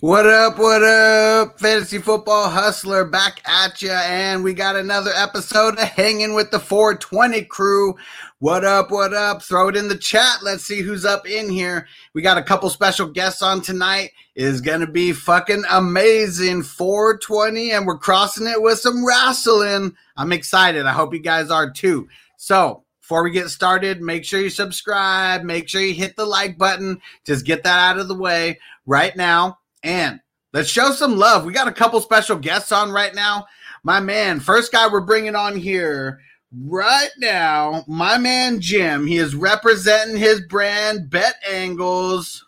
What 0.00 0.26
up, 0.26 0.58
what 0.58 0.82
up, 0.82 1.58
fantasy 1.58 1.96
football 1.96 2.50
hustler 2.50 3.06
back 3.06 3.40
at 3.48 3.80
ya, 3.80 3.98
and 4.04 4.44
we 4.44 4.52
got 4.52 4.76
another 4.76 5.10
episode 5.14 5.78
of 5.78 5.88
Hanging 5.88 6.34
with 6.34 6.50
the 6.50 6.60
420 6.60 7.42
crew. 7.44 7.94
What 8.38 8.62
up, 8.62 8.90
what 8.90 9.14
up? 9.14 9.40
Throw 9.40 9.68
it 9.68 9.76
in 9.76 9.88
the 9.88 9.96
chat. 9.96 10.42
Let's 10.42 10.64
see 10.64 10.82
who's 10.82 11.06
up 11.06 11.26
in 11.26 11.48
here. 11.48 11.88
We 12.12 12.20
got 12.20 12.36
a 12.36 12.42
couple 12.42 12.68
special 12.68 13.06
guests 13.06 13.40
on 13.40 13.62
tonight. 13.62 14.10
It 14.34 14.44
is 14.44 14.60
gonna 14.60 14.86
be 14.86 15.14
fucking 15.14 15.64
amazing 15.70 16.64
420, 16.64 17.70
and 17.70 17.86
we're 17.86 17.96
crossing 17.96 18.46
it 18.46 18.60
with 18.60 18.78
some 18.78 19.02
wrestling. 19.02 19.96
I'm 20.18 20.32
excited. 20.32 20.84
I 20.84 20.92
hope 20.92 21.14
you 21.14 21.20
guys 21.20 21.50
are 21.50 21.70
too. 21.70 22.06
So, 22.36 22.84
before 23.00 23.24
we 23.24 23.30
get 23.30 23.48
started, 23.48 24.02
make 24.02 24.26
sure 24.26 24.42
you 24.42 24.50
subscribe, 24.50 25.42
make 25.42 25.70
sure 25.70 25.80
you 25.80 25.94
hit 25.94 26.16
the 26.16 26.26
like 26.26 26.58
button. 26.58 27.00
Just 27.24 27.46
get 27.46 27.62
that 27.62 27.78
out 27.78 27.98
of 27.98 28.08
the 28.08 28.14
way 28.14 28.58
right 28.84 29.16
now. 29.16 29.56
And 29.86 30.20
let's 30.52 30.68
show 30.68 30.90
some 30.90 31.16
love. 31.16 31.44
We 31.44 31.52
got 31.52 31.68
a 31.68 31.72
couple 31.72 32.00
special 32.00 32.36
guests 32.36 32.72
on 32.72 32.90
right 32.90 33.14
now. 33.14 33.46
My 33.84 34.00
man, 34.00 34.40
first 34.40 34.72
guy 34.72 34.88
we're 34.88 35.00
bringing 35.00 35.36
on 35.36 35.56
here 35.56 36.18
right 36.64 37.10
now, 37.18 37.84
my 37.86 38.18
man 38.18 38.60
Jim. 38.60 39.06
He 39.06 39.18
is 39.18 39.36
representing 39.36 40.16
his 40.16 40.40
brand, 40.40 41.08
Bet 41.08 41.36
Angles. 41.48 42.44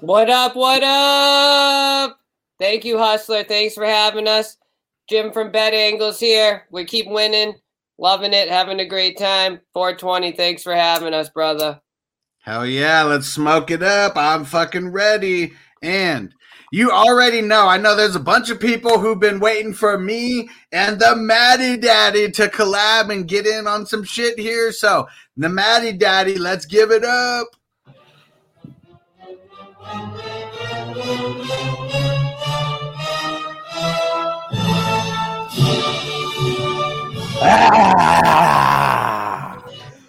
What 0.00 0.28
up? 0.28 0.56
What 0.56 0.82
up? 0.82 2.18
Thank 2.58 2.84
you, 2.84 2.98
Hustler. 2.98 3.44
Thanks 3.44 3.74
for 3.76 3.84
having 3.84 4.26
us. 4.26 4.56
Jim 5.08 5.32
from 5.32 5.52
Bet 5.52 5.72
Angles 5.72 6.18
here. 6.18 6.66
We 6.72 6.84
keep 6.84 7.06
winning, 7.06 7.54
loving 7.96 8.32
it, 8.32 8.48
having 8.48 8.80
a 8.80 8.86
great 8.86 9.18
time. 9.18 9.60
420. 9.72 10.32
Thanks 10.32 10.64
for 10.64 10.74
having 10.74 11.14
us, 11.14 11.28
brother. 11.28 11.80
Hell 12.42 12.66
yeah, 12.66 13.02
let's 13.02 13.26
smoke 13.26 13.70
it 13.70 13.82
up. 13.82 14.16
I'm 14.16 14.46
fucking 14.46 14.92
ready. 14.92 15.52
And 15.82 16.34
you 16.72 16.90
already 16.90 17.42
know, 17.42 17.68
I 17.68 17.76
know 17.76 17.94
there's 17.94 18.16
a 18.16 18.20
bunch 18.20 18.48
of 18.48 18.58
people 18.58 18.98
who've 18.98 19.20
been 19.20 19.40
waiting 19.40 19.74
for 19.74 19.98
me 19.98 20.48
and 20.72 20.98
the 20.98 21.16
Maddie 21.16 21.76
Daddy 21.76 22.30
to 22.30 22.48
collab 22.48 23.12
and 23.12 23.28
get 23.28 23.46
in 23.46 23.66
on 23.66 23.84
some 23.84 24.04
shit 24.04 24.38
here. 24.38 24.72
So, 24.72 25.06
the 25.36 25.50
Maddie 25.50 25.92
Daddy, 25.92 26.38
let's 26.38 26.64
give 26.64 26.90
it 26.90 27.04
up. 27.04 27.48
Ah! 37.42 38.60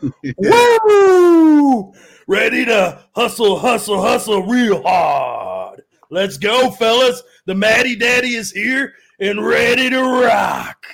Woo! 0.38 1.94
Ready 2.28 2.66
to 2.66 3.04
hustle, 3.16 3.60
hustle, 3.60 4.02
hustle 4.02 4.44
real 4.44 4.82
hard. 4.84 5.82
Let's 6.10 6.38
go, 6.38 6.72
fellas. 6.72 7.24
The 7.46 7.56
Maddie 7.56 7.96
Daddy 7.96 8.36
is 8.36 8.52
here 8.52 8.94
and 9.20 9.46
ready 9.46 9.90
to 9.90 10.02
rock. 10.02 10.86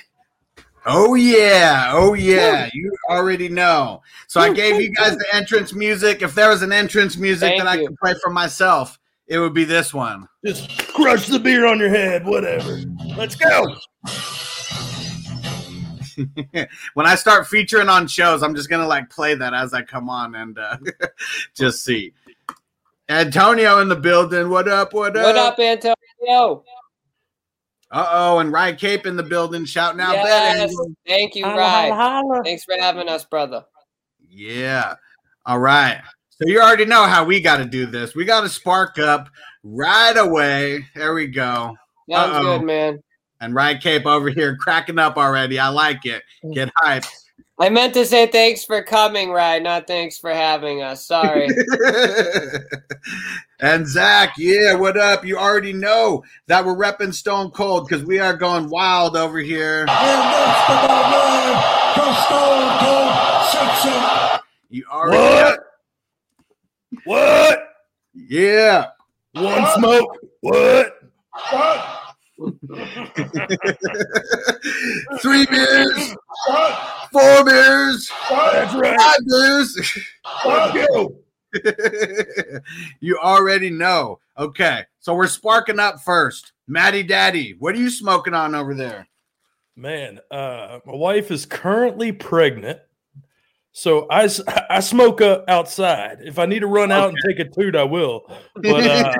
Oh 0.86 1.14
yeah, 1.16 1.90
oh 1.92 2.14
yeah, 2.14 2.70
you 2.72 2.90
already 3.10 3.48
know. 3.48 4.00
So 4.26 4.40
I 4.40 4.52
gave 4.52 4.80
you 4.80 4.90
guys 4.94 5.16
the 5.16 5.26
entrance 5.34 5.74
music. 5.74 6.22
If 6.22 6.34
there 6.34 6.48
was 6.48 6.62
an 6.62 6.72
entrance 6.72 7.16
music 7.18 7.48
Thank 7.50 7.62
that 7.62 7.68
I 7.68 7.80
you. 7.80 7.88
could 7.88 7.98
play 7.98 8.14
for 8.22 8.30
myself, 8.30 8.98
it 9.26 9.38
would 9.38 9.52
be 9.52 9.64
this 9.64 9.92
one. 9.92 10.26
Just 10.44 10.88
crush 10.88 11.26
the 11.26 11.38
beer 11.38 11.66
on 11.66 11.78
your 11.78 11.90
head, 11.90 12.24
whatever. 12.24 12.80
Let's 13.16 13.36
go. 13.36 13.76
when 16.94 17.06
I 17.06 17.14
start 17.14 17.46
featuring 17.46 17.88
on 17.88 18.06
shows, 18.06 18.42
I'm 18.42 18.54
just 18.54 18.68
gonna 18.68 18.86
like 18.86 19.10
play 19.10 19.34
that 19.34 19.54
as 19.54 19.74
I 19.74 19.82
come 19.82 20.08
on 20.08 20.34
and 20.34 20.58
uh, 20.58 20.76
just 21.54 21.84
see. 21.84 22.12
Antonio 23.08 23.80
in 23.80 23.88
the 23.88 23.96
building. 23.96 24.50
What 24.50 24.68
up? 24.68 24.92
What 24.92 25.16
up? 25.16 25.24
What 25.24 25.36
up, 25.36 25.58
Antonio? 25.58 26.64
Uh 27.90 28.06
oh, 28.10 28.38
and 28.40 28.52
Rye 28.52 28.74
Cape 28.74 29.06
in 29.06 29.16
the 29.16 29.22
building 29.22 29.64
shouting 29.64 30.00
out 30.00 30.12
Yes. 30.12 30.70
that. 30.70 30.94
Thank 31.06 31.34
you, 31.34 31.44
Ryan. 31.44 32.42
Thanks 32.44 32.64
for 32.64 32.74
having 32.78 33.08
us, 33.08 33.24
brother. 33.24 33.64
Yeah. 34.28 34.94
All 35.46 35.58
right. 35.58 36.02
So 36.30 36.46
you 36.46 36.60
already 36.60 36.84
know 36.84 37.04
how 37.04 37.24
we 37.24 37.40
got 37.40 37.56
to 37.56 37.64
do 37.64 37.86
this. 37.86 38.14
We 38.14 38.24
got 38.26 38.42
to 38.42 38.48
spark 38.48 38.98
up 38.98 39.30
right 39.64 40.16
away. 40.16 40.84
There 40.94 41.14
we 41.14 41.28
go. 41.28 41.76
Sounds 42.10 42.36
Uh-oh. 42.36 42.58
good, 42.58 42.66
man. 42.66 43.02
And 43.40 43.54
Ryan 43.54 43.78
Cape 43.78 44.06
over 44.06 44.30
here 44.30 44.56
cracking 44.56 44.98
up 44.98 45.16
already. 45.16 45.58
I 45.58 45.68
like 45.68 46.04
it. 46.04 46.22
Get 46.52 46.70
hyped. 46.82 47.08
I 47.60 47.70
meant 47.70 47.92
to 47.94 48.06
say 48.06 48.28
thanks 48.28 48.64
for 48.64 48.82
coming, 48.82 49.30
Ryan, 49.32 49.64
not 49.64 49.88
thanks 49.88 50.16
for 50.16 50.30
having 50.30 50.80
us. 50.80 51.04
Sorry. 51.04 51.48
and 53.60 53.84
Zach, 53.86 54.34
yeah, 54.38 54.74
what 54.74 54.96
up? 54.96 55.24
You 55.24 55.38
already 55.38 55.72
know 55.72 56.22
that 56.46 56.64
we're 56.64 56.76
repping 56.76 57.12
Stone 57.12 57.50
Cold 57.50 57.88
because 57.88 58.04
we 58.04 58.20
are 58.20 58.36
going 58.36 58.68
wild 58.68 59.16
over 59.16 59.38
here. 59.38 59.86
You 64.70 64.84
already 64.92 65.18
What? 65.18 65.60
What? 67.04 67.58
Yeah. 68.14 68.86
One 69.32 69.66
smoke. 69.74 70.16
What? 70.42 70.92
What? 71.50 71.97
Three 75.20 75.46
beers. 75.46 76.14
Four 77.12 77.44
beers. 77.44 78.10
That's 78.30 78.74
right. 78.74 79.00
Five 79.00 79.20
beers. 79.26 79.98
Let's 80.46 80.88
go. 80.88 81.16
you 83.00 83.18
already 83.18 83.70
know. 83.70 84.20
Okay, 84.38 84.84
so 85.00 85.14
we're 85.14 85.26
sparking 85.26 85.80
up 85.80 86.00
first. 86.00 86.52
Maddie 86.68 87.02
Daddy, 87.02 87.56
what 87.58 87.74
are 87.74 87.78
you 87.78 87.90
smoking 87.90 88.34
on 88.34 88.54
over 88.54 88.74
there? 88.74 89.08
Man, 89.74 90.20
uh, 90.30 90.78
my 90.86 90.94
wife 90.94 91.32
is 91.32 91.44
currently 91.44 92.12
pregnant. 92.12 92.78
So 93.72 94.06
I, 94.10 94.28
I 94.70 94.80
smoke 94.80 95.20
uh, 95.20 95.42
outside. 95.48 96.18
If 96.22 96.38
I 96.38 96.46
need 96.46 96.60
to 96.60 96.66
run 96.66 96.92
out 96.92 97.08
and 97.08 97.18
take 97.26 97.38
a 97.38 97.48
toot, 97.48 97.74
I 97.74 97.84
will. 97.84 98.30
But 98.54 98.86
uh, 98.86 99.14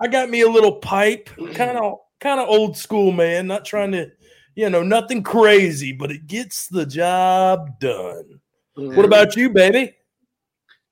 I 0.00 0.08
got 0.08 0.30
me 0.30 0.40
a 0.40 0.48
little 0.48 0.76
pipe, 0.76 1.28
kind 1.54 1.76
of 1.76 1.98
kind 2.22 2.40
of 2.40 2.48
old 2.48 2.76
school, 2.76 3.12
man. 3.12 3.46
Not 3.46 3.64
trying 3.64 3.92
to, 3.92 4.10
you 4.54 4.70
know, 4.70 4.82
nothing 4.82 5.22
crazy, 5.22 5.92
but 5.92 6.10
it 6.10 6.26
gets 6.26 6.68
the 6.68 6.86
job 6.86 7.78
done. 7.80 8.40
What 8.74 9.04
about 9.04 9.36
you, 9.36 9.50
baby? 9.50 9.94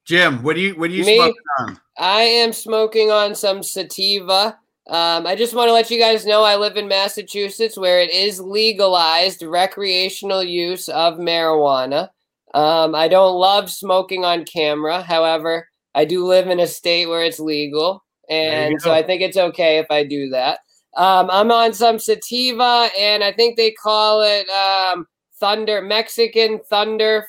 Jim? 0.05 0.43
What 0.43 0.57
do 0.57 0.61
you 0.61 0.75
what 0.75 0.91
are 0.91 0.93
you 0.93 1.05
Me? 1.05 1.17
smoking 1.17 1.43
on? 1.61 1.81
I 1.99 2.23
am 2.23 2.53
smoking 2.53 3.11
on 3.11 3.35
some 3.35 3.63
sativa. 3.63 4.59
Um, 4.89 5.27
I 5.27 5.37
just 5.37 5.55
want 5.55 5.69
to 5.69 5.73
let 5.73 5.91
you 5.91 6.01
guys 6.01 6.27
know 6.27 6.43
I 6.43 6.57
live 6.57 6.77
in 6.77 6.89
Massachusetts 6.89 7.79
where 7.79 8.01
it 8.01 8.11
is 8.11 8.41
legalized 8.41 9.43
recreational 9.43 10.43
use 10.43 10.89
of 10.89 11.19
marijuana. 11.19 12.09
Um, 12.55 12.95
I 12.97 13.07
don't 13.07 13.39
love 13.39 13.71
smoking 13.71 14.25
on 14.25 14.45
camera. 14.45 15.01
However, 15.01 15.69
I 15.95 16.05
do 16.05 16.27
live 16.27 16.49
in 16.49 16.59
a 16.59 16.67
state 16.67 17.07
where 17.07 17.23
it's 17.23 17.39
legal. 17.39 18.05
And 18.29 18.81
so. 18.81 18.93
I 18.93 19.03
think 19.03 19.23
it's 19.23 19.37
okay 19.37 19.79
if 19.79 19.87
I 19.91 20.05
do 20.05 20.31
that. 20.31 20.61
Um, 20.97 21.31
I'm 21.31 21.51
on 21.53 21.73
some 21.73 21.99
sativa, 21.99 22.89
and 22.99 23.23
I 23.23 23.33
think 23.33 23.57
they 23.57 23.71
call 23.71 24.23
it 24.23 24.49
um, 24.49 25.07
thunder, 25.39 25.81
Mexican 25.81 26.61
thunder 26.69 27.27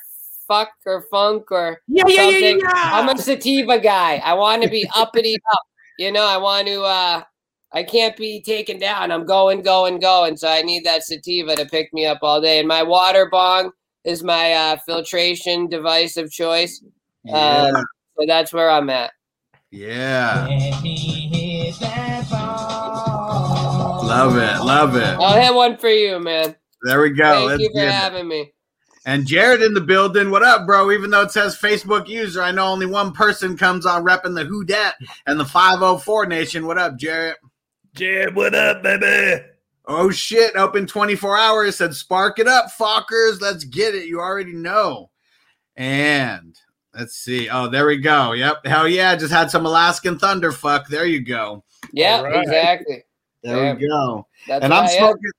fuck 0.52 0.70
or 0.86 1.06
funk 1.10 1.50
or 1.50 1.80
Yeah, 1.88 2.04
yeah, 2.06 2.22
something. 2.22 2.60
I'm 2.74 3.08
a 3.08 3.18
sativa 3.18 3.78
guy. 3.78 4.16
I 4.24 4.34
want 4.34 4.62
to 4.62 4.68
be 4.68 4.88
uppity 4.96 5.36
up. 5.52 5.60
You 5.98 6.12
know, 6.12 6.24
I 6.26 6.36
want 6.36 6.66
to 6.68 6.82
uh 6.82 7.22
I 7.74 7.82
can't 7.82 8.16
be 8.16 8.42
taken 8.42 8.78
down. 8.78 9.10
I'm 9.10 9.24
going, 9.24 9.62
going, 9.62 9.98
going. 9.98 10.36
So 10.36 10.46
I 10.48 10.60
need 10.60 10.84
that 10.84 11.04
sativa 11.04 11.56
to 11.56 11.64
pick 11.64 11.92
me 11.94 12.04
up 12.04 12.18
all 12.22 12.40
day. 12.40 12.58
And 12.58 12.68
my 12.68 12.82
water 12.82 13.28
bong 13.30 13.70
is 14.04 14.22
my 14.22 14.52
uh 14.52 14.76
filtration 14.84 15.68
device 15.68 16.16
of 16.16 16.30
choice. 16.30 16.82
Yeah, 17.24 17.70
Um, 17.74 17.84
so 18.18 18.24
that's 18.26 18.52
where 18.52 18.70
I'm 18.70 18.90
at. 18.90 19.12
yeah. 19.70 20.48
Love 24.12 24.36
it, 24.36 24.62
love 24.62 24.96
it. 24.96 25.16
I'll 25.18 25.40
hit 25.40 25.54
one 25.54 25.78
for 25.78 25.88
you, 25.88 26.20
man. 26.20 26.54
There 26.82 27.00
we 27.00 27.10
go. 27.10 27.48
Thank 27.48 27.48
Let's 27.48 27.62
you 27.62 27.68
for 27.70 27.74
get 27.80 27.88
it. 27.88 27.92
having 27.94 28.28
me. 28.28 28.52
And 29.06 29.26
Jared 29.26 29.62
in 29.62 29.72
the 29.72 29.80
building. 29.80 30.30
What 30.30 30.42
up, 30.42 30.66
bro? 30.66 30.92
Even 30.92 31.10
though 31.10 31.22
it 31.22 31.30
says 31.30 31.56
Facebook 31.58 32.06
user, 32.08 32.42
I 32.42 32.52
know 32.52 32.66
only 32.66 32.84
one 32.84 33.12
person 33.12 33.56
comes 33.56 33.86
on 33.86 34.04
repping 34.04 34.34
the 34.34 34.44
Who 34.44 34.64
Dat 34.64 34.96
and 35.26 35.40
the 35.40 35.46
504 35.46 36.26
Nation. 36.26 36.66
What 36.66 36.76
up, 36.76 36.98
Jared? 36.98 37.36
Jared, 37.94 38.36
what 38.36 38.54
up, 38.54 38.82
baby? 38.82 39.44
Oh 39.86 40.10
shit, 40.10 40.54
open 40.56 40.86
24 40.86 41.38
hours. 41.38 41.76
Said 41.76 41.94
spark 41.94 42.38
it 42.38 42.46
up, 42.46 42.66
fuckers. 42.66 43.40
Let's 43.40 43.64
get 43.64 43.94
it. 43.94 44.08
You 44.08 44.20
already 44.20 44.52
know. 44.52 45.10
And 45.74 46.54
let's 46.94 47.14
see. 47.14 47.48
Oh, 47.48 47.66
there 47.66 47.86
we 47.86 47.96
go. 47.96 48.32
Yep. 48.32 48.66
Hell 48.66 48.86
yeah. 48.86 49.16
Just 49.16 49.32
had 49.32 49.50
some 49.50 49.64
Alaskan 49.64 50.18
Thunder 50.18 50.52
fuck. 50.52 50.86
There 50.88 51.06
you 51.06 51.24
go. 51.24 51.64
Yeah, 51.92 52.18
All 52.18 52.24
right. 52.24 52.42
exactly. 52.42 53.04
There 53.42 53.74
we 53.74 53.86
go. 53.88 54.26
That's 54.48 54.64
and 54.64 54.72
I'm 54.72 54.88
smoking. 54.88 55.30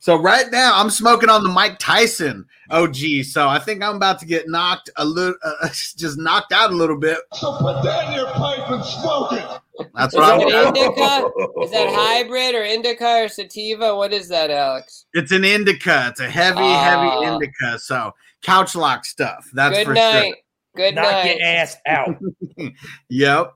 So 0.00 0.16
right 0.16 0.46
now 0.52 0.72
I'm 0.80 0.90
smoking 0.90 1.28
on 1.28 1.42
the 1.42 1.48
Mike 1.48 1.76
Tyson 1.80 2.46
OG. 2.70 3.24
So 3.24 3.48
I 3.48 3.58
think 3.58 3.82
I'm 3.82 3.96
about 3.96 4.20
to 4.20 4.26
get 4.26 4.48
knocked 4.48 4.90
a 4.96 5.04
little, 5.04 5.34
uh, 5.42 5.68
just 5.96 6.18
knocked 6.18 6.52
out 6.52 6.70
a 6.70 6.74
little 6.74 6.96
bit. 6.98 7.18
So 7.34 7.56
put 7.58 7.82
that 7.82 8.08
in 8.08 8.14
your 8.14 8.30
pipe 8.30 8.70
and 8.70 8.84
smoke 8.84 9.32
it. 9.32 9.88
That's 9.94 10.14
Is 10.14 10.20
what 10.20 10.34
I'm. 10.34 10.48
that 10.50 10.76
indica? 10.76 11.30
Is 11.64 11.70
that 11.72 11.88
hybrid 11.94 12.54
or 12.54 12.62
indica 12.62 13.24
or 13.24 13.28
sativa? 13.28 13.94
What 13.96 14.12
is 14.12 14.28
that, 14.28 14.50
Alex? 14.50 15.06
It's 15.14 15.32
an 15.32 15.44
indica. 15.44 16.06
It's 16.10 16.20
a 16.20 16.28
heavy, 16.30 16.58
Ah. 16.60 17.18
heavy 17.20 17.26
indica. 17.32 17.78
So 17.80 18.12
couch 18.42 18.76
lock 18.76 19.04
stuff. 19.04 19.48
That's 19.52 19.78
for 19.78 19.84
sure. 19.84 19.94
Good 19.94 20.00
for 20.00 20.12
night. 20.12 20.34
Good 20.76 20.94
night. 20.94 21.02
Knock 21.02 21.12
night. 21.24 21.36
your 21.38 21.46
ass 21.46 21.76
out. 21.86 22.16
Yep. 23.08 23.52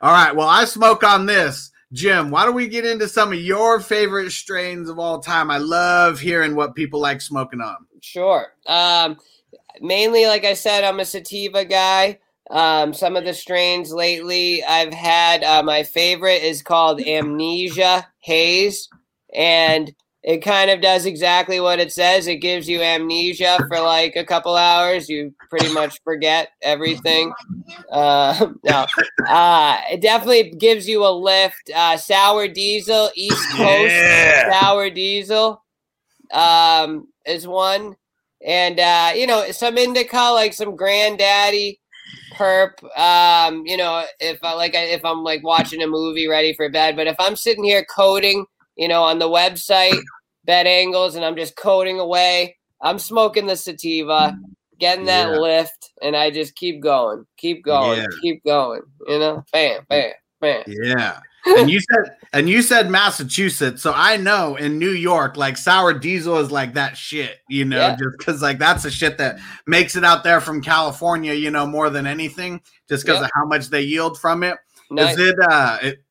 All 0.00 0.12
right. 0.12 0.34
Well, 0.34 0.48
I 0.48 0.64
smoke 0.64 1.04
on 1.04 1.26
this. 1.26 1.70
Jim, 1.92 2.30
why 2.30 2.44
don't 2.44 2.54
we 2.54 2.66
get 2.66 2.84
into 2.84 3.08
some 3.08 3.32
of 3.32 3.38
your 3.38 3.80
favorite 3.80 4.30
strains 4.30 4.88
of 4.88 4.98
all 4.98 5.20
time? 5.20 5.50
I 5.50 5.58
love 5.58 6.18
hearing 6.18 6.56
what 6.56 6.74
people 6.74 7.00
like 7.00 7.20
smoking 7.20 7.60
on. 7.60 7.76
Sure. 8.00 8.46
Um, 8.66 9.16
mainly, 9.80 10.26
like 10.26 10.44
I 10.44 10.54
said, 10.54 10.84
I'm 10.84 11.00
a 11.00 11.04
sativa 11.04 11.64
guy. 11.64 12.18
Um, 12.50 12.92
some 12.92 13.16
of 13.16 13.24
the 13.24 13.32
strains 13.32 13.92
lately 13.92 14.62
I've 14.64 14.92
had, 14.92 15.42
uh, 15.42 15.62
my 15.62 15.82
favorite 15.82 16.42
is 16.42 16.62
called 16.62 17.00
Amnesia 17.00 18.06
Haze, 18.18 18.88
and 19.34 19.94
it 20.24 20.38
kind 20.38 20.70
of 20.70 20.80
does 20.80 21.04
exactly 21.06 21.60
what 21.60 21.78
it 21.80 21.92
says. 21.92 22.26
It 22.26 22.36
gives 22.36 22.68
you 22.68 22.80
amnesia 22.82 23.64
for 23.68 23.78
like 23.80 24.16
a 24.16 24.24
couple 24.24 24.56
hours. 24.56 25.08
You 25.08 25.34
pretty 25.50 25.68
much 25.68 26.00
forget 26.02 26.48
everything. 26.62 27.32
Uh, 27.92 28.48
no, 28.64 28.86
uh, 29.28 29.80
it 29.90 30.00
definitely 30.00 30.50
gives 30.52 30.88
you 30.88 31.06
a 31.06 31.10
lift. 31.12 31.70
Uh, 31.74 31.96
sour 31.98 32.48
diesel, 32.48 33.10
East 33.14 33.50
Coast 33.56 33.94
Yeah. 33.94 34.50
sour 34.50 34.90
diesel 34.90 35.62
um, 36.32 37.08
is 37.26 37.46
one. 37.46 37.96
And 38.46 38.80
uh, 38.80 39.12
you 39.14 39.26
know, 39.26 39.50
some 39.52 39.78
indica 39.78 40.30
like 40.32 40.54
some 40.54 40.76
granddaddy 40.76 41.80
perp. 42.34 42.82
Um, 42.98 43.64
you 43.66 43.76
know, 43.76 44.04
if 44.20 44.38
I 44.42 44.54
like 44.54 44.72
if 44.74 45.04
I'm 45.04 45.22
like 45.22 45.42
watching 45.44 45.82
a 45.82 45.86
movie 45.86 46.28
ready 46.28 46.54
for 46.54 46.68
bed, 46.70 46.96
but 46.96 47.06
if 47.06 47.16
I'm 47.18 47.36
sitting 47.36 47.64
here 47.64 47.84
coding, 47.94 48.46
you 48.76 48.88
know, 48.88 49.02
on 49.02 49.18
the 49.18 49.28
website, 49.28 50.00
Bet 50.44 50.66
Angles, 50.66 51.14
and 51.14 51.24
I'm 51.24 51.36
just 51.36 51.56
coding 51.56 51.98
away, 51.98 52.56
I'm 52.80 52.98
smoking 52.98 53.46
the 53.46 53.56
sativa, 53.56 54.36
getting 54.78 55.06
that 55.06 55.30
Yeah. 55.30 55.38
lift, 55.38 55.92
and 56.02 56.14
I 56.16 56.30
just 56.30 56.54
keep 56.56 56.80
going, 56.82 57.24
keep 57.36 57.64
going, 57.64 58.00
Yeah. 58.00 58.06
keep 58.20 58.44
going. 58.44 58.82
You 59.08 59.18
know, 59.18 59.44
bam, 59.52 59.86
bam, 59.88 60.12
bam. 60.40 60.64
Yeah. 60.66 61.20
and 61.58 61.70
you 61.70 61.78
said 61.78 62.16
and 62.32 62.48
you 62.48 62.62
said 62.62 62.90
Massachusetts, 62.90 63.82
so 63.82 63.92
I 63.94 64.16
know 64.16 64.56
in 64.56 64.78
New 64.78 64.90
York, 64.92 65.36
like 65.36 65.58
sour 65.58 65.92
diesel 65.92 66.38
is 66.38 66.50
like 66.50 66.72
that 66.74 66.96
shit, 66.96 67.40
you 67.50 67.66
know, 67.66 67.88
Yeah. 67.88 67.96
just 67.96 68.16
because 68.18 68.40
like 68.42 68.58
that's 68.58 68.82
the 68.82 68.90
shit 68.90 69.18
that 69.18 69.38
makes 69.66 69.94
it 69.94 70.04
out 70.04 70.24
there 70.24 70.40
from 70.40 70.62
California, 70.62 71.34
you 71.34 71.50
know, 71.50 71.66
more 71.66 71.90
than 71.90 72.06
anything, 72.06 72.62
just 72.88 73.04
because 73.04 73.20
Yeah. 73.20 73.26
of 73.26 73.30
how 73.34 73.44
much 73.44 73.68
they 73.68 73.82
yield 73.82 74.18
from 74.18 74.42
it. 74.42 74.56
Nice. 74.90 75.12
Is 75.18 75.28
it 75.28 75.36
uh 75.50 75.78
it 75.82 76.02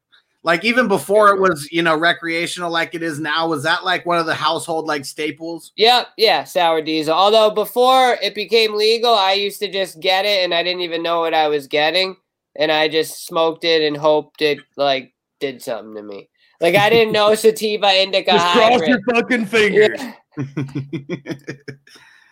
like 0.43 0.65
even 0.65 0.87
before 0.89 1.29
it 1.29 1.39
was, 1.39 1.69
you 1.71 1.81
know, 1.81 1.97
recreational 1.97 2.69
like 2.69 2.93
it 2.93 3.01
is 3.01 3.19
now, 3.19 3.47
was 3.47 3.63
that 3.63 3.83
like 3.85 4.05
one 4.05 4.17
of 4.17 4.25
the 4.25 4.35
household 4.35 4.85
like 4.85 5.05
staples? 5.05 5.71
Yep, 5.77 6.07
yeah, 6.17 6.43
sour 6.43 6.81
diesel. 6.81 7.13
Although 7.13 7.49
before 7.49 8.17
it 8.21 8.35
became 8.35 8.75
legal, 8.75 9.13
I 9.13 9.33
used 9.33 9.59
to 9.59 9.71
just 9.71 9.99
get 10.01 10.25
it 10.25 10.43
and 10.43 10.53
I 10.53 10.61
didn't 10.63 10.81
even 10.81 11.01
know 11.01 11.21
what 11.21 11.33
I 11.33 11.47
was 11.47 11.67
getting, 11.67 12.17
and 12.57 12.71
I 12.71 12.87
just 12.89 13.25
smoked 13.25 13.63
it 13.63 13.81
and 13.81 13.95
hoped 13.97 14.41
it 14.41 14.59
like 14.75 15.13
did 15.39 15.61
something 15.61 15.95
to 15.95 16.03
me. 16.03 16.29
Like 16.61 16.75
I 16.75 16.89
didn't 16.89 17.13
know 17.13 17.33
sativa 17.35 17.93
indica 18.01 18.31
Just 18.31 18.53
cross 18.53 18.69
hybrid. 18.81 18.89
your 18.89 19.01
fucking 19.15 19.45
fingers. 19.45 19.99
Yeah. 19.99 20.13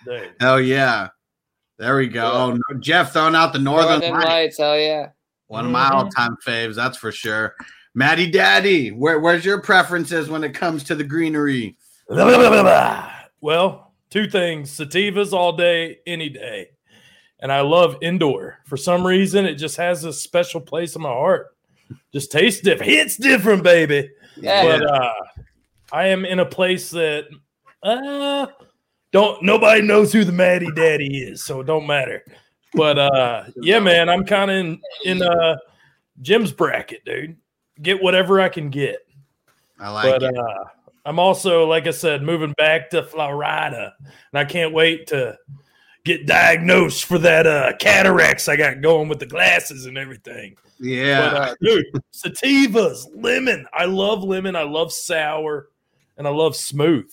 Dude. 0.06 0.32
oh 0.42 0.58
yeah. 0.58 1.10
There 1.78 1.96
we 1.96 2.08
go. 2.08 2.24
Yeah. 2.24 2.32
Oh 2.34 2.52
no, 2.54 2.80
Jeff 2.80 3.14
throwing 3.14 3.36
out 3.36 3.54
the 3.54 3.60
Northern, 3.60 4.00
Northern 4.00 4.12
Lights. 4.14 4.26
Lights, 4.26 4.58
hell 4.60 4.78
yeah. 4.80 5.10
One 5.48 5.66
of 5.66 5.72
my 5.72 5.90
Mhm. 5.90 5.92
all-time 5.92 6.38
faves, 6.46 6.76
that's 6.76 6.98
for 6.98 7.12
sure. 7.12 7.56
Maddie 7.94 8.32
Daddy, 8.32 8.90
where, 8.92 9.20
where's 9.20 9.44
your 9.44 9.62
preferences 9.62 10.30
when 10.30 10.44
it 10.44 10.54
comes 10.54 10.84
to 10.86 10.96
the 10.96 11.04
greenery? 11.04 11.78
Well, 13.42 13.94
two 14.10 14.30
things 14.30 14.70
sativas 14.78 15.34
all 15.34 15.54
day, 15.54 16.00
any 16.06 16.30
day. 16.30 16.70
And 17.40 17.52
I 17.52 17.62
love 17.62 17.96
indoor. 18.02 18.60
For 18.66 18.78
some 18.78 19.06
reason, 19.06 19.46
it 19.46 19.56
just 19.56 19.78
has 19.78 20.04
a 20.04 20.14
special 20.14 20.62
place 20.62 20.96
in 20.96 21.02
my 21.02 21.10
heart. 21.10 21.56
Just 22.14 22.32
tastes 22.32 22.62
different. 22.62 22.92
It's 22.92 23.18
different, 23.18 23.64
baby. 23.64 24.12
Yeah. 24.38 24.64
But 24.64 24.86
uh, 24.86 25.14
I 25.92 26.08
am 26.08 26.24
in 26.26 26.40
a 26.40 26.46
place 26.46 26.92
that 26.92 27.26
uh, 27.82 28.48
don't 29.12 29.42
nobody 29.42 29.82
knows 29.82 30.14
who 30.14 30.24
the 30.24 30.32
Maddie 30.32 30.72
Daddy 30.76 31.18
is, 31.18 31.44
so 31.44 31.62
it 31.62 31.68
don't 31.68 31.88
matter. 31.88 32.24
But 32.74 33.00
uh, 33.00 33.46
yeah, 33.58 33.80
man, 33.80 34.08
I'm 34.08 34.26
kind 34.26 34.52
of 34.52 34.58
in 34.58 34.82
in 35.06 35.22
uh, 35.22 35.58
Jim's 36.22 36.52
bracket, 36.52 37.04
dude. 37.06 37.38
Get 37.82 38.02
whatever 38.02 38.40
I 38.42 38.50
can 38.50 38.70
get. 38.70 39.00
I 39.80 39.90
like 39.92 40.12
but 40.20 40.24
it. 40.24 40.38
uh, 40.38 40.64
I'm 41.06 41.18
also, 41.20 41.66
like 41.68 41.88
I 41.88 41.92
said, 41.92 42.22
moving 42.22 42.54
back 42.58 42.90
to 42.92 43.02
Florida, 43.04 43.94
and 44.00 44.40
I 44.40 44.46
can't 44.46 44.74
wait 44.74 45.08
to 45.08 45.38
get 46.04 46.28
diagnosed 46.28 47.06
for 47.06 47.18
that 47.20 47.48
uh, 47.48 47.74
cataracts 47.80 48.48
I 48.48 48.56
got 48.56 48.82
going 48.82 49.08
with 49.10 49.20
the 49.20 49.26
glasses 49.26 49.86
and 49.88 49.98
everything. 49.98 50.56
yeah. 50.80 51.22
But 51.32 51.36
uh, 51.36 51.56
dude, 51.62 51.86
sativas, 52.14 53.06
lemon. 53.16 53.66
I 53.74 53.86
love 53.86 54.24
lemon. 54.24 54.56
I 54.56 54.64
love 54.64 54.94
sour, 54.94 55.70
and 56.18 56.28
I 56.28 56.32
love 56.32 56.56
smooth. 56.56 57.12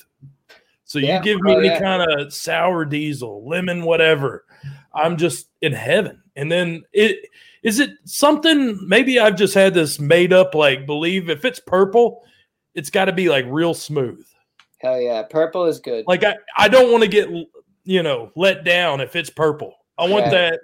So 0.85 0.99
Yeah. 0.99 1.19
you 1.19 1.23
give 1.25 1.41
me 1.43 1.55
Oh, 1.55 1.59
any 1.59 1.69
yeah. 1.69 1.81
kind 1.81 2.11
of 2.21 2.32
sour 2.32 2.85
diesel, 2.85 3.47
lemon, 3.49 3.82
whatever. 3.85 4.44
I'm 4.94 5.17
just 5.17 5.49
in 5.62 5.73
heaven. 5.73 6.23
And 6.38 6.50
then 6.50 6.85
it 6.93 7.26
is 7.62 7.81
it 7.81 7.90
something 8.05 8.79
maybe 8.88 9.19
I've 9.19 9.37
just 9.37 9.52
had 9.55 9.75
this 9.75 9.99
made 9.99 10.32
up 10.32 10.55
like 10.55 10.87
believe 10.87 11.29
if 11.29 11.44
it's 11.44 11.61
purple, 11.61 12.25
it's 12.75 12.90
got 12.90 13.06
to 13.06 13.12
be 13.12 13.29
like 13.29 13.44
real 13.49 13.75
smooth. 13.75 14.25
Hell 14.79 15.00
yeah. 15.00 15.23
Purple 15.25 15.64
is 15.67 15.81
good. 15.81 16.05
Like 16.06 16.25
I 16.25 16.37
I 16.56 16.69
don't 16.69 16.90
want 16.93 17.02
to 17.02 17.08
get 17.08 17.29
you 17.85 18.02
know 18.02 18.31
let 18.37 18.64
down 18.64 19.00
if 19.00 19.17
it's 19.17 19.31
purple. 19.31 19.75
I 19.99 20.08
want 20.08 20.26
Yeah. 20.26 20.31
that 20.31 20.61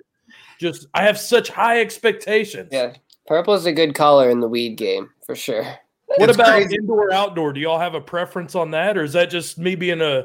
just 0.61 0.87
I 0.95 1.03
have 1.03 1.19
such 1.19 1.49
high 1.49 1.81
expectations. 1.81 2.69
yeah. 2.73 2.95
Purple 3.27 3.55
is 3.55 3.67
a 3.67 3.73
good 3.73 3.95
color 3.95 4.31
in 4.31 4.39
the 4.41 4.49
weed 4.49 4.77
game 4.77 5.11
for 5.27 5.35
sure. 5.35 5.65
What 6.17 6.29
It's 6.29 6.37
about 6.39 6.53
crazy. 6.53 6.77
indoor 6.77 7.13
outdoor? 7.13 7.53
Do 7.55 7.61
y'all 7.61 7.79
have 7.81 7.95
a 7.95 8.01
preference 8.01 8.55
on 8.55 8.71
that, 8.73 8.97
or 8.97 9.03
is 9.03 9.15
that 9.15 9.31
just 9.31 9.59
me 9.59 9.75
being 9.75 10.01
a, 10.03 10.25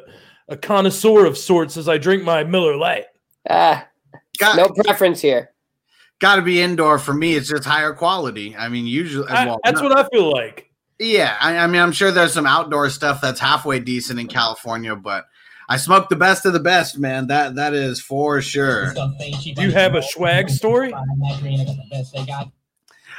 a 0.50 0.56
connoisseur 0.58 1.26
of 1.26 1.36
sorts 1.38 1.78
as 1.78 1.88
I 1.90 1.98
drink 1.98 2.22
my 2.22 2.44
Miller 2.44 2.76
Lite? 2.76 3.06
Ah, 3.50 3.88
Got, 4.38 4.56
no 4.58 4.70
preference 4.70 5.22
here. 5.22 5.52
got 6.20 6.36
to 6.38 6.42
be 6.42 6.62
indoor 6.62 7.00
for 7.00 7.14
me. 7.14 7.36
It's 7.36 7.50
just 7.50 7.66
higher 7.66 7.94
quality. 7.94 8.56
I 8.58 8.70
mean, 8.70 8.86
usually, 8.86 9.28
I- 9.30 9.46
well, 9.46 9.60
that's 9.64 9.82
no- 9.82 9.90
what 9.90 9.98
I 9.98 10.08
feel 10.10 10.32
like. 10.32 10.72
yeah. 11.00 11.36
I, 11.42 11.58
I 11.58 11.68
mean, 11.68 11.82
I'm 11.82 11.92
sure 11.92 12.12
there's 12.12 12.34
some 12.34 12.46
outdoor 12.46 12.90
stuff 12.90 13.20
that's 13.22 13.40
halfway 13.40 13.80
decent 13.80 14.20
in 14.20 14.28
California, 14.28 14.96
but 14.96 15.26
I 15.68 15.78
smoke 15.78 16.10
the 16.10 16.16
best 16.16 16.46
of 16.46 16.54
the 16.54 16.60
best, 16.60 16.98
man. 16.98 17.28
That 17.28 17.56
that 17.56 17.74
is 17.74 18.02
for 18.02 18.42
sure. 18.42 18.94
Do 18.94 19.62
you 19.62 19.72
have 19.72 19.96
a 19.96 20.02
swag 20.02 20.50
story? 20.50 20.94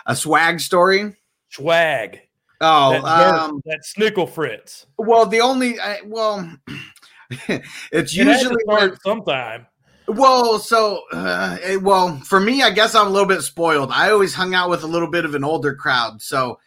A 0.06 0.16
swag 0.16 0.61
story. 0.61 1.14
Swag. 1.50 2.20
Oh, 2.61 2.92
that, 2.92 3.02
nerf, 3.02 3.32
um, 3.38 3.62
that 3.66 3.80
snickle 3.84 4.28
fritz. 4.28 4.87
well, 4.99 5.25
the 5.26 5.40
only 5.40 5.80
I, 5.80 6.00
well, 6.04 6.52
it's 7.30 7.64
It 7.92 8.12
usually 8.14 8.62
when, 8.66 8.96
sometime. 9.00 9.66
Well, 10.10 10.58
so 10.58 11.02
uh, 11.12 11.56
eh, 11.62 11.76
well 11.76 12.16
for 12.18 12.40
me, 12.40 12.62
I 12.62 12.70
guess 12.70 12.94
I'm 12.94 13.06
a 13.06 13.10
little 13.10 13.28
bit 13.28 13.42
spoiled. 13.42 13.90
I 13.92 14.10
always 14.10 14.34
hung 14.34 14.54
out 14.54 14.70
with 14.70 14.82
a 14.82 14.86
little 14.86 15.08
bit 15.08 15.24
of 15.24 15.34
an 15.34 15.44
older 15.44 15.74
crowd, 15.74 16.20
so 16.20 16.58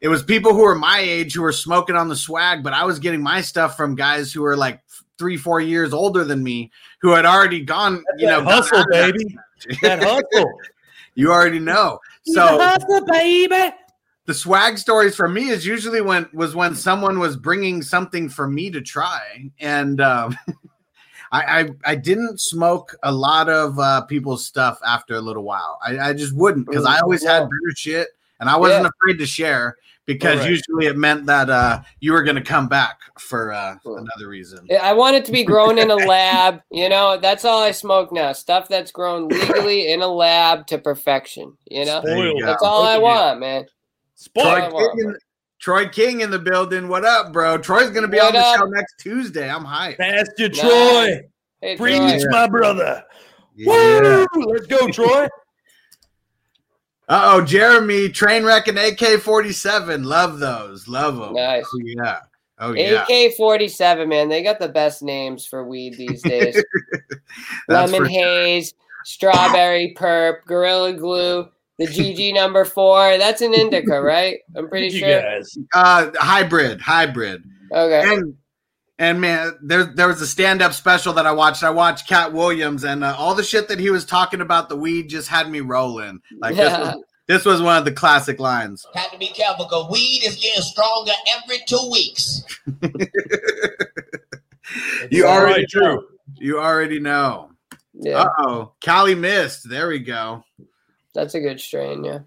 it 0.00 0.08
was 0.08 0.22
people 0.22 0.52
who 0.52 0.62
were 0.62 0.74
my 0.74 1.00
age 1.00 1.34
who 1.34 1.42
were 1.42 1.52
smoking 1.52 1.96
on 1.96 2.08
the 2.08 2.16
swag, 2.16 2.62
but 2.62 2.72
I 2.72 2.84
was 2.84 2.98
getting 2.98 3.22
my 3.22 3.40
stuff 3.40 3.76
from 3.76 3.94
guys 3.94 4.32
who 4.32 4.42
were 4.42 4.56
like 4.56 4.80
three, 5.18 5.36
four 5.36 5.60
years 5.60 5.92
older 5.92 6.24
than 6.24 6.42
me, 6.42 6.70
who 7.00 7.12
had 7.12 7.24
already 7.24 7.60
gone, 7.60 8.04
you 8.18 8.26
know, 8.26 8.40
that 8.42 8.50
hustle, 8.50 8.78
out 8.78 8.86
of 8.86 8.92
that 8.92 9.12
baby. 9.12 9.36
That 9.82 10.02
hustle. 10.02 10.52
you 11.14 11.32
already 11.32 11.58
know. 11.58 11.98
So 12.24 12.58
hustle, 12.58 13.04
baby. 13.06 13.74
the 14.26 14.34
swag 14.34 14.78
stories 14.78 15.16
for 15.16 15.28
me 15.28 15.48
is 15.48 15.64
usually 15.64 16.00
when 16.00 16.28
was 16.32 16.54
when 16.54 16.74
someone 16.74 17.18
was 17.18 17.36
bringing 17.36 17.82
something 17.82 18.28
for 18.28 18.46
me 18.46 18.70
to 18.70 18.80
try 18.80 19.50
and 19.58 20.00
um 20.00 20.36
I, 21.36 21.60
I 21.60 21.68
I 21.92 21.94
didn't 21.94 22.40
smoke 22.40 22.94
a 23.02 23.12
lot 23.12 23.48
of 23.48 23.78
uh 23.78 24.02
people's 24.02 24.44
stuff 24.44 24.78
after 24.86 25.14
a 25.16 25.20
little 25.20 25.42
while. 25.44 25.78
I, 25.84 25.98
I 25.98 26.12
just 26.12 26.34
wouldn't 26.34 26.66
because 26.66 26.84
I 26.86 26.98
always 27.00 27.22
had 27.24 27.40
Yeah. 27.40 27.44
better 27.44 27.76
shit 27.76 28.08
and 28.40 28.48
I 28.48 28.56
wasn't 28.56 28.86
afraid 28.86 29.18
to 29.18 29.26
share 29.26 29.76
because 30.06 30.36
Alright. 30.40 30.50
usually 30.50 30.86
it 30.86 30.96
meant 30.96 31.26
that 31.26 31.50
uh 31.50 31.82
you 32.00 32.12
were 32.12 32.22
gonna 32.22 32.42
come 32.42 32.68
back 32.68 33.00
for 33.18 33.52
uh 33.52 33.76
Cool. 33.82 33.98
another 33.98 34.28
reason. 34.28 34.68
I 34.82 34.92
want 34.92 35.16
it 35.16 35.24
to 35.26 35.32
be 35.32 35.44
grown 35.44 35.78
in 35.78 35.90
a 35.90 35.96
lab. 36.14 36.60
You 36.70 36.88
know, 36.88 37.18
that's 37.18 37.44
all 37.44 37.62
I 37.62 37.72
smoke 37.72 38.12
now. 38.12 38.32
Stuff 38.32 38.68
that's 38.68 38.90
grown 38.92 39.28
legally 39.28 39.92
in 39.92 40.02
a 40.02 40.08
lab 40.08 40.66
to 40.68 40.78
perfection. 40.78 41.56
You 41.70 41.84
know, 41.84 42.02
you 42.04 42.44
that's 42.44 42.62
all 42.62 42.82
I 42.82 42.82
Look 42.82 42.90
at 42.90 42.96
you. 42.98 43.02
want, 43.02 43.40
man. 43.40 43.62
Troy 43.64 44.68
Spoiled. 44.68 44.72
want. 44.72 44.98
King, 44.98 45.08
in, 45.08 45.16
Troy 45.58 45.88
King 45.88 46.20
in 46.20 46.30
the 46.30 46.38
building. 46.38 46.88
What 46.88 47.04
up, 47.04 47.32
bro? 47.32 47.58
Troy's 47.58 47.90
gonna 47.90 48.08
be 48.08 48.18
What 48.18 48.28
on 48.28 48.32
the 48.34 48.40
up? 48.40 48.56
show 48.58 48.64
next 48.66 48.94
Tuesday. 48.98 49.48
I'm 49.50 49.64
hyped. 49.64 49.98
Pass 49.98 50.28
you, 50.38 50.48
Nice. 50.48 50.60
Troy. 50.60 51.20
Hey, 51.60 51.76
Preach, 51.76 52.22
Troy. 52.22 52.30
my 52.30 52.46
brother. 52.46 53.02
Yeah. 53.56 54.26
Woo! 54.34 54.44
Let's 54.52 54.66
go, 54.66 54.88
Troy. 54.88 55.28
Uh 57.08 57.34
oh, 57.36 57.44
Jeremy, 57.44 58.08
Trainwreck 58.08 58.66
and 58.66 58.76
AK 58.76 59.20
47. 59.20 60.02
Love 60.02 60.40
those. 60.40 60.88
Love 60.88 61.16
them. 61.18 61.34
Nice. 61.34 61.64
Oh, 61.72 61.80
yeah. 61.84 62.18
Oh, 62.58 62.72
yeah. 62.72 63.04
AK 63.08 63.34
47, 63.36 64.08
man. 64.08 64.28
They 64.28 64.42
got 64.42 64.58
the 64.58 64.68
best 64.68 65.04
names 65.04 65.46
for 65.46 65.64
weed 65.64 65.94
these 65.96 66.20
days. 66.24 66.60
Lemon 67.68 67.90
for 67.90 67.96
sure. 67.96 68.06
Haze, 68.08 68.74
Strawberry 69.04 69.94
Perp, 69.96 70.38
Gorilla 70.46 70.94
Glue, 70.94 71.48
the 71.78 71.86
GG 71.86 72.34
number 72.34 72.64
four. 72.64 73.18
That's 73.18 73.42
an 73.42 73.54
indica, 73.54 74.00
right? 74.02 74.38
I'm 74.56 74.68
pretty 74.68 74.94
you 74.94 75.00
sure. 75.00 75.22
guys. 75.22 75.56
Uh, 75.74 76.10
hybrid, 76.16 76.80
hybrid. 76.80 77.42
Okay. 77.72 78.14
And 78.14 78.34
and 78.98 79.20
man, 79.20 79.58
there 79.62 79.84
there 79.84 80.08
was 80.08 80.20
a 80.20 80.26
stand 80.26 80.62
up 80.62 80.72
special 80.72 81.12
that 81.14 81.26
I 81.26 81.32
watched. 81.32 81.62
I 81.62 81.70
watched 81.70 82.08
Katt 82.08 82.32
Williams, 82.32 82.84
and 82.84 83.04
uh, 83.04 83.14
all 83.18 83.34
the 83.34 83.42
shit 83.44 83.68
that 83.68 83.78
he 83.78 83.90
was 83.90 84.04
talking 84.04 84.40
about 84.40 84.68
the 84.68 84.76
weed 84.76 85.08
just 85.08 85.28
had 85.28 85.50
me 85.50 85.60
rolling. 85.60 86.20
Like 86.38 86.56
this, 86.56 86.70
was, 86.72 87.04
this 87.28 87.44
was 87.44 87.60
one 87.60 87.76
of 87.76 87.84
the 87.84 87.92
classic 87.92 88.40
lines. 88.40 88.86
Have 88.94 89.10
to 89.10 89.18
be 89.18 89.28
careful 89.28 89.66
because 89.66 89.90
weed 89.90 90.22
is 90.24 90.36
getting 90.36 90.62
stronger 90.62 91.12
every 91.36 91.58
two 91.66 91.90
weeks. 91.90 92.42
You 95.10 95.26
All 95.26 95.38
already 95.38 95.60
right, 95.62 95.68
true. 95.68 96.06
You 96.34 96.58
already 96.60 96.98
know. 96.98 97.50
Yeah, 97.94 98.22
Uh 98.22 98.28
oh, 98.38 98.72
Kali 98.84 99.14
Mist. 99.14 99.68
There 99.68 99.88
we 99.88 100.00
go. 100.00 100.44
That's 101.16 101.34
a 101.34 101.40
good 101.40 101.60
strain. 101.60 102.04
Yeah. 102.04 102.20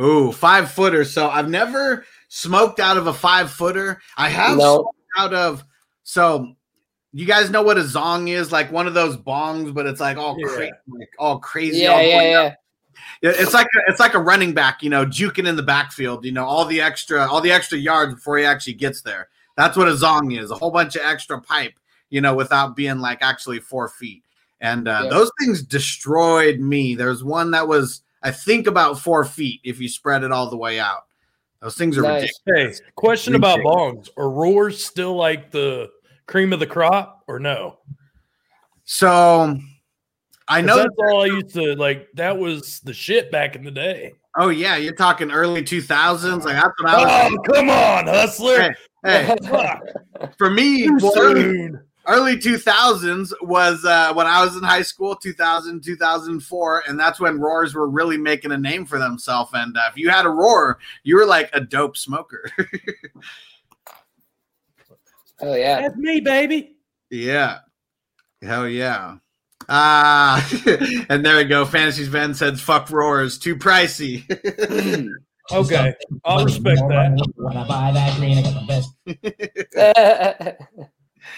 Ooh, 0.00 0.32
five 0.32 0.70
footer. 0.70 1.04
So 1.04 1.28
I've 1.28 1.48
never 1.48 2.04
smoked 2.28 2.80
out 2.80 2.96
of 2.96 3.06
a 3.06 3.12
five 3.14 3.50
footer. 3.50 4.00
I 4.16 4.28
have 4.28 4.58
No. 4.58 4.74
smoked 4.76 4.98
out 5.18 5.34
of. 5.34 5.64
So 6.02 6.54
you 7.12 7.26
guys 7.26 7.48
know 7.50 7.62
what 7.62 7.78
a 7.78 7.82
zong 7.82 8.28
is? 8.28 8.50
Like 8.52 8.72
one 8.72 8.86
of 8.86 8.94
those 8.94 9.16
bongs, 9.16 9.72
but 9.72 9.86
it's 9.86 10.00
like 10.00 10.16
all 10.16 10.36
Yeah. 10.38 10.46
crazy, 10.48 10.72
like 10.88 11.10
all 11.18 11.38
crazy. 11.38 11.78
Yeah, 11.78 11.92
all 11.92 12.02
yeah, 12.02 12.22
yeah. 12.22 12.54
Yeah, 13.22 13.32
It's 13.36 13.54
like 13.54 13.66
a, 13.66 13.80
it's 13.88 14.00
like 14.00 14.14
a 14.14 14.18
running 14.18 14.52
back, 14.52 14.82
you 14.82 14.90
know, 14.90 15.04
juking 15.06 15.48
in 15.48 15.56
the 15.56 15.62
backfield. 15.62 16.24
You 16.24 16.32
know, 16.32 16.44
all 16.44 16.64
the 16.64 16.80
extra 16.80 17.26
all 17.26 17.40
the 17.40 17.52
extra 17.52 17.78
yards 17.78 18.14
before 18.14 18.38
he 18.38 18.44
actually 18.44 18.74
gets 18.74 19.02
there. 19.02 19.28
That's 19.56 19.76
what 19.76 19.88
a 19.88 19.92
zong 19.92 20.38
is. 20.38 20.50
A 20.50 20.56
whole 20.56 20.70
bunch 20.72 20.96
of 20.96 21.02
extra 21.04 21.40
pipe, 21.40 21.74
you 22.10 22.20
know, 22.20 22.34
without 22.34 22.74
being 22.74 22.98
like 22.98 23.18
actually 23.22 23.60
four 23.60 23.88
feet. 23.88 24.24
And 24.60 24.88
uh, 24.88 25.02
Yeah. 25.04 25.10
those 25.10 25.30
things 25.40 25.62
destroyed 25.62 26.58
me. 26.58 26.94
There's 26.96 27.22
one 27.22 27.50
that 27.52 27.68
was, 27.68 28.02
I 28.24 28.30
think, 28.32 28.66
about 28.66 28.98
four 28.98 29.24
feet 29.24 29.60
if 29.62 29.78
you 29.80 29.88
spread 29.88 30.24
it 30.24 30.32
all 30.32 30.50
the 30.50 30.56
way 30.56 30.80
out. 30.80 31.02
Those 31.60 31.76
things 31.76 31.96
are 31.96 32.02
Nice. 32.02 32.30
ridiculous. 32.46 32.80
Hey, 32.80 32.86
question 32.96 33.34
about 33.36 33.58
Ridiculous. 33.58 34.08
bongs. 34.08 34.08
Are 34.16 34.28
Roors 34.30 34.84
still 34.84 35.14
like 35.14 35.50
the 35.50 35.90
cream 36.26 36.52
of 36.52 36.58
the 36.60 36.66
crop 36.66 37.22
or 37.28 37.38
no? 37.38 37.78
So 38.84 39.56
I 40.48 40.60
know. 40.60 40.76
that's 40.76 40.94
all 40.98 41.22
I 41.22 41.26
used 41.26 41.54
to 41.54 41.74
like. 41.76 42.08
That 42.14 42.36
was 42.38 42.80
the 42.80 42.92
shit 42.92 43.30
back 43.30 43.56
in 43.56 43.64
the 43.64 43.70
day. 43.70 44.12
Oh 44.36 44.48
yeah, 44.48 44.76
you're 44.76 44.94
talking 44.94 45.30
early 45.30 45.62
2000s. 45.62 46.44
Like 46.44 46.54
that's 46.56 46.68
what 46.80 46.90
I 46.90 47.28
was. 47.28 47.32
Oh, 47.38 47.52
come 47.52 47.70
on, 47.70 48.06
hustler. 48.06 48.74
Hey, 49.04 49.36
Fuck, 49.48 49.82
for 50.38 50.50
me, 50.50 50.86
too 50.98 51.78
early, 52.06 52.36
2000s 52.36 53.32
was 53.42 53.84
uh, 53.84 54.12
when 54.14 54.26
I 54.26 54.44
was 54.44 54.56
in 54.56 54.62
high 54.62 54.82
school, 54.82 55.16
2000, 55.16 55.82
2004, 55.82 56.84
and 56.88 56.98
that's 56.98 57.20
when 57.20 57.40
Roors 57.40 57.74
were 57.74 57.88
really 57.88 58.16
making 58.16 58.52
a 58.52 58.58
name 58.58 58.86
for 58.86 58.98
themselves. 58.98 59.50
And 59.54 59.76
uh, 59.76 59.88
if 59.90 59.96
you 59.96 60.10
had 60.10 60.26
a 60.26 60.30
Roor, 60.30 60.78
you 61.02 61.16
were 61.16 61.26
like 61.26 61.50
a 61.52 61.60
dope 61.60 61.96
smoker. 61.96 62.50
Oh 65.40 65.54
yeah. 65.54 65.80
That's 65.80 65.96
me, 65.96 66.20
baby. 66.20 66.76
yeah, 67.10 67.58
hell 68.40 68.68
yeah. 68.68 69.16
Ah, 69.68 70.48
and 71.08 71.24
there 71.24 71.36
we 71.36 71.44
go. 71.44 71.64
Fantasy 71.64 72.04
Van 72.04 72.34
says, 72.34 72.60
"Fuck 72.60 72.90
Roors, 72.90 73.38
too 73.38 73.56
pricey." 73.56 74.24
Okay, 75.52 75.94
I'll 76.24 76.42
respect 76.42 76.80
that. 76.88 77.20
When 77.36 77.54
I 77.54 77.68
buy 77.68 77.92
that 77.92 78.16
green, 78.16 78.38
I 78.38 78.42
got 78.42 78.54
the 78.54 78.66
best. 80.72 80.90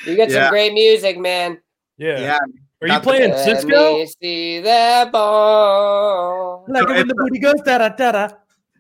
You 0.05 0.17
got 0.17 0.29
Yeah. 0.31 0.43
some 0.45 0.51
great 0.51 0.73
music, 0.73 1.19
man. 1.19 1.59
Yeah. 1.99 2.19
yeah, 2.21 2.37
Are 2.83 2.87
you 2.87 2.89
Not 2.89 3.03
the- 3.03 3.11
playing 3.11 3.31
Let 3.31 3.65
Sisqó? 3.65 3.95
me 3.95 4.07
see 4.23 4.61
that 4.61 5.11
ball. 5.11 6.65
Like 6.69 6.83
So 6.83 6.89
when 6.89 6.97
it's- 6.99 7.09
the 7.09 7.15
booty 7.15 7.39
goes 7.39 7.61
da 7.65 7.79
da 7.79 7.89
da 7.91 8.13
da. 8.13 8.29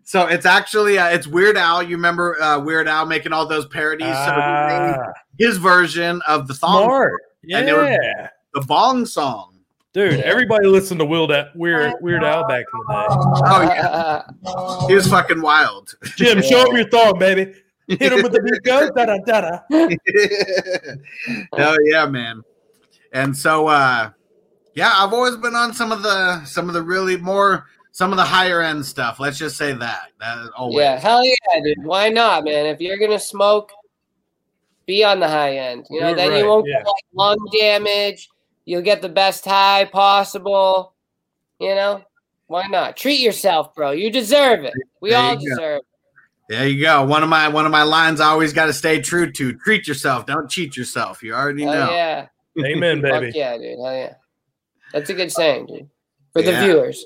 so 0.04 0.26
it's 0.26 0.44
actually 0.46 0.98
uh, 0.98 1.08
it's 1.08 1.26
Weird 1.26 1.56
Al. 1.56 1.82
You 1.82 1.96
remember 1.96 2.40
uh, 2.42 2.58
Weird 2.60 2.88
Al 2.88 3.06
making 3.06 3.32
all 3.32 3.46
those 3.46 3.66
parodies? 3.66 4.06
so 4.06 4.12
he 4.12 4.36
made 4.36 4.96
Ah, 4.98 5.12
his 5.38 5.56
version 5.58 6.20
of 6.28 6.46
the 6.48 6.54
song, 6.54 6.84
smart. 6.84 7.22
And 7.50 7.66
they 7.68 7.72
were- 7.72 7.88
Yeah. 7.90 8.28
the 8.54 8.60
Bong 8.62 9.06
song. 9.06 9.52
Dude, 9.94 10.20
everybody 10.20 10.66
listened 10.66 11.00
to 11.00 11.06
Weird 11.06 11.30
Al, 11.30 11.46
Weird, 11.54 11.94
Weird 12.02 12.22
Al 12.22 12.46
back 12.46 12.66
in 12.70 12.80
the 12.86 12.92
day. 12.92 13.06
Oh 13.46 13.62
yeah, 13.62 14.86
he 14.88 14.94
was 14.94 15.06
fucking 15.08 15.40
wild. 15.40 15.94
Jim, 16.16 16.42
show 16.42 16.64
him 16.70 16.76
your 16.76 16.88
thong, 16.90 17.18
baby. 17.18 17.54
Hit 17.88 18.12
him 18.12 18.22
with 18.22 18.32
the 18.32 18.42
beat 18.42 18.62
go 18.64 18.90
da 18.90 19.06
da 19.06 19.18
da 19.24 19.40
da. 19.40 19.58
Hell 21.56 21.76
yeah, 21.84 22.06
man. 22.06 22.42
And 23.12 23.36
so 23.36 23.68
uh 23.68 24.10
yeah, 24.74 24.92
I've 24.94 25.12
always 25.12 25.36
been 25.36 25.54
on 25.54 25.72
some 25.72 25.92
of 25.92 26.02
the 26.02 26.44
some 26.44 26.68
of 26.68 26.74
the 26.74 26.82
really 26.82 27.16
more 27.16 27.66
some 27.92 28.12
of 28.12 28.16
the 28.18 28.24
higher 28.24 28.60
end 28.60 28.84
stuff. 28.84 29.18
Let's 29.18 29.38
just 29.38 29.56
say 29.56 29.72
that. 29.72 30.08
That 30.20 30.50
always. 30.56 30.82
yeah, 30.82 30.98
hell 30.98 31.24
yeah, 31.24 31.60
dude. 31.62 31.84
Why 31.84 32.08
not, 32.10 32.44
man? 32.44 32.66
If 32.66 32.80
you're 32.80 32.98
gonna 32.98 33.18
smoke, 33.18 33.72
be 34.84 35.02
on 35.02 35.18
the 35.20 35.28
high 35.28 35.56
end. 35.56 35.86
You 35.90 36.00
know, 36.00 36.08
You're 36.08 36.16
then 36.16 36.30
right, 36.30 36.38
you 36.38 36.46
won't 36.46 36.66
yeah. 36.66 36.78
get 36.78 36.86
like 36.86 37.04
lung 37.14 37.38
damage. 37.58 38.28
You'll 38.66 38.82
get 38.82 39.00
the 39.00 39.08
best 39.08 39.44
high 39.44 39.86
possible. 39.86 40.92
You 41.58 41.74
know, 41.74 42.02
why 42.48 42.66
not? 42.66 42.96
Treat 42.96 43.20
yourself, 43.20 43.74
bro. 43.74 43.92
You 43.92 44.10
deserve 44.10 44.64
it. 44.64 44.74
We 45.00 45.10
There 45.10 45.18
all 45.18 45.40
you 45.40 45.48
go. 45.50 45.56
deserve. 45.56 45.78
it. 45.78 45.84
There 46.48 46.68
you 46.68 46.80
go. 46.80 47.04
One 47.04 47.22
of 47.22 47.28
my 47.28 47.48
one 47.48 47.66
of 47.66 47.72
my 47.72 47.82
lines 47.82 48.20
I 48.20 48.26
always 48.28 48.52
got 48.52 48.66
to 48.66 48.72
stay 48.72 49.00
true 49.00 49.30
to. 49.32 49.52
Treat 49.54 49.88
yourself. 49.88 50.26
Don't 50.26 50.48
cheat 50.48 50.76
yourself. 50.76 51.22
You 51.22 51.34
already 51.34 51.64
Hell 51.64 51.74
know. 51.74 51.90
yeah, 51.92 52.26
Amen, 52.64 53.02
fuck 53.02 53.20
baby. 53.20 53.32
yeah, 53.36 53.56
dude. 53.58 53.78
Hell 53.78 53.94
yeah. 53.94 54.14
That's 54.92 55.10
a 55.10 55.14
good 55.14 55.32
saying, 55.32 55.66
dude. 55.66 55.88
For 56.32 56.42
the 56.42 56.52
Yeah. 56.52 56.64
viewers. 56.64 57.04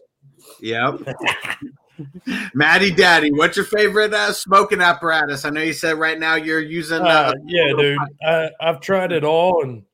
Yep. 0.61 1.01
Maddie 2.55 2.91
Daddy, 2.91 3.31
what's 3.31 3.57
your 3.57 3.67
favorite 3.67 4.13
uh, 4.15 4.33
smoking 4.33 4.81
apparatus? 4.81 5.45
I 5.45 5.51
know 5.51 5.61
you 5.63 5.73
said 5.75 5.99
right 5.99 6.19
now 6.19 6.35
you're 6.35 6.61
using. 6.61 7.01
Uh, 7.03 7.05
Uh, 7.07 7.35
yeah, 7.47 7.73
dude. 7.77 7.99
I, 8.27 8.51
I've 8.61 8.81
tried 8.81 9.13
it 9.13 9.25
all, 9.25 9.63
and 9.63 9.85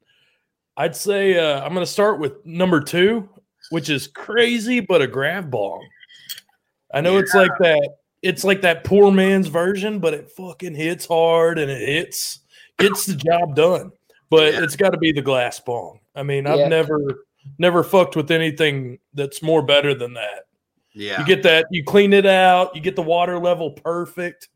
I'd 0.77 0.95
say 0.97 1.37
uh, 1.39 1.61
I'm 1.65 1.73
going 1.73 1.85
to 1.87 1.91
start 1.91 2.21
with 2.21 2.45
number 2.45 2.81
two, 2.81 3.29
which 3.71 3.91
is 3.91 4.07
crazy, 4.09 4.81
but 4.81 5.03
a 5.03 5.07
grav 5.07 5.51
bong. 5.51 5.85
I 6.95 7.01
know 7.01 7.19
it's 7.19 7.35
like 7.35 7.51
that. 7.61 7.91
It's 8.27 8.45
like 8.45 8.61
that 8.63 8.85
poor 8.85 9.11
man's 9.13 9.49
version, 9.49 9.99
but 9.99 10.15
it 10.15 10.31
fucking 10.31 10.75
hits 10.75 11.07
hard 11.07 11.59
and 11.59 11.71
it 11.71 11.81
hits 11.87 12.41
gets 12.79 13.07
the 13.07 13.15
job 13.15 13.55
done. 13.57 13.93
But 14.31 14.53
Yeah. 14.55 14.65
it's 14.65 14.77
got 14.77 14.91
to 14.91 14.99
be 14.99 15.13
the 15.13 15.23
glass 15.23 15.61
bong. 15.61 16.01
I 16.15 16.23
mean, 16.23 16.47
I've 16.47 16.59
Yeah. 16.59 16.69
never 16.69 17.25
never 17.59 17.85
fucked 17.85 18.17
with 18.17 18.33
anything 18.33 18.99
that's 19.15 19.41
more 19.43 19.63
better 19.63 19.95
than 19.95 20.15
that. 20.15 20.47
yeah. 20.93 21.21
You 21.21 21.27
get 21.27 21.43
that, 21.45 21.67
you 21.71 21.85
clean 21.85 22.13
it 22.13 22.27
out, 22.27 22.75
you 22.75 22.81
get 22.81 22.97
the 22.97 23.03
water 23.03 23.39
level 23.39 23.71
perfect, 23.71 24.49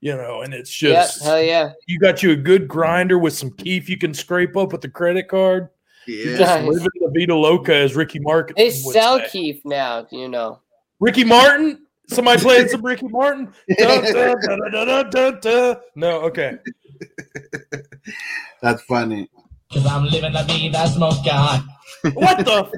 you 0.00 0.14
know, 0.14 0.42
and 0.42 0.52
it's 0.52 0.82
Yeah, 0.82 0.92
just 0.94 1.22
hell 1.24 1.40
yeah. 1.40 1.70
you 1.86 1.98
got 1.98 2.22
you 2.22 2.32
a 2.32 2.36
good 2.36 2.66
grinder 2.68 3.18
with 3.18 3.32
some 3.34 3.52
keef 3.52 3.88
you 3.88 3.96
can 3.96 4.12
scrape 4.12 4.56
up 4.56 4.72
with 4.72 4.80
the 4.82 4.88
credit 4.90 5.28
card. 5.28 5.68
You 6.06 6.16
yeah. 6.32 6.36
just 6.38 6.40
Nice. 6.60 6.66
living 6.66 6.88
the 7.00 7.10
Vida 7.18 7.34
Loca 7.34 7.74
as 7.74 7.96
Ricky 7.96 8.18
Martin. 8.18 8.54
They 8.58 8.64
would 8.84 8.92
sell 8.94 9.18
say. 9.20 9.28
Keef 9.30 9.64
now, 9.64 10.06
you 10.10 10.28
know. 10.28 10.60
Ricky 11.00 11.24
Martin. 11.24 11.85
Somebody 12.08 12.40
playing 12.40 12.68
some 12.68 12.82
Ricky 12.82 13.08
Martin. 13.08 13.52
Dun, 13.78 14.02
dun, 14.12 14.36
dun, 14.40 14.70
dun, 14.72 14.86
dun, 14.86 15.10
dun, 15.10 15.40
dun. 15.40 15.76
No, 15.96 16.20
okay. 16.22 16.58
That's 18.62 18.82
funny. 18.82 19.28
Cause 19.72 19.84
I'm 19.86 20.04
living 20.04 20.32
la 20.32 20.44
vida 20.44 20.86
smoker. 20.88 21.62
What 22.14 22.44
the? 22.44 22.70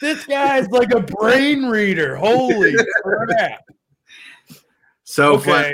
this 0.00 0.24
guy's 0.26 0.68
like 0.68 0.92
a 0.94 1.00
brain 1.00 1.66
reader. 1.66 2.14
Holy 2.16 2.74
crap! 3.02 3.64
So 5.02 5.34
Okay. 5.34 5.72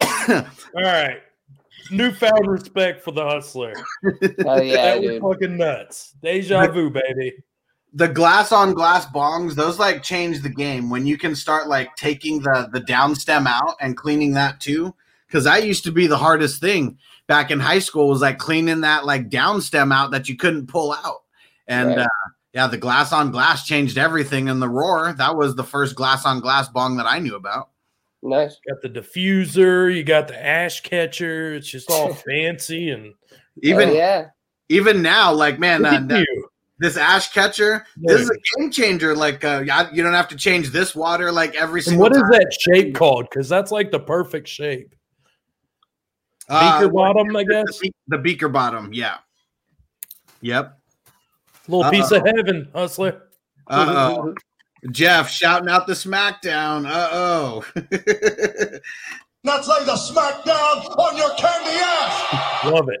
fun. 0.00 0.46
All 0.76 0.82
right. 0.82 1.20
Newfound 1.90 2.46
respect 2.50 3.02
for 3.02 3.12
the 3.12 3.24
hustler. 3.24 3.74
Hell 4.42 4.62
yeah, 4.62 4.96
that 4.96 5.02
was 5.02 5.18
fucking 5.20 5.56
nuts. 5.56 6.14
Deja 6.22 6.66
vu, 6.72 6.90
baby. 6.90 7.34
The 7.94 8.08
glass 8.08 8.52
on 8.52 8.72
glass 8.72 9.06
bongs 9.06 9.54
those 9.54 9.78
like 9.78 10.02
change 10.02 10.40
the 10.42 10.48
game 10.48 10.88
when 10.88 11.06
you 11.06 11.18
can 11.18 11.34
start 11.34 11.68
like 11.68 11.94
taking 11.96 12.40
the 12.40 12.68
the 12.72 12.80
down 12.80 13.14
stem 13.14 13.46
out 13.46 13.76
and 13.80 13.96
cleaning 13.96 14.32
that 14.34 14.60
too 14.60 14.94
because 15.26 15.44
that 15.44 15.66
used 15.66 15.84
to 15.84 15.92
be 15.92 16.06
the 16.06 16.16
hardest 16.16 16.60
thing 16.60 16.98
back 17.26 17.50
in 17.50 17.60
high 17.60 17.78
school 17.78 18.08
was 18.08 18.22
like 18.22 18.38
cleaning 18.38 18.80
that 18.80 19.04
like 19.04 19.28
down 19.28 19.60
stem 19.60 19.92
out 19.92 20.10
that 20.10 20.28
you 20.28 20.36
couldn't 20.36 20.68
pull 20.68 20.92
out 20.92 21.22
and 21.66 21.88
Right. 21.90 21.98
uh 21.98 22.08
yeah 22.54 22.66
the 22.66 22.78
glass 22.78 23.12
on 23.12 23.30
glass 23.30 23.66
changed 23.66 23.98
everything 23.98 24.48
in 24.48 24.58
the 24.58 24.68
Roor 24.68 25.12
that 25.18 25.36
was 25.36 25.54
the 25.54 25.64
first 25.64 25.94
glass 25.94 26.24
on 26.24 26.40
glass 26.40 26.68
bong 26.68 26.96
that 26.96 27.06
i 27.06 27.18
knew 27.18 27.36
about 27.36 27.68
Nice. 28.22 28.56
Got 28.68 28.80
the 28.82 28.88
diffuser, 28.88 29.92
you 29.92 30.04
got 30.04 30.28
the 30.28 30.40
ash 30.46 30.80
catcher. 30.82 31.54
It's 31.54 31.66
just 31.68 31.90
all 31.90 32.14
fancy 32.28 32.90
and 32.90 33.14
even 33.62 33.88
Hell 33.88 33.96
yeah. 33.96 34.26
even 34.68 35.02
now 35.02 35.32
like 35.32 35.58
man 35.58 35.82
look 35.82 35.92
uh, 35.92 35.96
at 35.96 36.08
the, 36.08 36.18
you. 36.20 36.31
This 36.82 36.96
ash 36.96 37.32
catcher. 37.32 37.86
This 37.96 38.20
is 38.22 38.30
a 38.30 38.58
game 38.58 38.70
changer. 38.70 39.14
Like 39.16 39.44
uh, 39.44 39.62
you 39.92 40.02
don't 40.02 40.12
have 40.12 40.28
to 40.28 40.36
change 40.36 40.70
this 40.70 40.94
water 40.94 41.30
like 41.32 41.54
every 41.54 41.78
And 41.80 41.84
single. 41.84 42.02
what 42.02 42.12
is 42.12 42.20
time. 42.22 42.30
that 42.32 42.56
shape 42.60 42.94
called? 42.94 43.28
Because 43.30 43.48
that's 43.48 43.70
like 43.70 43.90
the 43.92 44.00
perfect 44.00 44.48
shape. 44.48 44.94
Uh, 46.48 46.80
Beaker 46.80 46.92
bottom, 46.92 47.36
I 47.36 47.44
the, 47.44 47.64
guess. 47.66 47.78
be- 47.78 47.94
the 48.08 48.18
beaker 48.18 48.48
bottom. 48.48 48.92
Yeah. 48.92 49.18
Yep. 50.40 50.76
Little 51.68 51.90
piece 51.90 52.10
of 52.10 52.26
heaven, 52.26 52.68
hustler. 52.74 53.22
Uh 53.68 54.10
oh. 54.18 54.34
Jeff 54.90 55.30
shouting 55.30 55.68
out 55.68 55.86
the 55.86 55.92
SmackDown. 55.92 56.84
Uh 56.84 57.08
oh. 57.12 57.64
That's 59.44 59.68
like 59.68 59.86
the 59.86 59.92
smackdown 59.92 60.96
on 60.98 61.16
your 61.16 61.30
candy 61.36 61.70
ass. 61.80 62.64
Love 62.64 62.88
it. 62.88 63.00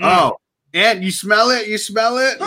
oh, 0.00 0.36
and 0.74 1.02
you 1.04 1.10
smell 1.10 1.50
it? 1.50 1.66
You 1.68 1.76
smell 1.78 2.16
it? 2.18 2.38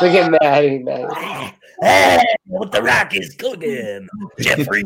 Look 0.00 0.12
at 0.14 0.30
Maddie, 0.42 0.78
man. 0.80 1.52
Hey, 1.82 2.24
what 2.46 2.72
the 2.72 2.82
rock 2.82 3.14
is 3.14 3.34
cooking, 3.34 4.08
Jeffrey. 4.40 4.82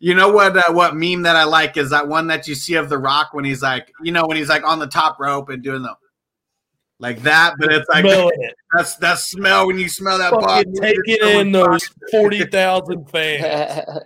You 0.00 0.14
know 0.14 0.30
what? 0.30 0.54
Uh, 0.54 0.70
what 0.70 0.94
meme 0.94 1.22
that 1.22 1.34
I 1.34 1.44
like 1.44 1.78
is 1.78 1.88
that 1.90 2.08
one 2.08 2.26
that 2.26 2.46
you 2.46 2.54
see 2.54 2.74
of 2.74 2.90
The 2.90 2.98
Rock 2.98 3.30
when 3.32 3.46
he's 3.46 3.62
like, 3.62 3.90
you 4.02 4.12
know, 4.12 4.26
when 4.26 4.36
he's 4.36 4.50
like 4.50 4.64
on 4.68 4.78
the 4.80 4.86
top 4.86 5.18
rope 5.18 5.48
and 5.48 5.62
doing 5.62 5.80
the 5.80 5.94
like 6.98 7.22
that, 7.22 7.54
but 7.58 7.72
it's 7.72 7.88
like 7.88 8.04
Smelling 8.04 8.30
it. 8.34 8.54
that's 8.74 8.96
that 8.96 9.16
smell 9.18 9.66
when 9.66 9.78
you 9.78 9.88
smell 9.88 10.18
that 10.18 10.32
Fucking 10.32 10.74
body. 10.74 10.94
taking 11.06 11.26
in 11.40 11.52
those 11.52 11.88
forty 12.10 12.44
thousand 12.44 13.08
fans. 13.10 13.82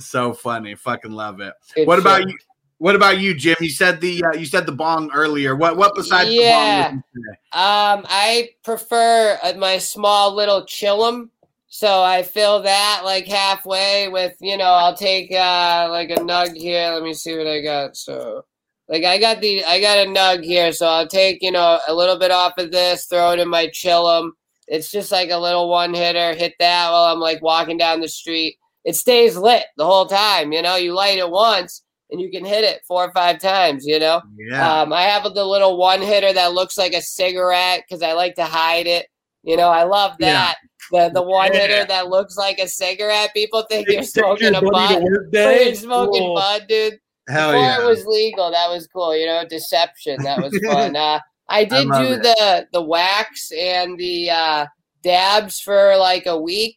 So 0.00 0.32
funny, 0.32 0.74
fucking 0.74 1.12
love 1.12 1.38
it. 1.40 1.54
Good 1.76 1.86
what 1.86 2.00
about 2.00 2.28
you? 2.28 2.36
What 2.82 2.96
about 2.96 3.20
you, 3.20 3.32
Jim? 3.32 3.54
You 3.60 3.70
said 3.70 4.00
the 4.00 4.24
uh, 4.24 4.32
you 4.36 4.44
said 4.44 4.66
the 4.66 4.72
bong 4.72 5.08
earlier. 5.14 5.54
What 5.54 5.76
what 5.76 5.94
besides 5.94 6.30
Yeah. 6.30 6.90
the 6.90 6.94
bong? 6.94 7.04
Um, 7.52 8.04
I 8.08 8.48
prefer 8.64 9.38
uh, 9.40 9.52
my 9.56 9.78
small 9.78 10.34
little 10.34 10.62
chillum. 10.62 11.28
So 11.68 12.02
I 12.02 12.24
fill 12.24 12.60
that 12.62 13.02
like 13.04 13.28
halfway 13.28 14.08
with, 14.08 14.34
you 14.40 14.56
know, 14.56 14.64
I'll 14.64 14.96
take 14.96 15.30
uh 15.30 15.86
like 15.90 16.10
a 16.10 16.16
nug 16.16 16.56
here. 16.56 16.90
Let 16.92 17.04
me 17.04 17.14
see 17.14 17.38
what 17.38 17.46
I 17.46 17.60
got. 17.60 17.96
So 17.96 18.44
like 18.88 19.04
I 19.04 19.16
got 19.16 19.40
the 19.40 19.64
I 19.64 19.80
got 19.80 20.04
a 20.04 20.10
nug 20.10 20.42
here, 20.42 20.72
so 20.72 20.88
I'll 20.88 21.06
take, 21.06 21.40
you 21.40 21.52
know, 21.52 21.78
a 21.86 21.94
little 21.94 22.18
bit 22.18 22.32
off 22.32 22.58
of 22.58 22.72
this, 22.72 23.06
throw 23.06 23.30
it 23.30 23.38
in 23.38 23.48
my 23.48 23.68
chillum. 23.68 24.32
It's 24.66 24.90
just 24.90 25.12
like 25.12 25.30
a 25.30 25.38
little 25.38 25.68
one 25.70 25.94
hitter. 25.94 26.34
Hit 26.34 26.54
that 26.58 26.90
while 26.90 27.04
I'm 27.04 27.20
like 27.20 27.42
walking 27.42 27.78
down 27.78 28.00
the 28.00 28.08
street. 28.08 28.56
It 28.84 28.96
stays 28.96 29.36
lit 29.36 29.66
the 29.76 29.86
whole 29.86 30.06
time, 30.06 30.50
you 30.50 30.62
know. 30.62 30.74
You 30.74 30.94
light 30.94 31.18
it 31.18 31.30
once 31.30 31.84
and 32.12 32.20
you 32.20 32.30
can 32.30 32.44
hit 32.44 32.62
it 32.64 32.82
four 32.86 33.04
or 33.04 33.12
five 33.12 33.40
times, 33.40 33.84
you 33.86 33.98
know. 33.98 34.20
Yeah. 34.38 34.82
Um, 34.82 34.92
I 34.92 35.02
have 35.02 35.24
the 35.34 35.44
little 35.44 35.76
one 35.78 36.00
hitter 36.02 36.32
that 36.32 36.52
looks 36.52 36.78
like 36.78 36.92
a 36.92 37.02
cigarette 37.02 37.82
because 37.88 38.02
I 38.02 38.12
like 38.12 38.34
to 38.36 38.44
hide 38.44 38.86
it. 38.86 39.06
You 39.42 39.56
know, 39.56 39.70
I 39.70 39.82
love 39.84 40.12
Yeah. 40.20 40.32
that. 40.32 40.56
The 40.92 41.10
the 41.14 41.22
one 41.22 41.52
Yeah. 41.52 41.60
hitter 41.60 41.84
that 41.86 42.08
looks 42.08 42.36
like 42.36 42.58
a 42.60 42.68
cigarette. 42.68 43.32
People 43.34 43.62
think 43.68 43.88
you're 43.88 44.02
smoking 44.04 44.54
a 44.54 44.60
bud. 44.62 45.02
You're 45.32 45.74
smoking 45.74 46.20
Cool. 46.22 46.34
bud, 46.36 46.66
dude. 46.68 46.98
Hell 47.28 47.52
Before 47.52 47.64
yeah. 47.64 47.80
it 47.80 47.84
was 47.86 48.04
legal, 48.06 48.50
that 48.50 48.68
was 48.68 48.86
cool. 48.88 49.16
You 49.16 49.26
know, 49.26 49.44
deception. 49.48 50.22
That 50.22 50.42
was 50.42 50.56
fun. 50.66 50.94
uh, 50.96 51.20
I 51.48 51.64
did 51.64 51.86
love 51.86 52.02
do 52.06 52.12
it. 52.14 52.22
the 52.22 52.66
the 52.72 52.82
wax 52.82 53.50
and 53.52 53.96
the 53.98 54.30
uh, 54.30 54.66
dabs 55.02 55.60
for 55.60 55.96
like 55.96 56.26
a 56.26 56.40
week, 56.40 56.76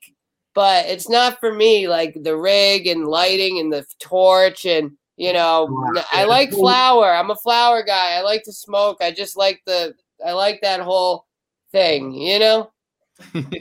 but 0.53 0.85
it's 0.85 1.09
not 1.09 1.39
for 1.39 1.53
me. 1.53 1.87
Like 1.87 2.15
the 2.21 2.37
rig 2.37 2.87
and 2.87 3.07
lighting 3.07 3.59
and 3.59 3.71
the 3.73 3.85
torch 3.99 4.65
and 4.65 4.91
you 5.17 5.33
know, 5.33 5.67
Wow. 5.69 5.91
n- 5.97 6.03
I 6.13 6.25
like 6.25 6.51
flower. 6.51 7.13
I'm 7.13 7.31
a 7.31 7.35
flower 7.35 7.83
guy. 7.83 8.13
I 8.17 8.21
like 8.21 8.43
to 8.43 8.51
smoke. 8.53 8.97
I 9.01 9.11
just 9.11 9.37
like 9.37 9.61
the 9.65 9.93
I 10.25 10.31
like 10.33 10.61
that 10.61 10.79
whole 10.81 11.25
thing. 11.71 12.11
You 12.13 12.39
know, 12.39 12.71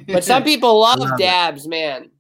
but 0.09 0.25
some 0.25 0.43
people 0.51 0.79
love 0.81 0.99
love 1.01 1.13
it. 1.15 1.19
dabs, 1.23 1.67
man. 1.69 2.11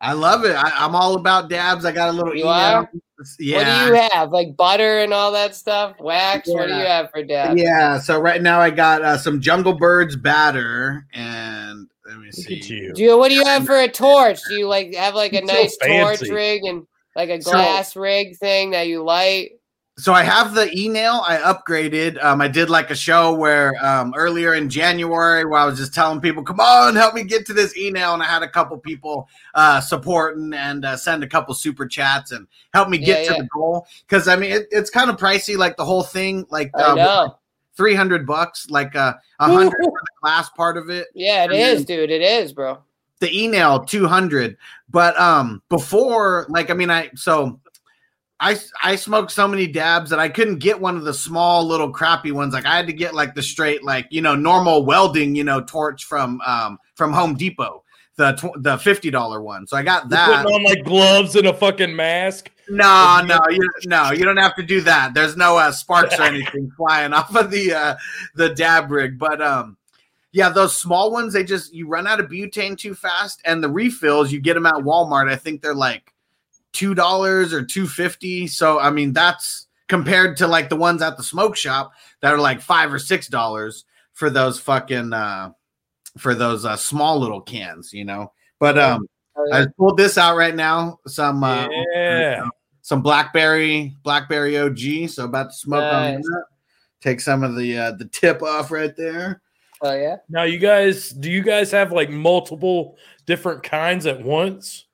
I 0.00 0.14
love 0.14 0.44
it. 0.44 0.56
I, 0.56 0.72
I'm 0.84 0.96
all 0.96 1.14
about 1.14 1.48
dabs. 1.48 1.84
I 1.84 1.92
got 1.92 2.08
a 2.08 2.12
little 2.12 2.34
You 2.34 2.40
e-nail. 2.42 2.52
are? 2.54 2.90
Yeah. 3.38 3.56
What 3.58 3.64
do 3.66 3.86
you 3.94 4.08
have? 4.10 4.32
Like 4.32 4.56
butter 4.56 4.98
and 4.98 5.14
all 5.14 5.30
that 5.30 5.54
stuff? 5.54 5.94
Wax? 6.00 6.48
What 6.48 6.66
do 6.66 6.74
you 6.74 6.84
have 6.84 7.08
for 7.12 7.22
dabs? 7.22 7.60
Yeah, 7.62 8.00
so 8.00 8.18
right 8.20 8.42
now 8.42 8.58
I 8.58 8.70
got 8.70 9.02
uh, 9.02 9.16
some 9.16 9.40
Jungle 9.40 9.74
Birds 9.74 10.16
batter, 10.16 11.06
and 11.14 11.88
let 12.04 12.18
me 12.18 12.32
see. 12.32 12.56
you. 12.56 12.92
Do 12.92 13.00
you 13.02 13.16
what 13.16 13.28
do 13.28 13.34
you 13.36 13.44
have 13.44 13.64
for 13.64 13.78
a 13.78 13.86
torch? 13.86 14.40
Do 14.48 14.54
you 14.56 14.66
like 14.66 14.92
have 14.96 15.14
like 15.14 15.34
a 15.34 15.36
You're 15.36 15.46
so 15.46 15.54
nice 15.54 15.76
torch 15.76 16.18
fancy. 16.18 16.32
rig 16.32 16.64
and 16.64 16.84
like 17.16 17.28
a 17.30 17.40
So- 17.42 17.52
glass 17.52 17.96
rig 17.96 18.36
thing 18.36 18.70
that 18.70 18.86
you 18.88 19.02
light? 19.02 19.52
So 19.98 20.14
I 20.14 20.22
have 20.22 20.54
the 20.54 20.74
e-nail. 20.74 21.22
I 21.28 21.36
upgraded. 21.36 22.22
Um, 22.24 22.40
I 22.40 22.48
did 22.48 22.70
like 22.70 22.90
a 22.90 22.94
show 22.94 23.34
where 23.34 23.74
um, 23.84 24.14
earlier 24.16 24.54
in 24.54 24.70
January 24.70 25.44
where 25.44 25.60
I 25.60 25.66
was 25.66 25.76
just 25.78 25.92
telling 25.92 26.18
people, 26.22 26.42
"Come 26.42 26.60
on, 26.60 26.96
help 26.96 27.12
me 27.14 27.24
get 27.24 27.44
to 27.46 27.52
this 27.52 27.76
e-nail," 27.76 28.14
and 28.14 28.22
I 28.22 28.26
had 28.26 28.42
a 28.42 28.48
couple 28.48 28.78
people 28.78 29.28
uh, 29.54 29.82
supporting 29.82 30.54
and 30.54 30.86
uh, 30.86 30.96
send 30.96 31.22
a 31.22 31.26
couple 31.26 31.52
super 31.52 31.86
chats 31.86 32.32
and 32.32 32.46
help 32.72 32.88
me 32.88 32.96
get 32.96 33.24
Yeah, 33.24 33.28
to 33.28 33.34
yeah. 33.34 33.42
the 33.42 33.48
goal. 33.54 33.86
Because 34.08 34.28
I 34.28 34.36
mean, 34.36 34.52
it, 34.52 34.66
it's 34.70 34.88
kind 34.88 35.10
of 35.10 35.18
pricey, 35.18 35.58
like 35.58 35.76
the 35.76 35.84
whole 35.84 36.02
thing, 36.02 36.46
like 36.48 36.70
uh, 36.72 37.28
three 37.76 37.94
hundred 37.94 38.26
bucks, 38.26 38.70
like 38.70 38.96
uh, 38.96 39.12
a 39.40 39.44
hundred 39.46 39.72
for 39.84 39.92
the 39.92 40.06
class 40.22 40.48
part 40.48 40.78
of 40.78 40.88
it. 40.88 41.08
Yeah, 41.14 41.44
it 41.44 41.50
and 41.52 41.60
is, 41.60 41.84
then- 41.84 41.98
dude. 41.98 42.10
It 42.10 42.22
is, 42.22 42.54
bro. 42.54 42.78
The 43.22 43.30
e-nail 43.30 43.84
200 43.84 44.56
but 44.90 45.16
um 45.16 45.62
before 45.68 46.44
like 46.48 46.70
i 46.70 46.74
mean 46.74 46.90
i 46.90 47.08
so 47.14 47.60
i 48.40 48.58
i 48.82 48.96
smoked 48.96 49.30
so 49.30 49.46
many 49.46 49.68
dabs 49.68 50.10
that 50.10 50.18
i 50.18 50.28
couldn't 50.28 50.58
get 50.58 50.80
one 50.80 50.96
of 50.96 51.04
the 51.04 51.14
small 51.14 51.64
little 51.64 51.88
crappy 51.92 52.32
ones. 52.32 52.52
Like 52.52 52.66
i 52.66 52.76
had 52.76 52.88
to 52.88 52.92
get 52.92 53.14
like 53.14 53.36
the 53.36 53.42
straight 53.42 53.84
like 53.84 54.08
you 54.10 54.22
know 54.22 54.34
normal 54.34 54.84
welding 54.84 55.36
you 55.36 55.44
know 55.44 55.60
torch 55.60 56.04
from 56.04 56.40
um 56.40 56.78
from 56.96 57.12
home 57.12 57.36
depot 57.36 57.84
the 58.16 58.32
tw- 58.32 58.60
the 58.62 58.76
$50 58.76 59.42
one. 59.42 59.66
So 59.68 59.76
i 59.76 59.84
got 59.84 60.02
You're 60.02 60.10
that. 60.10 60.44
Putting 60.44 60.56
on 60.56 60.64
like 60.64 60.84
gloves 60.84 61.36
and 61.36 61.46
a 61.46 61.54
fucking 61.54 61.94
mask. 61.94 62.50
no 62.68 63.22
no 63.24 63.38
you 63.50 63.60
no 63.86 64.10
you 64.10 64.24
don't 64.24 64.36
have 64.36 64.56
to 64.56 64.64
do 64.64 64.80
that. 64.80 65.14
There's 65.14 65.36
no 65.36 65.58
uh, 65.58 65.70
sparks 65.70 66.18
or 66.18 66.22
anything 66.22 66.72
flying 66.76 67.12
off 67.18 67.34
of 67.36 67.52
the 67.52 67.72
uh 67.72 67.94
the 68.34 68.50
dab 68.50 68.90
rig. 68.90 69.16
But 69.16 69.40
um 69.40 69.76
yeah, 70.32 70.48
those 70.48 70.76
small 70.76 71.12
ones, 71.12 71.32
they 71.32 71.44
just 71.44 71.72
you 71.72 71.86
run 71.86 72.06
out 72.06 72.20
of 72.20 72.28
butane 72.30 72.76
too 72.76 72.94
fast, 72.94 73.40
and 73.44 73.62
the 73.62 73.68
refills 73.68 74.32
you 74.32 74.40
get 74.40 74.54
them 74.54 74.66
at 74.66 74.74
Walmart. 74.74 75.30
I 75.30 75.36
think 75.36 75.62
they're 75.62 75.74
like 75.74 76.12
two 76.72 76.94
dollars 76.94 77.52
or 77.52 77.64
two 77.64 77.86
fifty. 77.86 78.46
So 78.46 78.78
I 78.80 78.90
mean, 78.90 79.12
that's 79.12 79.66
compared 79.88 80.36
to 80.38 80.46
like 80.46 80.68
the 80.70 80.76
ones 80.76 81.02
at 81.02 81.16
the 81.16 81.22
smoke 81.22 81.54
shop 81.56 81.92
that 82.20 82.32
are 82.32 82.38
like 82.38 82.60
five 82.60 82.92
or 82.92 82.98
six 82.98 83.28
dollars 83.28 83.84
for 84.14 84.30
those 84.30 84.58
fucking 84.58 85.12
uh 85.12 85.50
for 86.18 86.34
those 86.34 86.64
uh, 86.64 86.76
small 86.76 87.18
little 87.18 87.40
cans, 87.40 87.92
you 87.92 88.04
know. 88.04 88.32
But 88.58 88.78
um, 88.78 89.06
Oh, 89.36 89.48
I 89.52 89.60
yeah. 89.60 89.66
pulled 89.78 89.96
this 89.96 90.18
out 90.18 90.36
right 90.36 90.54
now. 90.54 90.98
Some 91.06 91.42
uh, 91.42 91.66
Yeah. 91.94 92.48
some 92.82 93.00
blackberry 93.02 93.96
blackberry 94.02 94.58
OG. 94.58 95.08
So 95.08 95.24
about 95.24 95.50
to 95.50 95.56
smoke 95.56 95.84
on 95.84 96.14
that. 96.20 96.44
Take 97.00 97.20
some 97.20 97.42
of 97.42 97.56
the 97.56 97.78
uh, 97.78 97.92
the 97.92 98.04
tip 98.06 98.42
off 98.42 98.70
right 98.70 98.94
there. 98.96 99.40
Oh 99.82 99.94
yeah. 99.94 100.16
Now, 100.28 100.44
you 100.44 100.58
guys, 100.58 101.10
do 101.10 101.30
you 101.30 101.42
guys 101.42 101.70
have 101.72 101.90
like 101.92 102.08
multiple 102.08 102.96
different 103.26 103.62
kinds 103.64 104.06
at 104.06 104.22
once? 104.22 104.86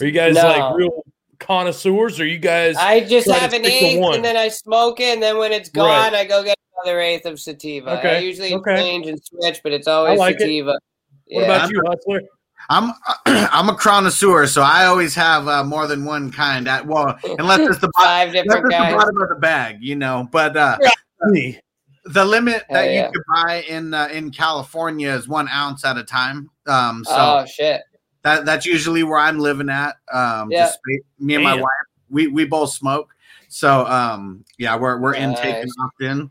Are 0.00 0.06
you 0.06 0.12
guys 0.12 0.34
No. 0.36 0.42
like 0.48 0.76
real 0.76 1.02
connoisseurs? 1.40 2.20
Or 2.20 2.26
you 2.26 2.38
guys? 2.38 2.76
I 2.76 3.00
just 3.00 3.30
have 3.30 3.52
an 3.52 3.64
eighth 3.66 4.00
one. 4.00 4.14
and 4.16 4.24
then 4.24 4.36
I 4.36 4.48
smoke 4.48 5.00
it, 5.00 5.14
and 5.14 5.22
then 5.22 5.38
when 5.38 5.52
it's 5.52 5.68
gone, 5.68 6.14
I 6.14 6.24
go 6.24 6.44
get 6.44 6.56
another 6.84 7.00
eighth 7.00 7.26
of 7.26 7.40
sativa. 7.40 7.90
I 7.90 8.18
usually 8.18 8.54
okay. 8.54 8.76
change 8.76 9.06
and 9.06 9.18
switch, 9.24 9.60
but 9.62 9.72
it's 9.72 9.88
always 9.88 10.18
like 10.18 10.36
it. 10.36 10.40
sativa. 10.42 10.66
what 10.66 10.80
Yeah. 11.26 11.40
about 11.42 11.70
you, 11.70 11.82
Hustler? 11.86 12.20
I'm 12.68 12.92
I'm 13.26 13.68
a 13.68 13.74
connoisseur, 13.76 14.46
so 14.46 14.62
I 14.62 14.86
always 14.86 15.14
have 15.14 15.48
uh, 15.48 15.64
more 15.64 15.86
than 15.86 16.04
one 16.04 16.30
kind. 16.30 16.68
At, 16.68 16.86
well, 16.86 17.16
unless 17.38 17.60
it's 17.60 17.78
the, 17.78 17.88
bo- 17.88 17.92
five 18.02 18.28
unless 18.28 18.44
different 18.44 18.66
it's 18.66 18.76
the 18.76 18.82
guys? 18.82 18.94
bottom 18.94 19.22
of 19.22 19.28
the 19.28 19.34
bag, 19.36 19.78
you 19.80 19.96
know. 19.96 20.28
But 20.30 20.56
uh, 20.56 20.78
Me. 21.30 21.58
The 22.08 22.24
limit 22.24 22.64
Hell 22.68 22.82
that 22.82 22.90
yeah. 22.92 23.06
you 23.06 23.12
could 23.12 23.22
buy 23.34 23.64
in 23.68 23.94
uh, 23.94 24.08
in 24.12 24.30
California 24.30 25.10
is 25.10 25.28
one 25.28 25.48
ounce 25.48 25.84
at 25.84 25.96
a 25.96 26.04
time. 26.04 26.50
Um, 26.66 27.04
so 27.04 27.12
oh 27.14 27.46
shit. 27.46 27.82
that 28.22 28.44
that's 28.44 28.66
usually 28.66 29.02
where 29.02 29.18
I'm 29.18 29.38
living 29.38 29.68
at. 29.68 29.96
Um, 30.12 30.50
Yeah. 30.50 30.66
just 30.66 30.78
me 31.18 31.34
and 31.34 31.44
my 31.44 31.54
wife, 31.54 31.70
we 32.10 32.28
we 32.28 32.44
both 32.44 32.70
smoke. 32.72 33.10
So 33.48 33.86
um, 33.86 34.44
yeah, 34.58 34.76
we're 34.76 35.00
we're 35.00 35.14
intake 35.14 35.56
and 35.56 35.64
Nice. 35.64 35.74
opt 35.80 36.02
in. 36.02 36.30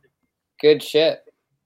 Good 0.61 0.83
shit. 0.83 1.21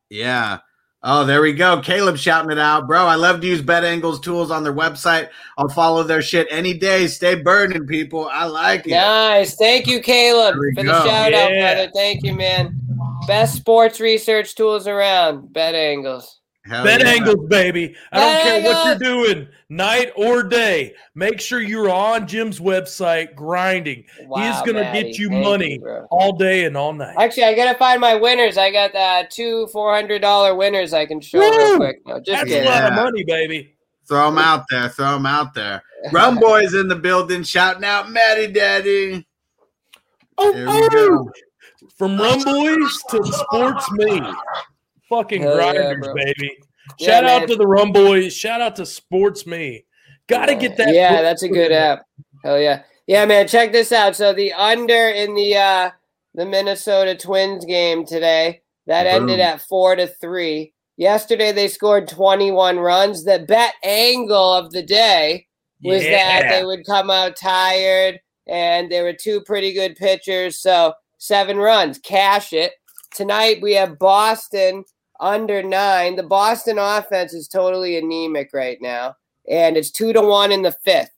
Yeah. 0.10 0.60
Oh, 1.02 1.24
there 1.24 1.41
we 1.41 1.54
go. 1.54 1.80
Caleb 1.80 2.17
shouting 2.17 2.52
it 2.52 2.58
out. 2.58 2.86
Bro, 2.86 3.06
I 3.06 3.15
love 3.15 3.39
to 3.39 3.48
use 3.48 3.62
Bet 3.62 3.86
Angles 3.86 4.19
tools 4.19 4.52
on 4.52 4.63
their 4.63 4.74
website. 4.74 5.30
I'll 5.58 5.69
follow 5.69 6.04
their 6.04 6.22
shit 6.22 6.45
any 6.52 6.74
day. 6.74 7.08
Stay 7.08 7.36
burning, 7.36 7.88
people. 7.88 8.28
I 8.30 8.45
like 8.45 8.86
it. 8.86 8.91
Nice. 8.91 9.56
Thank 9.56 9.88
you, 9.88 10.02
Caleb, 10.02 10.56
for 10.56 10.72
go. 10.74 10.84
the 10.84 11.06
shout 11.06 11.34
out, 11.34 11.52
brother. 11.52 11.89
Thank 11.95 12.26
you, 12.26 12.34
man. 12.34 12.78
Best 13.28 13.56
sports 13.56 14.00
research 14.00 14.56
tools 14.56 14.88
around. 14.88 15.52
Bet 15.54 15.76
angles. 15.76 16.40
Hell 16.66 16.84
Bet 16.84 17.02
yeah. 17.02 17.10
angles, 17.12 17.48
baby. 17.50 17.96
I 18.12 18.18
Bet 18.18 18.44
don't 18.44 18.64
care 18.64 18.74
what 18.74 19.02
you're 19.02 19.26
doing, 19.26 19.48
night 19.70 20.12
or 20.16 20.44
day. 20.44 20.94
Make 21.16 21.40
sure 21.40 21.62
you're 21.62 21.90
on 21.90 22.28
Jim's 22.28 22.60
website 22.60 23.34
grinding. 23.34 24.04
He's 24.18 24.28
gonna 24.62 24.74
Maddie. 24.82 25.04
get 25.04 25.18
you 25.18 25.30
Thank 25.30 25.44
money 25.46 25.78
bro. 25.80 26.06
all 26.12 26.34
day 26.38 26.66
and 26.66 26.76
all 26.78 26.94
night. 26.94 27.16
Actually, 27.18 27.46
I 27.46 27.56
gotta 27.56 27.78
find 27.78 28.00
my 28.02 28.14
winners. 28.16 28.58
I 28.58 28.72
got 28.72 28.94
uh, 28.94 29.24
two 29.30 29.68
four 29.68 29.94
hundred 29.96 30.22
dollar 30.22 30.54
winners 30.56 30.94
I 30.94 31.06
can 31.06 31.22
show 31.22 31.40
real 31.40 31.78
quick. 31.78 32.02
No, 32.06 32.18
just 32.20 32.28
That's 32.28 32.50
kidding. 32.50 32.68
a 32.68 32.72
lot 32.72 32.84
of 32.86 32.94
money, 32.94 33.24
baby. 33.24 33.76
Throw 34.08 34.26
them 34.30 34.38
out 34.40 34.66
there. 34.70 34.90
Throw 34.90 35.14
them 35.14 35.26
out 35.26 35.54
there. 35.54 35.82
Rum 36.12 36.40
Boys 36.40 36.74
in 36.74 36.88
the 36.88 36.96
building 36.96 37.44
shouting 37.44 37.84
out 37.84 38.10
Matty 38.12 38.48
Daddy. 38.48 39.26
Oh, 40.38 40.52
There 40.54 40.66
we 40.68 40.90
go. 40.90 41.32
From 42.00 42.18
Rum 42.18 42.42
Boys 42.44 43.04
to 43.10 43.24
Sports 43.26 43.92
Me. 43.92 44.22
Fucking 45.10 45.42
Hell 45.42 45.56
grinders, 45.56 45.98
bro. 46.06 46.16
baby. 46.16 46.58
Yeah, 46.98 47.06
Shout 47.06 47.24
out 47.26 47.40
man. 47.42 47.48
to 47.50 47.56
the 47.58 47.68
Rum 47.68 47.92
Boys. 47.92 48.34
Shout 48.34 48.62
out 48.62 48.78
to 48.78 48.86
Sports 48.86 49.46
Me. 49.46 49.86
Gotta 50.28 50.56
get 50.56 50.78
that. 50.78 50.94
Yeah, 50.94 51.22
that's 51.22 51.44
a 51.44 51.50
good 51.50 51.74
app. 51.74 52.06
Hell 52.44 52.58
yeah. 52.58 52.84
Yeah, 53.06 53.26
man, 53.26 53.50
check 53.50 53.74
this 53.74 53.92
out. 53.92 54.16
So 54.16 54.32
the 54.34 54.54
under 54.54 55.10
in 55.10 55.36
the 55.36 55.58
uh 55.58 55.92
the 56.36 56.46
Minnesota 56.46 57.16
Twins 57.16 57.66
game 57.66 58.06
today, 58.06 58.62
that 58.88 59.06
ended 59.06 59.42
at 59.42 59.62
4 59.62 59.98
to 59.98 60.08
3. 60.08 60.74
Yesterday 60.96 61.52
they 61.52 61.68
scored 61.68 62.08
21 62.08 62.78
runs. 62.80 63.26
The 63.26 63.40
bet 63.40 63.74
angle 63.84 64.54
of 64.54 64.72
the 64.72 64.84
day 64.84 65.48
was 65.84 66.04
that 66.04 66.48
they 66.50 66.64
would 66.64 66.86
come 66.86 67.10
out 67.10 67.36
tired 67.36 68.20
and 68.48 68.90
there 68.92 69.04
were 69.04 69.14
two 69.14 69.42
pretty 69.42 69.74
good 69.74 69.96
pitchers, 69.96 70.60
so 70.62 70.94
7 71.20 71.58
runs. 71.58 72.00
Cash 72.00 72.52
it. 72.54 72.74
Tonight 73.14 73.62
we 73.62 73.74
have 73.74 74.00
Boston 74.00 74.84
under 75.20 75.62
9. 75.62 76.16
The 76.16 76.24
Boston 76.24 76.80
offense 76.80 77.34
is 77.34 77.48
totally 77.48 77.98
anemic 77.98 78.50
right 78.54 78.78
now 78.82 79.16
and 79.50 79.78
it's 79.78 79.92
2 79.92 80.14
to 80.14 80.22
1 80.22 80.52
in 80.52 80.62
the 80.64 80.76
5th 80.86 81.10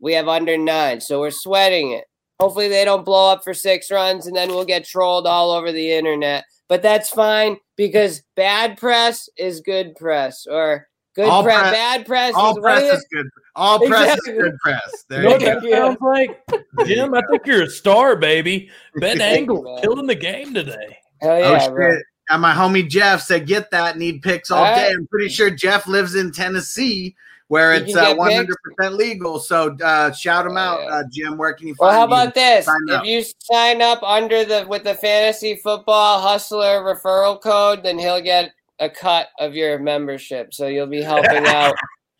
we 0.00 0.12
have 0.14 0.28
under 0.28 0.56
nine, 0.56 1.00
so 1.00 1.20
we're 1.20 1.30
sweating 1.30 1.92
it. 1.92 2.04
Hopefully, 2.38 2.68
they 2.68 2.84
don't 2.84 3.04
blow 3.04 3.32
up 3.32 3.42
for 3.42 3.54
six 3.54 3.90
runs, 3.90 4.26
and 4.26 4.36
then 4.36 4.50
we'll 4.50 4.64
get 4.64 4.84
trolled 4.84 5.26
all 5.26 5.50
over 5.50 5.72
the 5.72 5.92
internet. 5.92 6.44
But 6.68 6.82
that's 6.82 7.08
fine 7.08 7.56
because 7.76 8.22
bad 8.34 8.76
press 8.76 9.28
is 9.38 9.60
good 9.60 9.96
press, 9.96 10.46
or 10.46 10.86
good 11.14 11.28
press. 11.44 11.72
bad 11.72 12.06
press 12.06 12.34
All 12.34 12.50
is 12.50 12.58
press 12.58 12.98
is 12.98 13.06
good. 13.12 13.26
All 13.56 13.78
press 13.86 14.02
Exactly. 14.18 14.32
is 14.34 14.38
good 14.42 14.58
press. 14.58 15.04
There 15.08 15.22
You 15.22 15.28
you 15.28 15.32
what 15.32 15.40
go. 15.40 15.60
that 15.60 15.76
sounds 15.76 15.98
like? 16.00 16.86
Jim, 16.86 17.14
I 17.14 17.22
think 17.30 17.46
you're 17.46 17.62
a 17.64 17.70
star, 17.70 18.14
baby. 18.14 18.70
Ben 18.96 19.20
Angle 19.22 19.62
man. 19.62 19.82
killing 19.82 20.06
the 20.06 20.14
game 20.14 20.52
today. 20.54 20.98
Hell 21.22 21.38
yeah, 21.40 21.58
oh 21.62 21.70
bro. 21.70 21.96
And 22.28 22.42
my 22.42 22.52
homie 22.52 22.88
Jeff 22.88 23.22
said, 23.22 23.46
"Get 23.46 23.70
that 23.70 23.96
need 23.98 24.20
picks 24.22 24.50
all 24.50 24.62
All 24.64 24.74
day." 24.74 24.88
right. 24.88 24.94
I'm 24.96 25.06
pretty 25.06 25.28
sure 25.28 25.48
Jeff 25.48 25.86
lives 25.86 26.16
in 26.16 26.32
Tennessee, 26.32 27.14
where 27.48 27.74
You 27.76 27.84
it's 27.84 27.94
can 27.94 28.12
uh, 28.12 28.16
100 28.16 28.56
percent 28.62 28.94
legal. 28.96 29.38
So 29.38 29.76
uh, 29.82 30.10
shout 30.12 30.44
him 30.44 30.56
Oh, 30.56 30.60
out, 30.60 30.80
yeah. 30.82 30.88
uh, 30.96 31.02
Jim. 31.10 31.38
Where 31.38 31.54
can 31.54 31.68
you 31.68 31.74
find? 31.76 31.88
Well, 31.88 31.90
find 32.00 32.10
how 32.12 32.16
you? 32.18 32.22
about 32.24 32.34
this? 32.34 32.64
Sign 32.66 32.76
If 32.88 32.94
up. 32.94 33.04
you 33.06 33.24
sign 33.38 33.80
up 33.80 34.02
under 34.02 34.44
the 34.44 34.66
with 34.68 34.82
the 34.84 34.94
fantasy 34.94 35.56
football 35.62 36.20
hustler 36.20 36.80
referral 36.82 37.40
code, 37.40 37.82
then 37.84 37.98
he'll 37.98 38.20
get 38.20 38.50
a 38.80 38.90
cut 38.90 39.28
of 39.38 39.54
your 39.54 39.78
membership. 39.78 40.52
So 40.52 40.66
you'll 40.66 40.86
be 40.88 41.00
helping 41.02 41.46
out 41.46 41.74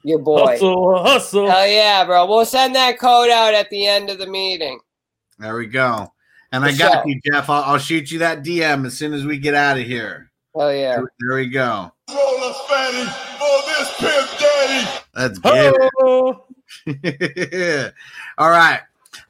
your 0.07 0.19
boy. 0.21 0.47
Hustle, 0.47 1.03
hustle. 1.03 1.51
Hell 1.51 1.67
yeah, 1.67 2.05
bro. 2.05 2.27
We'll 2.27 2.45
send 2.47 2.75
that 2.77 2.99
code 2.99 3.29
out 3.31 3.55
at 3.55 3.69
the 3.71 3.87
end 3.87 4.09
of 4.09 4.19
the 4.19 4.27
meeting. 4.27 4.79
There 5.39 5.57
we 5.57 5.67
go. 5.67 6.13
And 6.53 6.63
For 6.65 6.71
I 6.71 6.73
got 6.73 6.93
sure. 6.93 7.09
you, 7.09 7.21
Jeff. 7.25 7.51
I'll, 7.51 7.63
I'll 7.65 7.79
shoot 7.79 8.11
you 8.11 8.21
that 8.21 8.43
DM 8.45 8.87
as 8.87 8.97
soon 8.97 9.13
as 9.13 9.27
we 9.27 9.37
get 9.39 9.55
out 9.55 9.77
of 9.79 9.85
here. 9.85 10.31
Hell 10.57 10.73
yeah. 10.73 10.97
There, 10.97 11.11
there 11.21 11.37
we 11.39 11.49
go. 11.49 11.93
Roll 12.09 12.19
a 12.19 12.55
fatty 12.69 13.05
for 13.37 13.63
this 13.67 13.93
pimp 13.99 14.39
daddy. 14.39 15.01
Let's 15.15 15.39
get 15.41 15.75
it. 16.87 17.95
All 18.39 18.51
right. 18.51 18.81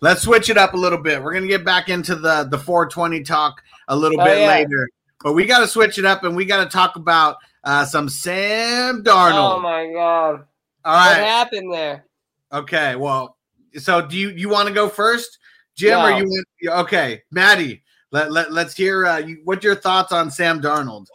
Let's 0.00 0.22
switch 0.22 0.50
it 0.50 0.58
up 0.58 0.74
a 0.74 0.76
little 0.76 0.98
bit. 0.98 1.22
We're 1.22 1.32
gonna 1.32 1.46
get 1.46 1.64
back 1.64 1.88
into 1.88 2.14
the 2.16 2.44
the 2.44 2.58
420 2.58 3.22
talk 3.22 3.62
a 3.88 3.96
little 3.96 4.20
Oh, 4.20 4.24
bit 4.24 4.40
yeah. 4.40 4.48
later, 4.48 4.88
but 5.22 5.32
we 5.32 5.46
got 5.46 5.60
to 5.60 5.66
switch 5.68 5.96
it 5.98 6.04
up 6.04 6.22
and 6.24 6.34
we 6.36 6.44
got 6.44 6.64
to 6.64 6.70
talk 6.70 6.96
about 6.96 7.36
uh, 7.64 7.84
some 7.84 8.08
Sam 8.08 9.02
Darnold. 9.04 9.56
Oh 9.56 9.60
my 9.60 9.90
god. 9.92 10.44
All 10.86 10.94
What 10.94 11.18
happened 11.18 11.72
there? 11.72 12.06
Okay. 12.52 12.94
Well, 12.94 13.36
so 13.76 14.06
do 14.06 14.16
you 14.16 14.30
you 14.30 14.48
want 14.48 14.68
to 14.68 14.74
go 14.74 14.88
first, 14.88 15.38
Jim, 15.74 15.98
or 15.98 16.10
you? 16.12 16.44
Okay, 16.70 17.22
Maddie. 17.32 17.82
Let, 18.12 18.30
let 18.30 18.52
let's 18.52 18.74
hear 18.74 19.04
uh, 19.04 19.18
you, 19.18 19.40
what's 19.44 19.64
your 19.64 19.74
thoughts 19.74 20.12
on 20.12 20.30
Sam 20.30 20.62
Darnold. 20.62 21.06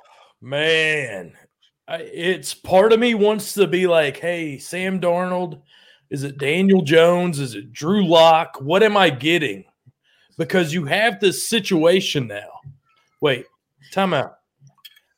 man. 0.42 1.34
I, 1.88 1.98
it's 2.02 2.54
part 2.54 2.94
of 2.94 3.00
me 3.00 3.16
wants 3.16 3.54
to 3.54 3.66
be 3.66 3.88
like, 3.88 4.18
hey, 4.18 4.58
Sam 4.58 5.00
Darnold, 5.00 5.62
is 6.10 6.24
it 6.24 6.38
Daniel 6.38 6.82
Jones? 6.82 7.40
Is 7.40 7.56
it 7.56 7.72
Drew 7.72 8.06
Lock? 8.06 8.58
What 8.60 8.84
am 8.84 8.98
I 8.98 9.10
getting? 9.10 9.64
Because 10.38 10.74
you 10.74 10.86
have 10.86 11.20
this 11.20 11.48
situation 11.48 12.28
now. 12.28 12.60
Wait, 13.22 13.46
time 13.92 14.14
out. 14.14 14.41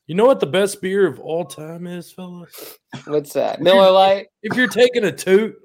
You 0.06 0.14
know 0.14 0.26
what 0.26 0.40
the 0.40 0.46
best 0.46 0.82
beer 0.82 1.06
of 1.06 1.18
all 1.18 1.46
time 1.46 1.86
is, 1.86 2.12
fellas? 2.12 2.78
What's 3.06 3.32
that? 3.32 3.62
Miller 3.62 3.90
Lite? 3.90 4.26
If 4.42 4.56
you're 4.56 4.68
taking 4.68 5.04
a 5.04 5.12
toot 5.12 5.56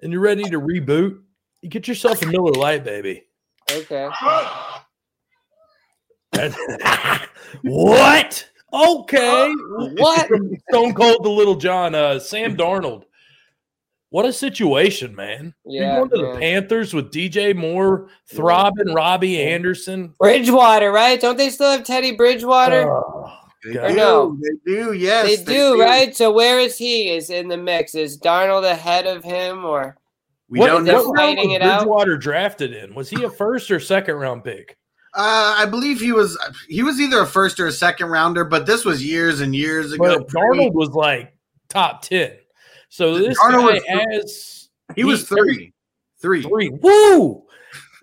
and 0.00 0.12
you're 0.12 0.20
ready 0.20 0.44
to 0.44 0.60
reboot, 0.60 1.20
you 1.60 1.68
get 1.68 1.88
yourself 1.88 2.22
a 2.22 2.26
Miller 2.26 2.52
Lite, 2.52 2.84
baby. 2.84 3.24
Okay. 3.72 4.08
what? 7.62 8.48
Okay. 8.72 9.54
What? 9.96 10.28
From 10.28 10.56
Stone 10.68 10.94
Cold 10.94 11.24
the 11.24 11.28
Lil 11.28 11.56
Jon, 11.56 11.94
uh, 11.94 12.18
Sam 12.18 12.56
Darnold. 12.56 13.04
What 14.10 14.24
a 14.24 14.32
situation, 14.32 15.14
man. 15.14 15.54
Yeah, 15.64 15.98
You're 15.98 16.06
going 16.06 16.10
to 16.10 16.22
man. 16.22 16.34
the 16.34 16.40
Panthers 16.40 16.94
with 16.94 17.12
DJ 17.12 17.54
Moore, 17.54 18.08
throbbing 18.32 18.94
Robbie 18.94 19.42
Anderson. 19.42 20.14
Bridgewater, 20.20 20.92
right? 20.92 21.20
Don't 21.20 21.36
they 21.36 21.50
still 21.50 21.70
have 21.72 21.84
Teddy 21.84 22.12
Bridgewater? 22.12 22.88
Oh, 22.88 23.32
They 23.64 23.78
Or 23.78 23.88
do. 23.88 23.94
no? 23.96 24.38
They 24.42 24.72
do. 24.72 24.92
Yes, 24.92 25.42
they 25.42 25.54
do, 25.54 25.80
right? 25.80 26.14
So 26.14 26.30
where 26.32 26.58
is 26.60 26.76
he? 26.76 27.10
Is 27.10 27.30
in 27.30 27.48
the 27.48 27.56
mix? 27.56 27.94
Is 27.94 28.18
Darnold 28.18 28.64
ahead 28.70 29.06
of 29.06 29.24
him 29.24 29.64
or 29.64 29.96
We 30.48 30.58
what, 30.58 30.66
don't 30.66 30.84
know. 30.84 31.02
what 31.08 31.16
round 31.18 31.38
was 31.38 31.46
it 31.56 31.62
out? 31.62 31.78
Bridgewater 31.80 32.16
drafted 32.18 32.72
in? 32.74 32.94
Was 32.94 33.08
he 33.08 33.22
a 33.24 33.30
first 33.30 33.70
or 33.70 33.80
second 33.80 34.16
round 34.16 34.44
pick? 34.44 34.76
Uh, 35.16 35.54
I 35.58 35.66
believe 35.66 36.00
he 36.00 36.10
was 36.12 36.36
he 36.68 36.82
was 36.82 37.00
either 37.00 37.20
a 37.20 37.26
first 37.26 37.60
or 37.60 37.66
a 37.68 37.72
second 37.72 38.08
rounder, 38.08 38.44
but 38.44 38.66
this 38.66 38.84
was 38.84 39.04
years 39.04 39.40
and 39.40 39.54
years 39.54 39.92
ago. 39.92 40.18
But 40.18 40.28
Darnold 40.28 40.74
was 40.74 40.90
like 40.90 41.36
top 41.68 42.02
10. 42.02 42.32
So 42.88 43.16
this 43.18 43.38
Darnold 43.40 43.80
guy 43.86 43.94
was- 43.96 44.10
has 44.24 44.68
he 44.96 45.04
was 45.04 45.26
three, 45.28 45.72
three. 46.20 46.42
three. 46.42 46.68
Woo! 46.68 47.44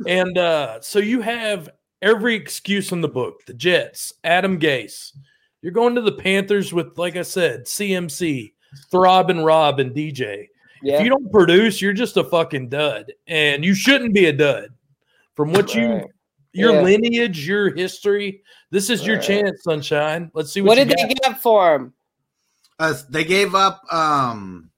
And 0.08 0.38
uh, 0.38 0.82
so 0.82 1.00
you 1.00 1.22
have 1.22 1.70
every 2.02 2.34
excuse 2.36 2.92
in 2.92 3.02
the 3.02 3.08
book. 3.10 3.46
The 3.46 3.54
Jets, 3.54 4.14
Adam 4.24 4.58
Gase. 4.60 5.12
You're 5.62 5.72
going 5.74 5.96
to 5.96 6.02
the 6.02 6.12
Panthers 6.12 6.74
with, 6.74 6.98
like 6.98 7.16
I 7.16 7.22
said, 7.22 7.66
CMC, 7.66 8.54
Throb 8.90 9.30
and 9.30 9.46
Rob 9.46 9.80
and 9.80 9.94
DJ. 9.94 10.48
If 10.84 11.04
you 11.04 11.10
don't 11.10 11.32
produce, 11.32 11.80
you're 11.82 11.94
just 11.94 12.18
a 12.18 12.24
fucking 12.24 12.70
dud. 12.70 13.14
And 13.28 13.64
you 13.64 13.76
shouldn't 13.76 14.14
be 14.16 14.26
a 14.26 14.34
dud. 14.34 14.70
From 15.36 15.54
what 15.54 15.76
you 15.76 15.88
Right. 15.88 16.06
your 16.54 16.74
Yeah. 16.74 16.82
lineage, 16.82 17.48
your 17.48 17.74
history, 17.76 18.42
this 18.72 18.90
is 18.90 19.06
your 19.06 19.18
Right. 19.18 19.26
chance, 19.26 19.64
sunshine. 19.64 20.32
Let's 20.34 20.52
see 20.52 20.62
what, 20.62 20.70
What 20.70 20.78
you 20.80 20.86
did 20.86 20.98
got. 20.98 21.08
they 21.08 21.14
get 21.14 21.42
for 21.42 21.76
him? 21.76 21.94
Uh, 22.80 22.96
they 23.10 23.24
gave 23.24 23.54
up. 23.56 23.82
Um, 23.94 24.70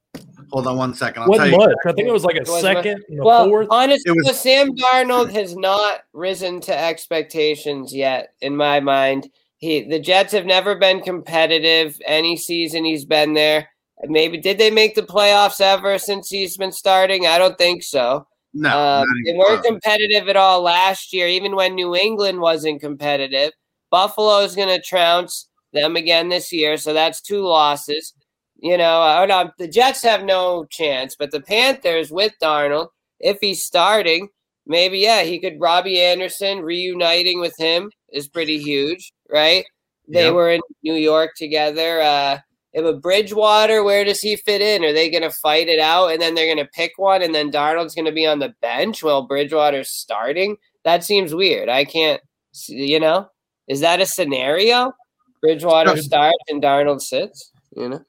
hold 0.52 0.66
on 0.66 0.76
one 0.76 0.94
second. 0.94 1.22
I'll 1.22 1.28
Wasn't 1.30 1.50
you. 1.52 1.56
much. 1.56 1.74
I 1.86 1.92
think 1.92 2.06
it 2.06 2.12
was 2.12 2.22
like 2.24 2.36
a 2.36 2.40
wasn't 2.40 2.60
second 2.76 3.04
and 3.08 3.20
a 3.20 3.24
Well, 3.24 3.46
fourth. 3.48 3.68
honestly, 3.70 4.12
It 4.12 4.26
was- 4.26 4.38
Sam 4.38 4.70
Darnold 4.76 5.32
has 5.32 5.56
not 5.56 6.02
risen 6.12 6.60
to 6.60 6.78
expectations 6.78 7.94
yet, 7.94 8.34
in 8.42 8.54
my 8.54 8.78
mind. 8.80 9.30
He 9.58 9.88
the 9.88 10.00
Jets 10.00 10.32
have 10.32 10.46
never 10.46 10.74
been 10.74 11.00
competitive 11.00 12.00
any 12.06 12.36
season 12.36 12.84
he's 12.84 13.04
been 13.04 13.34
there. 13.34 13.68
Maybe 14.02 14.38
did 14.38 14.58
they 14.58 14.70
make 14.70 14.94
the 14.94 15.02
playoffs 15.02 15.60
ever 15.60 15.98
since 15.98 16.28
he's 16.28 16.56
been 16.56 16.72
starting? 16.72 17.26
I 17.26 17.38
don't 17.38 17.56
think 17.56 17.82
so. 17.82 18.26
No, 18.52 19.00
Um, 19.00 19.06
they 19.24 19.32
weren't 19.32 19.64
competitive 19.64 20.28
at 20.28 20.36
all 20.36 20.62
last 20.62 21.12
year, 21.12 21.26
even 21.26 21.56
when 21.56 21.74
New 21.74 21.96
England 21.96 22.40
wasn't 22.40 22.80
competitive. 22.80 23.52
Buffalo 23.90 24.38
is 24.40 24.54
going 24.54 24.68
to 24.68 24.80
trounce 24.80 25.48
them 25.72 25.96
again 25.96 26.28
this 26.28 26.52
year, 26.52 26.76
so 26.76 26.92
that's 26.92 27.20
two 27.20 27.42
losses. 27.42 28.14
You 28.56 28.78
know, 28.78 29.00
I 29.00 29.26
don't 29.26 29.28
know, 29.28 29.52
the 29.58 29.68
Jets 29.68 30.02
have 30.02 30.24
no 30.24 30.64
chance, 30.70 31.16
but 31.16 31.30
the 31.32 31.40
Panthers 31.40 32.10
with 32.10 32.32
Darnold, 32.40 32.88
if 33.18 33.38
he's 33.40 33.64
starting, 33.64 34.28
maybe 34.66 34.98
yeah, 34.98 35.22
he 35.22 35.40
could. 35.40 35.60
Robbie 35.60 36.00
Anderson 36.00 36.60
reuniting 36.60 37.40
with 37.40 37.54
him 37.58 37.90
is 38.12 38.28
pretty 38.28 38.58
huge, 38.58 39.12
right? 39.30 39.64
They 40.08 40.24
Yep. 40.24 40.34
were 40.34 40.50
in 40.50 40.60
New 40.82 40.94
York 40.94 41.32
together. 41.36 42.02
Uh, 42.02 42.38
if 42.74 43.00
Bridgewater, 43.00 43.84
where 43.84 44.04
does 44.04 44.20
he 44.20 44.36
fit 44.36 44.60
in? 44.60 44.84
Are 44.84 44.92
they 44.92 45.08
going 45.08 45.22
to 45.22 45.30
fight 45.30 45.68
it 45.68 45.78
out 45.78 46.10
and 46.10 46.20
then 46.20 46.34
they're 46.34 46.52
going 46.52 46.64
to 46.64 46.70
pick 46.72 46.92
one 46.96 47.22
and 47.22 47.34
then 47.34 47.52
Darnold's 47.52 47.94
going 47.94 48.04
to 48.04 48.12
be 48.12 48.26
on 48.26 48.40
the 48.40 48.52
bench 48.60 49.02
while 49.02 49.22
Bridgewater's 49.22 49.90
starting? 49.90 50.56
That 50.84 51.04
seems 51.04 51.34
weird. 51.34 51.68
I 51.68 51.84
can't, 51.84 52.20
you 52.68 52.98
know, 52.98 53.28
is 53.68 53.80
that 53.80 54.00
a 54.00 54.06
scenario? 54.06 54.92
Bridgewater 55.40 55.96
starts 55.96 56.36
and 56.48 56.62
Darnold 56.62 57.00
sits. 57.00 57.52
You 57.76 57.90
know. 57.90 58.04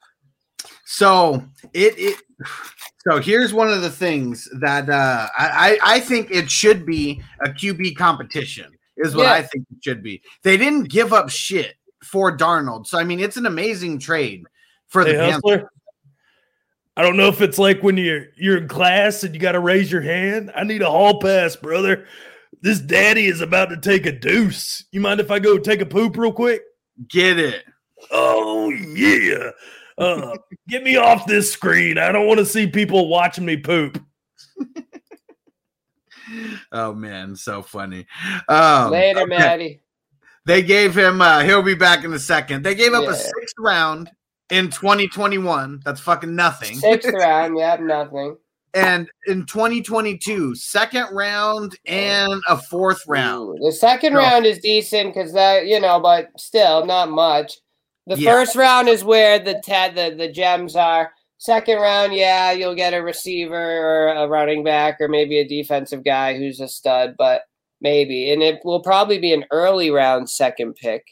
So 0.85 1.43
it 1.73 1.93
it 1.97 2.17
so 3.07 3.19
here's 3.19 3.53
one 3.53 3.69
of 3.69 3.81
the 3.81 3.89
things 3.89 4.47
that 4.61 4.89
uh, 4.89 5.27
I 5.37 5.77
I 5.83 5.99
think 5.99 6.31
it 6.31 6.49
should 6.49 6.85
be 6.85 7.21
a 7.43 7.49
QB 7.49 7.97
competition 7.97 8.74
is 8.97 9.15
what 9.15 9.23
Yeah. 9.23 9.33
I 9.33 9.41
think 9.43 9.65
it 9.71 9.83
should 9.83 10.03
be. 10.03 10.21
They 10.43 10.57
didn't 10.57 10.89
give 10.89 11.13
up 11.13 11.29
shit 11.29 11.75
for 12.03 12.35
Darnold, 12.35 12.87
so 12.87 12.97
I 12.97 13.03
mean 13.03 13.19
it's 13.19 13.37
an 13.37 13.45
amazing 13.45 13.99
trade 13.99 14.45
for 14.87 15.03
the 15.03 15.11
Hey, 15.11 15.31
Panthers. 15.31 15.67
I 16.97 17.01
don't 17.01 17.17
know 17.17 17.27
if 17.27 17.41
it's 17.41 17.59
like 17.59 17.83
when 17.83 17.97
you're 17.97 18.27
you're 18.37 18.57
in 18.57 18.67
class 18.67 19.23
and 19.23 19.33
you 19.33 19.39
got 19.39 19.51
to 19.53 19.59
raise 19.59 19.91
your 19.91 20.01
hand. 20.01 20.51
I 20.55 20.63
need 20.63 20.81
a 20.81 20.89
hall 20.89 21.19
pass, 21.19 21.55
brother. 21.55 22.05
This 22.61 22.79
daddy 22.79 23.25
is 23.25 23.41
about 23.41 23.69
to 23.69 23.77
take 23.77 24.05
a 24.05 24.11
deuce. 24.11 24.85
You 24.91 25.01
mind 25.01 25.19
if 25.19 25.29
I 25.29 25.39
go 25.39 25.57
take 25.57 25.81
a 25.81 25.85
poop 25.85 26.17
real 26.17 26.31
quick? 26.31 26.61
Get 27.09 27.37
it? 27.37 27.65
Oh 28.11 28.69
yeah. 28.69 29.51
Uh, 29.97 30.37
get 30.67 30.83
me 30.83 30.97
off 30.97 31.25
this 31.25 31.51
screen. 31.51 31.97
I 31.97 32.11
don't 32.11 32.27
want 32.27 32.39
to 32.39 32.45
see 32.45 32.67
people 32.67 33.07
watching 33.07 33.45
me 33.45 33.57
poop. 33.57 34.01
Oh 36.71 36.93
man, 36.93 37.35
so 37.35 37.61
funny. 37.61 38.05
Um, 38.47 38.91
Later, 38.91 39.21
okay. 39.21 39.29
Maddie. 39.37 39.79
They 40.45 40.61
gave 40.61 40.95
him. 40.97 41.21
uh 41.21 41.41
He'll 41.41 41.61
be 41.63 41.75
back 41.75 42.03
in 42.03 42.13
a 42.13 42.19
second. 42.19 42.63
They 42.63 42.75
gave 42.75 42.93
up 42.93 43.03
Yeah. 43.03 43.11
a 43.11 43.15
sixth 43.15 43.55
round 43.59 44.09
in 44.49 44.69
2021. 44.69 45.81
That's 45.83 45.99
fucking 46.01 46.35
nothing. 46.35 46.75
Sixth 46.77 47.11
round. 47.13 47.57
yeah, 47.57 47.77
nothing. 47.79 48.37
and 48.73 49.09
in 49.27 49.45
2022, 49.45 50.53
second 50.55 51.07
round 51.15 51.77
and 51.85 52.41
a 52.47 52.57
fourth 52.57 53.01
round. 53.07 53.57
Ooh, 53.59 53.65
the 53.65 53.71
second 53.71 54.13
No. 54.13 54.19
round 54.19 54.45
is 54.45 54.59
decent 54.59 55.13
because 55.13 55.33
that 55.33 55.65
you 55.65 55.79
know, 55.79 55.99
but 55.99 56.29
still 56.37 56.85
not 56.85 57.09
much. 57.09 57.53
The 58.07 58.17
Yeah. 58.19 58.31
first 58.33 58.55
round 58.55 58.87
is 58.87 59.03
where 59.03 59.39
the 59.39 59.55
te- 59.65 59.89
the 59.95 60.13
the 60.15 60.27
gems 60.31 60.75
are. 60.75 61.11
Second 61.37 61.77
round, 61.77 62.13
yeah, 62.13 62.51
you'll 62.51 62.75
get 62.75 62.93
a 62.93 63.03
receiver 63.03 63.55
or 63.55 64.07
a 64.07 64.27
running 64.27 64.63
back 64.63 64.97
or 64.99 65.07
maybe 65.07 65.39
a 65.39 65.47
defensive 65.47 66.03
guy 66.03 66.37
who's 66.37 66.59
a 66.59 66.67
stud, 66.67 67.15
but 67.17 67.43
maybe. 67.81 68.31
And 68.31 68.41
it 68.41 68.61
will 68.63 68.81
probably 68.81 69.19
be 69.19 69.33
an 69.33 69.45
early 69.51 69.91
round 69.91 70.29
second 70.29 70.75
pick 70.75 71.03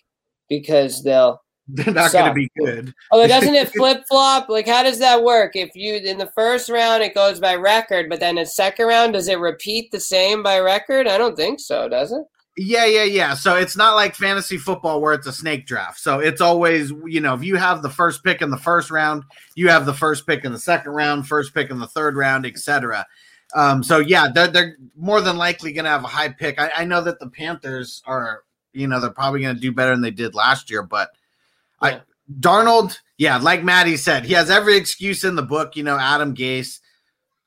because 0.50 1.04
they'll 1.04 1.42
They're 1.68 1.94
not 1.94 2.12
going 2.12 2.26
to 2.26 2.34
be 2.34 2.52
good. 2.60 2.94
Oh, 3.12 3.26
doesn't 3.26 3.56
it 3.56 3.70
flip 3.78 4.04
flop? 4.10 4.50
Like, 4.50 4.68
how 4.68 4.84
does 4.84 5.00
that 5.00 5.24
work? 5.24 5.56
If 5.56 5.74
you 5.76 5.96
in 5.96 6.18
the 6.18 6.32
first 6.36 6.70
round 6.70 7.04
it 7.04 7.16
goes 7.16 7.40
by 7.40 7.56
record, 7.56 8.10
but 8.10 8.20
then 8.20 8.38
in 8.38 8.46
second 8.46 8.88
round 8.88 9.14
does 9.14 9.30
it 9.30 9.40
repeat 9.40 9.90
the 9.90 10.00
same 10.00 10.44
by 10.44 10.60
record? 10.60 11.08
I 11.08 11.18
don't 11.18 11.38
think 11.38 11.62
so. 11.62 11.88
Does 11.88 12.12
it? 12.12 12.24
Yeah, 12.56 12.86
yeah, 12.86 13.04
yeah. 13.04 13.34
So 13.34 13.56
it's 13.56 13.76
not 13.76 13.96
like 13.96 14.16
fantasy 14.16 14.58
football 14.58 15.02
where 15.02 15.14
it's 15.14 15.26
a 15.26 15.34
snake 15.34 15.66
draft. 15.66 16.00
So 16.00 16.20
it's 16.20 16.40
always, 16.40 16.92
you 17.06 17.20
know, 17.20 17.34
if 17.34 17.44
you 17.44 17.56
have 17.56 17.82
the 17.82 17.90
first 17.90 18.24
pick 18.24 18.42
in 18.44 18.52
the 18.52 18.58
first 18.58 18.92
round, 18.92 19.24
you 19.56 19.70
have 19.70 19.88
the 19.88 19.94
first 19.94 20.28
pick 20.28 20.46
in 20.46 20.52
the 20.52 20.60
second 20.60 20.92
round, 20.92 21.28
first 21.28 21.54
pick 21.54 21.72
in 21.72 21.80
the 21.80 21.88
third 21.88 22.16
round, 22.16 22.46
etc. 22.46 23.08
Um, 23.56 23.82
so 23.82 23.98
yeah, 24.00 24.28
they're, 24.34 24.48
they're 24.48 24.78
more 24.96 25.20
than 25.20 25.38
likely 25.38 25.74
going 25.74 25.86
to 25.86 25.92
have 25.92 26.04
a 26.04 26.08
high 26.08 26.30
pick. 26.30 26.60
I, 26.60 26.72
I 26.78 26.86
know 26.86 27.02
that 27.02 27.20
the 27.20 27.28
Panthers 27.30 28.04
are, 28.06 28.44
you 28.72 28.88
know, 28.88 29.00
they're 29.00 29.10
probably 29.10 29.42
going 29.42 29.56
to 29.56 29.62
do 29.62 29.72
better 29.72 29.92
than 29.92 30.02
they 30.02 30.12
did 30.12 30.36
last 30.36 30.70
year, 30.70 30.84
but 30.84 31.10
Yeah. 31.82 31.88
I 31.90 32.02
Darnold, 32.40 32.98
yeah, 33.18 33.38
like 33.38 33.64
Maddie 33.64 33.98
said, 33.98 34.26
he 34.26 34.34
has 34.34 34.50
every 34.50 34.78
excuse 34.78 35.24
in 35.24 35.36
the 35.36 35.42
book. 35.44 35.76
You 35.76 35.84
know, 35.84 35.98
Adam 35.98 36.34
Gase. 36.34 36.80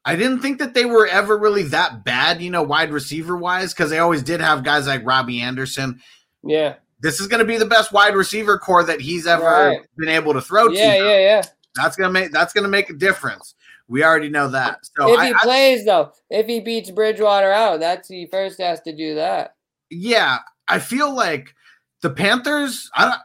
I 0.07 0.17
didn't 0.17 0.41
think 0.41 0.59
that 0.61 0.73
they 0.73 0.85
were 0.87 1.07
ever 1.07 1.37
really 1.37 1.65
that 1.65 2.05
bad, 2.05 2.41
you 2.41 2.49
know, 2.49 2.63
wide 2.63 2.91
receiver 2.93 3.37
wise, 3.37 3.75
because 3.75 3.91
they 3.91 3.99
always 3.99 4.23
did 4.23 4.41
have 4.41 4.63
guys 4.65 4.87
like 4.87 5.05
Robbie 5.05 5.41
Anderson. 5.43 6.01
Yeah. 6.45 6.77
This 7.01 7.21
is 7.21 7.27
going 7.27 7.41
to 7.41 7.45
be 7.45 7.59
the 7.59 7.67
best 7.67 7.93
wide 7.93 8.15
receiver 8.15 8.57
core 8.59 8.85
that 8.85 9.01
he's 9.01 9.27
ever 9.27 9.45
Right. 9.45 9.81
been 9.99 10.09
able 10.09 10.33
to 10.33 10.41
throw 10.41 10.69
Yeah, 10.69 10.93
to. 10.93 10.99
yeah, 10.99 11.05
yeah. 11.05 11.19
Yeah. 11.19 11.43
That's 11.75 11.95
gonna 11.97 12.13
make 12.13 12.31
that's 12.33 12.55
gonna 12.55 12.69
make 12.69 12.89
a 12.89 12.95
difference. 12.95 13.55
We 13.87 14.03
already 14.03 14.31
know 14.31 14.49
that. 14.49 14.79
So 14.99 15.13
if 15.13 15.21
he 15.21 15.35
I- 15.35 15.39
plays 15.43 15.85
though, 15.85 16.13
if 16.31 16.47
he 16.47 16.61
beats 16.61 16.91
Bridgewater 16.91 17.53
out, 17.53 17.81
that's 17.81 18.09
he 18.09 18.25
first 18.27 18.59
has 18.63 18.81
to 18.83 18.97
do 18.97 19.17
that. 19.17 19.57
yeah, 19.91 20.39
I 20.69 20.79
feel 20.79 21.15
like 21.15 21.55
the 22.01 22.09
Panthers. 22.11 22.91
I 22.95 23.05
don't. 23.11 23.21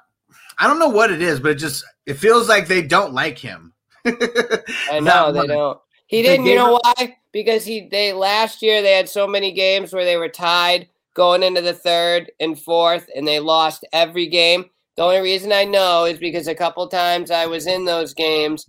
I 0.57 0.67
don't 0.67 0.79
know 0.79 0.89
what 0.89 1.11
it 1.11 1.21
is, 1.21 1.39
but 1.39 1.51
it 1.51 1.55
just 1.55 1.85
it 2.05 2.15
feels 2.15 2.49
like 2.49 2.67
they 2.67 2.81
don't 2.81 3.13
like 3.13 3.37
him. 3.37 3.71
I 4.05 4.99
know 5.01 5.31
they 5.31 5.47
don't. 5.47 5.79
He 6.11 6.21
didn't. 6.21 6.45
You 6.45 6.55
know 6.55 6.77
why? 6.83 7.17
Because 7.31 7.63
he 7.63 7.87
they 7.89 8.11
last 8.11 8.61
year 8.61 8.81
they 8.81 8.91
had 8.91 9.07
so 9.07 9.25
many 9.25 9.53
games 9.53 9.93
where 9.93 10.03
they 10.03 10.17
were 10.17 10.27
tied 10.27 10.89
going 11.13 11.41
into 11.41 11.61
the 11.61 11.73
third 11.73 12.29
and 12.41 12.59
fourth, 12.59 13.07
and 13.15 13.25
they 13.25 13.39
lost 13.39 13.85
every 13.93 14.27
game. 14.27 14.65
The 14.97 15.03
only 15.03 15.21
reason 15.21 15.53
I 15.53 15.63
know 15.63 16.03
is 16.03 16.19
because 16.19 16.47
a 16.49 16.53
couple 16.55 16.85
times 16.89 17.31
I 17.31 17.45
was 17.45 17.65
in 17.65 17.85
those 17.85 18.13
games. 18.13 18.65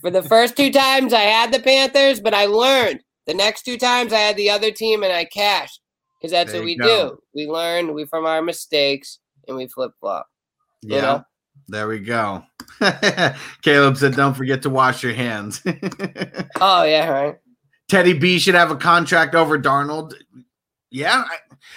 For 0.00 0.10
the 0.10 0.22
first 0.22 0.56
two 0.56 0.72
times 0.72 1.12
I 1.12 1.20
had 1.20 1.52
the 1.52 1.60
Panthers, 1.60 2.18
but 2.18 2.32
I 2.34 2.46
learned. 2.46 3.00
The 3.26 3.34
next 3.34 3.62
two 3.64 3.76
times 3.76 4.12
I 4.14 4.18
had 4.20 4.36
the 4.36 4.48
other 4.50 4.70
team 4.70 5.02
and 5.02 5.12
I 5.12 5.26
cashed 5.26 5.80
because 6.18 6.32
that's 6.32 6.52
There 6.52 6.62
what 6.62 6.64
we 6.64 6.76
go. 6.76 7.10
do. 7.10 7.18
We 7.34 7.46
learn 7.46 7.92
we 7.92 8.06
from 8.06 8.24
our 8.24 8.40
mistakes 8.40 9.18
and 9.46 9.56
we 9.56 9.66
flip 9.68 9.92
flop. 10.00 10.26
Yeah, 10.82 10.96
You 10.96 11.02
know? 11.02 11.24
there 11.68 11.88
we 11.88 11.98
go. 12.00 12.42
Caleb 13.62 13.96
said, 13.96 14.14
"Don't 14.16 14.34
forget 14.34 14.62
to 14.62 14.70
wash 14.70 15.02
your 15.02 15.14
hands." 15.14 15.62
Oh 16.60 16.84
yeah, 16.84 17.08
right. 17.10 17.36
Teddy 17.88 18.12
B 18.14 18.38
should 18.38 18.54
have 18.54 18.70
a 18.70 18.76
contract 18.76 19.34
over 19.34 19.58
Darnold. 19.58 20.14
Yeah, 20.90 21.24
I, 21.26 21.36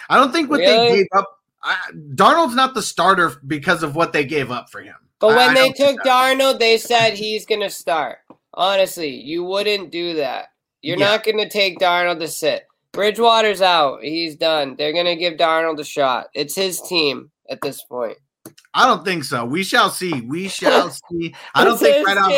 I 0.10 0.18
don't 0.18 0.32
think 0.32 0.50
what 0.50 0.60
they 0.60 0.90
gave 0.96 1.08
up. 1.16 1.28
I, 1.62 1.78
Darnold's 1.94 2.56
not 2.56 2.74
the 2.74 2.82
starter 2.82 3.34
because 3.46 3.84
of 3.84 3.96
what 3.96 4.14
they 4.14 4.24
gave 4.24 4.52
up 4.52 4.70
for 4.70 4.82
him. 4.82 4.96
But 5.20 5.30
when 5.36 5.50
I 5.50 5.54
they 5.54 5.72
took. 5.72 6.00
Darnold, 6.04 6.60
they 6.60 6.78
said 6.78 7.14
he's 7.14 7.46
going 7.46 7.62
to 7.62 7.70
start. 7.70 8.20
Honestly, 8.54 9.10
you 9.10 9.44
wouldn't 9.44 9.92
do 9.92 10.16
that. 10.16 10.48
You're 10.82 10.98
Yeah. 10.98 11.10
not 11.10 11.24
going 11.26 11.38
to 11.38 11.50
take 11.50 11.80
Darnold 11.80 12.20
to 12.22 12.28
sit. 12.30 12.66
Bridgewater's 12.94 13.62
out. 13.62 14.02
He's 14.02 14.36
done. 14.36 14.76
They're 14.78 14.94
going 14.94 15.06
to 15.06 15.16
give 15.18 15.34
Darnold 15.34 15.80
a 15.80 15.84
shot. 15.84 16.28
It's 16.34 16.56
his 16.56 16.82
team 16.82 17.32
at 17.50 17.62
this 17.62 17.84
point. 17.84 18.18
I 18.74 18.86
don't 18.86 19.04
think 19.04 19.24
so. 19.24 19.46
We 19.46 19.64
shall 19.64 19.90
see. 19.90 20.22
We 20.22 20.48
shall 20.48 20.90
see. 21.12 21.34
I 21.56 21.64
don't 21.64 21.78
think 21.78 22.06
right 22.06 22.18
off. 22.18 22.32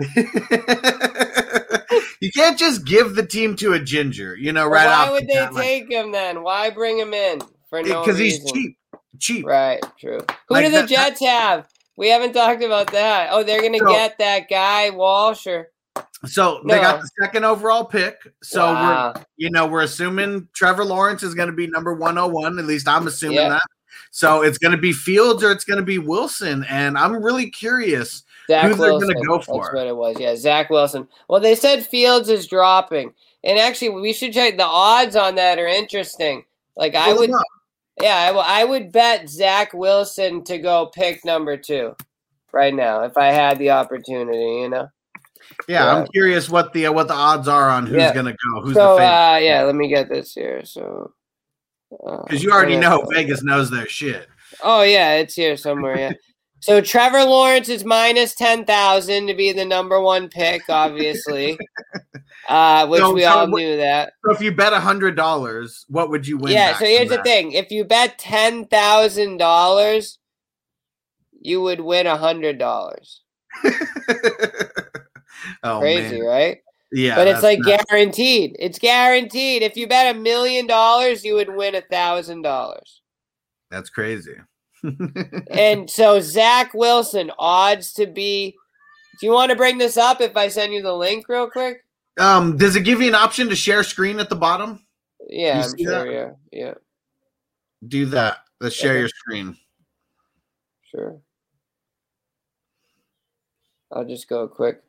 you 2.20 2.30
can't 2.32 2.58
just 2.58 2.84
give 2.84 3.14
the 3.14 3.26
team 3.26 3.56
to 3.56 3.72
a 3.72 3.80
ginger, 3.80 4.36
you 4.36 4.52
know, 4.52 4.66
right 4.66 4.86
Why 4.86 5.10
would 5.10 5.28
they 5.28 5.48
take 5.56 5.90
him 5.90 6.12
then? 6.12 6.42
Why 6.42 6.70
bring 6.70 6.98
him 6.98 7.14
in 7.14 7.40
for 7.70 7.82
no 7.82 8.04
Because 8.04 8.18
he's 8.18 8.44
cheap. 8.52 8.76
Cheap. 9.18 9.46
Right, 9.46 9.80
true. 9.98 10.20
Who 10.48 10.54
Like 10.54 10.66
do 10.66 10.70
the 10.70 10.78
that- 10.78 10.88
Jets 10.88 11.20
have? 11.20 11.66
We 11.96 12.08
haven't 12.10 12.32
talked 12.32 12.62
about 12.62 12.92
that. 12.92 13.30
Oh, 13.32 13.42
they're 13.42 13.60
to 13.60 13.78
So- 13.78 13.86
get 13.92 14.18
that 14.18 14.48
guy, 14.48 14.90
Walsh. 14.90 15.46
Or, 15.48 15.68
So 16.26 16.60
they 16.68 16.76
got 16.76 17.00
the 17.00 17.08
second 17.20 17.44
overall 17.44 17.84
pick. 17.84 18.16
So 18.44 18.66
Wow. 18.66 19.12
we're 19.16 19.24
you 19.36 19.50
know, 19.50 19.66
we're 19.66 19.82
assuming 19.82 20.48
Trevor 20.54 20.84
Lawrence 20.84 21.24
is 21.24 21.34
going 21.34 21.48
to 21.48 21.54
be 21.56 21.66
number 21.66 21.92
101. 21.94 22.58
At 22.60 22.66
least 22.66 22.86
I'm 22.86 23.08
assuming 23.08 23.48
that. 23.48 23.62
So 24.10 24.42
it's 24.42 24.58
going 24.58 24.72
to 24.72 24.78
be 24.80 24.92
Fields 24.92 25.42
or 25.44 25.52
it's 25.52 25.64
going 25.64 25.78
to 25.78 25.84
be 25.84 25.98
Wilson. 25.98 26.64
And 26.68 26.96
I'm 26.98 27.22
really 27.22 27.50
curious. 27.50 28.24
Zach 28.50 28.64
Who 28.70 28.74
they're 28.76 28.90
gonna 28.92 29.06
Wilson. 29.06 29.26
go 29.26 29.36
That's 29.62 29.74
what 29.74 29.86
it 29.86 29.96
was. 29.96 30.16
Yeah, 30.18 30.34
Zach 30.34 30.70
Wilson. 30.70 31.06
Well, 31.28 31.40
they 31.40 31.54
said 31.54 31.84
Fields 31.86 32.30
is 32.30 32.46
dropping, 32.46 33.12
and 33.44 33.58
actually, 33.58 33.90
we 33.90 34.14
should 34.14 34.32
check 34.32 34.56
the 34.56 34.64
odds 34.64 35.16
on 35.16 35.34
that. 35.34 35.58
Are 35.58 35.66
interesting. 35.66 36.44
Like 36.74 36.94
I 36.94 37.12
would, 37.12 37.28
yeah, 38.00 38.16
I, 38.16 38.26
w- 38.28 38.46
I 38.46 38.64
would 38.64 38.90
bet 38.90 39.28
Zach 39.28 39.74
Wilson 39.74 40.44
to 40.44 40.56
go 40.56 40.86
pick 40.86 41.26
number 41.26 41.58
two 41.58 41.94
right 42.52 42.72
now 42.72 43.02
if 43.02 43.18
I 43.18 43.26
had 43.26 43.58
the 43.58 43.68
opportunity. 43.68 44.38
You 44.62 44.70
know. 44.70 44.88
Yeah, 45.68 45.94
I'm 45.94 46.06
curious 46.06 46.48
what 46.48 46.72
the 46.72 46.86
uh, 46.86 46.92
what 46.92 47.08
the 47.08 47.14
odds 47.14 47.48
are 47.48 47.68
on 47.68 47.84
who's 47.86 47.98
Yeah. 47.98 48.14
going 48.14 48.26
to 48.26 48.32
go. 48.32 48.62
Who's 48.62 48.74
so 48.76 48.94
the 48.94 49.00
favorite? 49.00 49.34
uh, 49.34 49.38
yeah, 49.42 49.62
let 49.64 49.74
me 49.74 49.88
get 49.88 50.08
this 50.08 50.32
here. 50.32 50.64
So. 50.64 51.12
Because 51.90 52.42
you 52.42 52.50
already 52.50 52.76
know 52.76 53.06
Vegas 53.12 53.42
knows 53.42 53.70
their 53.70 53.86
shit. 53.88 54.28
Oh 54.62 54.82
yeah, 54.82 55.14
it's 55.14 55.34
here 55.34 55.56
somewhere. 55.56 55.98
Yeah. 55.98 56.12
So 56.60 56.80
Trevor 56.80 57.22
Lawrence 57.22 57.68
is 57.68 57.84
minus 57.84 58.34
ten 58.34 58.64
thousand 58.64 59.28
to 59.28 59.34
be 59.34 59.52
the 59.52 59.64
number 59.64 60.00
one 60.00 60.28
pick, 60.28 60.62
obviously, 60.68 61.56
uh, 62.48 62.84
which 62.88 62.98
So- 63.00 63.12
we 63.14 63.20
so 63.22 63.28
all 63.28 63.48
what- 63.48 63.60
knew 63.60 63.76
that. 63.76 64.14
So 64.26 64.32
if 64.32 64.40
you 64.40 64.50
bet 64.50 64.72
a 64.72 64.80
hundred 64.80 65.14
dollars, 65.14 65.84
what 65.88 66.10
would 66.10 66.26
you 66.26 66.36
win? 66.36 66.52
yeah. 66.52 66.76
So 66.76 66.84
here's 66.84 67.10
the 67.10 67.22
thing: 67.22 67.52
if 67.52 67.70
you 67.70 67.84
bet 67.84 68.18
ten 68.18 68.64
thousand 68.66 69.36
dollars, 69.36 70.18
you 71.40 71.62
would 71.62 71.80
win 71.80 72.08
a 72.08 72.16
hundred 72.16 72.58
dollars. 72.58 73.22
oh 75.62 75.78
Crazy, 75.78 76.18
man. 76.18 76.26
right? 76.26 76.58
Yeah, 76.90 77.16
but 77.16 77.28
it's 77.28 77.42
like 77.42 77.58
nuts. 77.60 77.84
guaranteed. 77.90 78.56
It's 78.58 78.78
guaranteed. 78.78 79.62
If 79.62 79.76
you 79.76 79.86
bet 79.86 80.16
a 80.16 80.18
million 80.18 80.66
dollars, 80.66 81.22
you 81.24 81.34
would 81.34 81.54
win 81.54 81.74
a 81.74 81.82
thousand 81.82 82.42
dollars. 82.42 83.02
that's 83.70 83.90
crazy. 83.90 84.36
And 85.50 85.90
so 85.90 86.20
Zach 86.20 86.72
Wilson 86.72 87.30
odds 87.38 87.92
to 87.94 88.06
be. 88.06 88.54
Do 89.20 89.26
you 89.26 89.32
want 89.32 89.50
to 89.50 89.56
bring 89.56 89.76
this 89.78 89.96
up 89.96 90.20
if 90.20 90.36
I 90.36 90.48
send 90.48 90.72
you 90.72 90.80
the 90.82 90.94
link 90.94 91.28
real 91.28 91.50
quick? 91.50 91.84
um, 92.20 92.56
does 92.56 92.74
it 92.76 92.82
give 92.84 93.00
you 93.00 93.08
an 93.08 93.14
option 93.14 93.48
to 93.48 93.56
share 93.56 93.82
screen 93.82 94.18
at 94.20 94.28
the 94.28 94.36
bottom? 94.36 94.84
Yeah, 95.28 95.64
I'm 95.64 95.76
sure. 95.78 96.04
that? 96.06 96.12
Yeah, 96.12 96.30
yeah, 96.66 96.74
Do 97.86 98.06
that. 98.06 98.38
Let's 98.60 98.74
share 98.76 98.92
Okay. 98.92 99.00
your 99.00 99.08
screen. 99.08 99.56
sure. 100.90 101.20
I'll 103.92 104.04
just 104.04 104.28
go 104.28 104.46
quick. 104.48 104.82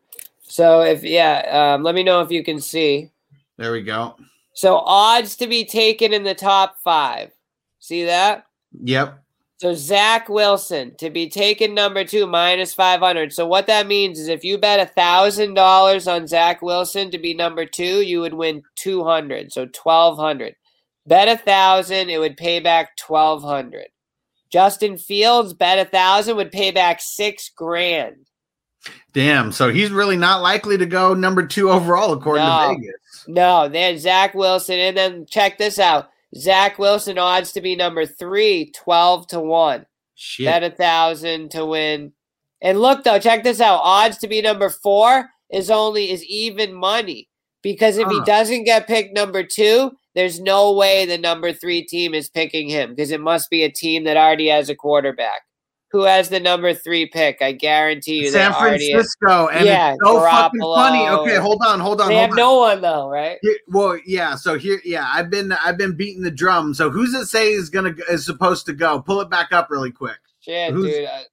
So 0.50 0.82
if 0.82 1.04
yeah, 1.04 1.74
um, 1.76 1.84
let 1.84 1.96
me 1.96 2.04
know 2.04 2.22
if 2.22 2.32
you 2.32 2.44
can 2.44 2.60
see. 2.60 3.12
There 3.58 3.72
we 3.72 3.82
go. 3.82 4.16
So 4.54 4.78
odds 4.78 5.36
to 5.38 5.48
be 5.48 5.64
taken 5.64 6.12
in 6.12 6.24
the 6.24 6.36
top 6.36 6.80
five. 6.84 7.32
See 7.80 8.06
that? 8.06 8.46
Yep. 8.84 9.24
So 9.58 9.74
Zach 9.74 10.30
Wilson 10.30 10.96
to 11.00 11.10
be 11.10 11.30
taken 11.30 11.74
number 11.74 12.04
two 12.04 12.26
minus 12.26 12.74
five 12.74 13.00
hundred. 13.00 13.34
So 13.34 13.46
what 13.46 13.68
that 13.68 13.88
means 13.88 14.18
is 14.18 14.28
if 14.28 14.44
you 14.44 14.58
bet 14.58 14.80
a 14.80 14.86
thousand 14.86 15.54
dollars 15.54 16.08
on 16.08 16.28
Zach 16.28 16.62
Wilson 16.62 17.12
to 17.12 17.18
be 17.18 17.34
number 17.34 17.66
two, 17.66 18.02
you 18.02 18.22
would 18.22 18.34
win 18.34 18.64
two 18.76 19.04
hundred. 19.04 19.52
So 19.52 19.66
twelve 19.68 20.18
hundred. 20.18 20.56
Bet 21.06 21.28
a 21.28 21.38
thousand, 21.38 22.10
it 22.10 22.20
would 22.20 22.38
pay 22.38 22.60
back 22.60 22.96
twelve 22.96 23.44
hundred. 23.44 23.88
Justin 24.50 24.98
Fields 24.98 25.54
bet 25.54 25.86
a 25.86 25.90
thousand 25.90 26.38
would 26.38 26.52
pay 26.52 26.72
back 26.72 27.02
six 27.02 27.50
grand. 27.50 28.29
Damn. 29.14 29.52
So 29.52 29.72
he's 29.72 29.92
really 29.92 30.18
not 30.18 30.42
likely 30.42 30.78
to 30.78 30.86
go 30.86 31.14
number 31.14 31.46
two 31.46 31.70
overall, 31.70 32.14
according 32.14 32.46
No. 32.46 32.70
to 32.70 32.76
Vegas. 32.76 33.26
No, 33.28 33.68
then 33.68 33.98
Zach 33.98 34.34
Wilson. 34.34 34.80
And 34.80 34.96
then 34.98 35.26
check 35.26 35.58
this 35.58 35.80
out. 35.80 36.10
Zach 36.36 36.78
Wilson 36.78 37.18
odds 37.18 37.52
to 37.54 37.62
be 37.62 37.76
number 37.76 38.06
three, 38.06 38.72
12 38.76 39.28
to 39.28 39.40
1. 39.40 39.86
Shit. 40.16 40.46
Bet 40.46 40.64
a 40.64 40.70
thousand 40.70 41.52
to 41.52 41.66
win. 41.66 42.14
And 42.62 42.80
look 42.80 43.04
though, 43.04 43.20
check 43.20 43.44
this 43.44 43.62
out. 43.62 43.80
Odds 43.84 44.18
to 44.20 44.28
be 44.28 44.42
number 44.42 44.70
four 44.70 45.30
is 45.50 45.72
only 45.72 46.12
is 46.12 46.24
even 46.26 46.74
money. 46.74 47.30
Because 47.62 47.98
if 47.98 48.08
he 48.08 48.22
doesn't 48.26 48.64
get 48.64 48.88
picked 48.88 49.14
number 49.14 49.44
two, 49.44 49.92
there's 50.16 50.40
no 50.40 50.74
way 50.74 51.06
the 51.06 51.18
number 51.18 51.52
three 51.52 51.84
team 51.84 52.14
is 52.14 52.30
picking 52.30 52.70
him 52.70 52.92
because 52.92 53.12
it 53.12 53.20
must 53.22 53.50
be 53.50 53.64
a 53.64 53.72
team 53.72 54.06
that 54.06 54.18
already 54.18 54.48
has 54.48 54.70
a 54.70 54.76
quarterback. 54.76 55.42
Who 55.92 56.04
has 56.04 56.30
the 56.30 56.40
number 56.40 56.74
three 56.74 57.08
pick? 57.08 57.42
I 57.42 57.52
guarantee 57.52 58.20
you. 58.26 58.30
San 58.30 58.54
Francisco, 58.54 59.48
and 59.48 59.66
Yeah, 59.66 59.94
it's 59.94 60.00
so 60.06 60.22
fucking 60.22 60.60
funny. 60.62 61.08
Okay, 61.08 61.38
hold 61.38 61.62
on, 61.66 61.80
hold 61.80 62.00
on, 62.00 62.10
They 62.10 62.14
hold 62.16 62.22
have 62.30 62.32
on. 62.32 62.38
no 62.38 62.60
one 62.60 62.82
though, 62.82 63.10
right? 63.10 63.40
Here- 63.42 63.58
well, 63.68 63.98
yeah. 64.06 64.36
So 64.36 64.58
here, 64.58 64.80
yeah, 64.86 65.10
I've 65.12 65.30
been, 65.32 65.52
I've 65.52 65.78
been 65.78 65.96
beating 65.96 66.22
the 66.22 66.30
drum. 66.32 66.74
So 66.76 66.90
who's 66.92 67.14
it 67.16 67.26
say 67.26 67.52
is 67.54 67.70
gonna 67.72 67.96
is 68.10 68.24
supposed 68.26 68.66
to 68.68 68.74
go? 68.74 69.02
Pull 69.02 69.22
it 69.22 69.30
back 69.32 69.52
up 69.52 69.70
really 69.72 69.92
quick. 69.92 70.18
Shit, 70.42 70.74
Who's- 70.74 70.94
dude. 70.94 71.06
I- 71.08 71.26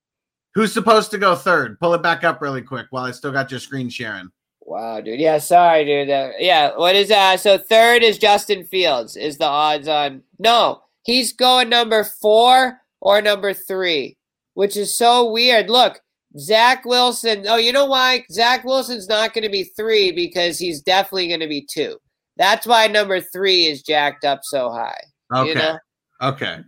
Who's 0.55 0.73
supposed 0.73 1.11
to 1.11 1.19
go 1.19 1.35
third? 1.35 1.79
Pull 1.79 1.93
it 1.93 2.03
back 2.03 2.25
up 2.25 2.41
really 2.41 2.63
quick 2.63 2.87
while 2.89 3.05
I 3.05 3.11
still 3.11 3.31
got 3.31 3.51
your 3.51 3.61
screen 3.61 3.91
sharing. 3.91 4.31
Wow, 4.63 5.03
dude. 5.03 5.21
Yeah, 5.21 5.37
sorry, 5.37 5.85
dude. 5.85 6.09
Uh, 6.09 6.31
yeah, 6.39 6.75
what 6.75 6.97
is 6.97 7.09
that? 7.11 7.41
So 7.41 7.59
third 7.59 8.03
is 8.03 8.17
Justin 8.19 8.65
Fields. 8.65 9.17
Is 9.19 9.37
the 9.37 9.45
odds 9.45 9.87
on? 9.87 10.23
No, 10.39 10.81
he's 11.03 11.35
going 11.35 11.69
number 11.69 12.03
four 12.05 12.81
or 13.03 13.21
number 13.21 13.53
three, 13.53 14.17
which 14.57 14.75
is 14.77 14.97
so 14.97 15.31
weird. 15.31 15.69
Look, 15.69 16.01
Zach 16.39 16.87
Wilson. 16.87 17.45
Oh, 17.47 17.57
you 17.57 17.73
know 17.73 17.85
why? 17.85 18.25
Zach 18.33 18.65
Wilson's 18.65 19.07
not 19.07 19.35
going 19.35 19.45
to 19.45 19.51
be 19.51 19.65
three 19.65 20.13
because 20.13 20.59
he's 20.59 20.81
definitely 20.81 21.29
going 21.29 21.41
to 21.41 21.47
be 21.47 21.67
two. 21.71 21.99
That's 22.39 22.67
why 22.67 22.87
number 22.87 23.21
three 23.21 23.67
is 23.67 23.83
jacked 23.83 24.25
up 24.25 24.41
so 24.45 24.71
high. 24.71 25.01
Okay, 25.35 25.49
You 25.51 25.55
know? 25.57 25.79
okay, 26.23 26.59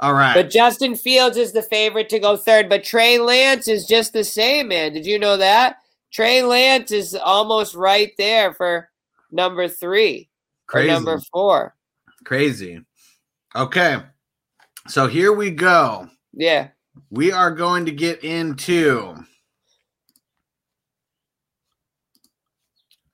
all 0.00 0.14
right. 0.14 0.34
But 0.34 0.48
Justin 0.50 0.94
Fields 0.96 1.36
is 1.36 1.52
the 1.52 1.62
favorite 1.62 2.08
to 2.08 2.18
go 2.18 2.34
third. 2.36 2.70
But 2.70 2.82
Trey 2.82 3.18
Lance 3.18 3.68
is 3.68 3.84
just 3.86 4.14
the 4.14 4.24
same, 4.24 4.68
man. 4.68 4.94
Did 4.94 5.04
you 5.04 5.18
know 5.18 5.36
that? 5.36 5.76
Trey 6.12 6.42
Lance 6.42 6.92
is 6.92 7.14
almost 7.14 7.74
right 7.74 8.12
there 8.18 8.54
for 8.54 8.88
number 9.30 9.68
three 9.68 10.30
Crazy, 10.66 10.88
or 10.88 10.92
number 10.94 11.20
four. 11.30 11.74
crazy. 12.24 12.80
Okay, 13.54 13.98
so 14.88 15.06
here 15.06 15.32
we 15.34 15.50
go. 15.50 16.08
Yeah. 16.32 16.68
We 17.10 17.32
are 17.32 17.50
going 17.50 17.86
to 17.86 17.92
get 17.92 18.24
into. 18.24 19.16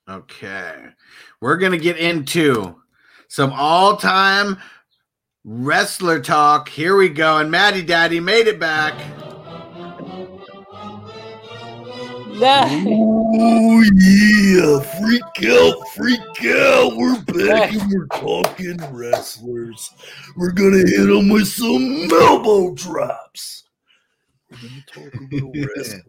Okay. 0.08 0.84
We're 1.40 1.58
going 1.58 1.72
to 1.72 1.78
get 1.78 1.98
into 1.98 2.76
some 3.28 3.52
all 3.52 3.96
time 3.96 4.58
wrestler 5.44 6.20
talk. 6.20 6.68
Here 6.68 6.96
we 6.96 7.08
go. 7.08 7.38
And 7.38 7.50
Maddie 7.50 7.82
Daddy 7.82 8.20
made 8.20 8.46
it 8.46 8.58
back. 8.58 8.94
Oh 12.40 13.82
yeah, 13.94 14.78
freak 15.00 15.50
out, 15.50 15.88
freak 15.88 16.20
out. 16.54 16.96
We're 16.96 17.20
back 17.22 17.72
and 17.72 17.90
we're 17.90 18.06
talking 18.06 18.78
wrestlers. 18.92 19.90
We're 20.36 20.52
gonna 20.52 20.78
hit 20.78 21.06
them 21.06 21.28
with 21.28 21.48
some 21.48 22.08
elbow 22.12 22.74
drops. 22.74 23.64
We're 24.50 24.68
gonna 24.68 25.10
talk 25.10 25.20
a 25.20 25.34
little 25.34 25.52
wrestling. 25.76 26.02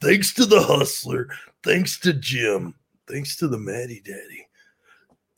Thanks 0.00 0.32
to 0.34 0.46
the 0.46 0.62
hustler, 0.62 1.28
thanks 1.64 1.98
to 2.00 2.12
Jim, 2.12 2.74
thanks 3.08 3.36
to 3.36 3.48
the 3.48 3.58
Matty 3.58 4.00
Daddy. 4.04 4.46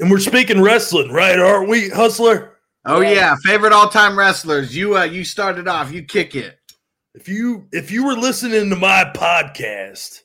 And 0.00 0.11
we're 0.11 0.18
speaking 0.18 0.62
wrestling, 0.62 1.11
right? 1.12 1.38
Aren't 1.38 1.68
we, 1.68 1.90
hustler? 1.90 2.57
Oh 2.87 3.00
Yeah. 3.00 3.11
yeah, 3.11 3.37
favorite 3.44 3.72
all-time 3.72 4.18
wrestlers. 4.18 4.74
You 4.74 4.96
uh 4.98 5.05
you 5.05 5.24
started 5.24 5.68
off. 5.68 5.92
You 5.92 6.03
kick 6.03 6.35
it. 6.35 6.59
If 7.14 7.29
you 7.29 7.66
if 7.72 7.90
you 7.90 8.05
were 8.07 8.14
listening 8.14 8.70
to 8.70 8.76
my 8.76 9.11
podcast 9.14 10.20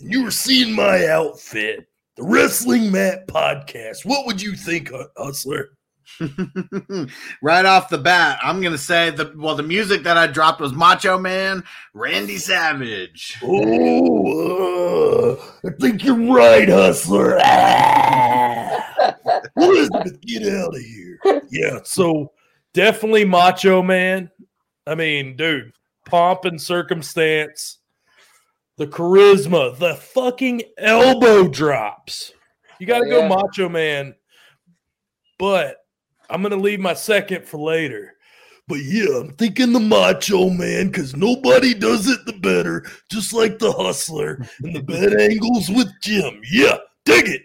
and 0.00 0.12
you 0.12 0.24
were 0.24 0.30
seeing 0.30 0.74
my 0.74 1.06
outfit, 1.06 1.86
the 2.16 2.24
Wrestling 2.24 2.90
Mat 2.92 3.26
podcast, 3.28 4.04
what 4.04 4.26
would 4.26 4.42
you 4.42 4.54
think, 4.54 4.90
Hustler? 5.16 5.70
right 7.42 7.64
off 7.64 7.88
the 7.88 7.98
bat, 7.98 8.38
I'm 8.42 8.60
gonna 8.62 8.78
say 8.78 9.10
the 9.10 9.32
well, 9.36 9.54
the 9.54 9.62
music 9.62 10.02
that 10.04 10.16
I 10.16 10.26
dropped 10.26 10.60
was 10.60 10.72
Macho 10.72 11.18
Man, 11.18 11.62
Randy 11.94 12.38
Savage. 12.38 13.36
Oh, 13.42 15.36
uh, 15.36 15.68
I 15.68 15.70
think 15.80 16.04
you're 16.04 16.32
right, 16.34 16.68
Hustler. 16.68 17.38
Ah. 17.42 18.82
Elizabeth, 19.56 20.20
get 20.22 20.42
out 20.52 20.74
of 20.74 20.80
here. 20.80 21.18
Yeah, 21.50 21.80
so 21.84 22.32
definitely 22.72 23.24
Macho 23.24 23.82
Man. 23.82 24.30
I 24.86 24.94
mean, 24.94 25.36
dude, 25.36 25.72
pomp 26.06 26.44
and 26.44 26.60
circumstance, 26.60 27.78
the 28.76 28.86
charisma, 28.86 29.76
the 29.78 29.94
fucking 29.96 30.62
elbow 30.78 31.48
drops. 31.48 32.32
You 32.78 32.86
got 32.86 33.00
to 33.00 33.06
Yeah. 33.08 33.28
go 33.28 33.28
Macho 33.28 33.68
Man. 33.68 34.14
But 35.38 35.76
I'm 36.30 36.42
going 36.42 36.52
to 36.52 36.58
leave 36.58 36.80
my 36.80 36.94
second 36.94 37.46
for 37.46 37.58
later. 37.58 38.14
But 38.68 38.80
yeah, 38.82 39.20
I'm 39.20 39.32
thinking 39.34 39.72
the 39.72 39.80
Macho 39.80 40.50
Man 40.50 40.88
because 40.88 41.14
nobody 41.14 41.72
does 41.72 42.08
it 42.08 42.26
the 42.26 42.32
better, 42.32 42.84
just 43.10 43.32
like 43.32 43.60
the 43.60 43.70
Hustler 43.70 44.44
and 44.62 44.74
the 44.74 44.82
bad 44.82 45.12
angles 45.20 45.68
with 45.68 45.88
Jim. 46.02 46.40
Yeah, 46.50 46.78
dig 47.04 47.28
it. 47.28 47.42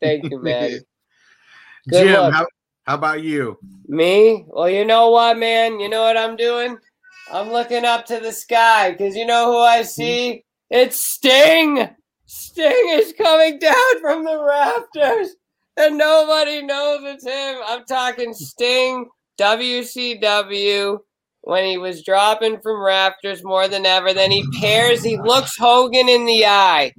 Thank 0.00 0.30
you, 0.30 0.38
man. 0.42 0.78
Good 1.88 2.04
Jim, 2.04 2.32
how, 2.32 2.46
how 2.84 2.94
about 2.94 3.22
you? 3.22 3.58
Me? 3.88 4.44
Well, 4.46 4.70
you 4.70 4.84
know 4.84 5.10
what, 5.10 5.36
man? 5.36 5.80
You 5.80 5.88
know 5.88 6.02
what 6.02 6.16
I'm 6.16 6.36
doing? 6.36 6.78
I'm 7.32 7.50
looking 7.50 7.84
up 7.84 8.06
to 8.06 8.20
the 8.20 8.32
sky 8.32 8.92
because 8.92 9.16
you 9.16 9.26
know 9.26 9.46
who 9.46 9.58
I 9.58 9.82
see? 9.82 10.44
It's 10.70 11.04
Sting. 11.04 11.88
Sting 12.26 12.88
is 12.90 13.14
coming 13.18 13.58
down 13.58 14.00
from 14.00 14.24
the 14.24 14.42
rafters, 14.42 15.34
and 15.76 15.98
nobody 15.98 16.62
knows 16.62 17.00
it's 17.02 17.26
him. 17.26 17.60
I'm 17.66 17.84
talking 17.84 18.34
Sting, 18.34 19.08
WCW, 19.38 20.98
when 21.42 21.64
he 21.64 21.78
was 21.78 22.04
dropping 22.04 22.60
from 22.60 22.82
rafters 22.82 23.42
more 23.44 23.68
than 23.68 23.86
ever. 23.86 24.12
Then 24.12 24.30
he 24.30 24.44
pairs, 24.60 25.02
he 25.02 25.18
looks 25.18 25.56
Hogan 25.56 26.08
in 26.08 26.24
the 26.24 26.46
eye 26.46 26.92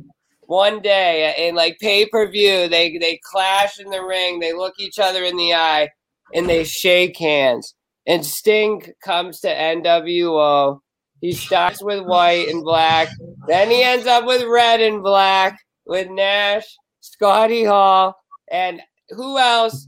one 0.48 0.82
day 0.82 1.34
in 1.38 1.56
like 1.56 1.78
pay 1.80 2.06
per 2.06 2.30
view. 2.30 2.68
They 2.68 2.98
they 2.98 3.20
clash 3.32 3.80
in 3.80 3.90
the 3.90 4.04
ring. 4.04 4.40
They 4.40 4.54
look 4.54 4.74
each 4.80 5.00
other 5.00 5.24
in 5.24 5.38
the 5.38 5.54
eye 5.54 5.90
and 6.34 6.50
they 6.50 6.64
shake 6.64 7.18
hands. 7.18 7.74
And 8.06 8.26
Sting 8.26 8.84
comes 9.04 9.40
to 9.42 9.48
NWO. 9.48 10.80
He 11.22 11.32
starts 11.32 11.82
with 11.82 12.04
white 12.04 12.50
and 12.50 12.64
black. 12.64 13.08
Then 13.48 13.70
he 13.70 13.82
ends 13.82 14.08
up 14.08 14.26
with 14.26 14.44
red 14.44 14.82
and 14.82 15.02
black 15.02 15.58
with 15.86 16.10
Nash, 16.10 16.66
Scotty 17.00 17.64
Hall, 17.64 18.16
and 18.54 18.82
who 19.10 19.38
else 19.38 19.88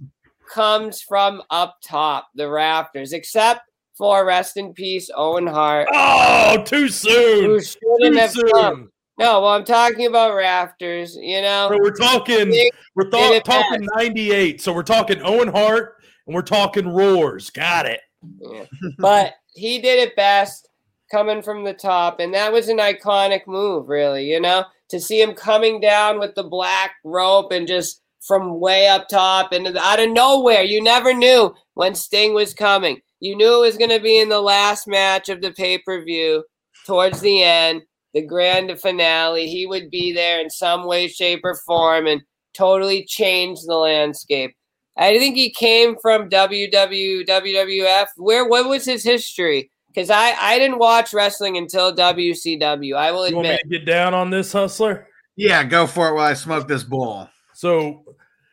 comes 0.51 1.01
from 1.01 1.41
up 1.49 1.77
top, 1.83 2.27
the 2.35 2.49
rafters, 2.49 3.13
except 3.13 3.61
for 3.97 4.25
rest 4.25 4.57
in 4.57 4.73
peace, 4.73 5.09
Owen 5.15 5.47
Hart, 5.47 5.87
Oh, 5.93 6.61
too 6.65 6.89
soon. 6.89 7.59
Too 7.61 8.13
have 8.17 8.33
come. 8.33 8.75
soon. 8.75 8.89
No, 9.17 9.39
well, 9.39 9.51
I'm 9.51 9.63
talking 9.63 10.07
about 10.07 10.35
rafters, 10.35 11.15
you 11.15 11.41
know? 11.41 11.69
We're 11.71 11.91
talking 11.91 12.49
we're 12.95 13.09
th- 13.09 13.43
talking 13.43 13.87
98. 13.95 14.59
So 14.59 14.73
we're 14.73 14.83
talking 14.83 15.21
Owen 15.21 15.47
Hart 15.47 15.93
and 16.27 16.35
we're 16.35 16.41
talking 16.41 16.89
roars. 16.89 17.49
Got 17.49 17.85
it. 17.85 18.01
Yeah. 18.41 18.65
but 18.97 19.33
he 19.53 19.79
did 19.79 19.99
it 19.99 20.15
best 20.15 20.67
coming 21.11 21.41
from 21.43 21.63
the 21.63 21.73
top 21.75 22.19
and 22.19 22.33
that 22.33 22.51
was 22.51 22.67
an 22.69 22.79
iconic 22.79 23.41
move 23.45 23.87
really 23.87 24.25
you 24.25 24.39
know 24.39 24.65
to 24.89 24.99
see 24.99 25.21
him 25.21 25.33
coming 25.35 25.79
down 25.79 26.17
with 26.19 26.33
the 26.33 26.43
black 26.43 26.93
rope 27.03 27.51
and 27.51 27.67
just 27.67 28.01
from 28.25 28.59
way 28.59 28.87
up 28.87 29.07
top 29.07 29.51
and 29.51 29.67
out 29.77 29.99
of 29.99 30.09
nowhere 30.09 30.63
you 30.63 30.81
never 30.81 31.13
knew 31.13 31.53
when 31.75 31.93
sting 31.95 32.33
was 32.33 32.53
coming 32.53 32.99
you 33.19 33.35
knew 33.35 33.57
it 33.57 33.67
was 33.67 33.77
going 33.77 33.89
to 33.89 33.99
be 33.99 34.19
in 34.19 34.29
the 34.29 34.41
last 34.41 34.87
match 34.87 35.29
of 35.29 35.41
the 35.41 35.51
pay-per-view 35.51 36.43
towards 36.85 37.21
the 37.21 37.41
end 37.43 37.81
the 38.15 38.21
grand 38.25 38.79
finale, 38.79 39.47
he 39.47 39.65
would 39.67 39.91
be 39.91 40.13
there 40.13 40.39
in 40.39 40.49
some 40.49 40.87
way, 40.87 41.09
shape, 41.09 41.41
or 41.43 41.59
form 41.67 42.07
and 42.07 42.21
totally 42.53 43.03
change 43.03 43.59
the 43.67 43.75
landscape. 43.75 44.55
I 44.97 45.19
think 45.19 45.35
he 45.35 45.51
came 45.51 45.97
from 46.01 46.29
WW, 46.29 47.27
WWF. 47.27 48.05
Where 48.15 48.47
what 48.47 48.69
was 48.69 48.85
his 48.85 49.03
history? 49.03 49.69
Because 49.89 50.09
I, 50.09 50.31
I 50.39 50.57
didn't 50.57 50.79
watch 50.79 51.13
wrestling 51.13 51.57
until 51.57 51.93
WCW. 51.93 52.95
I 52.95 53.11
will 53.11 53.27
You 53.27 53.35
want 53.35 53.49
me 53.49 53.53
admit. 53.55 53.61
to 53.63 53.79
get 53.79 53.85
down 53.85 54.13
on 54.13 54.29
this 54.29 54.53
hustler? 54.53 55.07
Yeah, 55.35 55.65
go 55.65 55.85
for 55.85 56.07
it 56.07 56.13
while 56.13 56.27
I 56.27 56.35
smoke 56.35 56.69
this 56.69 56.85
bowl. 56.85 57.27
So, 57.55 58.03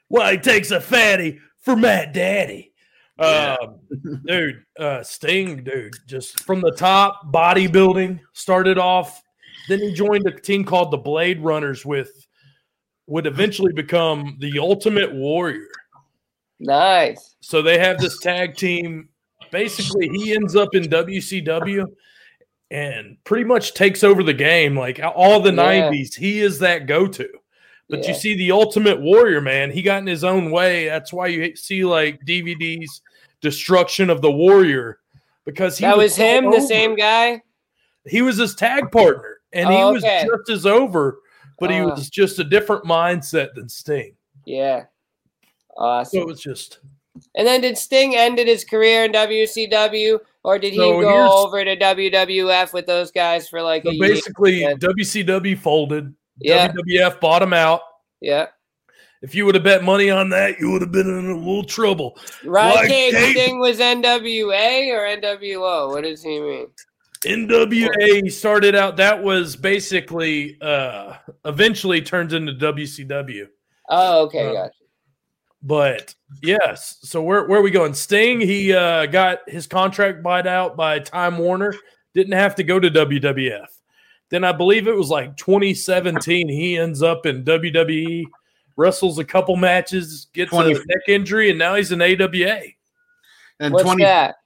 well, 0.09 0.31
he 0.31 0.39
takes 0.39 0.71
a 0.71 0.81
fatty 0.81 1.39
for 1.59 1.77
Matt 1.77 2.13
Daddy. 2.13 2.73
Yeah. 3.19 3.57
Um, 3.61 3.81
dude, 4.27 4.65
uh, 4.79 5.03
Sting, 5.03 5.63
dude, 5.65 5.95
just 6.07 6.41
from 6.45 6.61
the 6.61 6.73
top, 6.73 7.33
bodybuilding 7.33 8.21
started 8.33 8.79
off. 8.79 9.23
Then 9.69 9.81
he 9.81 9.93
joined 9.93 10.27
a 10.27 10.41
team 10.41 10.65
called 10.65 10.91
the 10.91 10.97
Blade 10.99 11.41
Runners 11.41 11.85
with 11.85 12.27
would 13.07 13.27
eventually 13.27 13.73
become 13.73 14.37
the 14.41 14.59
Ultimate 14.59 15.13
Warrior. 15.13 15.69
Nice. 16.61 17.35
So 17.41 17.61
they 17.61 17.79
have 17.79 17.99
this 17.99 18.19
tag 18.21 18.57
team. 18.57 19.09
Basically, 19.51 20.09
he 20.09 20.35
ends 20.35 20.57
up 20.57 20.75
in 20.75 20.85
WCW 20.85 21.85
and 22.71 23.17
pretty 23.25 23.45
much 23.45 23.75
takes 23.75 24.03
over 24.03 24.23
the 24.23 24.33
game. 24.33 24.77
Like 24.77 25.01
all 25.15 25.41
the 25.41 25.53
Yeah. 25.53 25.91
90s, 25.91 26.15
he 26.15 26.41
is 26.41 26.59
that 26.61 26.87
go 26.87 27.07
to. 27.07 27.29
But 27.93 28.05
Yeah. 28.05 28.09
you 28.09 28.15
see, 28.15 28.35
the 28.35 28.53
Ultimate 28.53 29.03
Warrior, 29.03 29.43
man, 29.43 29.71
he 29.71 29.83
got 29.83 29.99
in 29.99 30.07
his 30.07 30.25
own 30.25 30.51
way. 30.51 30.87
That's 30.87 31.13
why 31.13 31.27
you 31.27 31.55
see 31.55 31.85
like 31.85 32.25
DVDs, 32.25 33.03
Destruction 33.43 34.09
of 34.09 34.23
the 34.23 34.33
Warrior, 34.33 34.99
because 35.45 35.77
he 35.77 35.85
that 35.85 35.99
was 35.99 36.15
so 36.15 36.23
him, 36.25 36.51
the 36.51 36.63
same 36.63 36.97
guy. 36.97 37.43
He 38.07 38.23
was 38.23 38.39
his 38.39 38.55
tag 38.55 38.91
partner, 38.91 39.41
and 39.53 39.69
he 39.69 39.77
Oh, 39.77 39.93
was 39.93 40.03
okay. 40.03 40.25
just 40.27 40.49
as 40.49 40.65
over, 40.65 41.19
but 41.61 41.71
he 41.71 41.81
Ah. 41.81 41.91
was 41.95 42.09
just 42.09 42.39
a 42.39 42.45
different 42.45 42.85
mindset 42.85 43.53
than 43.55 43.69
Sting. 43.69 44.17
Yeah. 44.47 44.85
So 45.77 45.77
Awesome. 45.77 46.21
it 46.21 46.27
was 46.27 46.41
just 46.41 46.79
And 47.35 47.47
then 47.47 47.61
did 47.61 47.77
Sting 47.77 48.17
ended 48.17 48.49
his 48.49 48.65
career 48.65 49.05
in 49.05 49.13
WCW, 49.13 50.19
or 50.45 50.59
did 50.59 50.73
he 50.73 50.79
So 50.79 50.99
go 51.03 51.45
over 51.45 51.63
to 51.63 51.77
WWF 51.77 52.73
with 52.73 52.87
those 52.87 53.11
guys 53.11 53.51
for 53.51 53.61
like 53.61 53.83
so 53.83 53.91
a 53.91 53.93
year? 53.93 54.09
basically 54.09 54.63
yeah. 54.63 54.73
WCW 54.73 55.57
folded. 55.59 56.15
Yeah. 56.45 56.73
WWF 56.73 57.21
bought 57.21 57.43
him 57.43 57.53
out. 57.53 57.81
Yeah. 58.21 58.47
If 59.23 59.37
you 59.37 59.47
would 59.47 59.55
have 59.55 59.63
bet 59.63 59.85
money 59.85 60.11
on 60.11 60.31
that, 60.31 60.59
you 60.59 60.71
would 60.73 60.83
have 60.83 60.91
been 60.91 61.07
in 61.09 61.31
a 61.31 61.37
little 61.37 61.63
trouble. 61.63 62.19
Rod 62.45 62.75
Like 62.75 62.89
Sting 62.89 63.61
was 63.61 63.79
NWA 63.79 64.89
or 64.91 65.21
NWO? 65.21 65.91
What 65.91 66.03
does 66.03 66.23
he 66.25 66.41
mean? 66.41 66.67
NWA 67.25 68.33
started 68.33 68.75
out. 68.75 68.97
That 68.97 69.23
was 69.23 69.55
basically 69.55 70.59
uh 70.61 71.15
eventually 71.45 72.03
turned 72.03 72.33
into 72.33 72.53
WCW. 72.53 73.47
Oh, 73.89 74.25
okay, 74.25 74.49
Uh, 74.49 74.53
gotcha. 74.53 74.73
But 75.63 76.15
yes, 76.43 76.99
so 77.03 77.23
where 77.23 77.47
where 77.47 77.61
are 77.61 77.63
we 77.63 77.71
going? 77.71 77.95
Sting, 77.95 78.41
he 78.41 78.73
uh 78.73 79.07
got 79.07 79.49
his 79.49 79.69
contract 79.69 80.25
bought 80.25 80.49
out 80.49 80.77
by 80.77 80.99
Time 80.99 81.39
Warner. 81.39 81.75
Didn't 82.15 82.33
have 82.33 82.57
to 82.57 82.65
go 82.65 82.81
to 82.81 82.91
WWF. 82.91 83.69
Then 84.33 84.45
I 84.45 84.53
believe 84.53 84.89
it 84.89 84.97
was 84.97 85.11
like 85.11 85.37
2017. 85.37 86.49
He 86.49 86.79
ends 86.79 87.03
up 87.03 87.27
in 87.27 87.45
WWE, 87.45 88.25
wrestles 88.79 89.19
a 89.19 89.25
couple 89.25 89.57
matches, 89.57 90.29
gets 90.33 90.51
20 90.51 90.73
a 90.73 90.75
neck 90.75 91.03
injury, 91.07 91.51
and 91.51 91.59
now 91.59 91.75
he's 91.75 91.93
in 91.93 91.99
AEW. 91.99 92.73
And 93.61 93.75
What's 93.75 93.85
20, 93.85 94.03
that? 94.05 94.37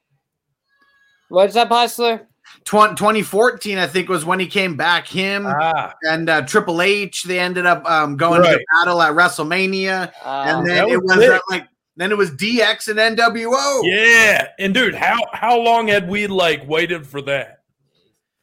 What's 1.28 1.54
up, 1.54 1.68
Hustler? 1.68 2.26
20 2.64 2.96
2014, 2.96 3.78
I 3.78 3.86
think, 3.86 4.08
was 4.08 4.24
when 4.24 4.40
he 4.40 4.48
came 4.48 4.76
back. 4.76 5.06
Him 5.06 5.46
Ah, 5.46 5.94
and 6.02 6.28
uh, 6.28 6.42
Triple 6.42 6.82
H, 6.82 7.22
they 7.22 7.38
ended 7.38 7.64
up 7.64 7.88
um, 7.88 8.16
going 8.16 8.42
to 8.42 8.60
battle 8.74 9.00
at 9.00 9.12
WrestleMania. 9.12 10.10
Uh, 10.24 10.44
and 10.48 10.66
then 10.66 10.88
that 10.88 10.88
it 10.88 11.00
was 11.00 11.16
was 11.16 11.28
uh, 11.28 11.38
like, 11.48 11.68
then 11.94 12.10
it 12.10 12.18
was 12.18 12.32
DX 12.32 12.88
and 12.88 13.16
NWO. 13.16 13.82
yeah. 13.84 14.48
And 14.58 14.74
dude, 14.74 14.96
how 14.96 15.20
how 15.32 15.56
long 15.56 15.86
had 15.86 16.08
we 16.08 16.26
like 16.26 16.66
waited 16.66 17.06
for 17.06 17.22
that? 17.22 17.55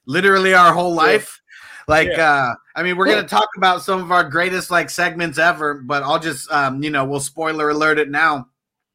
Literally 0.06 0.54
our 0.54 0.74
whole 0.74 0.94
life. 0.94 1.42
Like, 1.88 2.10
Yeah. 2.10 2.32
uh, 2.32 2.54
I 2.76 2.84
mean, 2.84 2.98
we're 2.98 3.08
gonna 3.08 3.28
talk 3.28 3.50
about 3.58 3.82
some 3.84 4.02
of 4.02 4.12
our 4.12 4.24
greatest 4.24 4.72
like 4.72 4.90
segments 4.90 5.38
ever, 5.38 5.76
but 5.76 6.04
I'll 6.04 6.20
just, 6.20 6.52
um, 6.52 6.82
you 6.82 6.90
know, 6.90 7.06
we'll 7.06 7.20
spoiler 7.20 7.70
alert 7.70 8.00
it 8.00 8.10
now. 8.10 8.48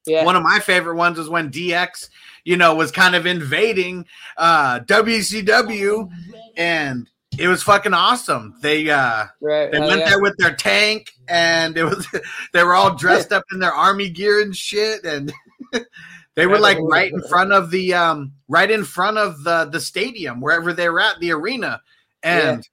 yeah. 0.07 0.25
One 0.25 0.37
of 0.37 0.43
my 0.43 0.59
favorite 0.59 0.97
ones 0.97 1.19
was 1.19 1.29
when 1.29 1.51
DX, 1.51 2.09
you 2.45 2.57
know, 2.57 2.75
was 2.75 2.91
kind 2.91 3.15
of 3.15 3.27
invading 3.27 4.07
uh, 4.39 4.81
WCW, 4.81 6.09
and 6.57 7.09
it 7.39 7.47
was 7.47 7.63
fucking 7.63 7.93
awesome. 7.93 8.55
They 8.63 8.89
uh, 8.89 9.27
right. 9.41 9.71
they 9.71 9.79
hell 9.79 9.89
went 9.89 10.01
yeah. 10.01 10.09
there 10.09 10.23
with 10.23 10.37
their 10.39 10.55
tank, 10.55 11.13
and 11.29 11.77
it 11.77 11.85
was 11.85 12.07
they 12.53 12.65
were 12.65 12.75
all 12.75 12.95
dressed 12.97 13.33
up 13.33 13.45
in 13.53 13.59
their 13.59 13.73
army 13.73 14.09
gear 14.09 14.41
and 14.41 14.57
shit, 14.57 15.05
and 15.05 15.33
they 16.39 16.47
were 16.47 16.61
like 16.61 16.78
right 16.80 17.12
in 17.12 17.20
front 17.22 17.53
of 17.53 17.72
the 17.72 17.95
um, 17.95 18.32
right 18.47 18.70
in 18.70 18.84
front 18.84 19.18
of 19.18 19.43
the 19.43 19.64
the 19.64 19.80
stadium 19.80 20.41
wherever 20.41 20.72
they 20.72 20.89
were 20.89 21.01
at 21.01 21.18
the 21.20 21.32
arena, 21.32 21.82
and. 22.22 22.66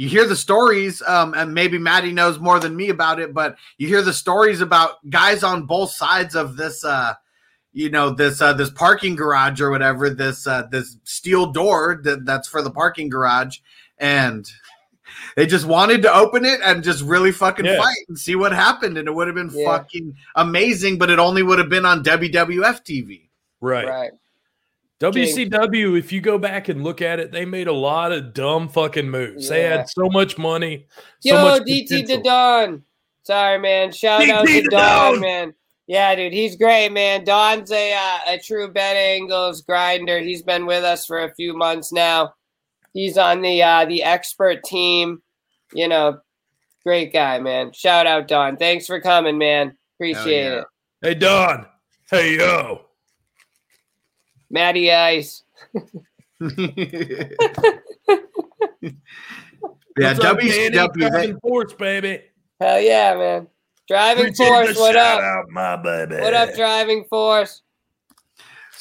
You 0.00 0.08
hear 0.08 0.28
the 0.28 0.36
stories, 0.36 1.02
um, 1.02 1.34
and 1.34 1.52
maybe 1.52 1.76
Maddie 1.76 2.12
knows 2.12 2.38
more 2.38 2.60
than 2.60 2.76
me 2.76 2.88
about 2.88 3.18
it, 3.18 3.34
but 3.34 3.56
you 3.78 3.88
hear 3.88 4.00
the 4.00 4.12
stories 4.12 4.60
about 4.60 4.98
guys 5.10 5.42
on 5.42 5.66
both 5.66 5.90
sides 5.90 6.36
of 6.36 6.56
this, 6.56 6.84
uh, 6.84 7.14
you 7.72 7.90
know, 7.90 8.10
this 8.10 8.40
uh, 8.40 8.52
this 8.52 8.70
parking 8.70 9.16
garage 9.16 9.60
or 9.60 9.70
whatever, 9.70 10.08
this 10.08 10.46
uh, 10.46 10.68
this 10.70 10.98
steel 11.02 11.50
door 11.50 12.00
that, 12.04 12.24
that's 12.24 12.46
for 12.46 12.62
the 12.62 12.70
parking 12.70 13.08
garage, 13.08 13.58
and 13.98 14.48
they 15.36 15.46
just 15.46 15.66
wanted 15.66 16.02
to 16.02 16.14
open 16.14 16.44
it 16.44 16.60
and 16.64 16.82
just 16.82 17.02
really 17.02 17.32
fucking 17.32 17.64
Yeah. 17.64 17.78
fight 17.78 17.96
and 18.08 18.18
see 18.18 18.34
what 18.34 18.52
happened, 18.52 18.98
and 18.98 19.08
it 19.08 19.14
would 19.14 19.26
have 19.28 19.36
been 19.36 19.50
Yeah. 19.52 19.64
fucking 19.66 20.14
amazing, 20.36 20.98
but 20.98 21.10
it 21.10 21.18
only 21.18 21.42
would 21.42 21.58
have 21.58 21.68
been 21.68 21.84
on 21.86 22.02
WWF 22.02 22.84
TV. 22.84 23.28
Right. 23.60 23.86
Right. 23.88 24.10
WCW, 25.00 25.96
if 25.96 26.10
you 26.10 26.20
go 26.20 26.38
back 26.38 26.68
and 26.68 26.82
look 26.82 27.00
at 27.00 27.20
it, 27.20 27.30
they 27.30 27.44
made 27.44 27.68
a 27.68 27.72
lot 27.72 28.10
of 28.10 28.34
dumb 28.34 28.68
fucking 28.68 29.08
moves. 29.08 29.48
They 29.48 29.62
had 29.62 29.88
so 29.88 30.08
much 30.08 30.36
money. 30.38 30.86
So 31.20 31.36
Yo, 31.36 31.42
much 31.44 31.62
DT 31.62 31.88
the 31.88 32.00
potential. 32.02 32.22
Don. 32.24 32.82
Sorry, 33.22 33.58
man. 33.58 33.92
Shout 33.92 34.22
DT 34.22 34.30
out 34.30 34.46
to 34.46 34.62
Don, 34.62 35.12
Don. 35.12 35.20
man. 35.20 35.54
Yeah, 35.86 36.14
dude, 36.16 36.32
he's 36.32 36.56
great, 36.56 36.90
man. 36.90 37.24
Don's 37.24 37.70
a 37.70 37.94
uh, 37.94 38.32
a 38.34 38.38
true 38.38 38.68
bet 38.68 38.96
angles 38.96 39.62
grinder. 39.62 40.18
He's 40.18 40.42
been 40.42 40.66
with 40.66 40.84
us 40.84 41.06
for 41.06 41.20
a 41.24 41.34
few 41.34 41.56
months 41.56 41.92
now. 41.92 42.34
He's 42.92 43.18
on 43.18 43.42
the 43.42 43.62
uh, 43.62 43.84
the 43.84 44.02
expert 44.02 44.64
team. 44.64 45.22
You 45.72 45.88
know, 45.88 46.20
great 46.84 47.12
guy, 47.12 47.38
man. 47.38 47.72
Shout 47.72 48.06
out 48.06 48.28
Don. 48.28 48.56
Thanks 48.56 48.86
for 48.86 49.00
coming, 49.00 49.38
man. 49.38 49.76
Appreciate 49.96 50.44
yeah. 50.44 50.60
it. 50.60 50.64
Hey 51.02 51.14
Don. 51.14 51.66
Hey 52.10 52.38
yo. 52.38 52.82
Matty 54.50 54.90
Ice. 54.90 55.42
yeah, 55.74 57.28
What's 59.96 60.20
up, 60.20 60.38
WCW. 60.38 60.92
Driving 60.92 61.40
Force, 61.40 61.72
baby. 61.74 62.22
Hell 62.60 62.80
yeah, 62.80 63.14
man. 63.14 63.48
Driving 63.88 64.24
Appreciate 64.26 64.48
Force, 64.48 64.74
the 64.74 64.80
what 64.80 64.96
up? 64.96 65.20
Out, 65.20 65.44
my 65.50 65.76
baby. 65.76 66.16
What 66.16 66.34
up, 66.34 66.54
Driving 66.54 67.04
Force? 67.10 67.62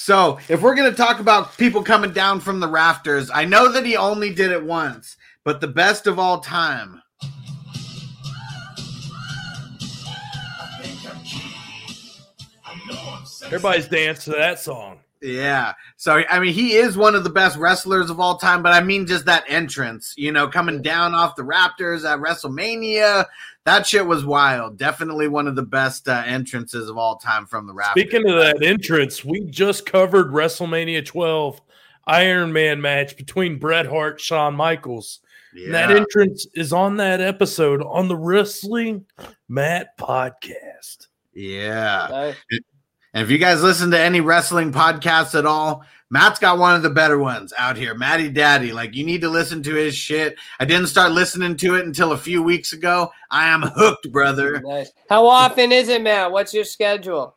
So, 0.07 0.39
if 0.47 0.61
we're 0.61 0.73
going 0.73 0.89
to 0.89 0.95
talk 0.95 1.19
about 1.19 1.57
people 1.57 1.83
coming 1.83 2.13
down 2.13 2.39
from 2.39 2.61
the 2.61 2.67
rafters, 2.69 3.29
I 3.29 3.43
know 3.43 3.69
that 3.73 3.85
he 3.85 3.97
only 3.97 4.33
did 4.33 4.51
it 4.51 4.63
once, 4.63 5.17
but 5.43 5.59
the 5.59 5.67
best 5.67 6.07
of 6.07 6.17
all 6.17 6.39
time. 6.39 7.01
Everybody's 13.43 13.89
danced 13.89 14.21
to 14.21 14.31
that 14.31 14.61
song. 14.61 14.99
Yeah. 15.27 15.73
So, 15.97 16.23
I 16.29 16.39
mean, 16.39 16.53
he 16.53 16.75
is 16.75 16.95
one 16.95 17.13
of 17.15 17.23
the 17.23 17.29
best 17.29 17.57
wrestlers 17.57 18.09
of 18.09 18.19
all 18.19 18.37
time, 18.37 18.63
but 18.63 18.71
I 18.71 18.81
mean, 18.81 19.05
just 19.05 19.25
that 19.25 19.43
entrance, 19.47 20.13
you 20.17 20.31
know, 20.31 20.47
coming 20.47 20.81
down 20.81 21.13
off 21.13 21.35
the 21.35 21.43
rafters 21.43 22.05
at 22.05 22.19
WrestleMania. 22.19 23.25
That 23.65 23.85
shit 23.85 24.05
was 24.05 24.23
wild. 24.25 24.77
Definitely 24.77 25.27
one 25.27 25.45
of 25.47 25.57
the 25.57 25.63
best 25.63 26.07
uh, 26.07 26.23
entrances 26.25 26.89
of 26.89 26.97
all 26.97 27.17
time 27.17 27.45
from 27.45 27.67
the 27.67 27.73
rafters. 27.73 28.03
Speaking 28.03 28.29
of 28.29 28.37
that 28.37 28.63
entrance, 28.63 29.25
we 29.25 29.41
just 29.41 29.85
covered 29.85 30.31
WrestleMania 30.31 31.05
12 31.05 31.61
Iron 32.05 32.53
Man 32.53 32.79
match 32.79 33.17
between 33.17 33.59
Bret 33.59 33.85
Hart, 33.85 34.21
Shawn 34.21 34.55
Michaels. 34.55 35.19
And 35.53 35.73
That 35.73 35.91
entrance 35.91 36.47
is 36.53 36.71
on 36.71 36.97
that 36.97 37.19
episode 37.19 37.81
on 37.83 38.07
the 38.07 38.15
Wrestling 38.15 39.05
Matt 39.49 39.97
podcast. 39.97 41.07
yeah. 41.33 42.07
Nice. 42.09 42.35
And 43.17 43.23
if 43.23 43.31
you 43.31 43.39
guys 43.39 43.63
listen 43.63 43.89
to 43.89 43.99
any 43.99 44.21
wrestling 44.21 44.71
podcasts 44.71 45.33
at 45.33 45.47
all, 45.47 45.83
Matt's 46.11 46.37
got 46.37 46.59
one 46.59 46.75
of 46.75 46.83
the 46.83 46.91
better 46.91 47.17
ones 47.17 47.51
out 47.57 47.75
here. 47.75 47.95
Matty 47.95 48.29
Daddy. 48.29 48.71
Like, 48.71 48.93
you 48.93 49.03
need 49.03 49.21
to 49.21 49.27
listen 49.27 49.63
to 49.63 49.73
his 49.73 49.95
shit. 49.95 50.37
I 50.59 50.65
didn't 50.65 50.85
start 50.85 51.13
listening 51.13 51.57
to 51.57 51.77
it 51.77 51.85
until 51.87 52.11
a 52.11 52.17
few 52.17 52.43
weeks 52.43 52.73
ago. 52.73 53.11
I 53.31 53.47
am 53.47 53.63
hooked, 53.63 54.11
brother. 54.11 54.61
Nice. 54.63 54.91
How 55.09 55.25
often 55.25 55.71
is 55.71 55.89
it, 55.89 56.03
Matt? 56.03 56.31
What's 56.31 56.53
your 56.53 56.63
schedule? 56.63 57.35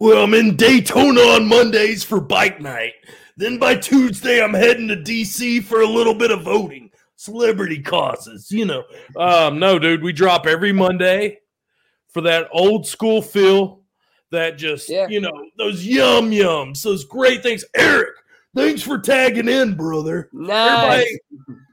Well, 0.00 0.24
I'm 0.24 0.34
in 0.34 0.56
Daytona 0.56 1.20
on 1.20 1.46
Mondays 1.46 2.02
for 2.02 2.20
bike 2.20 2.60
night. 2.60 2.94
Then 3.36 3.60
by 3.60 3.76
Tuesday, 3.76 4.42
I'm 4.42 4.54
heading 4.54 4.88
to 4.88 4.96
DC 4.96 5.62
for 5.62 5.82
a 5.82 5.86
little 5.86 6.14
bit 6.14 6.32
of 6.32 6.42
voting. 6.42 6.90
celebrity 7.14 7.80
causes, 7.80 8.50
you 8.50 8.64
know. 8.64 8.82
Um, 9.16 9.60
no, 9.60 9.78
dude, 9.78 10.02
we 10.02 10.12
drop 10.12 10.48
every 10.48 10.72
Monday 10.72 11.38
for 12.08 12.22
that 12.22 12.48
old 12.50 12.88
school 12.88 13.22
feel 13.22 13.79
that 14.30 14.56
just, 14.58 14.88
Yeah. 14.88 15.06
you 15.08 15.20
know, 15.20 15.32
those 15.58 15.84
yum 15.84 16.30
yums, 16.30 16.82
those 16.82 17.04
great 17.04 17.42
things. 17.42 17.64
Eric, 17.76 18.10
thanks 18.54 18.82
for 18.82 18.98
tagging 18.98 19.48
in, 19.48 19.74
brother. 19.76 20.28
Nice. 20.32 21.18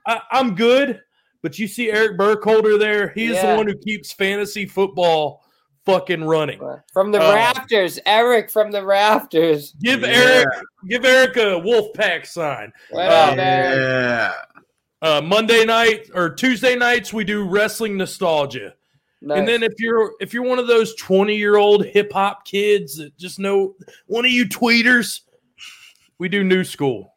I, 0.05 0.22
I'm 0.32 0.55
good, 0.55 1.01
but 1.43 1.60
you 1.60 1.68
see 1.68 1.91
Eric 1.91 2.18
Burkholder 2.18 2.78
there? 2.78 3.10
He 3.10 3.26
is 3.26 3.36
Yeah. 3.36 3.51
the 3.51 3.58
one 3.58 3.68
who 3.68 3.78
keeps 3.78 4.12
fantasy 4.12 4.66
football 4.66 5.43
fucking 5.86 6.24
running. 6.24 6.60
From 6.91 7.12
the 7.12 7.22
Uh, 7.22 7.34
rafters, 7.34 7.99
Eric 8.05 8.49
from 8.51 8.72
the 8.72 8.84
rafters. 8.86 9.74
Give 9.82 10.01
Yeah. 10.01 10.08
Eric, 10.08 10.47
give 10.89 11.05
Eric 11.05 11.38
a 11.38 11.60
wolf 11.60 11.93
pack 11.93 12.26
sign. 12.26 12.74
What 12.89 13.05
Uh. 13.10 13.34
Yeah. 13.38 14.34
Uh, 15.01 15.22
Monday 15.22 15.64
night 15.64 16.10
or 16.16 16.32
Tuesday 16.32 16.76
nights 16.76 17.14
we 17.14 17.24
do 17.24 17.43
wrestling 17.47 17.97
nostalgia. 17.97 18.74
Nice. 19.28 19.39
And 19.39 19.47
then 19.47 19.61
if 19.61 19.73
you're 19.78 20.13
if 20.21 20.34
you're 20.34 20.43
one 20.43 20.57
of 20.57 20.67
those 20.67 20.95
20 20.95 21.36
year 21.36 21.57
old 21.57 21.86
hip 21.86 22.13
hop 22.13 22.45
kids 22.45 22.95
that 22.97 23.17
just 23.17 23.39
know 23.39 23.75
one 24.05 24.23
of 24.23 24.32
you 24.32 24.45
tweeters, 24.45 25.21
we 26.17 26.30
do 26.30 26.43
new 26.45 26.63
school. 26.63 27.13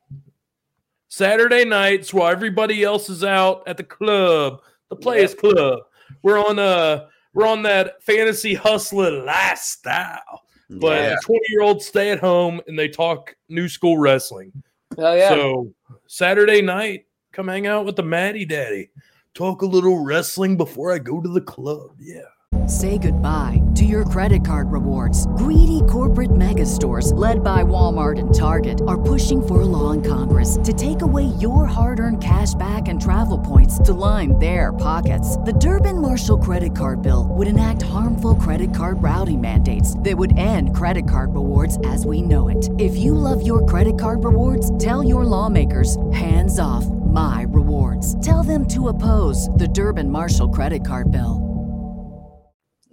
Saturday 1.08 1.64
nights 1.64 2.12
while 2.12 2.28
everybody 2.30 2.82
else 2.82 3.08
is 3.08 3.22
out 3.24 3.62
at 3.66 3.76
the 3.76 3.84
club, 3.84 4.60
the 4.88 4.96
Players 4.96 5.34
Club. 5.34 5.80
We're 6.22 6.38
on 6.44 6.58
uh 6.58 7.06
we're 7.32 7.46
on 7.46 7.62
that 7.62 8.02
fantasy 8.02 8.54
hustler 8.54 9.22
lifestyle. 9.24 10.42
But 10.68 11.02
Yeah. 11.02 11.16
20 11.24 11.40
year 11.50 11.62
olds 11.62 11.86
stay 11.86 12.10
at 12.10 12.18
home 12.18 12.60
and 12.66 12.76
they 12.78 12.88
talk 12.88 13.36
new 13.48 13.68
school 13.68 13.98
wrestling. 13.98 14.52
oh 14.98 15.14
yeah. 15.14 15.28
So 15.28 15.72
Saturday 16.08 16.60
night, 16.60 17.06
come 17.32 17.46
hang 17.46 17.68
out 17.68 17.84
with 17.84 17.94
the 17.94 18.02
Maddie 18.02 18.44
Daddy. 18.44 18.90
Talk 19.34 19.62
a 19.62 19.66
little 19.66 20.04
wrestling 20.04 20.56
before 20.56 20.92
I 20.92 20.98
go 20.98 21.20
to 21.20 21.28
the 21.28 21.40
club. 21.40 21.92
Yeah. 22.00 22.66
Say 22.66 22.98
goodbye 22.98 23.62
to 23.76 23.84
your 23.84 24.04
credit 24.04 24.44
card 24.44 24.72
rewards. 24.72 25.28
Greedy 25.36 25.82
corporate 25.88 26.34
mega 26.34 26.66
stores, 26.66 27.12
led 27.12 27.44
by 27.44 27.62
Walmart 27.62 28.18
and 28.18 28.34
Target, 28.34 28.82
are 28.88 29.00
pushing 29.00 29.40
for 29.40 29.60
a 29.60 29.64
law 29.64 29.92
in 29.92 30.02
Congress 30.02 30.58
to 30.64 30.72
take 30.72 31.02
away 31.02 31.26
your 31.38 31.66
hard 31.66 32.00
earned 32.00 32.22
cash 32.22 32.54
back 32.54 32.88
and 32.88 33.00
travel 33.00 33.38
points 33.38 33.78
to 33.78 33.92
line 33.92 34.36
their 34.40 34.72
pockets. 34.72 35.36
The 35.38 35.52
Durbin 35.52 36.00
Marshall 36.00 36.38
credit 36.38 36.76
card 36.76 37.00
bill 37.00 37.28
would 37.30 37.46
enact 37.46 37.82
harmful 37.82 38.34
credit 38.34 38.74
card 38.74 39.00
routing 39.00 39.40
mandates 39.40 39.96
that 40.00 40.18
would 40.18 40.38
end 40.38 40.74
credit 40.74 41.08
card 41.08 41.34
rewards 41.36 41.78
as 41.86 42.04
we 42.04 42.20
know 42.20 42.48
it. 42.48 42.68
If 42.80 42.96
you 42.96 43.14
love 43.14 43.46
your 43.46 43.64
credit 43.64 43.96
card 43.96 44.24
rewards, 44.24 44.76
tell 44.78 45.04
your 45.04 45.24
lawmakers 45.24 45.96
hands 46.12 46.58
off 46.58 46.84
my 47.12 47.44
rewards. 47.48 48.18
Tell 48.24 48.42
them 48.42 48.66
to 48.68 48.88
oppose 48.88 49.48
the 49.56 49.68
Durbin 49.68 50.10
Marshall 50.10 50.48
credit 50.48 50.84
card 50.86 51.10
bill. 51.10 51.46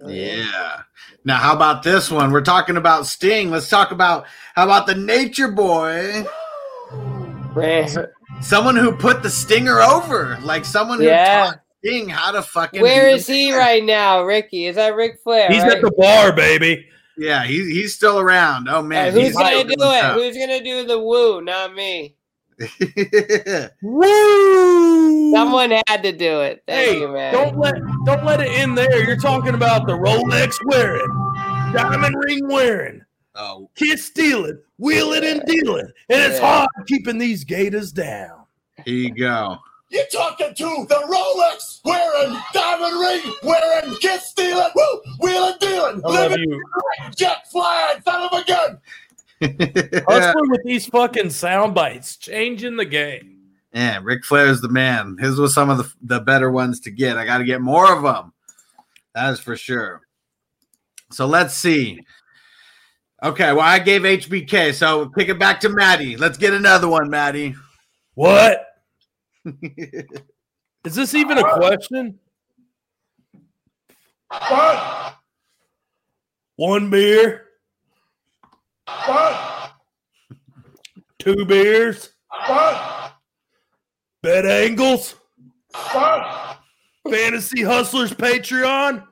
Yeah. 0.06 0.82
Now, 1.24 1.36
how 1.36 1.54
about 1.54 1.82
this 1.82 2.10
one? 2.10 2.30
We're 2.30 2.40
talking 2.42 2.76
about 2.76 3.06
Sting. 3.06 3.50
Let's 3.50 3.68
talk 3.68 3.90
about 3.90 4.26
how 4.54 4.64
about 4.64 4.86
the 4.86 4.94
Nature 4.94 5.48
Boy? 5.48 6.24
Someone 8.40 8.76
who 8.76 8.92
put 8.92 9.22
the 9.22 9.30
Stinger 9.30 9.80
over, 9.80 10.38
like 10.42 10.64
someone 10.64 10.98
who 10.98 11.06
Yeah. 11.06 11.44
taught 11.46 11.60
Sting 11.84 12.08
how 12.08 12.30
to 12.32 12.42
fucking. 12.42 12.80
Where 12.80 13.06
be 13.08 13.12
is 13.14 13.26
the 13.26 13.32
he 13.32 13.50
man. 13.50 13.58
right 13.58 13.84
now, 13.84 14.22
Ricky? 14.22 14.66
Is 14.66 14.76
that 14.76 14.94
Ric 14.94 15.18
Flair? 15.24 15.48
He's 15.48 15.62
right? 15.62 15.72
at 15.72 15.82
the 15.82 15.90
bar, 15.96 16.32
baby. 16.32 16.86
Yeah, 17.16 17.44
he's 17.44 17.66
he's 17.66 17.94
still 17.96 18.20
around. 18.20 18.68
Oh 18.68 18.78
Uh, 18.78 18.82
man, 18.82 19.12
who's 19.12 19.26
he's 19.28 19.32
gonna 19.36 19.64
do 19.64 19.70
it? 19.70 19.78
stuff. 19.80 20.14
Who's 20.14 20.36
gonna 20.36 20.62
do 20.62 20.86
the 20.86 21.00
woo? 21.00 21.40
Not 21.40 21.74
me. 21.74 22.14
Woo! 23.82 25.32
Someone 25.32 25.70
had 25.86 26.02
to 26.02 26.12
do 26.12 26.40
it. 26.40 26.62
Thank 26.66 26.90
Hey, 26.90 27.00
you, 27.00 27.08
man. 27.08 27.32
don't 27.32 27.58
let 27.58 27.74
don't 28.04 28.24
let 28.24 28.40
it 28.40 28.50
in 28.60 28.74
there. 28.74 29.04
You're 29.06 29.16
talking 29.16 29.54
about 29.54 29.86
the 29.86 29.92
Rolex 29.94 30.56
wearing, 30.64 31.06
diamond 31.72 32.14
ring 32.26 32.46
wearing, 32.48 33.04
oh, 33.34 33.70
kiss 33.74 34.06
stealing, 34.06 34.58
wheeling 34.78 35.24
and 35.24 35.42
dealing, 35.46 35.88
and 36.08 36.20
it's 36.22 36.38
hard 36.40 36.68
keeping 36.86 37.18
these 37.18 37.44
gators 37.44 37.92
down. 37.92 38.44
here 38.84 38.94
you 38.94 39.14
go. 39.14 39.58
You're 39.90 40.04
talking 40.12 40.54
to 40.54 40.86
the 40.88 40.96
Rolex 41.08 41.80
wearing, 41.84 42.36
diamond 42.52 43.00
ring 43.00 43.34
wearing, 43.42 43.94
kiss 44.00 44.26
stealing, 44.26 44.68
woo, 44.74 45.00
wheeling 45.20 45.54
dealing, 45.60 46.02
I 46.04 46.08
love 46.08 46.30
living 46.32 46.50
you. 46.50 46.62
jet 47.16 47.50
flying, 47.50 48.02
son 48.02 48.22
of 48.30 48.32
a 48.38 48.44
gun. 48.44 48.80
Hustling 49.42 50.50
with 50.50 50.62
these 50.64 50.86
fucking 50.86 51.30
sound 51.30 51.74
bites, 51.74 52.16
changing 52.16 52.76
the 52.76 52.84
game. 52.84 53.38
Yeah, 53.72 54.00
Ric 54.02 54.24
Flair's 54.24 54.60
the 54.60 54.68
man. 54.68 55.16
His 55.18 55.38
was 55.38 55.54
some 55.54 55.70
of 55.70 55.78
the, 55.78 55.92
the 56.02 56.20
better 56.20 56.50
ones 56.50 56.80
to 56.80 56.90
get. 56.90 57.18
I 57.18 57.24
got 57.24 57.38
to 57.38 57.44
get 57.44 57.60
more 57.60 57.94
of 57.94 58.02
them. 58.02 58.32
That 59.14 59.32
is 59.32 59.40
for 59.40 59.56
sure. 59.56 60.02
So 61.10 61.26
let's 61.26 61.54
see. 61.54 62.04
Okay, 63.22 63.52
well, 63.52 63.62
I 63.62 63.80
gave 63.80 64.02
HBK, 64.02 64.72
so 64.74 65.08
pick 65.08 65.28
it 65.28 65.38
back 65.38 65.60
to 65.60 65.68
Maddie. 65.68 66.16
Let's 66.16 66.38
get 66.38 66.54
another 66.54 66.88
one, 66.88 67.10
Maddie. 67.10 67.54
What? 68.14 68.64
Is 70.84 70.94
this 70.94 71.14
even 71.14 71.38
a 71.38 71.42
question? 71.42 72.18
What? 74.28 75.16
One 76.56 76.90
beer, 76.90 77.47
What? 79.06 79.72
two 81.18 81.44
beers, 81.46 82.10
What? 82.46 83.12
bet 84.22 84.46
angles, 84.46 85.14
What? 85.92 86.58
fantasy 87.10 87.62
hustlers 87.62 88.12
Patreon, 88.12 89.04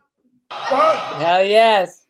What? 0.50 0.96
Hell 1.20 1.44
yes. 1.44 2.06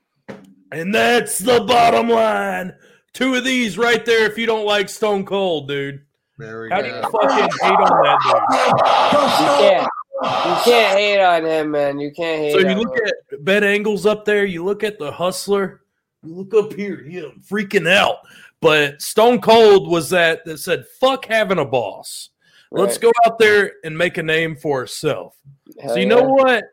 and 0.73 0.95
that's 0.95 1.39
the 1.39 1.61
bottom 1.63 2.09
line. 2.09 2.75
Two 3.15 3.35
of 3.35 3.45
these 3.45 3.79
right 3.79 4.05
there. 4.05 4.27
If 4.31 4.37
you 4.37 4.45
don't 4.47 4.67
like 4.67 4.89
Stone 4.91 5.25
Cold, 5.25 5.69
dude, 5.69 6.03
There 6.39 6.63
we 6.63 6.69
how 6.71 6.83
do 6.83 6.89
you 6.89 7.01
fucking 7.01 7.49
hate 7.63 7.73
on 7.73 8.03
that 8.05 8.19
dude? 8.27 8.83
You 9.41 9.69
can't. 9.69 9.89
You 10.23 10.73
can't 10.73 10.99
hate 10.99 11.21
on 11.23 11.45
him, 11.45 11.71
man. 11.71 11.99
You 11.99 12.11
can't 12.11 12.41
hate? 12.43 12.53
So 12.53 12.59
on 12.59 12.71
you 12.77 12.83
look 12.83 12.97
at 13.07 13.45
bet 13.45 13.63
angles 13.65 14.05
up 14.07 14.25
there. 14.25 14.45
You 14.45 14.65
look 14.65 14.83
at 14.85 14.99
the 14.99 15.11
hustler. 15.13 15.83
You 16.27 16.35
look 16.35 16.55
up 16.55 16.73
here. 16.73 17.05
Yeah, 17.07 17.27
I'm 17.33 17.41
freaking 17.41 17.89
out. 17.89 18.17
But 18.61 19.01
Stone 19.01 19.41
Cold 19.41 19.89
was 19.89 20.11
that 20.11 20.45
that 20.45 20.59
said, 20.59 20.87
"Fuck 21.01 21.27
having 21.27 21.59
a 21.59 21.65
boss." 21.65 22.31
Let's 22.73 22.95
Right. 22.97 23.03
go 23.03 23.13
out 23.27 23.39
there 23.39 23.75
and 23.85 23.97
make 23.97 24.19
a 24.19 24.23
name 24.23 24.57
for 24.57 24.81
ourselves. 24.81 25.37
Hell 25.81 25.91
so 25.91 25.97
you 25.97 26.03
yeah. 26.03 26.15
know 26.15 26.23
what 26.23 26.65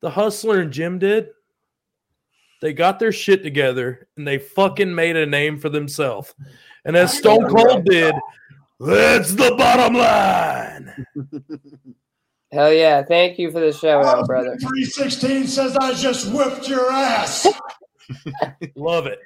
the 0.00 0.10
hustler 0.10 0.60
and 0.60 0.72
Jim 0.72 0.98
did? 0.98 1.28
They 2.60 2.72
got 2.72 2.98
their 2.98 3.12
shit 3.12 3.42
together 3.42 4.08
and 4.16 4.26
they 4.26 4.38
fucking 4.38 4.94
made 4.94 5.16
a 5.16 5.26
name 5.26 5.58
for 5.58 5.68
themselves. 5.68 6.34
And 6.84 6.96
as 6.96 7.16
Stone 7.16 7.48
Cold 7.48 7.84
did, 7.84 8.14
that's 8.80 9.32
the 9.32 9.54
bottom 9.56 9.94
line. 9.94 11.06
Hell 12.52 12.72
yeah. 12.72 13.02
Thank 13.02 13.38
you 13.38 13.50
for 13.50 13.60
the 13.60 13.72
shout 13.72 14.04
out, 14.04 14.26
brother. 14.26 14.56
316 14.58 15.46
says 15.46 15.76
I 15.76 15.94
just 15.94 16.32
whipped 16.32 16.68
your 16.68 16.90
ass. 16.90 17.46
Love 18.74 19.06
it. 19.06 19.20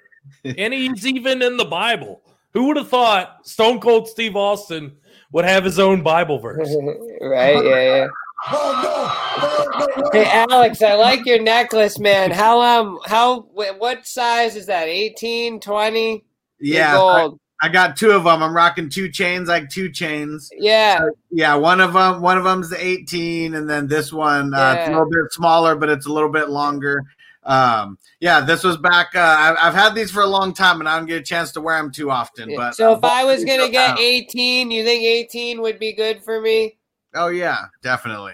And 0.44 0.72
he's 0.72 1.06
even 1.06 1.42
in 1.42 1.56
the 1.56 1.64
Bible. 1.64 2.22
Who 2.52 2.68
would 2.68 2.76
have 2.76 2.88
thought 2.88 3.46
Stone 3.46 3.80
Cold 3.80 4.08
Steve 4.08 4.36
Austin 4.36 4.96
would 5.32 5.44
have 5.44 5.64
his 5.64 5.78
own 5.78 6.02
Bible 6.02 6.38
verse? 6.38 6.74
right? 7.20 7.64
Yeah, 7.64 7.82
yeah. 7.82 8.06
Oh 8.52 8.80
no! 8.82 10.08
There 10.12 10.24
no 10.24 10.30
Hey. 10.30 10.44
Alex, 10.50 10.82
I 10.82 10.94
like 10.94 11.24
your 11.24 11.42
necklace, 11.42 11.98
man. 11.98 12.30
How 12.30 12.60
um 12.60 12.98
how 13.06 13.40
what 13.40 14.06
size 14.06 14.54
is 14.54 14.66
that? 14.66 14.86
18, 14.86 15.60
20? 15.60 16.24
Yeah, 16.60 16.92
I, 16.92 16.96
Gold. 16.96 17.40
I 17.62 17.68
got 17.68 17.96
two 17.96 18.10
of 18.10 18.24
them. 18.24 18.42
I'm 18.42 18.54
rocking 18.54 18.88
two 18.88 19.10
chains, 19.10 19.48
like 19.48 19.70
two 19.70 19.90
chains. 19.90 20.50
Yeah. 20.58 21.08
Yeah, 21.30 21.54
one 21.54 21.80
of 21.80 21.94
them, 21.94 22.20
one 22.20 22.36
of 22.36 22.44
them's 22.44 22.72
18, 22.72 23.54
and 23.54 23.68
then 23.68 23.86
this 23.86 24.12
one, 24.12 24.52
uh, 24.52 24.76
it's 24.78 24.88
a 24.88 24.90
little 24.92 25.08
bit 25.08 25.32
smaller, 25.32 25.74
but 25.74 25.88
it's 25.88 26.06
a 26.06 26.12
little 26.12 26.28
bit 26.28 26.50
longer. 26.50 27.02
Um, 27.44 27.98
yeah, 28.20 28.40
this 28.40 28.64
was 28.64 28.76
back. 28.78 29.08
Uh, 29.14 29.20
I've, 29.20 29.56
I've 29.60 29.74
had 29.74 29.94
these 29.94 30.10
for 30.10 30.22
a 30.22 30.26
long 30.26 30.54
time, 30.54 30.80
and 30.80 30.88
I 30.88 30.96
don't 30.98 31.06
get 31.06 31.20
a 31.20 31.22
chance 31.24 31.52
to 31.52 31.60
wear 31.60 31.76
them 31.80 31.90
too 31.92 32.10
often. 32.10 32.54
But 32.56 32.74
so 32.74 32.92
if 32.94 33.04
I 33.04 33.24
was 33.24 33.44
gonna 33.44 33.70
gonna 33.70 33.72
get 33.72 33.98
18, 33.98 34.70
you 34.70 34.84
think 34.84 35.02
18 35.04 35.60
would 35.60 35.78
be 35.78 35.92
good 35.92 36.22
for 36.24 36.40
me? 36.40 36.78
oh 37.14 37.28
yeah, 37.28 37.66
definitely. 37.82 38.32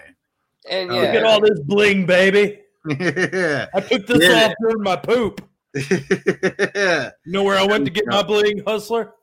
And 0.69 0.91
Oh, 0.91 0.95
Look 0.95 1.09
at 1.09 1.23
all 1.23 1.41
this 1.41 1.59
bling, 1.61 2.05
baby. 2.05 2.59
yeah. 2.85 3.67
I 3.75 3.79
took 3.81 4.07
this 4.07 4.21
Yeah. 4.23 4.47
off 4.47 4.53
during 4.61 4.81
my 4.83 4.95
poop. 4.95 5.47
You 5.73 7.11
know 7.31 7.43
where 7.43 7.57
I 7.57 7.65
went 7.65 7.85
to 7.85 7.91
get 7.91 8.05
my 8.07 8.23
bling, 8.23 8.63
hustler? 8.65 9.13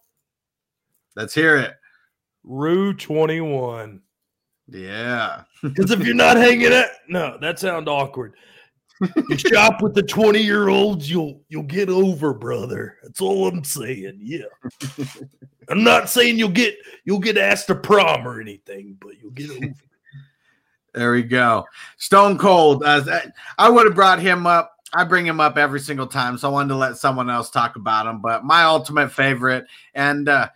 Let's 1.17 1.35
hear 1.35 1.57
it. 1.57 1.73
Rue 2.45 2.95
21. 2.95 4.01
Yeah. 4.69 5.43
Because 5.63 5.91
if 5.91 6.07
you're 6.07 6.15
not 6.15 6.37
hanging 6.37 6.73
out, 6.73 6.87
no, 7.09 7.37
that 7.41 7.59
sounds 7.59 7.89
awkward. 7.89 8.35
You 9.01 9.39
shop 9.39 9.83
with 9.83 9.95
the 9.95 10.03
20 10.03 10.41
year 10.41 10.69
olds, 10.69 11.11
you'll 11.11 11.41
you'll 11.49 11.63
get 11.63 11.89
over, 11.89 12.35
brother. 12.35 12.97
That's 13.03 13.21
all 13.21 13.47
I'm 13.47 13.65
saying. 13.65 14.19
Yeah. 14.21 14.45
I'm 15.69 15.85
not 15.85 16.09
saying 16.09 16.39
you'll 16.39 16.49
get 16.49 16.77
you'll 17.05 17.19
get 17.19 17.39
asked 17.39 17.67
to 17.69 17.75
prom 17.75 18.27
or 18.27 18.41
anything, 18.41 18.97
but 19.01 19.21
you'll 19.21 19.33
get 19.33 19.51
over. 19.51 19.75
There 20.95 21.13
we 21.13 21.23
go. 21.23 21.67
Stone 21.99 22.39
Cold. 22.39 22.83
Uh, 22.83 23.21
I 23.59 23.69
would 23.69 23.87
have 23.87 23.95
brought 23.95 24.21
him 24.21 24.47
up. 24.47 24.75
I 24.93 25.05
bring 25.05 25.27
him 25.27 25.39
up 25.39 25.59
every 25.59 25.81
single 25.81 26.07
time, 26.07 26.39
so 26.39 26.49
I 26.49 26.53
wanted 26.53 26.71
to 26.71 26.77
let 26.77 26.97
someone 26.97 27.29
else 27.29 27.51
talk 27.51 27.77
about 27.77 28.07
him. 28.07 28.21
But 28.21 28.45
my 28.45 28.65
ultimate 28.65 29.13
favorite, 29.13 29.67
and 29.95 30.29
uh, 30.29 30.49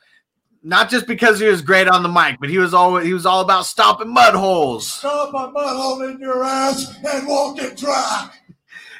not 0.63 0.91
just 0.91 1.07
because 1.07 1.41
he 1.41 1.47
was 1.47 1.63
great 1.63 1.89
on 1.89 2.03
the 2.03 2.09
mic, 2.09 2.39
but 2.41 2.49
he 2.49 2.59
was 2.59 2.73
always 2.73 3.07
he 3.07 3.13
was 3.13 3.27
all 3.27 3.41
about 3.41 3.67
stopping 3.67 4.09
mud 4.09 4.35
holes. 4.35 4.93
Stop 4.93 5.33
my 5.33 5.51
mud 5.51 5.77
hole 5.77 6.03
in 6.03 6.21
your 6.21 6.45
ass 6.45 6.95
and 7.05 7.27
walk 7.27 7.59
it 7.59 7.77
dry. 7.77 8.31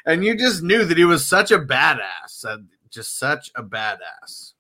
and 0.07 0.25
you 0.25 0.37
just 0.37 0.63
knew 0.63 0.85
that 0.85 0.99
he 0.99 1.05
was 1.05 1.25
such 1.25 1.51
a 1.51 1.59
badass, 1.59 2.45
uh, 2.45 2.59
just 2.91 3.19
such 3.19 3.51
a 3.55 3.63
badass. 3.63 4.53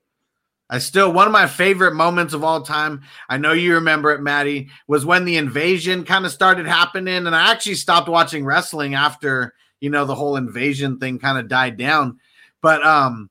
I 0.70 0.78
still 0.78 1.12
one 1.12 1.26
of 1.26 1.32
my 1.32 1.46
favorite 1.46 1.94
moments 1.94 2.32
of 2.32 2.44
all 2.44 2.62
time. 2.62 3.02
I 3.28 3.36
know 3.36 3.52
you 3.52 3.74
remember 3.74 4.12
it, 4.12 4.22
Maddie, 4.22 4.70
was 4.86 5.04
when 5.04 5.24
the 5.24 5.36
invasion 5.36 6.04
kind 6.04 6.24
of 6.24 6.32
started 6.32 6.66
happening, 6.66 7.26
and 7.26 7.34
I 7.34 7.50
actually 7.50 7.74
stopped 7.74 8.08
watching 8.08 8.44
wrestling 8.44 8.94
after 8.94 9.54
you 9.80 9.90
know 9.90 10.06
the 10.06 10.14
whole 10.14 10.36
invasion 10.36 10.98
thing 10.98 11.18
kind 11.18 11.38
of 11.38 11.48
died 11.48 11.76
down. 11.76 12.20
But 12.62 12.86
um, 12.86 13.28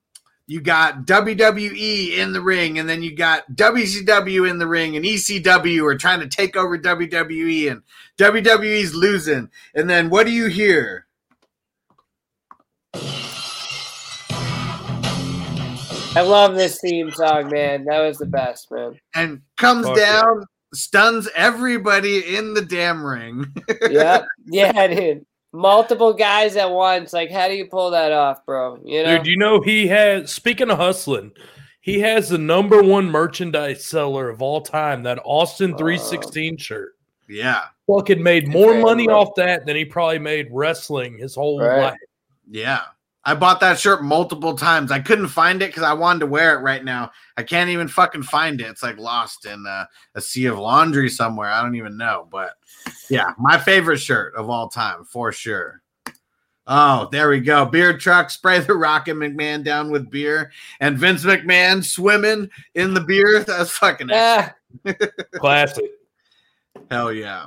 you 0.51 0.59
got 0.59 1.05
WWE 1.05 2.17
in 2.17 2.33
the 2.33 2.41
ring, 2.41 2.77
and 2.77 2.89
then 2.89 3.01
you 3.01 3.15
got 3.15 3.49
WCW 3.53 4.49
in 4.49 4.57
the 4.59 4.67
ring, 4.67 4.97
and 4.97 5.05
ECW 5.05 5.81
are 5.85 5.95
trying 5.95 6.19
to 6.19 6.27
take 6.27 6.57
over 6.57 6.77
WWE, 6.77 7.71
and 7.71 7.83
WWE's 8.17 8.93
losing. 8.93 9.49
And 9.73 9.89
then 9.89 10.09
what 10.09 10.25
do 10.25 10.33
you 10.33 10.47
hear? 10.47 11.07
I 16.13 16.19
love 16.19 16.55
this 16.55 16.81
theme 16.81 17.11
song, 17.11 17.49
man. 17.49 17.85
That 17.85 18.01
was 18.01 18.17
the 18.17 18.25
best, 18.25 18.69
man. 18.71 18.99
and 19.15 19.43
comes 19.55 19.85
Fuck 19.85 19.95
yeah. 19.95 20.21
down, 20.21 20.43
stuns 20.73 21.29
everybody 21.33 22.35
in 22.35 22.55
the 22.55 22.61
damn 22.61 23.05
ring. 23.05 23.45
Yep. 23.89 24.27
Yeah, 24.47 24.87
dude. 24.87 25.25
Multiple 25.53 26.13
guys 26.13 26.55
at 26.55 26.71
once. 26.71 27.11
Like, 27.13 27.29
how 27.29 27.47
do 27.47 27.53
you 27.55 27.65
pull 27.65 27.91
that 27.91 28.11
off, 28.11 28.45
bro? 28.45 28.79
You 28.85 29.03
know? 29.03 29.17
Dude, 29.17 29.27
you 29.27 29.37
know 29.37 29.61
he 29.61 29.87
has. 29.87 30.31
Speaking 30.31 30.69
of 30.69 30.77
hustling, 30.77 31.31
he 31.81 31.99
has 31.99 32.29
the 32.29 32.37
number 32.37 32.81
one 32.81 33.09
merchandise 33.09 33.83
seller 33.85 34.29
of 34.29 34.41
all 34.41 34.61
time. 34.61 35.03
That 35.03 35.19
Austin 35.25 35.73
oh. 35.73 35.77
three 35.77 35.97
sixteen 35.97 36.55
shirt. 36.57 36.95
yeah, 37.27 37.65
Fucking 37.87 38.23
made 38.23 38.47
more 38.47 38.75
money 38.75 39.07
bro. 39.07 39.19
off 39.19 39.35
that 39.35 39.65
than 39.65 39.75
he 39.75 39.83
probably 39.83 40.19
made 40.19 40.47
wrestling 40.51 41.17
his 41.17 41.35
whole 41.35 41.59
Right. 41.59 41.81
life. 41.81 41.97
yeah. 42.49 42.81
I 43.23 43.35
bought 43.35 43.59
that 43.59 43.79
shirt 43.79 44.03
multiple 44.03 44.57
times. 44.57 44.91
I 44.91 44.99
couldn't 44.99 45.27
find 45.27 45.61
it 45.61 45.67
because 45.69 45.83
I 45.83 45.93
wanted 45.93 46.21
to 46.21 46.25
wear 46.25 46.57
it 46.57 46.63
right 46.63 46.83
now. 46.83 47.11
I 47.37 47.43
can't 47.43 47.69
even 47.69 47.87
fucking 47.87 48.23
find 48.23 48.59
it. 48.59 48.67
It's 48.67 48.81
like 48.81 48.97
lost 48.97 49.45
in 49.45 49.63
uh, 49.67 49.85
a 50.15 50.21
sea 50.21 50.45
of 50.47 50.57
laundry 50.57 51.07
somewhere. 51.09 51.49
I 51.49 51.61
don't 51.61 51.75
even 51.75 51.97
know. 51.97 52.27
But 52.31 52.53
yeah, 53.09 53.33
my 53.37 53.59
favorite 53.59 53.99
shirt 53.99 54.33
of 54.35 54.49
all 54.49 54.69
time 54.69 55.05
for 55.05 55.31
sure. 55.31 55.81
Oh, 56.67 57.09
there 57.11 57.29
we 57.29 57.41
go. 57.41 57.65
Beer 57.65 57.97
truck, 57.97 58.29
spray 58.29 58.59
the 58.59 58.73
Rocket 58.75 59.15
McMahon 59.15 59.63
down 59.63 59.91
with 59.91 60.09
beer, 60.09 60.51
and 60.79 60.97
Vince 60.97 61.23
McMahon 61.25 61.83
swimming 61.83 62.49
in 62.75 62.93
the 62.93 63.01
beer. 63.01 63.43
That's 63.43 63.71
fucking 63.71 64.09
Ah, 64.11 64.53
Classic. 65.35 65.91
Hell 66.89 67.11
yeah. 67.13 67.45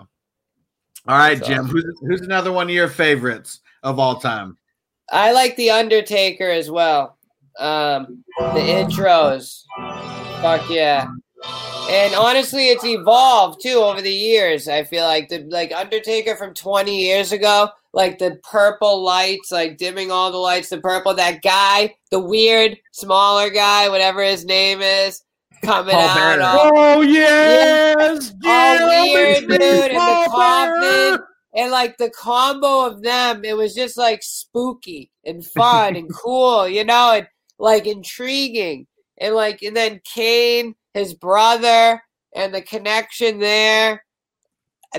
All 1.07 1.18
right, 1.18 1.35
That's 1.37 1.49
Jim. 1.49 1.64
awesome. 1.64 1.70
Who's, 1.70 2.01
who's 2.01 2.20
another 2.22 2.53
one 2.53 2.66
of 2.68 2.75
your 2.75 2.89
favorites 2.89 3.61
of 3.83 3.99
all 3.99 4.16
time? 4.20 4.57
I 5.11 5.33
like 5.33 5.57
the 5.57 5.71
Undertaker 5.71 6.49
as 6.51 6.71
well. 6.71 7.17
Um, 7.59 8.25
the 8.39 8.61
intros, 8.61 9.63
fuck 10.43 10.69
yeah. 10.69 11.07
And 11.91 12.15
honestly, 12.15 12.69
it's 12.71 12.85
evolved 12.85 13.61
too 13.63 13.77
over 13.77 14.01
the 14.01 14.11
years. 14.13 14.67
I 14.69 14.85
feel 14.85 15.05
like 15.05 15.29
the 15.29 15.41
like 15.51 15.71
Undertaker 15.73 16.35
from 16.37 16.55
20 16.55 16.97
years 17.05 17.33
ago, 17.33 17.69
like 17.93 18.19
the 18.19 18.41
purple 18.51 19.05
lights, 19.05 19.53
like 19.53 19.77
dimming 19.77 20.11
all 20.11 20.33
the 20.33 20.39
lights, 20.39 20.71
the 20.71 20.81
purple. 20.81 21.15
That 21.15 21.43
guy, 21.43 21.95
the 22.11 22.19
weird 22.21 22.79
smaller 22.93 23.51
guy, 23.51 23.89
whatever 23.91 24.23
his 24.25 24.45
name 24.47 24.81
is, 24.81 25.23
coming 25.63 25.95
Paul 25.95 26.01
out. 26.01 26.41
All- 26.41 26.71
Oh 26.97 27.01
yes, 27.03 28.33
all 28.45 28.79
Jim, 28.79 29.13
weird, 29.13 29.39
dude, 29.49 29.61
and 29.61 29.91
the 29.93 29.99
Paul 29.99 30.27
coffin, 30.27 30.81
Bearer. 30.81 31.29
And 31.55 31.71
like 31.71 31.97
the 31.99 32.11
combo 32.11 32.85
of 32.87 33.03
them, 33.03 33.45
it 33.45 33.57
was 33.57 33.75
just 33.75 33.97
like 33.97 34.23
spooky 34.23 35.11
and 35.25 35.45
fun 35.45 35.95
and 35.97 36.13
cool, 36.23 36.69
you 36.69 36.85
know, 36.85 37.13
and 37.13 37.29
like 37.59 37.87
intriguing, 37.87 38.87
and 39.19 39.35
like, 39.35 39.63
and 39.63 39.77
then 39.77 40.01
Kane, 40.05 40.75
his 40.93 41.15
brother, 41.15 42.03
and 42.35 42.53
the 42.53 42.63
connection 42.63 43.39
there. 43.39 44.05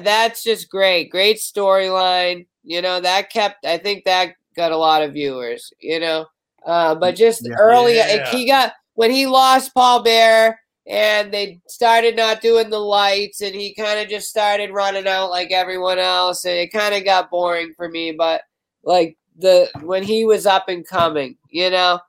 That's 0.01 0.43
just 0.43 0.69
great, 0.69 1.09
great 1.09 1.37
storyline. 1.37 2.47
You 2.63 2.81
know, 2.81 2.99
that 3.01 3.29
kept. 3.31 3.65
I 3.65 3.77
think 3.77 4.05
that 4.05 4.35
got 4.55 4.71
a 4.71 4.77
lot 4.77 5.03
of 5.03 5.13
viewers. 5.13 5.71
You 5.79 5.99
know, 5.99 6.25
uh, 6.65 6.95
but 6.95 7.15
just 7.15 7.45
Yeah. 7.45 7.55
early, 7.59 7.97
Yeah. 7.97 8.29
he 8.31 8.47
got 8.47 8.73
when 8.95 9.11
he 9.11 9.25
lost 9.27 9.73
Paul 9.73 10.03
Bearer 10.03 10.57
and 10.87 11.33
they 11.33 11.59
started 11.67 12.15
not 12.15 12.41
doing 12.41 12.69
the 12.69 12.79
lights 12.79 13.41
and 13.41 13.55
he 13.55 13.73
kind 13.73 13.99
of 13.99 14.07
just 14.07 14.29
started 14.29 14.71
running 14.71 15.07
out 15.07 15.29
like 15.31 15.51
everyone 15.51 15.97
else 15.99 16.45
and 16.45 16.55
it 16.55 16.71
kind 16.71 16.93
of 16.93 17.03
got 17.03 17.29
boring 17.31 17.73
for 17.75 17.89
me 17.89 18.11
but 18.11 18.41
like 18.83 19.17
the 19.37 19.69
when 19.81 20.03
he 20.03 20.25
was 20.25 20.45
up 20.45 20.69
and 20.69 20.87
coming 20.87 21.35
you 21.49 21.69
know 21.69 21.99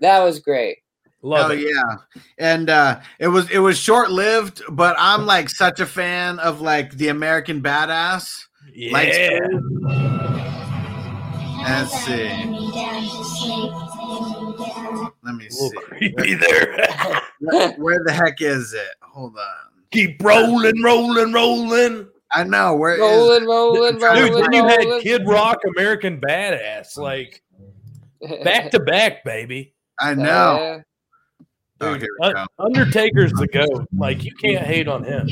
that 0.00 0.20
was 0.22 0.38
great 0.40 0.78
Love 1.24 1.52
Oh 1.52 1.54
it. 1.54 1.60
yeah. 1.60 1.96
And 2.36 2.68
uh 2.68 2.98
it 3.20 3.28
was 3.28 3.48
it 3.48 3.60
was 3.60 3.78
short 3.78 4.10
lived, 4.10 4.60
but 4.68 4.96
I'm 4.98 5.24
like 5.24 5.48
such 5.48 5.78
a 5.78 5.86
fan 5.86 6.40
of 6.40 6.60
like 6.60 6.96
the 6.96 7.08
American 7.08 7.62
badass. 7.62 8.28
Lights 8.90 9.16
Yeah. 9.18 9.38
Let's 11.64 11.92
see. 12.04 13.72
Let 15.32 15.38
me 15.38 15.46
A 15.46 15.50
see. 15.50 15.64
little 15.64 15.82
creepy 15.82 16.34
there. 16.34 16.88
Where, 17.40 17.72
where 17.72 18.04
the 18.04 18.12
heck 18.12 18.40
is 18.40 18.72
it? 18.72 18.88
Hold 19.02 19.36
on. 19.36 19.44
Keep 19.90 20.22
rolling, 20.22 20.80
rolling, 20.82 21.32
rolling. 21.32 22.06
I 22.32 22.44
know 22.44 22.74
where 22.76 22.98
rolling 22.98 23.44
rolling 23.46 23.98
rolling. 23.98 23.98
Dude, 23.98 24.02
rolling 24.02 24.42
then 24.42 24.52
you 24.52 24.62
rolling. 24.62 24.90
had 24.92 25.02
Kid 25.02 25.26
Rock, 25.28 25.58
American 25.76 26.20
Badass, 26.20 26.96
like 26.96 27.42
back 28.44 28.70
to 28.70 28.80
back, 28.80 29.22
baby. 29.24 29.74
I 30.00 30.14
know. 30.14 30.22
Yeah. 30.22 30.78
Oh, 31.84 31.98
Un- 32.22 32.46
Undertaker's 32.60 33.32
the 33.32 33.48
goat. 33.48 33.86
Like 33.96 34.22
you 34.24 34.32
can't 34.36 34.64
hate 34.64 34.86
on 34.88 35.02
him. 35.02 35.28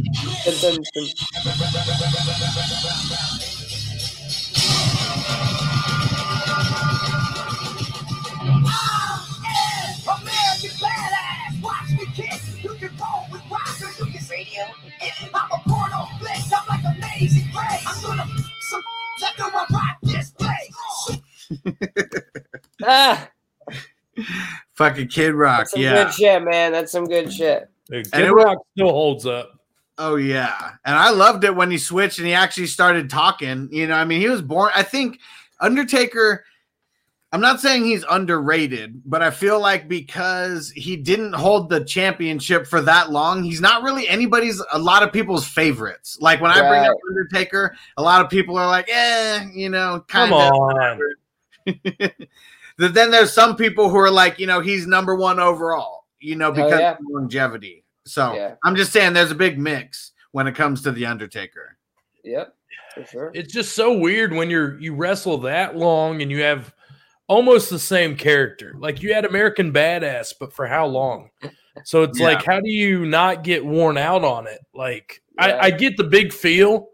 You. 15.23 15.29
I'm 15.35 15.51
a 15.51 15.62
porno 15.68 16.07
flick, 16.18 16.37
I'm 16.55 16.66
like 16.68 16.97
amazing 16.97 17.49
grace. 17.53 17.85
I'm 17.87 18.03
gonna 18.03 18.27
some 18.71 18.83
after 19.25 19.43
I 19.45 19.66
rock 19.71 19.97
this 20.03 20.31
place. 20.33 21.21
ah 22.85 23.29
Fucking 24.75 25.09
Kid 25.09 25.35
Rock. 25.35 25.59
that's 25.59 25.71
some 25.73 25.81
Yeah. 25.81 26.05
good 26.05 26.14
shit 26.14 26.43
man 26.45 26.73
that's 26.73 26.93
some 26.93 27.05
good 27.07 27.33
shit 27.33 27.68
Dude, 27.91 28.07
And 28.07 28.12
Kid 28.12 28.27
it 28.27 28.35
was- 28.35 28.45
Rock 28.45 28.59
still 28.77 28.91
holds 28.91 29.27
up. 29.27 29.53
Oh 29.99 30.16
yeah, 30.16 30.71
and 30.87 30.97
I 30.97 31.11
loved 31.11 31.45
it 31.45 31.55
when 31.55 31.71
he 31.71 31.77
switched 31.77 32.18
and 32.18 32.27
he 32.27 32.33
actually 32.33 32.68
started 32.68 33.11
talking. 33.11 33.68
You 33.71 33.87
know, 33.87 33.95
I 33.95 34.07
mean, 34.07 34.23
he 34.23 34.29
was 34.31 34.41
born. 34.41 34.71
I 34.75 34.83
think 34.83 35.18
Undertaker. 35.61 36.45
I'm 37.33 37.41
not 37.41 37.61
saying 37.61 37.85
he's 37.85 38.05
underrated, 38.11 39.03
but 39.07 39.22
I 39.22 39.31
feel 39.31 39.61
like 39.61 39.87
because 39.89 40.70
he 40.72 40.97
didn't 40.97 41.33
hold 41.33 41.68
the 41.68 41.85
championship 41.85 42.66
for 42.66 42.81
that 42.81 43.11
long, 43.12 43.45
he's 43.45 43.61
not 43.61 43.85
really 43.85 44.09
anybody's. 44.09 44.61
A 44.72 44.78
lot 44.78 45.05
of 45.05 45.12
people's 45.12 45.47
favorites. 45.47 46.18
Like 46.20 46.41
when 46.41 46.51
I 46.51 46.61
bring 46.68 46.83
up 46.85 46.97
Undertaker, 47.09 47.76
a 47.97 48.03
lot 48.03 48.24
of 48.24 48.31
people 48.31 48.59
are 48.59 48.66
like, 48.66 48.89
"Eh, 48.91 49.47
you 49.55 49.68
know, 49.68 50.05
kind 50.09 50.31
Come 50.31 50.33
of." 50.33 50.53
on. 50.53 51.01
But 52.81 52.95
then 52.95 53.11
there's 53.11 53.31
some 53.31 53.57
people 53.57 53.91
who 53.91 53.99
are 53.99 54.11
like, 54.11 54.39
you 54.39 54.47
know, 54.47 54.61
he's 54.61 54.87
number 54.87 55.14
one 55.14 55.39
overall. 55.39 56.07
You 56.18 56.35
know, 56.37 56.51
Hell 56.51 56.64
because 56.64 56.81
yeah. 56.81 56.93
of 56.93 56.99
longevity. 57.11 57.85
So 58.07 58.33
Yeah. 58.35 58.55
I'm 58.64 58.74
just 58.74 58.91
saying, 58.91 59.12
there's 59.12 59.31
a 59.31 59.35
big 59.35 59.59
mix 59.59 60.12
when 60.33 60.47
it 60.47 60.55
comes 60.55 60.81
to 60.85 60.91
the 60.93 61.05
Undertaker. 61.05 61.76
yep 62.24 62.55
for 62.95 63.05
sure 63.05 63.31
It's 63.35 63.53
just 63.53 63.74
so 63.74 63.99
weird 63.99 64.33
when 64.33 64.49
you're 64.49 64.81
you 64.81 64.95
wrestle 64.95 65.37
that 65.39 65.76
long 65.76 66.22
and 66.22 66.31
you 66.31 66.43
have 66.43 66.72
almost 67.31 67.70
the 67.70 67.78
same 67.78 68.16
character. 68.16 68.74
Like 68.76 69.03
you 69.03 69.14
had 69.14 69.24
American 69.24 69.72
Badass, 69.72 70.35
but 70.39 70.53
for 70.53 70.66
how 70.66 70.87
long? 70.87 71.31
So 71.85 72.03
it's 72.03 72.18
Yeah. 72.18 72.26
like, 72.26 72.45
how 72.45 72.61
do 72.61 72.68
you 72.68 73.07
not 73.07 73.45
get 73.45 73.64
worn 73.64 73.97
out 73.97 74.24
on 74.24 74.49
it? 74.49 74.59
Like 74.74 75.22
Yeah. 75.39 75.45
I, 75.47 75.66
I 75.66 75.70
get 75.70 75.97
the 75.97 76.05
big 76.05 76.33
feel, 76.33 76.89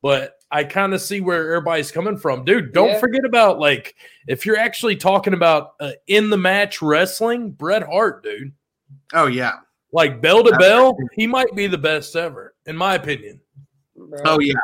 but 0.00 0.32
I 0.50 0.64
kind 0.64 0.94
of 0.94 1.02
see 1.02 1.20
where 1.20 1.52
everybody's 1.54 1.92
coming 1.92 2.16
from. 2.16 2.44
Dude, 2.46 2.72
don't 2.72 2.88
Yeah. 2.92 3.00
forget 3.00 3.26
about 3.26 3.58
like 3.58 3.94
if 4.26 4.46
you're 4.46 4.56
actually 4.56 4.96
talking 4.96 5.34
about 5.34 5.74
uh, 5.78 5.92
in 6.06 6.30
the 6.30 6.38
match 6.38 6.80
wrestling, 6.80 7.50
Bret 7.50 7.82
Hart, 7.82 8.22
dude. 8.24 8.52
Oh 9.12 9.26
yeah. 9.26 9.56
Like 9.92 10.22
bell 10.22 10.42
to 10.42 10.56
bell, 10.56 10.96
he 11.12 11.26
might 11.26 11.54
be 11.54 11.66
the 11.66 11.76
best 11.76 12.16
ever, 12.16 12.54
in 12.64 12.76
my 12.78 12.94
opinion. 12.94 13.40
Oh 14.24 14.40
yeah. 14.40 14.54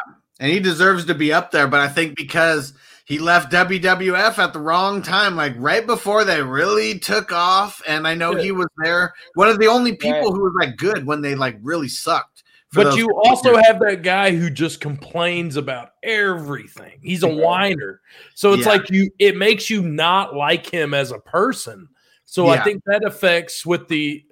and 0.41 0.51
he 0.51 0.59
deserves 0.59 1.05
to 1.05 1.15
be 1.15 1.35
up 1.35 1.51
there. 1.51 1.69
But 1.69 1.81
I 1.81 1.89
think 1.89 2.17
because 2.17 2.73
he 3.09 3.19
left 3.19 3.51
WWF 3.51 4.39
at 4.39 4.53
the 4.53 4.59
wrong 4.61 5.01
time, 5.01 5.35
like 5.35 5.55
right 5.57 5.87
before 5.87 6.25
they 6.25 6.43
really 6.43 6.99
took 6.99 7.33
off, 7.33 7.81
and 7.89 8.07
I 8.07 8.15
know 8.15 8.35
he 8.35 8.53
was 8.53 8.67
there, 8.77 9.15
one 9.35 9.49
of 9.49 9.59
the 9.59 9.67
only 9.67 9.97
people 9.97 10.13
Right. 10.13 10.33
who 10.33 10.43
was 10.43 10.53
like 10.61 10.77
good 10.77 11.07
when 11.07 11.23
they 11.23 11.35
like 11.35 11.57
really 11.63 11.89
sucked. 11.89 12.43
But 12.75 12.99
you 12.99 13.07
couple 13.07 13.23
also 13.25 13.57
have 13.57 13.81
that 13.81 14.03
guy 14.03 14.33
who 14.37 14.51
just 14.51 14.83
complains 14.83 15.57
about 15.57 15.93
everything. 16.03 16.99
He's 17.03 17.23
a 17.23 17.29
whiner. 17.29 18.03
So 18.35 18.53
it's 18.53 18.67
Yeah. 18.67 18.73
like 18.73 18.91
you 18.91 19.11
it 19.19 19.39
makes 19.39 19.71
you 19.71 19.81
not 19.81 20.35
like 20.37 20.67
him 20.67 20.93
as 20.93 21.11
a 21.11 21.19
person. 21.19 21.89
So 22.27 22.49
I 22.49 22.63
think 22.63 22.83
that 22.85 23.05
affects 23.07 23.65
with 23.65 23.89
the 23.89 24.23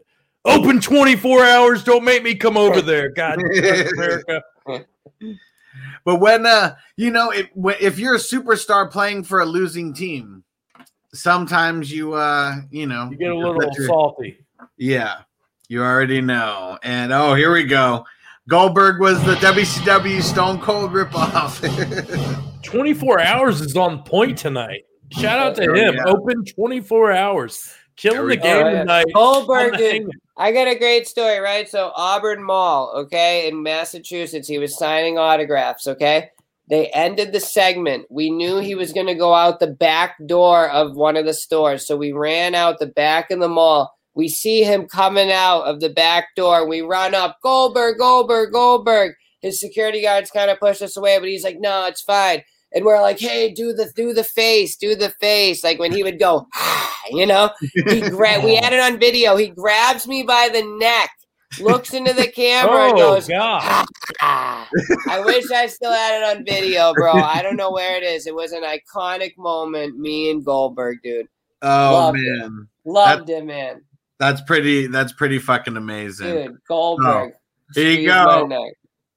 open 0.45 0.83
24 0.83 1.47
hours, 1.47 1.83
don't 1.83 2.05
make 2.05 2.23
me 2.23 2.35
come 2.35 2.59
over 2.59 2.83
there. 2.83 3.09
God 3.09 3.39
America. 3.41 4.43
But 6.05 6.17
when 6.17 6.47
uh, 6.47 6.77
you 6.97 7.11
know, 7.11 7.31
it, 7.31 7.51
when, 7.55 7.77
if 7.81 7.99
you're 7.99 8.15
a 8.15 8.19
superstar 8.19 8.91
playing 8.91 9.25
for 9.25 9.41
a 9.41 9.45
losing 9.47 9.93
team, 9.93 10.45
sometimes 11.13 11.93
you 11.93 12.15
uh, 12.15 12.57
you 12.71 12.87
know, 12.87 13.09
You 13.11 13.17
get 13.17 13.31
a 13.31 13.37
little 13.37 13.63
your- 13.63 13.87
salty. 13.87 14.39
Yeah, 14.77 15.21
you 15.69 15.83
already 15.83 16.21
know. 16.21 16.79
And 16.83 17.13
oh, 17.13 17.35
here 17.35 17.53
we 17.53 17.65
go. 17.65 18.05
Goldberg 18.49 19.01
was 19.01 19.23
the 19.25 19.35
WCW 19.37 20.23
Stone 20.23 20.61
Cold 20.61 20.93
ripoff. 20.93 21.61
24 22.63 23.21
hours 23.21 23.61
is 23.61 23.77
on 23.77 24.03
point 24.05 24.39
tonight. 24.39 24.85
Shout 25.11 25.39
out 25.39 25.57
to 25.57 25.73
him. 25.75 25.97
Open 26.07 26.45
24 26.45 27.13
hours. 27.13 27.73
Killing 27.97 28.29
the 28.29 28.37
game 28.37 28.67
Oh, 28.67 28.71
yeah. 28.71 28.79
tonight. 28.81 29.07
Goldberg, 29.15 29.77
dude, 29.79 30.11
I 30.37 30.53
got 30.53 30.69
a 30.69 30.79
great 30.79 31.07
story, 31.09 31.39
right? 31.39 31.69
So 31.69 31.93
Auburn 31.97 32.43
Mall, 32.43 32.93
okay, 32.97 33.49
in 33.49 33.63
Massachusetts, 33.63 34.49
he 34.49 34.59
was 34.59 34.79
signing 34.79 35.17
autographs, 35.19 35.87
okay? 35.87 36.31
They 36.69 36.89
ended 36.89 37.33
the 37.33 37.41
segment. 37.41 38.07
We 38.11 38.29
knew 38.31 38.59
he 38.59 38.75
was 38.75 38.93
going 38.93 39.07
to 39.07 39.15
go 39.15 39.33
out 39.35 39.61
the 39.61 39.67
back 39.69 40.17
door 40.27 40.69
of 40.71 40.97
one 40.97 41.17
of 41.17 41.25
the 41.25 41.33
stores. 41.33 41.87
So 41.87 41.97
we 41.97 42.13
ran 42.13 42.55
out 42.55 42.79
the 42.81 42.87
back 42.87 43.31
of 43.31 43.39
the 43.41 43.49
mall. 43.49 43.93
We 44.15 44.29
see 44.29 44.63
him 44.65 44.89
coming 44.89 45.31
out 45.31 45.63
of 45.63 45.81
the 45.81 45.91
back 45.91 46.29
door. 46.35 46.67
We 46.67 46.81
run 46.81 47.15
up, 47.15 47.39
Goldberg, 47.43 47.99
Goldberg, 47.99 48.53
Goldberg. 48.53 49.15
His 49.43 49.61
security 49.61 50.03
guards 50.03 50.31
kind 50.31 50.51
of 50.51 50.59
push 50.59 50.83
us 50.83 50.97
away, 50.97 51.19
but 51.19 51.29
he's 51.29 51.45
like, 51.45 51.61
"No, 51.61 51.87
it's 51.87 52.01
fine." 52.03 52.43
And 52.77 52.85
we're 52.85 53.01
like, 53.01 53.19
"Hey, 53.19 53.51
do 53.53 53.73
the 53.73 53.91
do 53.97 54.13
the 54.13 54.23
face, 54.23 54.77
do 54.77 54.95
the 54.95 55.09
face." 55.19 55.65
Like 55.65 55.79
when 55.79 55.93
he 55.93 56.03
would 56.03 56.19
go, 56.19 56.47
you 57.11 57.25
know, 57.25 57.51
he 57.73 58.03
gra- 58.03 58.43
we 58.45 58.55
had 58.57 58.75
it 58.75 58.81
on 58.81 59.01
video. 59.01 59.35
He 59.37 59.49
grabs 59.49 60.07
me 60.07 60.23
by 60.23 60.51
the 60.53 60.63
neck, 60.79 61.09
looks 61.59 61.95
into 61.95 62.13
the 62.13 62.29
camera, 62.29 62.91
and 62.91 62.93
Oh, 62.99 63.15
goes, 63.15 63.27
God. 63.29 63.87
"Ah." 64.21 64.69
I 65.09 65.23
wish 65.25 65.51
I 65.51 65.69
still 65.69 65.91
had 65.93 66.21
it 66.21 66.37
on 66.37 66.45
video, 66.45 66.93
bro. 66.93 67.13
I 67.15 67.41
don't 67.43 67.57
know 67.57 67.71
where 67.73 67.97
it 67.97 68.03
is. 68.03 68.27
It 68.27 68.35
was 68.35 68.53
an 68.53 68.63
iconic 68.63 69.39
moment. 69.39 69.99
Me 69.99 70.31
and 70.31 70.45
Goldberg, 70.45 70.99
dude, 71.03 71.29
oh 71.63 71.93
Loved 71.93 72.19
man, 72.21 72.69
loved 72.85 73.31
him, 73.31 73.47
man, 73.47 73.83
that's 74.19 74.43
pretty. 74.43 74.87
That's 74.87 75.15
pretty 75.15 75.39
fucking 75.39 75.79
amazing. 75.79 76.27
dude. 76.27 76.59
Goldberg. 76.69 77.33
Here 77.75 77.91
you 77.93 78.07
go. 78.09 78.49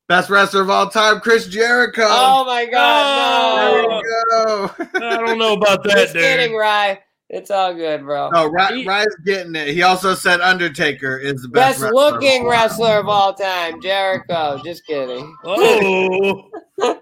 My 0.09 0.15
neck. 0.15 0.21
Best 0.21 0.29
wrestler 0.29 0.61
of 0.61 0.69
all 0.69 0.89
time, 0.89 1.19
Chris 1.21 1.47
Jericho. 1.47 2.05
Oh 2.05 2.45
my 2.45 2.65
god, 2.65 3.59
there 3.73 3.81
no! 3.83 4.71
we 4.79 4.85
go. 4.99 5.07
I 5.07 5.17
don't 5.25 5.37
know 5.39 5.53
about 5.53 5.83
that, 5.83 5.95
Just 5.95 6.13
kidding, 6.13 6.49
dude. 6.51 6.59
Rye. 6.59 6.99
It's 7.31 7.51
all 7.51 7.75
good, 7.75 8.01
bro. 8.01 8.31
No, 8.31 8.47
Ry- 8.47 8.73
He- 8.77 8.87
Ryan's 8.87 9.15
getting 9.23 9.53
it. 9.55 9.67
He 9.67 9.83
also 9.83 10.15
said 10.15 10.41
Undertaker 10.41 11.15
is 11.15 11.43
the 11.43 11.47
best, 11.49 11.79
Best 11.79 11.81
wrestler. 11.83 12.11
looking 12.11 12.47
wrestler 12.47 12.97
of 12.97 13.07
all 13.07 13.35
time, 13.35 13.79
Jericho. 13.83 14.59
Just 14.65 14.83
kidding. 14.87 15.35
Oh. 15.43 16.49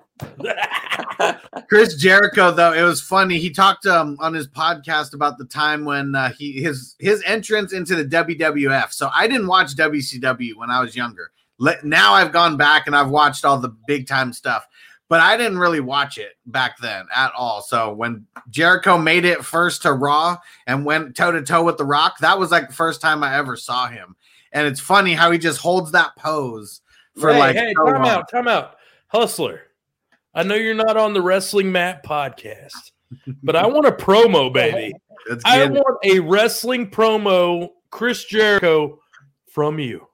Chris 1.69 1.95
Jericho, 1.95 2.51
though, 2.51 2.73
it 2.73 2.81
was 2.81 2.99
funny. 3.01 3.37
He 3.39 3.51
talked 3.51 3.85
um, 3.85 4.17
on 4.19 4.33
his 4.33 4.47
podcast 4.49 5.13
about 5.13 5.37
the 5.37 5.45
time 5.45 5.85
when 5.85 6.13
uh, 6.13 6.31
he 6.31 6.61
his 6.61 6.95
his 6.99 7.23
entrance 7.25 7.71
into 7.71 7.95
the 7.95 8.03
WWF. 8.03 8.91
So 8.91 9.09
I 9.15 9.27
didn't 9.27 9.47
watch 9.47 9.75
WCW 9.75 10.55
when 10.55 10.69
I 10.69 10.81
was 10.81 10.95
younger. 10.95 11.31
Let, 11.59 11.83
now 11.83 12.13
I've 12.13 12.31
gone 12.31 12.57
back 12.57 12.87
and 12.87 12.95
I've 12.95 13.09
watched 13.09 13.45
all 13.45 13.57
the 13.57 13.75
big 13.87 14.07
time 14.07 14.31
stuff, 14.33 14.67
but 15.09 15.19
I 15.19 15.37
didn't 15.37 15.57
really 15.57 15.79
watch 15.79 16.17
it 16.17 16.33
back 16.45 16.77
then 16.79 17.05
at 17.15 17.31
all. 17.35 17.61
So 17.61 17.93
when 17.93 18.25
Jericho 18.49 18.97
made 18.97 19.25
it 19.25 19.43
first 19.43 19.81
to 19.83 19.93
Raw 19.93 20.37
and 20.67 20.85
went 20.85 21.15
toe 21.15 21.31
to 21.31 21.41
toe 21.41 21.63
with 21.63 21.77
The 21.77 21.85
Rock, 21.85 22.19
that 22.19 22.37
was 22.37 22.51
like 22.51 22.67
the 22.67 22.75
first 22.75 23.01
time 23.01 23.23
I 23.23 23.35
ever 23.35 23.55
saw 23.55 23.87
him. 23.87 24.15
And 24.51 24.67
it's 24.67 24.79
funny 24.79 25.13
how 25.13 25.31
he 25.31 25.37
just 25.37 25.59
holds 25.59 25.91
that 25.91 26.15
pose 26.17 26.81
for 27.19 27.33
Hey, 27.33 27.39
like 27.39 27.55
hey, 27.55 27.73
so 27.75 27.85
time 27.85 28.01
long. 28.03 28.07
out, 28.07 28.29
time 28.29 28.47
out. 28.47 28.75
Hustler, 29.07 29.61
I 30.33 30.43
know 30.43 30.55
you're 30.55 30.73
not 30.73 30.97
on 30.97 31.13
the 31.13 31.21
Wrestling 31.21 31.71
Mat 31.71 32.03
podcast, 32.05 32.91
but 33.41 33.55
I 33.55 33.65
want 33.67 33.87
a 33.87 33.91
promo, 33.91 34.51
baby. 34.53 34.93
I 35.45 35.65
want 35.65 35.97
a 36.03 36.19
wrestling 36.19 36.89
promo, 36.89 37.69
Chris 37.89 38.25
Jericho, 38.25 38.99
from 39.47 39.79
you. 39.79 40.07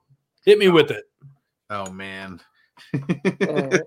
Hit 0.44 0.58
me 0.58 0.68
with 0.68 0.90
it. 0.90 1.04
Oh 1.70 1.90
man. 1.90 2.40
Uh, 2.94 2.98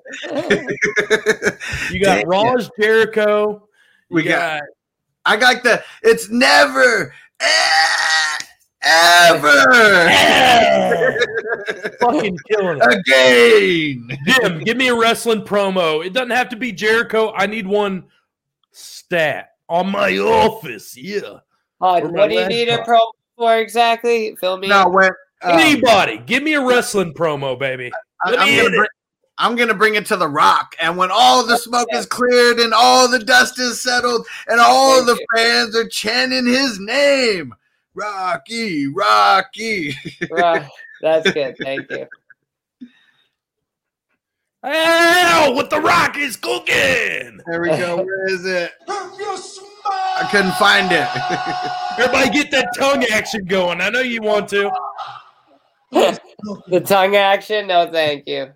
You 1.92 2.00
got 2.04 2.20
Damn. 2.20 2.28
Raw's 2.30 2.70
Jericho. 2.80 3.68
We 4.10 4.24
you 4.24 4.30
got- 4.30 4.62
I 5.26 5.36
got 5.36 5.62
the 5.64 5.84
it's 6.04 6.30
never 6.30 7.14
eh, 7.42 8.38
ever 8.82 10.10
fucking 12.00 12.38
killing 12.50 12.80
it. 12.82 13.00
again. 13.00 14.18
Jim, 14.26 14.60
give 14.64 14.78
me 14.78 14.88
a 14.88 14.96
wrestling 14.96 15.42
promo. 15.42 16.06
It 16.06 16.14
doesn't 16.14 16.30
have 16.32 16.48
to 16.50 16.56
be 16.56 16.72
Jericho. 16.72 17.34
I 17.36 17.46
need 17.46 17.68
one 17.68 18.06
stat 18.72 19.50
on 19.68 19.92
my 19.92 20.18
office. 20.18 20.96
Yeah. 20.96 21.40
uh, 21.82 22.00
what 22.02 22.30
do 22.30 22.36
you 22.36 22.48
need 22.48 22.70
a 22.70 22.78
promo 22.80 23.12
for 23.36 23.58
exactly? 23.58 24.34
Fill 24.38 24.58
me. 24.58 24.70
No, 24.70 24.98
in. 25.00 25.10
When 25.42 25.54
um, 25.54 25.60
Anybody, 25.60 26.18
give 26.26 26.44
me 26.44 26.54
a 26.54 26.66
wrestling 26.66 27.14
promo, 27.14 27.58
baby. 27.58 27.92
I, 28.24 28.32
let 28.32 28.48
me 28.48 28.58
am 28.58 28.66
gonna 28.66 28.78
bring, 28.78 28.90
I'm 29.38 29.56
gonna 29.56 29.74
bring 29.74 29.96
it 29.96 30.06
to 30.08 30.18
the 30.18 30.28
rock, 30.28 30.76
and 30.80 30.98
when 30.98 31.10
all 31.12 31.46
the 31.46 31.58
smoke 31.58 31.90
is 31.92 32.06
cleared 32.06 32.60
and 32.60 32.74
all 32.74 33.08
the 33.08 33.20
dust 33.20 33.60
is 33.60 33.82
settled, 33.82 34.26
and 34.48 34.60
all 34.60 35.06
Thank 35.06 35.08
the 35.08 35.20
you. 35.20 35.28
fans 35.36 35.76
are 35.76 35.88
chanting 35.88 36.46
his 36.46 36.80
name, 36.80 37.54
Rocky, 37.94 38.88
Rocky. 38.88 39.96
Right. 40.32 40.68
That's 41.02 41.32
good. 41.32 41.56
Thank 41.60 41.92
you. 41.92 42.08
Ow, 44.64 45.54
with 45.56 45.70
the 45.70 45.80
rock 45.80 46.18
is 46.18 46.36
cooking. 46.36 47.40
There 47.46 47.62
we 47.62 47.70
go. 47.70 47.98
Where 47.98 48.28
is 48.28 48.44
it? 48.44 48.72
If 48.88 49.20
you 49.20 49.38
smile, 49.38 49.64
I 49.86 50.28
couldn't 50.32 50.56
find 50.56 50.92
it. 50.92 51.08
Everybody 52.00 52.32
get 52.32 52.52
that 52.52 52.70
tongue 52.76 53.06
action 53.06 53.46
going. 53.46 53.82
I 53.82 53.90
know 53.90 54.02
you 54.02 54.22
want 54.22 54.50
to. 54.50 54.72
the 55.92 56.82
tongue 56.86 57.16
action? 57.16 57.68
No, 57.68 57.90
thank 57.92 58.28
you. 58.28 58.52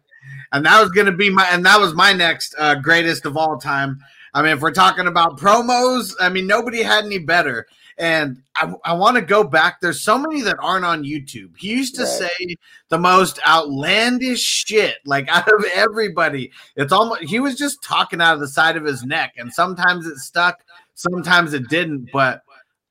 and 0.52 0.66
that 0.66 0.82
was 0.82 0.92
gonna 0.92 1.12
be 1.12 1.30
my 1.30 1.46
and 1.52 1.66
that 1.66 1.80
was 1.80 1.94
my 1.94 2.14
next 2.14 2.56
uh, 2.58 2.76
greatest 2.76 3.26
of 3.26 3.38
all 3.38 3.58
time. 3.58 4.00
I 4.34 4.42
mean, 4.42 4.52
if 4.54 4.62
we're 4.62 4.72
talking 4.72 5.08
about 5.08 5.38
promos, 5.40 6.14
I 6.20 6.30
mean 6.30 6.48
nobody 6.48 6.84
had 6.84 7.06
any 7.06 7.20
better. 7.20 7.68
And 7.98 8.42
I, 8.56 8.74
I 8.84 8.94
want 8.94 9.18
to 9.18 9.22
go 9.22 9.44
back. 9.44 9.80
There's 9.80 10.02
so 10.02 10.18
many 10.18 10.42
that 10.44 10.56
aren't 10.60 10.86
on 10.86 11.04
YouTube. 11.04 11.56
He 11.58 11.70
used 11.72 11.94
to 11.96 12.04
Right. 12.04 12.10
say 12.40 12.56
the 12.90 12.98
most 12.98 13.40
outlandish 13.46 14.40
shit, 14.42 14.96
like 15.06 15.28
out 15.36 15.48
of 15.54 15.64
everybody. 15.74 16.52
It's 16.76 16.92
almost 16.94 17.22
he 17.24 17.40
was 17.40 17.56
just 17.58 17.84
talking 17.84 18.20
out 18.22 18.34
of 18.34 18.40
the 18.40 18.48
side 18.48 18.76
of 18.78 18.86
his 18.86 19.04
neck, 19.04 19.34
and 19.38 19.54
sometimes 19.54 20.08
it 20.08 20.18
stuck, 20.18 20.64
sometimes 20.96 21.54
it 21.54 21.68
didn't. 21.70 22.10
But 22.12 22.42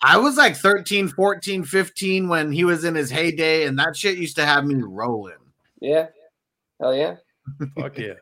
I 0.03 0.17
was 0.17 0.37
like 0.37 0.57
13, 0.57 1.09
14, 1.09 1.63
15 1.65 2.29
when 2.29 2.51
he 2.53 2.65
was 2.65 2.85
in 2.85 2.95
his 2.95 3.11
heyday, 3.11 3.67
and 3.67 3.79
that 3.79 3.97
shit 3.97 4.17
used 4.19 4.37
to 4.37 4.47
have 4.47 4.65
me 4.65 4.77
rolling. 4.83 5.35
Yeah. 5.81 6.07
Hell 6.81 6.95
yeah. 6.95 7.17
Fuck 7.79 7.99
yeah. 7.99 8.15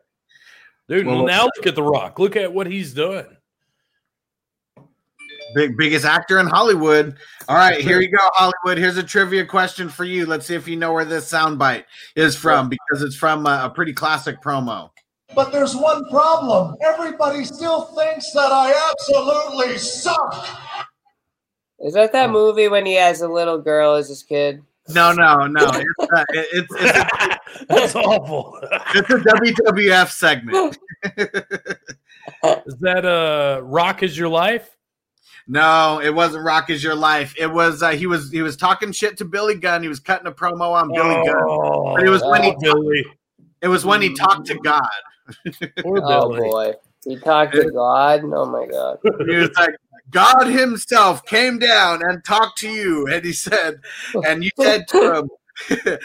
Dude, 0.89 1.05
Well- 1.05 1.17
well, 1.17 1.25
now 1.25 1.43
look 1.45 1.67
at 1.67 1.75
The 1.75 1.83
Rock. 1.83 2.19
Look 2.19 2.35
at 2.35 2.51
what 2.51 2.67
he's 2.67 2.93
doing. 2.93 3.25
Big 5.55 5.75
biggest 5.77 6.05
actor 6.05 6.37
in 6.39 6.45
Hollywood. 6.45 7.15
All 7.47 7.55
right, 7.55 7.79
here 7.81 7.99
you 8.01 8.11
go, 8.11 8.23
Hollywood. 8.33 8.77
Here's 8.77 8.97
a 8.97 9.03
trivia 9.03 9.43
question 9.45 9.89
for 9.89 10.03
you. 10.03 10.27
Let's 10.27 10.45
see 10.45 10.53
if 10.53 10.67
you 10.67 10.75
know 10.75 10.93
where 10.93 11.05
this 11.05 11.31
soundbite 11.31 11.85
is 12.15 12.35
from 12.35 12.69
because 12.69 13.01
it's 13.01 13.15
from 13.15 13.47
a, 13.47 13.61
a 13.63 13.69
pretty 13.73 13.93
classic 13.93 14.41
promo. 14.43 14.91
but 15.33 15.51
there's 15.51 15.75
one 15.75 16.07
problem. 16.11 16.75
Everybody 16.83 17.45
still 17.45 17.85
thinks 17.95 18.31
that 18.33 18.51
I 18.51 18.73
absolutely 18.91 19.79
suck. 19.79 20.47
Is 21.81 21.93
that 21.93 22.11
that 22.11 22.29
movie 22.29 22.67
when 22.67 22.85
he 22.85 22.95
has 22.95 23.21
a 23.21 23.27
little 23.27 23.57
girl 23.59 23.93
as 23.95 24.09
his 24.09 24.23
kid? 24.23 24.61
No, 24.89 25.11
no, 25.13 25.45
no. 25.47 25.61
It's 25.65 26.11
uh, 26.13 26.23
it- 26.29 26.47
it's 26.51 26.75
it's 26.75 26.97
a, 26.97 27.39
That's 27.69 27.95
awful. 27.95 28.57
it's 28.95 29.09
a 29.09 29.17
WWF 29.17 30.09
segment. 30.09 30.77
Is 32.65 32.75
that 32.81 33.05
uh 33.05 33.61
Rock 33.63 34.03
is 34.03 34.17
your 34.17 34.29
life? 34.29 34.77
No, 35.47 35.99
it 35.99 36.13
wasn't 36.13 36.45
Rock 36.45 36.69
is 36.69 36.83
Your 36.83 36.93
Life. 36.95 37.33
It 37.37 37.47
was 37.47 37.81
uh, 37.81 37.89
he 37.91 38.05
was 38.05 38.31
he 38.31 38.41
was 38.43 38.55
talking 38.55 38.91
shit 38.91 39.17
to 39.17 39.25
Billy 39.25 39.55
Gunn. 39.55 39.81
He 39.81 39.89
was 39.89 39.99
cutting 39.99 40.27
a 40.27 40.31
promo 40.31 40.71
on 40.73 40.89
Billy 40.93 41.15
Gunn. 41.25 41.35
Oh, 41.35 41.95
But 41.95 42.05
it 42.05 42.09
was 42.09 42.21
when 42.29 42.43
he 42.43 42.55
Billy. 42.59 43.03
It 43.61 43.67
was 43.67 43.83
when 43.85 44.01
he 44.01 44.13
talked 44.13 44.45
to 44.47 44.55
God. 44.59 44.87
Poor 45.79 46.01
Oh 46.03 46.37
boy, 46.37 46.73
he 47.03 47.17
talked 47.17 47.53
to 47.55 47.69
God. 47.71 48.21
Oh 48.25 48.45
my 48.45 48.67
God. 48.67 48.99
He 49.27 49.35
was 49.35 49.49
like, 49.57 49.75
God 50.11 50.45
Himself 50.47 51.25
came 51.25 51.59
down 51.59 52.01
and 52.03 52.23
talked 52.23 52.57
to 52.59 52.69
you, 52.69 53.07
and 53.07 53.23
He 53.25 53.33
said, 53.33 53.79
and 54.25 54.43
you 54.43 54.51
said 54.59 54.87
to 54.89 55.15
him, 55.19 55.29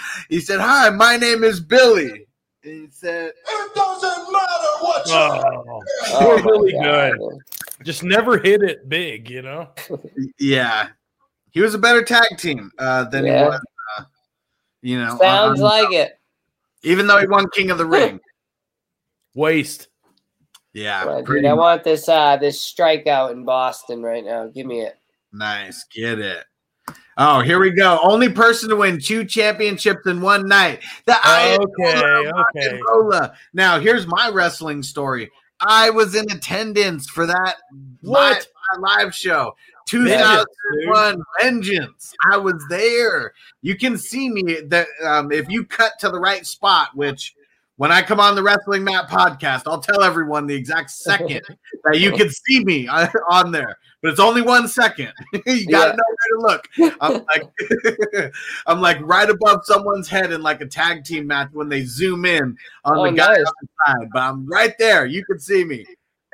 He 0.28 0.40
said, 0.40 0.60
"Hi, 0.60 0.90
my 0.90 1.16
name 1.16 1.44
is 1.44 1.60
Billy." 1.60 2.26
And 2.64 2.72
he 2.82 2.88
said, 2.90 3.32
It 3.46 3.74
doesn't 3.74 4.32
matter 4.32 4.72
what 4.80 5.06
you 5.06 5.12
Oh, 5.14 5.82
Oh 6.08 6.18
poor 6.18 6.36
my 6.38 6.42
Billy 6.42 6.72
God. 6.72 7.18
Gunn. 7.18 7.38
Just 7.84 8.02
never 8.02 8.38
hit 8.38 8.62
it 8.62 8.88
big, 8.88 9.28
you 9.30 9.42
know. 9.42 9.68
"Yeah, 10.38 10.88
he 11.52 11.60
was 11.60 11.74
a 11.74 11.78
better 11.78 12.02
tag 12.02 12.36
team 12.38 12.70
uh, 12.78 13.04
than 13.04 13.26
Yeah. 13.26 13.38
he 13.38 13.44
was." 13.44 13.60
Uh, 13.98 14.04
you 14.82 14.98
know, 14.98 15.16
Sounds 15.18 15.60
um, 15.60 15.64
like 15.64 15.92
it. 15.92 16.18
even 16.82 17.06
though 17.06 17.18
he 17.18 17.26
won 17.26 17.46
King 17.54 17.70
of 17.70 17.78
the 17.78 17.86
Ring. 17.86 18.18
Waste. 19.34 19.88
Yeah, 20.74 21.04
Well, 21.04 21.16
dude, 21.18 21.26
pretty 21.26 21.48
I 21.48 21.52
want 21.54 21.84
this 21.84 22.08
uh 22.08 22.36
this 22.36 22.60
strikeout 22.60 23.32
in 23.32 23.44
Boston 23.44 24.02
right 24.02 24.24
now. 24.24 24.48
Give 24.48 24.66
me 24.66 24.80
it. 24.82 24.96
Nice. 25.32 25.84
Get 25.94 26.18
it. 26.18 26.44
Oh, 27.16 27.40
here 27.40 27.60
we 27.60 27.70
go. 27.70 28.00
Only 28.02 28.28
person 28.28 28.68
to 28.70 28.76
win 28.76 29.00
two 29.00 29.24
championships 29.24 30.04
in 30.06 30.20
one 30.20 30.48
night. 30.48 30.82
The 31.06 31.16
Iron 31.24 31.60
Okay, 31.80 32.26
Rock 32.26 32.46
okay. 32.56 32.80
and 32.80 33.30
Now, 33.52 33.78
here's 33.78 34.06
my 34.08 34.30
wrestling 34.30 34.82
story. 34.82 35.30
I 35.60 35.90
was 35.90 36.16
in 36.16 36.28
attendance 36.32 37.08
for 37.08 37.26
that 37.26 37.54
What? 38.00 38.48
live, 38.74 38.80
live 38.80 39.14
show. 39.14 39.54
2001 39.86 41.22
Vengeance. 41.40 42.12
I 42.32 42.36
was 42.36 42.62
there. 42.68 43.32
You 43.62 43.76
can 43.76 43.96
see 43.96 44.28
me 44.28 44.60
that 44.68 44.88
um, 45.04 45.30
if 45.30 45.48
you 45.48 45.64
cut 45.64 45.92
to 46.00 46.08
the 46.10 46.18
right 46.18 46.44
spot, 46.44 46.88
which 46.94 47.34
when 47.76 47.90
I 47.90 48.02
come 48.02 48.20
on 48.20 48.34
the 48.34 48.42
Wrestling 48.42 48.84
Mat 48.84 49.08
podcast, 49.08 49.62
I'll 49.66 49.80
tell 49.80 50.02
everyone 50.02 50.46
the 50.46 50.54
exact 50.54 50.90
second 50.90 51.40
that 51.84 51.98
you 51.98 52.12
can 52.12 52.30
see 52.30 52.64
me 52.64 52.86
on, 52.88 53.50
there. 53.52 53.76
But 54.02 54.10
it's 54.12 54.20
only 54.20 54.42
one 54.42 54.68
second. 54.68 55.12
you 55.46 55.66
gotta 55.66 55.90
Yeah. 55.90 55.96
know 55.96 56.04
where 56.38 56.58
to 56.58 56.62
look. 56.82 56.96
I'm 57.00 57.12
like, 58.22 58.32
I'm 58.66 58.80
like 58.80 58.98
right 59.00 59.28
above 59.28 59.60
someone's 59.64 60.08
head 60.08 60.30
in 60.32 60.42
like 60.42 60.60
a 60.60 60.66
tag 60.66 61.04
team 61.04 61.26
match 61.26 61.48
when 61.52 61.68
they 61.68 61.84
zoom 61.84 62.24
in 62.24 62.56
on 62.84 62.98
Oh, 62.98 63.04
the 63.04 63.12
guy 63.12 63.34
nice. 63.34 63.44
side. 63.86 64.08
But 64.12 64.20
I'm 64.22 64.46
right 64.46 64.74
there. 64.78 65.06
You 65.06 65.24
can 65.24 65.38
see 65.40 65.64
me. 65.64 65.84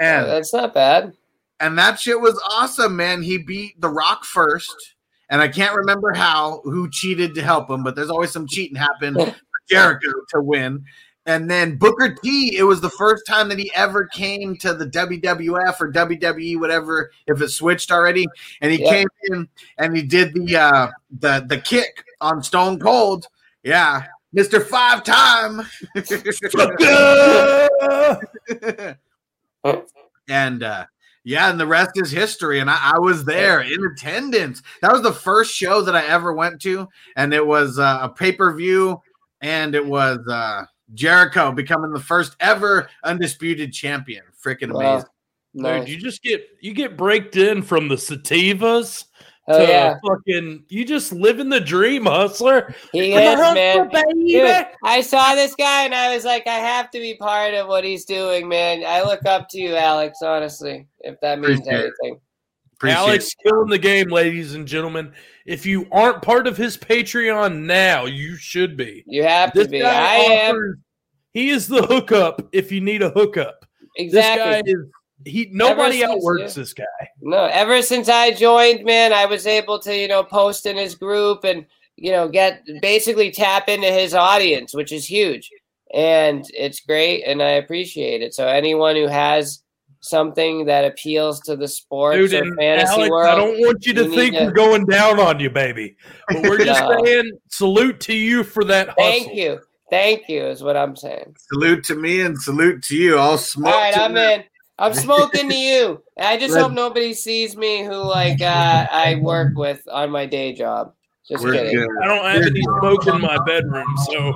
And 0.00 0.26
That's 0.26 0.52
not 0.52 0.74
bad. 0.74 1.12
and 1.60 1.78
that 1.78 2.00
shit 2.00 2.20
was 2.20 2.40
awesome, 2.50 2.96
man. 2.96 3.22
He 3.22 3.38
beat 3.38 3.80
The 3.80 3.88
Rock 3.90 4.24
first, 4.24 4.94
and 5.28 5.40
I 5.40 5.48
can't 5.48 5.76
remember 5.76 6.12
how 6.14 6.62
who 6.64 6.88
cheated 6.90 7.34
to 7.34 7.42
help 7.42 7.70
him, 7.70 7.82
but 7.84 7.94
there's 7.96 8.10
always 8.10 8.30
some 8.30 8.46
cheating 8.48 8.76
happen 8.76 9.14
for 9.14 9.34
Jericho 9.68 10.10
to 10.30 10.40
win. 10.40 10.84
And 11.30 11.48
then 11.48 11.76
Booker 11.76 12.16
T, 12.24 12.56
it 12.56 12.64
was 12.64 12.80
the 12.80 12.90
first 12.90 13.24
time 13.24 13.48
that 13.50 13.58
he 13.58 13.70
ever 13.72 14.06
came 14.06 14.56
to 14.56 14.74
the 14.74 14.86
WWF 14.86 15.80
or 15.80 15.92
WWE, 15.92 16.58
whatever, 16.58 17.12
if 17.28 17.40
it 17.40 17.50
switched 17.50 17.92
already. 17.92 18.26
And 18.60 18.72
he 18.72 18.82
Yeah. 18.82 18.90
came 18.90 19.06
in 19.26 19.48
and 19.78 19.96
he 19.96 20.02
did 20.02 20.34
the 20.34 20.56
uh 20.56 20.90
the 21.20 21.46
the 21.48 21.58
kick 21.58 22.04
on 22.20 22.42
Stone 22.42 22.80
Cold. 22.80 23.28
Yeah. 23.62 24.06
Mr. 24.36 24.60
Five 24.60 25.04
Time. 25.04 25.60
and 30.28 30.62
uh 30.64 30.86
yeah, 31.22 31.50
and 31.50 31.60
the 31.60 31.66
rest 31.66 31.90
is 31.94 32.10
history. 32.10 32.58
And 32.58 32.68
I, 32.68 32.94
I 32.94 32.98
was 32.98 33.24
there 33.24 33.60
in 33.60 33.84
attendance. 33.84 34.62
That 34.82 34.90
was 34.90 35.02
the 35.02 35.12
first 35.12 35.54
show 35.54 35.80
that 35.82 35.94
I 35.94 36.04
ever 36.06 36.32
went 36.32 36.60
to, 36.62 36.88
and 37.14 37.32
it 37.32 37.46
was 37.46 37.78
uh, 37.78 38.00
a 38.02 38.08
pay 38.08 38.32
per 38.32 38.52
view, 38.52 39.00
and 39.42 39.76
it 39.76 39.84
was 39.84 40.18
uh, 40.28 40.64
Jericho 40.94 41.52
becoming 41.52 41.92
the 41.92 42.00
first 42.00 42.36
ever 42.40 42.88
undisputed 43.04 43.72
champion. 43.72 44.22
Freaking 44.42 44.72
Wow. 44.72 44.92
amazing! 44.92 45.08
Nice. 45.54 45.80
Dude, 45.80 45.88
you 45.90 45.96
just 46.00 46.22
get 46.22 46.44
you 46.60 46.72
get 46.72 46.96
braked 46.96 47.36
in 47.36 47.62
from 47.62 47.88
the 47.88 47.96
sativas 47.96 49.04
Oh 49.48 49.58
to 49.58 49.64
yeah, 49.72 49.96
fucking 50.06 50.64
you 50.68 50.84
just 50.84 51.12
living 51.12 51.48
the 51.48 51.58
dream, 51.60 52.04
hustler. 52.06 52.72
he 52.92 53.12
is, 53.14 53.34
hustler, 53.40 53.54
man. 53.54 53.90
Dude, 54.26 54.66
I 54.84 55.00
saw 55.00 55.34
this 55.34 55.56
guy 55.56 55.84
and 55.84 55.94
I 55.94 56.14
was 56.14 56.24
like, 56.24 56.46
I 56.46 56.54
have 56.54 56.90
to 56.92 57.00
be 57.00 57.16
part 57.16 57.54
of 57.54 57.66
what 57.66 57.82
he's 57.82 58.04
doing, 58.04 58.48
man. 58.48 58.84
I 58.86 59.02
look 59.02 59.24
up 59.26 59.48
to 59.50 59.58
you, 59.60 59.74
Alex. 59.74 60.18
Honestly, 60.22 60.86
if 61.00 61.18
that 61.20 61.40
means 61.40 61.60
Appreciate 61.60 61.80
it. 61.86 61.92
anything. 62.02 62.20
Appreciate 62.74 62.96
Alex 62.98 63.26
it. 63.26 63.48
killing 63.48 63.68
the 63.70 63.78
game, 63.78 64.08
ladies 64.10 64.54
and 64.54 64.68
gentlemen. 64.68 65.12
If 65.50 65.66
you 65.66 65.88
aren't 65.90 66.22
part 66.22 66.46
of 66.46 66.56
his 66.56 66.76
Patreon 66.76 67.62
now, 67.64 68.04
you 68.04 68.36
should 68.36 68.76
be. 68.76 69.02
You 69.04 69.24
have 69.24 69.52
to 69.54 69.58
This 69.58 69.68
be. 69.68 69.80
guy 69.80 69.90
I 69.90 70.16
am 70.18 70.80
He 71.32 71.50
is 71.50 71.66
the 71.66 71.82
hookup 71.82 72.48
if 72.52 72.70
you 72.70 72.80
need 72.80 73.02
a 73.02 73.10
hookup. 73.10 73.66
exactly. 73.96 74.62
This 74.62 74.62
guy 74.62 74.80
is 74.80 74.86
he 75.26 75.48
nobody 75.52 75.98
since, 75.98 76.12
outworks 76.12 76.56
yeah. 76.56 76.62
this 76.62 76.72
guy. 76.72 77.08
No, 77.20 77.46
ever 77.46 77.82
since 77.82 78.08
I 78.08 78.30
joined, 78.30 78.84
man, 78.84 79.12
I 79.12 79.26
was 79.26 79.44
able 79.44 79.80
to, 79.80 79.92
you 79.94 80.06
know, 80.06 80.22
post 80.22 80.66
in 80.66 80.76
his 80.76 80.94
group 80.94 81.42
and, 81.42 81.66
you 81.96 82.12
know, 82.12 82.28
get 82.28 82.62
basically 82.80 83.32
tap 83.32 83.68
into 83.68 83.88
his 83.88 84.14
audience, 84.14 84.72
which 84.72 84.92
is 84.92 85.04
huge. 85.04 85.50
And 85.92 86.46
it's 86.54 86.78
great 86.78 87.24
and 87.24 87.42
I 87.42 87.50
appreciate 87.54 88.22
it. 88.22 88.34
So 88.34 88.46
anyone 88.46 88.94
who 88.94 89.08
has 89.08 89.64
something 90.00 90.64
that 90.66 90.84
appeals 90.84 91.40
to 91.40 91.56
the 91.56 91.68
sports 91.68 92.16
Dude, 92.30 92.46
or 92.46 92.54
fantasy 92.56 92.92
Alex, 92.94 93.10
world, 93.10 93.28
I 93.28 93.34
don't 93.34 93.60
want 93.60 93.84
you 93.86 93.92
to 93.94 94.04
you 94.04 94.14
think 94.14 94.34
to- 94.34 94.44
we're 94.46 94.50
going 94.52 94.86
down 94.86 95.20
on 95.20 95.38
you, 95.40 95.50
baby. 95.50 95.96
But 96.28 96.42
we're 96.42 96.58
just 96.64 96.80
No. 96.82 97.04
saying 97.04 97.30
salute 97.48 98.00
to 98.00 98.14
you 98.14 98.42
for 98.44 98.64
that 98.64 98.88
hustle. 98.88 99.04
thank 99.04 99.34
you. 99.34 99.60
Thank 99.90 100.28
you 100.28 100.42
is 100.46 100.62
what 100.62 100.76
I'm 100.76 100.94
saying. 100.96 101.34
Salute 101.52 101.82
to 101.84 101.96
me 101.96 102.20
and 102.20 102.40
salute 102.40 102.82
to 102.84 102.96
you. 102.96 103.18
I'll 103.18 103.36
smoke. 103.38 103.74
All 103.74 103.80
right, 103.80 103.96
I'm 103.98 104.10
tonight. 104.14 104.32
in. 104.34 104.44
I'm 104.78 104.94
smoking 105.06 105.48
to 105.50 105.54
you. 105.56 106.02
And 106.16 106.26
I 106.28 106.36
just 106.38 106.54
Good. 106.54 106.62
hope 106.62 106.72
nobody 106.72 107.12
sees 107.12 107.56
me 107.56 107.82
who 107.84 107.94
like 107.96 108.40
uh, 108.40 108.86
I 108.90 109.16
work 109.20 109.56
with 109.56 109.82
on 109.90 110.10
my 110.10 110.26
day 110.26 110.52
job. 110.52 110.94
Just 111.28 111.44
We're 111.44 111.54
kidding. 111.54 111.74
good. 111.74 111.88
I 112.02 112.06
don't 112.06 112.24
have 112.24 112.42
any 112.46 112.62
smoke 112.62 113.06
in 113.08 113.20
my 113.20 113.36
bedroom, 113.44 113.84
so 114.10 114.32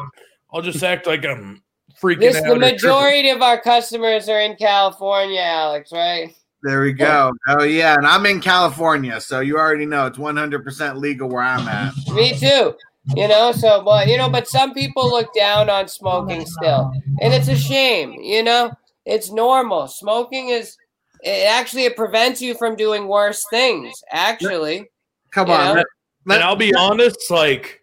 I'll 0.52 0.60
just 0.62 0.82
act 0.82 1.06
like 1.06 1.24
I'm 1.24 1.62
freaking 2.00 2.20
This 2.20 2.36
out. 2.36 2.46
the 2.48 2.56
majority 2.56 3.30
of 3.30 3.42
our 3.42 3.60
customers 3.60 4.28
are 4.28 4.40
in 4.40 4.56
California, 4.56 5.40
Alex, 5.40 5.92
right? 5.92 6.34
There 6.62 6.80
we 6.82 6.92
go. 6.94 7.32
Oh 7.48 7.62
yeah, 7.64 7.94
and 7.94 8.06
I'm 8.06 8.24
in 8.26 8.40
California, 8.40 9.20
so 9.20 9.40
you 9.40 9.58
already 9.58 9.84
know 9.86 10.06
it's 10.06 10.16
100% 10.18 10.96
legal 10.96 11.28
where 11.28 11.42
I'm 11.42 11.68
at. 11.68 11.92
Me 12.14 12.32
too. 12.38 12.74
You 13.14 13.28
know, 13.28 13.52
so 13.52 13.82
but 13.82 14.08
you 14.08 14.16
know, 14.16 14.30
but 14.30 14.48
some 14.48 14.72
people 14.72 15.10
look 15.10 15.34
down 15.34 15.68
on 15.68 15.88
smoking 15.88 16.46
still. 16.46 16.90
And 17.20 17.34
it's 17.34 17.48
a 17.48 17.56
shame, 17.56 18.12
you 18.12 18.42
know? 18.42 18.72
It's 19.04 19.30
normal. 19.30 19.88
Smoking 19.88 20.48
is 20.48 20.78
it 21.20 21.46
actually 21.46 21.84
it 21.84 21.96
prevents 21.96 22.40
you 22.40 22.54
from 22.54 22.76
doing 22.76 23.06
worse 23.08 23.44
things, 23.50 23.92
actually. 24.10 24.88
Come 25.32 25.50
on, 25.50 25.76
let, 25.76 25.86
let- 26.24 26.36
And 26.36 26.44
I'll 26.44 26.56
be 26.56 26.74
honest, 26.74 27.30
like 27.30 27.82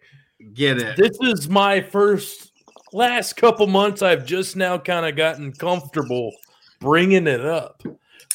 get 0.54 0.78
it. 0.78 0.96
this 0.96 1.16
is 1.22 1.48
my 1.48 1.80
first 1.80 2.51
last 2.92 3.36
couple 3.36 3.66
months 3.66 4.02
I've 4.02 4.26
just 4.26 4.56
now 4.56 4.78
kind 4.78 5.06
of 5.06 5.16
gotten 5.16 5.52
comfortable 5.52 6.32
bringing 6.80 7.26
it 7.26 7.44
up. 7.44 7.82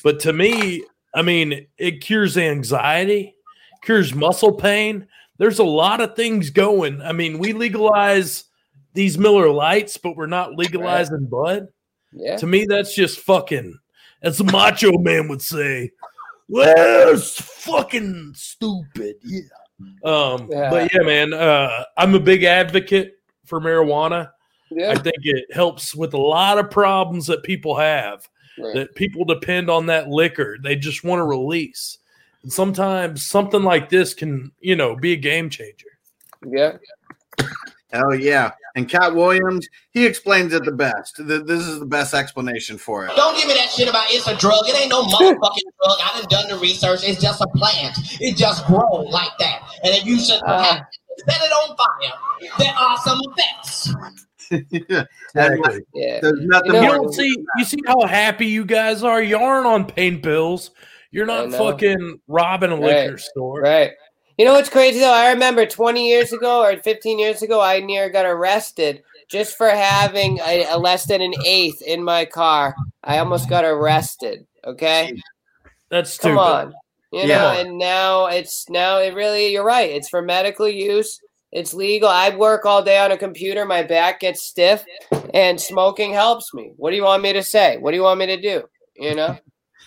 But 0.04 0.20
to 0.22 0.34
me, 0.34 0.84
I 1.14 1.22
mean, 1.22 1.68
it 1.78 2.02
cures 2.02 2.38
anxiety, 2.38 3.36
cures 3.84 4.14
muscle 4.14 4.54
pain. 4.54 5.08
There's 5.38 5.60
a 5.60 5.64
lot 5.64 6.02
of 6.02 6.16
things 6.16 6.50
going. 6.50 7.02
I 7.02 7.12
mean, 7.12 7.40
we 7.40 7.54
legalize 7.54 8.46
these 8.94 9.18
Miller 9.18 9.50
Lites, 9.50 9.98
but 9.98 10.16
we're 10.16 10.26
not 10.26 10.56
legalizing 10.56 11.28
bud. 11.28 11.68
Yeah. 12.14 12.38
To 12.38 12.48
me, 12.48 12.66
that's 12.66 12.96
just 12.96 13.20
fucking, 13.20 13.78
as 14.22 14.40
a 14.40 14.44
macho 14.44 14.98
man 14.98 15.28
would 15.28 15.42
say, 15.42 15.92
well, 16.48 17.14
it's 17.14 17.40
fucking 17.40 18.34
stupid. 18.36 19.16
Yeah. 19.24 19.42
Um, 20.04 20.48
Yeah. 20.50 20.70
but 20.70 20.92
yeah, 20.94 21.02
man, 21.02 21.34
uh, 21.34 21.84
I'm 21.98 22.16
a 22.16 22.20
big 22.20 22.44
advocate 22.44 23.14
for 23.46 23.60
marijuana. 23.60 24.32
I 24.72 24.96
think 24.96 25.16
it 25.24 25.54
helps 25.54 25.96
with 25.96 26.14
a 26.14 26.18
lot 26.18 26.58
of 26.58 26.70
problems 26.70 27.28
that 27.28 27.44
people 27.44 27.76
have. 27.78 28.28
Right. 28.60 28.74
That 28.74 28.96
people 28.96 29.24
depend 29.24 29.70
on 29.70 29.86
that 29.86 30.10
liquor. 30.10 30.58
They 30.62 30.76
just 30.76 31.04
want 31.04 31.20
to 31.20 31.24
release. 31.24 32.00
And 32.44 32.52
sometimes 32.52 33.26
something 33.26 33.62
like 33.64 33.90
this 33.90 34.14
can, 34.14 34.52
you 34.60 34.76
know, 34.76 34.96
be 34.96 35.14
a 35.14 35.18
game 35.18 35.50
changer. 35.50 35.88
Yeah. 36.46 36.78
Oh 37.94 38.14
yeah. 38.14 38.52
And 38.76 38.88
Katt 38.90 39.16
Williams, 39.16 39.68
he 39.92 40.06
explains 40.06 40.54
it 40.54 40.64
the 40.66 40.72
best. 40.72 41.16
This 41.20 41.42
is 41.66 41.80
the 41.80 41.86
best 41.86 42.14
explanation 42.14 42.78
for 42.78 43.06
it. 43.06 43.12
Don't 43.16 43.36
give 43.38 43.48
me 43.48 43.54
that 43.56 43.70
shit 43.72 43.88
about 43.90 44.06
it's 44.10 44.28
a 44.28 44.36
drug. 44.36 44.68
It 44.68 44.76
ain't 44.80 44.90
no 44.90 45.04
motherfucking 45.04 45.36
drug. 45.38 45.98
I 46.04 46.20
done 46.20 46.26
done 46.30 46.50
the 46.50 46.58
research. 46.58 47.00
It's 47.04 47.22
just 47.22 47.42
a 47.42 47.48
plant. 47.56 47.98
It 48.22 48.36
just 48.38 48.66
grows 48.68 49.10
like 49.12 49.32
that. 49.40 49.62
And 49.84 49.96
if 49.96 50.06
you 50.06 50.20
should 50.20 50.42
Uh. 50.46 50.82
set 51.28 51.42
it 51.42 51.52
on 51.52 51.76
fire, 51.78 52.50
there 52.60 52.74
are 52.74 52.98
some 53.00 53.20
effects. 53.26 53.94
And 54.52 54.66
Yeah. 54.72 56.20
There's 56.22 56.40
nothing 56.42 56.72
You 56.74 56.76
You 56.76 56.82
know- 56.82 56.82
more. 56.82 56.96
don't 56.96 57.14
see 57.14 57.36
you 57.58 57.66
see 57.66 57.80
how 57.86 58.02
happy 58.06 58.46
you 58.48 58.66
guys 58.66 59.04
are. 59.04 59.22
You 59.22 59.38
aren't 59.38 59.66
on 59.68 59.86
pain 59.86 60.22
pills. 60.22 60.72
You're 61.12 61.26
not 61.26 61.52
fucking 61.52 62.20
robbing 62.28 62.72
a 62.72 62.76
Right. 62.76 63.06
liquor 63.06 63.18
store. 63.18 63.62
Right. 63.62 63.92
You 64.38 64.46
know 64.46 64.54
what's 64.54 64.70
crazy 64.70 65.00
though? 65.00 65.12
I 65.14 65.32
remember 65.32 65.66
20 65.66 66.08
years 66.08 66.32
ago 66.34 66.62
or 66.64 66.78
15 66.78 67.18
years 67.20 67.42
ago, 67.42 67.60
I 67.62 67.80
near 67.80 68.10
got 68.10 68.26
arrested 68.26 69.02
just 69.30 69.58
for 69.58 69.68
having 69.70 70.40
a, 70.40 70.66
a 70.70 70.78
less 70.78 71.06
than 71.08 71.22
an 71.22 71.34
eighth 71.46 71.82
in 71.82 72.04
my 72.04 72.24
car. 72.26 72.76
I 73.04 73.18
almost 73.18 73.50
got 73.50 73.66
arrested. 73.66 74.46
Okay, 74.66 75.14
That's 75.90 76.12
stupid. 76.14 76.36
come 76.36 76.38
on. 76.40 76.74
You 77.12 77.22
Yeah. 77.22 77.38
know, 77.38 77.50
and 77.62 77.78
now 77.78 78.26
it's 78.28 78.70
now 78.70 79.00
it 79.00 79.14
really 79.16 79.54
you're 79.54 79.64
right. 79.64 79.90
It's 79.90 80.10
for 80.10 80.22
medical 80.22 80.68
use. 80.68 81.20
It's 81.58 81.74
legal. 81.74 82.08
I 82.08 82.30
work 82.36 82.66
all 82.66 82.84
day 82.84 83.00
on 83.00 83.12
a 83.12 83.18
computer. 83.18 83.66
My 83.66 83.82
back 83.82 84.20
gets 84.20 84.44
stiff, 84.44 84.86
and 85.34 85.60
smoking 85.60 86.14
helps 86.14 86.54
me. 86.54 86.72
What 86.78 86.92
do 86.92 86.96
you 86.96 87.04
want 87.04 87.24
me 87.24 87.34
to 87.34 87.42
say? 87.42 87.78
What 87.78 87.92
do 87.92 87.98
you 87.98 88.04
want 88.04 88.20
me 88.20 88.28
to 88.28 88.40
do? 88.40 88.64
You 88.96 89.16
know. 89.16 89.40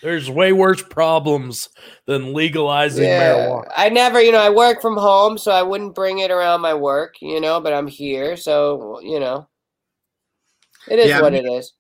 There's 0.02 0.28
way 0.28 0.52
worse 0.52 0.82
problems 0.82 1.68
than 2.06 2.32
legalizing 2.34 3.04
marijuana. 3.04 3.70
I 3.76 3.88
never, 3.88 4.20
you 4.20 4.32
know, 4.32 4.40
I 4.40 4.50
work 4.50 4.82
from 4.82 4.96
home, 4.96 5.38
so 5.38 5.52
I 5.52 5.62
wouldn't 5.62 5.94
bring 5.94 6.18
it 6.18 6.30
around 6.30 6.60
my 6.60 6.74
work, 6.74 7.16
you 7.20 7.40
know, 7.40 7.60
but 7.60 7.72
I'm 7.72 7.86
here, 7.86 8.36
so, 8.36 8.98
you 9.02 9.20
know, 9.20 9.46
it 10.88 10.98
is 10.98 11.10
Yeah, 11.10 11.20
what 11.20 11.34
me- 11.34 11.40
it 11.40 11.44
is. 11.44 11.74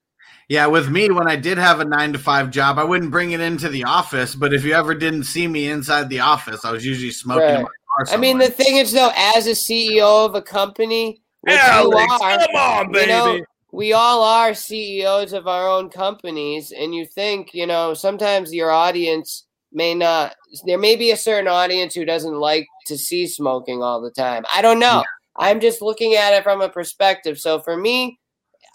Yeah, 0.50 0.66
with 0.66 0.90
me, 0.90 1.08
when 1.10 1.28
I 1.28 1.36
did 1.36 1.58
have 1.58 1.80
a 1.80 1.84
nine 1.84 2.12
to 2.12 2.18
five 2.18 2.50
job, 2.50 2.78
I 2.78 2.84
wouldn't 2.84 3.12
bring 3.12 3.30
it 3.30 3.40
into 3.40 3.68
the 3.68 3.84
office. 3.84 4.34
But 4.34 4.52
if 4.52 4.64
you 4.64 4.72
ever 4.74 4.94
didn't 4.94 5.24
see 5.24 5.46
me 5.46 5.70
inside 5.70 6.08
the 6.08 6.20
office, 6.20 6.64
I 6.64 6.72
was 6.72 6.84
usually 6.84 7.12
smoking 7.12 7.54
in 7.54 7.62
my 7.62 7.62
car. 7.62 7.70
I 8.10 8.16
mean, 8.16 8.38
the 8.38 8.50
thing 8.50 8.76
is, 8.76 8.92
though, 8.92 9.12
as 9.16 9.46
a 9.46 9.50
CEO 9.50 10.26
of 10.26 10.34
a 10.34 10.42
company, 10.42 11.22
which 11.42 11.54
you 11.54 11.60
are, 11.60 12.18
come 12.18 12.56
on, 12.56 12.94
you 12.94 13.06
know, 13.06 13.40
we 13.72 13.92
all 13.92 14.22
are 14.22 14.54
CEOs 14.54 15.32
of 15.32 15.46
our 15.46 15.68
own 15.68 15.90
companies, 15.90 16.72
and 16.72 16.94
you 16.94 17.06
think, 17.06 17.54
you 17.54 17.66
know, 17.66 17.94
sometimes 17.94 18.54
your 18.54 18.70
audience 18.70 19.46
may 19.72 19.94
not. 19.94 20.34
There 20.66 20.78
may 20.78 20.96
be 20.96 21.10
a 21.10 21.16
certain 21.16 21.48
audience 21.48 21.94
who 21.94 22.04
doesn't 22.04 22.34
like 22.34 22.66
to 22.86 22.98
see 22.98 23.26
smoking 23.26 23.82
all 23.82 24.00
the 24.00 24.10
time. 24.10 24.44
I 24.52 24.62
don't 24.62 24.80
know. 24.80 25.04
I'm 25.36 25.60
just 25.60 25.80
looking 25.80 26.14
at 26.14 26.34
it 26.34 26.42
from 26.42 26.60
a 26.60 26.68
perspective. 26.68 27.38
So 27.38 27.60
for 27.60 27.76
me, 27.76 28.18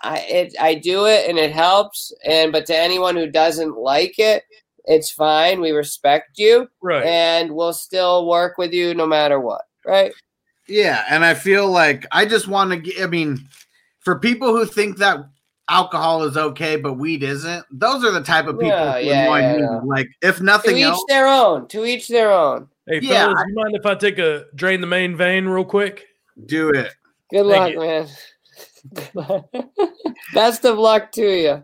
I 0.03 0.19
it 0.19 0.55
I 0.59 0.75
do 0.75 1.05
it 1.05 1.29
and 1.29 1.37
it 1.37 1.51
helps. 1.51 2.13
And 2.25 2.51
but 2.51 2.65
to 2.67 2.77
anyone 2.77 3.15
who 3.15 3.29
doesn't 3.29 3.77
like 3.77 4.17
it, 4.17 4.43
it's 4.87 5.09
fine. 5.09 5.61
We 5.61 5.71
respect 5.71 6.37
you, 6.37 6.67
right. 6.81 7.05
and 7.05 7.51
we'll 7.51 7.73
still 7.73 8.27
work 8.27 8.57
with 8.57 8.73
you 8.73 8.93
no 8.93 9.07
matter 9.07 9.39
what. 9.39 9.63
Right? 9.85 10.13
Yeah, 10.67 11.05
and 11.09 11.23
I 11.23 11.33
feel 11.33 11.69
like 11.69 12.05
I 12.11 12.25
just 12.25 12.47
want 12.47 12.85
to. 12.85 13.03
I 13.03 13.07
mean, 13.07 13.47
for 13.99 14.19
people 14.19 14.55
who 14.55 14.65
think 14.65 14.97
that 14.97 15.19
alcohol 15.69 16.23
is 16.23 16.37
okay 16.37 16.75
but 16.75 16.93
weed 16.93 17.23
isn't, 17.23 17.65
those 17.71 18.03
are 18.03 18.11
the 18.11 18.23
type 18.23 18.47
of 18.47 18.59
people 18.59 18.69
Yeah, 18.69 18.99
who 18.99 19.07
yeah, 19.07 19.39
yeah, 19.39 19.57
yeah. 19.57 19.79
Like, 19.83 20.07
if 20.21 20.41
nothing 20.41 20.75
To 20.75 20.81
nothing 20.81 20.93
each 20.93 21.05
their 21.07 21.27
own. 21.27 21.67
To 21.69 21.85
each 21.85 22.07
their 22.07 22.31
own. 22.31 22.67
Hey, 22.87 22.99
Yeah, 23.01 23.25
fellas, 23.25 23.43
you 23.47 23.55
mind 23.55 23.75
if 23.75 23.85
I 23.85 23.95
take 23.95 24.19
a 24.19 24.45
drain 24.55 24.81
the 24.81 24.87
main 24.87 25.15
vein 25.15 25.45
real 25.45 25.65
quick? 25.65 26.05
do 26.45 26.69
it. 26.69 26.93
Good 27.31 27.47
Thank 27.47 27.75
luck, 27.77 28.07
man. 29.15 29.43
Best 30.33 30.65
of 30.65 30.77
luck 30.77 31.11
to 31.13 31.41
you. 31.41 31.63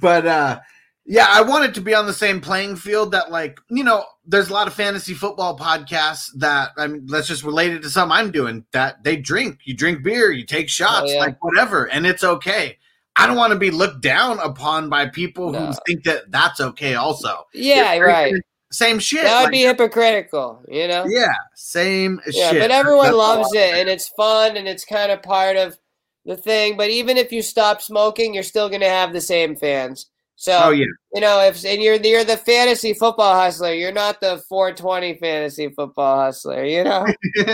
But 0.00 0.26
uh 0.26 0.60
yeah, 1.04 1.26
I 1.28 1.42
want 1.42 1.64
it 1.64 1.74
to 1.74 1.80
be 1.80 1.94
on 1.94 2.06
the 2.06 2.12
same 2.12 2.40
playing 2.40 2.76
field 2.76 3.12
that 3.12 3.30
like, 3.30 3.58
you 3.70 3.82
know, 3.84 4.04
there's 4.24 4.48
a 4.50 4.52
lot 4.52 4.66
of 4.68 4.74
fantasy 4.74 5.14
football 5.14 5.58
podcasts 5.58 6.26
that 6.36 6.70
I 6.78 6.86
mean, 6.86 7.06
let's 7.08 7.26
just 7.28 7.42
relate 7.44 7.72
it 7.72 7.82
to 7.82 7.90
something 7.90 8.16
I'm 8.16 8.30
doing 8.30 8.64
that 8.72 9.02
they 9.04 9.16
drink. 9.16 9.60
You 9.64 9.74
drink 9.74 10.02
beer, 10.04 10.30
you 10.30 10.44
take 10.46 10.68
shots, 10.68 11.10
Oh, 11.10 11.12
yeah. 11.14 11.18
like 11.20 11.42
whatever, 11.42 11.88
and 11.90 12.06
it's 12.06 12.22
okay. 12.24 12.78
I 13.16 13.26
don't 13.26 13.36
want 13.36 13.52
to 13.52 13.58
be 13.58 13.70
looked 13.70 14.00
down 14.00 14.38
upon 14.38 14.88
by 14.88 15.06
people 15.06 15.52
who 15.52 15.74
think 15.86 16.04
that 16.04 16.30
that's 16.30 16.60
okay 16.60 16.94
also. 16.94 17.46
Yeah, 17.52 17.92
You're 17.94 18.06
right. 18.06 18.34
Same 18.70 18.98
shit. 19.00 19.22
That 19.24 19.36
would 19.40 19.42
like- 19.44 19.52
be 19.52 19.62
hypocritical, 19.64 20.64
you 20.66 20.88
know? 20.88 21.04
yeah, 21.06 21.34
same 21.54 22.20
Yeah, 22.26 22.52
shit. 22.52 22.60
but 22.62 22.70
everyone 22.70 23.06
That's 23.08 23.16
loves 23.16 23.52
it 23.52 23.74
and 23.74 23.88
it's 23.90 24.08
fun 24.08 24.56
and 24.56 24.66
it's 24.66 24.86
kind 24.86 25.12
of 25.12 25.22
part 25.22 25.58
of 25.58 25.76
the 26.24 26.38
thing. 26.38 26.78
But 26.78 26.88
even 26.88 27.18
if 27.18 27.32
you 27.32 27.42
stop 27.42 27.82
smoking, 27.82 28.32
you're 28.32 28.42
still 28.42 28.70
gonna 28.70 28.88
have 28.88 29.12
the 29.12 29.20
same 29.20 29.56
fans. 29.56 30.06
So 30.42 30.58
Oh 30.60 30.70
yeah. 30.70 30.86
you 31.14 31.20
know, 31.20 31.40
if 31.40 31.64
and 31.64 31.80
you're 31.80 31.94
you're 31.94 32.24
the 32.24 32.36
fantasy 32.36 32.94
football 32.94 33.32
hustler, 33.32 33.74
you're 33.74 33.92
not 33.92 34.20
the 34.20 34.42
420 34.48 35.14
fantasy 35.20 35.68
football 35.68 36.18
hustler, 36.18 36.64
you 36.64 36.82
know? 36.82 37.06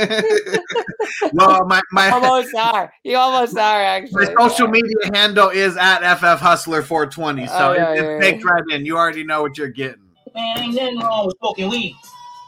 well, 1.35 1.67
my 1.67 1.83
my, 1.93 2.09
almost 2.13 2.55
are. 2.55 2.91
You 3.05 3.19
almost 3.19 3.59
are 3.59 3.83
actually. 3.83 4.25
my 4.25 4.31
actually. 4.33 4.49
social 4.49 4.69
media 4.69 4.97
handle 5.13 5.51
is 5.51 5.77
at 5.77 5.99
FF 6.17 6.41
Hustler 6.41 6.81
420. 6.81 7.47
So 7.49 7.53
Oh, 7.53 7.73
yeah, 7.75 7.93
it's 7.93 8.01
yeah, 8.01 8.19
baked 8.21 8.43
yeah. 8.43 8.51
right 8.53 8.65
in. 8.71 8.87
You 8.87 8.97
already 8.97 9.23
know 9.23 9.43
what 9.43 9.59
you're 9.59 9.69
getting. 9.69 10.09
Man, 10.35 10.59
ain't 10.59 10.75
nothing 10.75 10.99
wrong 11.01 11.27
with 11.27 11.37
smoking 11.41 11.69
weed. 11.69 11.95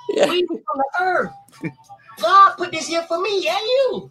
Yeah. 0.09 0.31
Weed 0.31 0.47
from 0.49 0.59
the 0.65 1.03
earth. 1.03 1.31
God 2.19 2.55
put 2.57 2.73
this 2.73 2.87
here 2.87 3.03
for 3.03 3.21
me 3.21 3.47
and 3.47 3.61
you. 3.63 4.11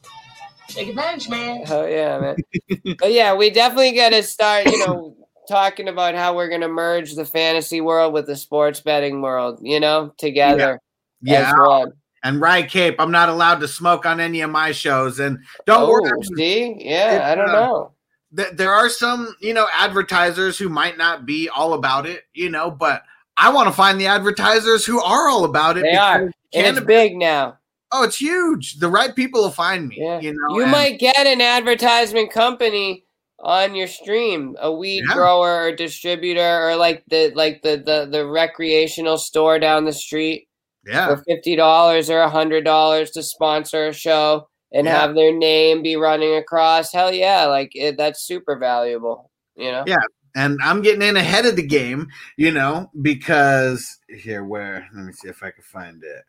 Take 0.68 0.90
advantage, 0.90 1.28
man. 1.28 1.64
Oh 1.70 1.88
yeah, 1.88 2.20
man. 2.20 2.96
but 3.00 3.12
yeah, 3.12 3.34
we 3.34 3.50
definitely 3.50 3.94
got 3.94 4.10
to 4.10 4.22
start. 4.22 4.68
You 4.68 4.86
know, 4.86 5.16
talking 5.50 5.90
about 5.90 6.16
how 6.16 6.34
we're 6.36 6.48
gonna 6.50 6.70
merge 6.70 7.16
the 7.16 7.26
fantasy 7.26 7.82
world 7.82 8.14
with 8.14 8.26
the 8.28 8.36
sports 8.38 8.80
betting 8.80 9.22
world. 9.22 9.60
You 9.62 9.80
know, 9.82 10.14
together 10.18 10.80
Yeah. 11.22 11.52
one. 11.60 11.92
And 12.24 12.40
Rye 12.42 12.64
Cape, 12.64 12.96
I'm 13.00 13.12
not 13.12 13.30
allowed 13.30 13.60
to 13.62 13.68
smoke 13.68 14.06
on 14.06 14.20
any 14.20 14.42
of 14.42 14.50
my 14.52 14.72
shows. 14.72 15.20
And 15.20 15.40
don't 15.66 15.84
Oh, 15.84 15.90
worry, 15.90 16.12
see, 16.38 16.76
yeah, 16.80 17.16
It's, 17.16 17.26
I 17.26 17.36
don't 17.36 17.50
uh, 17.50 17.54
know. 17.54 17.92
th- 18.36 18.52
there 18.54 18.74
are 18.74 18.90
some, 18.90 19.34
you 19.42 19.54
know, 19.54 19.68
advertisers 19.74 20.58
who 20.58 20.68
might 20.70 20.98
not 20.98 21.26
be 21.26 21.48
all 21.50 21.74
about 21.74 22.06
it, 22.06 22.24
you 22.34 22.50
know, 22.50 22.70
but 22.72 23.04
I 23.38 23.50
want 23.54 23.68
to 23.70 23.74
find 23.74 24.00
the 24.02 24.08
advertisers 24.08 24.86
who 24.86 25.02
are 25.02 25.30
all 25.30 25.46
about 25.46 25.78
it. 25.78 25.84
They 25.84 25.96
are, 25.96 26.24
and 26.24 26.34
it's 26.54 26.82
big 26.82 27.16
now. 27.16 27.58
Oh, 27.94 28.04
it's 28.04 28.18
huge. 28.20 28.76
The 28.80 28.90
right 28.90 29.16
people 29.16 29.42
will 29.42 29.50
find 29.50 29.88
me. 29.88 29.96
Yeah, 30.00 30.20
You 30.20 30.34
know, 30.34 30.56
you 30.58 30.64
and- 30.64 30.72
might 30.72 31.00
get 31.00 31.26
an 31.26 31.40
advertisement 31.42 32.32
company 32.32 33.06
on 33.42 33.76
your 33.76 33.88
stream, 33.88 34.56
a 34.60 34.72
weed 34.72 35.04
Yeah. 35.08 35.16
grower 35.16 35.64
or 35.66 35.72
distributor, 35.76 36.68
or 36.70 36.76
like 36.76 37.04
the 37.10 37.32
like 37.36 37.62
the 37.64 37.78
the 37.78 38.08
the 38.12 38.26
recreational 38.28 39.18
store 39.18 39.60
down 39.60 39.86
the 39.86 39.94
street. 39.94 40.48
yeah. 40.86 41.08
for 41.08 41.24
fifty 41.28 41.56
dollars 41.56 42.10
or 42.10 42.20
a 42.20 42.30
hundred 42.30 42.64
dollars 42.64 43.12
to 43.12 43.22
sponsor 43.24 43.88
a 43.88 43.94
show 43.94 44.48
and 44.72 44.86
Yeah. 44.86 45.00
have 45.00 45.14
their 45.16 45.34
name 45.34 45.82
be 45.84 45.96
running 45.98 46.36
across. 46.36 46.92
Hell 46.94 47.14
yeah, 47.14 47.46
like 47.46 47.72
it, 47.76 47.98
that's 47.98 48.22
super 48.26 48.58
valuable. 48.58 49.30
You 49.56 49.72
know. 49.72 49.84
Yeah. 49.88 49.98
and 50.36 50.58
I'm 50.64 50.82
getting 50.82 51.02
in 51.02 51.18
ahead 51.18 51.46
of 51.46 51.56
the 51.58 51.66
game, 51.68 52.08
you 52.38 52.52
know, 52.52 52.90
because 53.02 53.98
here, 54.10 54.44
where, 54.46 54.88
let 54.96 55.04
me 55.06 55.12
see 55.14 55.28
if 55.28 55.42
I 55.44 55.52
can 55.52 55.64
find 55.64 56.02
it. 56.04 56.24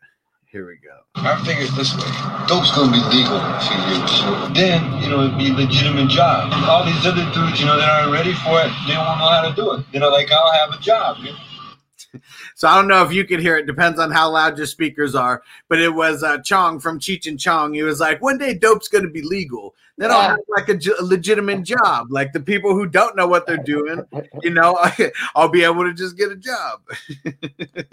Here 0.51 0.67
we 0.67 0.75
go. 0.83 0.99
I 1.15 1.41
figure 1.45 1.63
it 1.63 1.71
this 1.77 1.95
way. 1.95 2.11
Dope's 2.45 2.75
gonna 2.75 2.91
be 2.91 2.99
legal 3.07 3.39
in 3.39 3.51
a 3.55 3.61
few 3.61 3.79
years. 3.87 4.53
Then, 4.53 5.01
you 5.01 5.09
know, 5.09 5.23
it'd 5.23 5.37
be 5.37 5.49
a 5.49 5.53
legitimate 5.53 6.09
job. 6.09 6.51
All 6.67 6.83
these 6.83 7.05
other 7.05 7.23
dudes, 7.31 7.57
you 7.61 7.65
know, 7.65 7.77
that 7.77 7.89
aren't 7.89 8.11
ready 8.11 8.33
for 8.33 8.59
it, 8.59 8.69
they 8.85 8.91
don't 8.91 9.05
know 9.17 9.31
how 9.31 9.47
to 9.47 9.55
do 9.55 9.71
it. 9.71 9.85
You 9.93 10.01
know, 10.01 10.09
like 10.09 10.29
I'll 10.29 10.51
have 10.51 10.77
a 10.77 10.81
job. 10.81 11.19
You 11.19 11.31
know? 12.13 12.19
So 12.55 12.67
I 12.67 12.75
don't 12.75 12.89
know 12.89 13.01
if 13.01 13.13
you 13.13 13.23
could 13.23 13.39
hear 13.39 13.55
it. 13.55 13.65
Depends 13.65 13.97
on 13.97 14.11
how 14.11 14.29
loud 14.29 14.57
your 14.57 14.67
speakers 14.67 15.15
are. 15.15 15.41
But 15.69 15.79
it 15.79 15.93
was 15.93 16.21
uh, 16.21 16.39
Chong 16.39 16.81
from 16.81 16.99
Cheech 16.99 17.27
and 17.27 17.39
Chong. 17.39 17.73
He 17.73 17.83
was 17.83 18.01
like, 18.01 18.21
one 18.21 18.37
day 18.37 18.53
dope's 18.53 18.89
going 18.89 19.05
to 19.05 19.09
be 19.09 19.21
legal. 19.21 19.73
Then 19.97 20.11
I'll 20.11 20.31
have 20.31 20.39
like 20.49 20.67
a 20.67 20.77
legitimate 21.01 21.63
job. 21.63 22.07
Like 22.09 22.33
the 22.33 22.41
people 22.41 22.73
who 22.73 22.87
don't 22.87 23.15
know 23.15 23.27
what 23.27 23.47
they're 23.47 23.55
doing, 23.55 24.03
you 24.41 24.49
know, 24.49 24.77
I'll 25.35 25.47
be 25.47 25.63
able 25.63 25.85
to 25.85 25.93
just 25.93 26.17
get 26.17 26.29
a 26.29 26.35
job. 26.35 26.81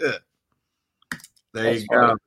there 0.01 0.19
That's 1.53 1.81
you 1.83 1.87
go. 1.87 2.01
funny. 2.01 2.19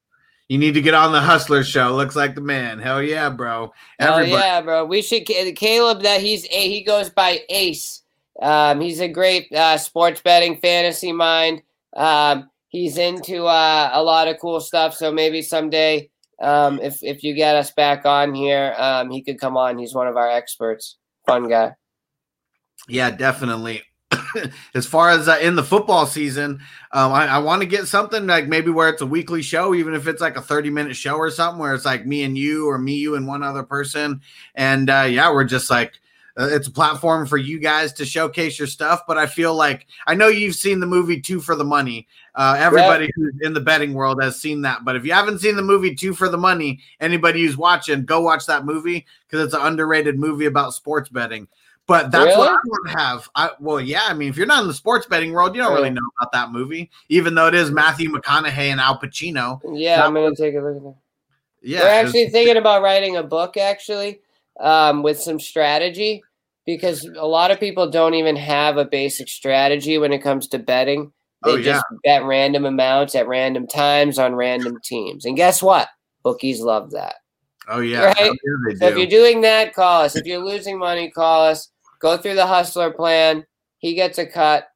You 0.52 0.58
need 0.58 0.74
to 0.74 0.82
get 0.82 0.92
on 0.92 1.12
the 1.12 1.20
Hustler 1.22 1.64
show. 1.64 1.96
Looks 1.96 2.14
like 2.14 2.34
the 2.34 2.42
man. 2.42 2.78
Hell 2.78 3.02
yeah, 3.02 3.30
bro. 3.30 3.72
Hell 3.98 4.22
yeah, 4.22 4.60
bro. 4.60 4.84
We 4.84 5.00
should 5.00 5.24
Caleb. 5.24 6.02
That 6.02 6.20
he's 6.20 6.44
a 6.50 6.68
he 6.68 6.82
goes 6.82 7.08
by 7.08 7.40
Ace. 7.48 8.02
Um, 8.38 8.78
he's 8.78 9.00
a 9.00 9.08
great 9.08 9.50
uh, 9.50 9.78
sports 9.78 10.20
betting 10.20 10.58
fantasy 10.58 11.10
mind. 11.10 11.62
Um, 11.96 12.50
he's 12.68 12.98
into 12.98 13.46
uh, 13.46 13.92
a 13.94 14.02
lot 14.02 14.28
of 14.28 14.38
cool 14.40 14.60
stuff. 14.60 14.92
So 14.92 15.10
maybe 15.10 15.40
someday, 15.40 16.10
um, 16.38 16.78
if 16.80 17.02
if 17.02 17.24
you 17.24 17.32
get 17.32 17.56
us 17.56 17.70
back 17.70 18.04
on 18.04 18.34
here, 18.34 18.74
um, 18.76 19.10
he 19.10 19.22
could 19.22 19.40
come 19.40 19.56
on. 19.56 19.78
He's 19.78 19.94
one 19.94 20.06
of 20.06 20.18
our 20.18 20.30
experts. 20.30 20.98
Fun 21.26 21.48
guy. 21.48 21.72
Yeah, 22.88 23.10
definitely. 23.10 23.84
as 24.74 24.86
far 24.86 25.10
as 25.10 25.28
uh, 25.28 25.38
in 25.40 25.56
the 25.56 25.62
football 25.62 26.06
season, 26.06 26.60
um, 26.92 27.12
I, 27.12 27.26
I 27.26 27.38
want 27.38 27.62
to 27.62 27.66
get 27.66 27.88
something 27.88 28.26
like 28.26 28.48
maybe 28.48 28.70
where 28.70 28.88
it's 28.88 29.02
a 29.02 29.06
weekly 29.06 29.42
show, 29.42 29.74
even 29.74 29.94
if 29.94 30.06
it's 30.06 30.20
like 30.20 30.36
a 30.36 30.42
30 30.42 30.70
minute 30.70 30.96
show 30.96 31.16
or 31.16 31.30
something 31.30 31.60
where 31.60 31.74
it's 31.74 31.84
like 31.84 32.06
me 32.06 32.22
and 32.22 32.36
you 32.36 32.68
or 32.68 32.78
me, 32.78 32.94
you 32.94 33.14
and 33.14 33.26
one 33.26 33.42
other 33.42 33.62
person. 33.62 34.20
And 34.54 34.90
uh, 34.90 35.06
yeah, 35.08 35.32
we're 35.32 35.44
just 35.44 35.70
like, 35.70 35.98
uh, 36.38 36.48
it's 36.50 36.66
a 36.66 36.72
platform 36.72 37.26
for 37.26 37.36
you 37.36 37.58
guys 37.58 37.92
to 37.92 38.06
showcase 38.06 38.58
your 38.58 38.68
stuff. 38.68 39.02
But 39.06 39.18
I 39.18 39.26
feel 39.26 39.54
like 39.54 39.86
I 40.06 40.14
know 40.14 40.28
you've 40.28 40.54
seen 40.54 40.80
the 40.80 40.86
movie 40.86 41.20
Two 41.20 41.40
for 41.40 41.54
the 41.54 41.64
Money. 41.64 42.08
Uh, 42.34 42.56
everybody 42.58 43.10
who's 43.14 43.34
in 43.42 43.52
the 43.52 43.60
betting 43.60 43.92
world 43.92 44.22
has 44.22 44.40
seen 44.40 44.62
that. 44.62 44.84
But 44.84 44.96
if 44.96 45.04
you 45.04 45.12
haven't 45.12 45.40
seen 45.40 45.56
the 45.56 45.62
movie 45.62 45.94
Two 45.94 46.14
for 46.14 46.30
the 46.30 46.38
Money, 46.38 46.80
anybody 47.00 47.42
who's 47.42 47.56
watching, 47.58 48.06
go 48.06 48.22
watch 48.22 48.46
that 48.46 48.64
movie 48.64 49.04
because 49.28 49.44
it's 49.44 49.54
an 49.54 49.60
underrated 49.60 50.18
movie 50.18 50.46
about 50.46 50.72
sports 50.72 51.10
betting. 51.10 51.48
But 51.88 52.10
that's 52.12 52.36
what 52.36 52.46
Really? 52.46 52.48
I 52.48 52.60
want 52.66 52.88
to 52.88 52.98
have. 52.98 53.28
I, 53.34 53.50
well, 53.58 53.80
yeah. 53.80 54.02
I 54.08 54.14
mean, 54.14 54.28
if 54.28 54.36
you're 54.36 54.46
not 54.46 54.62
in 54.62 54.68
the 54.68 54.74
sports 54.74 55.06
betting 55.06 55.32
world, 55.32 55.54
you 55.54 55.60
don't 55.60 55.74
really 55.74 55.90
know 55.90 56.00
about 56.20 56.30
that 56.32 56.50
movie, 56.52 56.90
even 57.08 57.34
though 57.34 57.48
it 57.48 57.54
is 57.54 57.70
Matthew 57.70 58.08
McConaughey 58.10 58.70
and 58.70 58.80
Al 58.80 58.98
Pacino. 58.98 59.60
Yeah, 59.74 60.04
I'm 60.06 60.14
gonna 60.14 60.34
take 60.34 60.54
a 60.54 60.58
look 60.58 60.76
at 60.76 60.82
that. 60.82 60.94
Yeah, 61.60 61.80
We're 61.80 61.88
actually 61.88 62.28
thinking 62.30 62.56
about 62.56 62.82
writing 62.82 63.16
a 63.16 63.22
book 63.22 63.56
actually 63.56 64.20
um, 64.60 65.02
with 65.02 65.20
some 65.20 65.38
strategy 65.40 66.22
because 66.66 67.04
a 67.04 67.26
lot 67.26 67.50
of 67.50 67.58
people 67.60 67.90
don't 67.90 68.14
even 68.14 68.36
have 68.36 68.76
a 68.76 68.84
basic 68.84 69.28
strategy 69.28 69.98
when 69.98 70.12
it 70.12 70.22
comes 70.22 70.46
to 70.48 70.58
betting. 70.58 71.12
They 71.44 71.50
Oh, 71.50 71.56
yeah. 71.56 71.64
just 71.64 71.84
bet 72.04 72.24
random 72.24 72.64
amounts 72.64 73.14
at 73.16 73.26
random 73.26 73.66
times 73.66 74.18
on 74.18 74.34
random 74.36 74.78
teams. 74.84 75.24
And 75.24 75.36
guess 75.36 75.60
what? 75.62 75.88
Bookies 76.22 76.60
love 76.60 76.92
that. 76.92 77.16
Oh 77.68 77.80
yeah, 77.80 78.06
Right? 78.06 78.16
Hell 78.16 78.34
So 78.76 78.86
if 78.88 78.96
you're 78.96 79.06
doing 79.06 79.40
that, 79.42 79.74
call 79.74 80.02
us. 80.02 80.16
If 80.16 80.26
you're 80.26 80.44
losing 80.44 80.78
money, 80.78 81.10
call 81.10 81.44
us. 81.46 81.68
Go 82.00 82.16
through 82.16 82.34
the 82.34 82.46
hustler 82.46 82.90
plan. 82.90 83.46
He 83.78 83.94
gets 83.94 84.18
a 84.18 84.26
cut. 84.26 84.68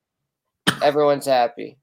Everyone's 0.82 1.26
happy. 1.26 1.78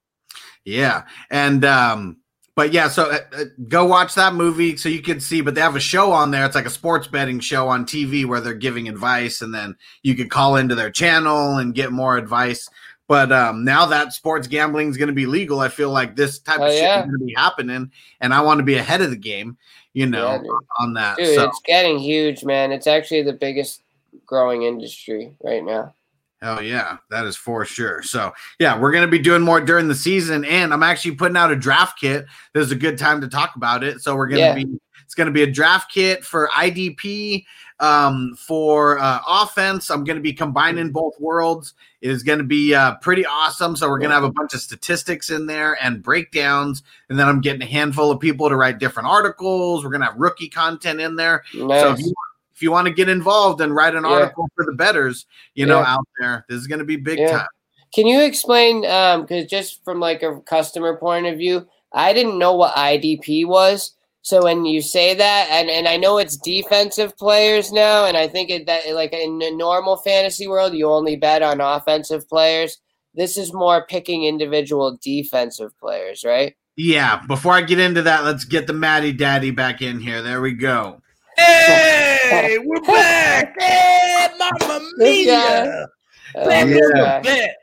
Yeah, 0.64 1.04
and 1.30 1.64
um, 1.64 2.18
but 2.54 2.72
yeah, 2.72 2.88
so 2.88 3.10
uh, 3.10 3.18
uh, 3.36 3.44
go 3.68 3.84
watch 3.84 4.14
that 4.14 4.34
movie 4.34 4.76
so 4.76 4.88
you 4.88 5.02
can 5.02 5.20
see. 5.20 5.40
But 5.42 5.54
they 5.54 5.60
have 5.60 5.76
a 5.76 5.80
show 5.80 6.12
on 6.12 6.30
there. 6.30 6.46
It's 6.46 6.54
like 6.54 6.66
a 6.66 6.70
sports 6.70 7.06
betting 7.06 7.40
show 7.40 7.68
on 7.68 7.84
TV 7.84 8.24
where 8.24 8.40
they're 8.40 8.54
giving 8.54 8.88
advice, 8.88 9.42
and 9.42 9.52
then 9.52 9.76
you 10.02 10.14
could 10.14 10.30
call 10.30 10.56
into 10.56 10.74
their 10.74 10.90
channel 10.90 11.58
and 11.58 11.74
get 11.74 11.92
more 11.92 12.16
advice. 12.16 12.68
But 13.06 13.30
um, 13.32 13.64
now 13.64 13.84
that 13.86 14.14
sports 14.14 14.46
gambling 14.46 14.88
is 14.88 14.96
going 14.96 15.08
to 15.08 15.14
be 15.14 15.26
legal, 15.26 15.60
I 15.60 15.68
feel 15.68 15.90
like 15.90 16.16
this 16.16 16.38
type 16.38 16.60
Oh, 16.60 16.64
of 16.64 16.72
shit 16.72 16.80
yeah. 16.82 17.00
is 17.00 17.06
going 17.06 17.18
to 17.18 17.24
be 17.26 17.34
happening, 17.36 17.92
and 18.22 18.32
I 18.32 18.40
want 18.40 18.58
to 18.60 18.64
be 18.64 18.76
ahead 18.76 19.02
of 19.02 19.10
the 19.10 19.16
game. 19.16 19.58
You 19.94 20.06
know, 20.06 20.42
Yeah, 20.44 20.50
on 20.80 20.94
that. 20.94 21.16
Dude, 21.16 21.34
so 21.34 21.44
it's 21.44 21.60
getting 21.64 21.98
huge, 21.98 22.44
man. 22.44 22.72
It's 22.72 22.86
actually 22.86 23.22
the 23.22 23.32
biggest 23.32 23.82
growing 24.26 24.64
industry 24.64 25.32
right 25.42 25.64
now. 25.64 25.94
Hell 26.42 26.60
yeah, 26.60 26.98
that 27.10 27.24
is 27.24 27.36
for 27.36 27.64
sure. 27.64 28.02
So 28.02 28.32
yeah, 28.58 28.78
we're 28.78 28.92
gonna 28.92 29.08
be 29.08 29.18
doing 29.18 29.40
more 29.40 29.60
during 29.60 29.88
the 29.88 29.94
season, 29.94 30.44
and 30.44 30.74
I'm 30.74 30.82
actually 30.82 31.14
putting 31.14 31.38
out 31.38 31.50
a 31.50 31.56
draft 31.56 31.98
kit. 31.98 32.26
This 32.52 32.66
is 32.66 32.72
a 32.72 32.76
good 32.76 32.98
time 32.98 33.22
to 33.22 33.28
talk 33.28 33.56
about 33.56 33.82
it. 33.82 34.02
So 34.02 34.14
we're 34.14 34.26
gonna 34.26 34.40
Yeah. 34.40 34.54
be 34.54 34.66
it's 35.04 35.14
gonna 35.14 35.30
be 35.30 35.42
a 35.42 35.50
draft 35.50 35.90
kit 35.90 36.24
for 36.24 36.50
IDP 36.54 37.46
um, 37.80 38.36
for 38.38 38.98
uh, 38.98 39.20
offense. 39.26 39.90
I'm 39.90 40.04
gonna 40.04 40.20
be 40.20 40.32
combining 40.32 40.90
both 40.90 41.18
worlds. 41.18 41.74
It 42.00 42.10
is 42.10 42.22
gonna 42.22 42.44
be 42.44 42.74
uh, 42.74 42.94
pretty 42.96 43.26
awesome. 43.26 43.76
So 43.76 43.88
we're 43.88 43.98
gonna 43.98 44.14
have 44.14 44.24
a 44.24 44.32
bunch 44.32 44.54
of 44.54 44.60
statistics 44.60 45.30
in 45.30 45.46
there 45.46 45.76
and 45.82 46.02
breakdowns, 46.02 46.82
and 47.08 47.18
then 47.18 47.28
I'm 47.28 47.40
getting 47.40 47.62
a 47.62 47.66
handful 47.66 48.10
of 48.10 48.20
people 48.20 48.48
to 48.48 48.56
write 48.56 48.78
different 48.78 49.08
articles. 49.08 49.84
We're 49.84 49.90
gonna 49.90 50.06
have 50.06 50.16
rookie 50.16 50.48
content 50.48 51.00
in 51.00 51.16
there. 51.16 51.42
So 51.52 51.92
if 51.92 51.98
you, 52.00 52.14
if 52.54 52.62
you 52.62 52.70
want 52.70 52.86
to 52.86 52.92
get 52.94 53.08
involved 53.08 53.60
and 53.60 53.74
write 53.74 53.94
an 53.96 54.04
Yeah. 54.04 54.10
article 54.10 54.48
for 54.54 54.64
the 54.64 54.72
betters, 54.72 55.26
you 55.54 55.66
know, 55.66 55.80
Yeah. 55.80 55.94
out 55.94 56.06
there, 56.20 56.44
this 56.48 56.60
is 56.60 56.68
going 56.68 56.78
to 56.78 56.84
be 56.84 56.94
big 56.94 57.18
Yeah. 57.18 57.38
time. 57.38 57.48
Can 57.92 58.06
you 58.06 58.20
explain? 58.22 58.86
Um, 58.86 59.22
because 59.22 59.46
just 59.46 59.84
from 59.84 59.98
like 59.98 60.22
a 60.22 60.40
customer 60.42 60.96
point 60.96 61.26
of 61.26 61.36
view, 61.36 61.66
I 61.92 62.12
didn't 62.12 62.38
know 62.38 62.54
what 62.54 62.76
IDP 62.76 63.44
was. 63.44 63.94
So 64.24 64.42
when 64.42 64.64
you 64.64 64.80
say 64.80 65.12
that, 65.12 65.48
and, 65.50 65.68
and 65.68 65.86
I 65.86 65.98
know 65.98 66.16
it's 66.16 66.38
defensive 66.38 67.14
players 67.18 67.70
now, 67.70 68.06
and 68.06 68.16
I 68.16 68.26
think 68.26 68.48
it, 68.48 68.64
that 68.64 68.90
like 68.94 69.12
in 69.12 69.38
the 69.38 69.50
normal 69.50 69.98
fantasy 69.98 70.48
world, 70.48 70.72
you 70.72 70.88
only 70.90 71.14
bet 71.14 71.42
on 71.42 71.60
offensive 71.60 72.26
players. 72.26 72.78
This 73.12 73.36
is 73.36 73.52
more 73.52 73.84
picking 73.86 74.24
individual 74.24 74.98
defensive 75.02 75.78
players, 75.78 76.24
right? 76.24 76.54
Yeah. 76.74 77.20
Before 77.28 77.52
I 77.52 77.60
get 77.60 77.78
into 77.78 78.00
that, 78.00 78.24
let's 78.24 78.46
get 78.46 78.66
the 78.66 78.72
Maddie 78.72 79.12
Daddy 79.12 79.50
back 79.50 79.82
in 79.82 80.00
here. 80.00 80.22
There 80.22 80.40
we 80.40 80.54
go. 80.54 81.02
Hey, 81.36 82.56
we're 82.64 82.80
back. 82.86 83.54
Hey, 83.60 84.28
Mamma 84.38 84.80
This 84.98 85.26
guy. 85.26 85.62
Mia. 85.64 85.86
Uh, 86.34 86.48
Back 86.48 86.66
this 86.66 86.76
on 86.82 86.90
the 86.90 86.94
guy. 87.04 87.20
bet. 87.22 87.56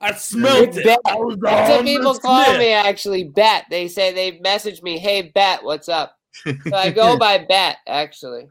I 0.00 0.12
smelled 0.14 0.70
Big 0.74 0.78
it. 0.78 0.84
bet. 0.84 0.98
I 1.04 1.16
That's 1.40 1.70
what 1.70 1.84
people 1.84 2.14
call 2.14 2.44
sniff. 2.44 2.58
me 2.58 2.72
actually. 2.72 3.24
Bet. 3.24 3.66
They 3.70 3.86
say 3.88 4.12
they 4.12 4.38
message 4.40 4.82
me, 4.82 4.98
"Hey, 4.98 5.30
bet, 5.34 5.62
what's 5.62 5.88
up?" 5.88 6.16
So 6.34 6.54
I 6.74 6.90
go 6.90 7.18
by 7.18 7.38
Bet. 7.38 7.76
Actually, 7.86 8.48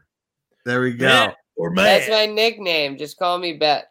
There 0.64 0.80
we 0.80 0.92
go. 0.92 1.06
Bet 1.08 1.36
or 1.56 1.74
that's 1.74 2.08
my 2.08 2.26
nickname. 2.26 2.96
Just 2.98 3.18
call 3.18 3.38
me 3.38 3.54
Bet. 3.54 3.90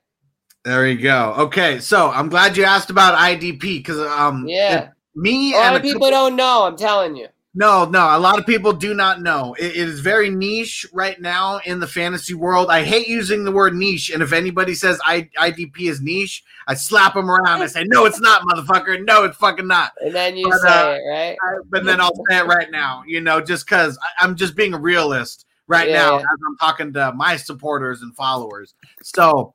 There 0.66 0.84
we 0.84 0.96
go. 0.96 1.34
Okay. 1.38 1.80
So 1.80 2.10
I'm 2.12 2.30
glad 2.30 2.56
you 2.58 2.64
asked 2.64 2.90
about 2.90 3.18
IDP 3.18 3.60
because 3.60 4.00
um, 4.00 4.46
Yeah. 4.48 4.90
me 5.16 5.54
A 5.54 5.58
lot 5.58 5.66
and 5.68 5.76
of 5.76 5.82
a 5.82 5.84
people 5.84 6.00
couple- 6.02 6.12
don't 6.12 6.36
know. 6.36 6.64
I'm 6.66 6.78
telling 6.78 7.16
you. 7.16 7.28
No, 7.60 7.84
no, 7.84 8.16
a 8.16 8.18
lot 8.18 8.40
of 8.40 8.46
people 8.46 8.72
do 8.72 8.94
not 8.94 9.22
know. 9.22 9.54
It- 9.60 9.76
it 9.76 9.90
is 9.90 10.00
very 10.00 10.30
niche 10.30 10.86
right 10.94 11.20
now 11.20 11.60
in 11.66 11.82
the 11.82 11.88
fantasy 11.88 12.34
world. 12.34 12.70
I 12.72 12.84
hate 12.86 13.10
using 13.10 13.44
the 13.44 13.52
word 13.52 13.76
niche, 13.76 14.10
and 14.12 14.24
if 14.24 14.32
anybody 14.32 14.74
says 14.74 14.98
I, 15.06 15.30
IDP 15.38 15.90
is 15.90 16.00
niche, 16.00 16.42
I 16.68 16.76
slap 16.76 17.16
them 17.16 17.30
around. 17.30 17.62
I 17.62 17.66
say, 17.68 17.84
"No, 17.84 18.06
it's 18.06 18.22
not, 18.22 18.44
motherfucker. 18.44 19.06
No, 19.06 19.26
it's 19.26 19.36
fucking 19.36 19.68
not." 19.68 19.92
And 20.00 20.16
then 20.16 20.38
you 20.38 20.50
But, 20.50 20.60
say 20.62 20.70
uh, 20.70 20.92
it, 20.94 21.02
right? 21.10 21.38
but 21.70 21.84
then 21.84 22.00
I'll 22.00 22.16
say 22.30 22.38
it 22.38 22.46
right 22.46 22.72
now, 22.72 23.04
you 23.06 23.20
know, 23.20 23.42
just 23.42 23.66
because 23.66 24.00
I'm 24.22 24.38
just 24.38 24.56
being 24.56 24.74
a 24.74 24.80
realist 24.80 25.46
right 25.68 25.90
Yeah, 25.90 25.96
now 26.02 26.12
yeah. 26.14 26.20
as 26.20 26.38
I'm 26.48 26.58
talking 26.62 26.94
to 26.94 27.12
my 27.14 27.36
supporters 27.36 28.02
and 28.02 28.16
followers. 28.16 28.74
So 29.04 29.54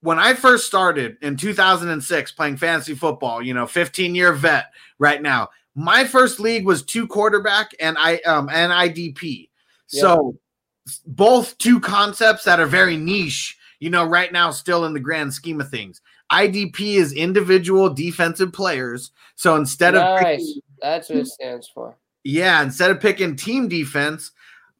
when 0.00 0.20
I 0.20 0.34
first 0.34 0.64
started 0.68 1.16
in 1.22 1.36
2006 1.36 2.30
playing 2.30 2.58
fantasy 2.58 2.94
football, 2.94 3.42
you 3.42 3.52
know, 3.52 3.66
15 3.66 4.14
year 4.14 4.32
vet 4.32 4.66
right 5.00 5.20
now, 5.20 5.48
my 5.74 6.04
first 6.04 6.38
league 6.40 6.66
was 6.66 6.82
two 6.82 7.06
quarterback 7.06 7.70
and 7.80 7.96
I 7.98 8.16
um 8.26 8.48
and 8.50 8.72
IDP. 8.72 9.48
So 9.86 10.36
both 11.06 11.56
two 11.58 11.80
concepts 11.80 12.44
that 12.44 12.60
are 12.60 12.66
very 12.66 12.96
niche, 12.96 13.56
you 13.78 13.90
know, 13.90 14.04
right 14.04 14.32
now 14.32 14.50
still 14.50 14.84
in 14.84 14.92
the 14.94 15.00
grand 15.00 15.32
scheme 15.32 15.60
of 15.60 15.68
things. 15.70 16.00
IDP 16.30 16.96
is 16.96 17.12
individual 17.12 17.90
defensive 17.90 18.52
players. 18.52 19.10
So 19.34 19.56
instead 19.56 19.94
of 19.94 20.18
picking- 20.38 20.60
That's 20.80 21.08
what 21.08 21.18
it 21.18 21.26
stands 21.26 21.68
for. 21.68 21.96
yeah, 22.24 22.62
instead 22.62 22.90
of 22.90 23.00
picking 23.00 23.36
team 23.36 23.68
defense, 23.68 24.30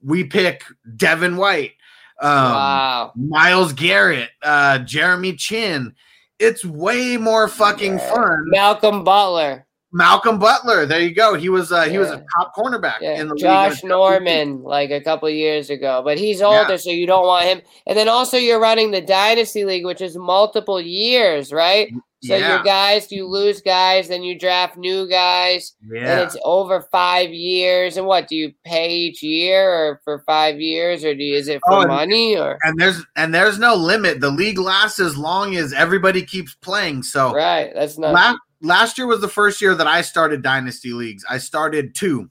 we 0.02 0.24
pick 0.24 0.64
Devin 0.96 1.36
White, 1.36 1.72
um, 2.20 2.30
wow. 2.30 3.12
Myles 3.14 3.72
Garrett, 3.72 4.30
uh, 4.42 4.78
Jeremy 4.80 5.34
Chinn. 5.36 5.94
It's 6.38 6.64
way 6.64 7.16
more 7.18 7.46
fucking 7.48 7.98
fun. 7.98 8.44
Malcolm 8.46 9.04
Butler. 9.04 9.66
Malcolm 9.92 10.38
Butler, 10.38 10.86
there 10.86 11.00
you 11.00 11.14
go. 11.14 11.34
He 11.34 11.48
was 11.50 11.70
uh, 11.70 11.82
he 11.84 11.98
was 11.98 12.10
a 12.10 12.24
top 12.36 12.54
cornerback 12.56 13.00
Yeah. 13.02 13.20
in 13.20 13.28
the 13.28 13.36
Josh 13.36 13.82
league. 13.82 13.90
Norman, 13.90 14.62
like 14.62 14.90
a 14.90 15.00
couple 15.00 15.28
years 15.28 15.68
ago, 15.70 16.00
but 16.04 16.18
he's 16.18 16.40
older, 16.40 16.78
so 16.78 16.90
you 16.90 17.06
don't 17.06 17.26
want 17.26 17.44
him. 17.46 17.60
And 17.86 17.96
then 17.96 18.08
also, 18.08 18.36
you're 18.38 18.60
running 18.60 18.90
the 18.90 19.02
Dynasty 19.02 19.64
League, 19.66 19.84
which 19.84 20.00
is 20.00 20.16
multiple 20.16 20.80
years, 20.80 21.52
right? 21.52 21.92
So 22.24 22.36
Yeah. 22.36 22.54
your 22.54 22.62
guys, 22.62 23.10
you 23.10 23.26
lose 23.26 23.60
guys, 23.60 24.06
then 24.08 24.22
you 24.22 24.38
draft 24.38 24.76
new 24.76 25.08
guys, 25.08 25.74
and 25.82 25.96
Yeah, 25.96 26.20
it's 26.20 26.36
over 26.44 26.82
five 26.92 27.30
years. 27.30 27.96
And 27.96 28.06
what 28.06 28.28
do 28.28 28.36
you 28.36 28.52
pay 28.64 28.94
each 28.94 29.22
year, 29.24 29.68
or 29.68 30.00
for 30.04 30.22
five 30.24 30.60
years, 30.60 31.04
or 31.04 31.14
do 31.14 31.22
you, 31.24 31.36
is 31.36 31.48
it 31.48 31.60
for 31.66 31.74
Oh, 31.74 31.80
and- 31.80 31.88
money, 31.90 32.38
or 32.38 32.56
and 32.62 32.78
there's 32.80 33.04
and 33.16 33.34
there's 33.34 33.58
no 33.58 33.74
limit. 33.74 34.20
The 34.20 34.30
league 34.30 34.58
lasts 34.58 35.00
as 35.00 35.16
long 35.18 35.56
as 35.56 35.72
everybody 35.74 36.22
keeps 36.22 36.54
playing. 36.54 37.02
So 37.02 37.34
right? 37.34 37.72
That's 37.74 37.98
not 37.98 38.14
last, 38.14 38.38
last 38.62 38.98
year 38.98 39.06
was 39.06 39.20
the 39.20 39.28
first 39.28 39.60
year 39.60 39.74
that 39.74 39.86
I 39.86 40.02
started 40.02 40.42
dynasty 40.42 40.92
leagues. 40.92 41.24
I 41.28 41.38
started 41.38 41.94
two 41.94 42.30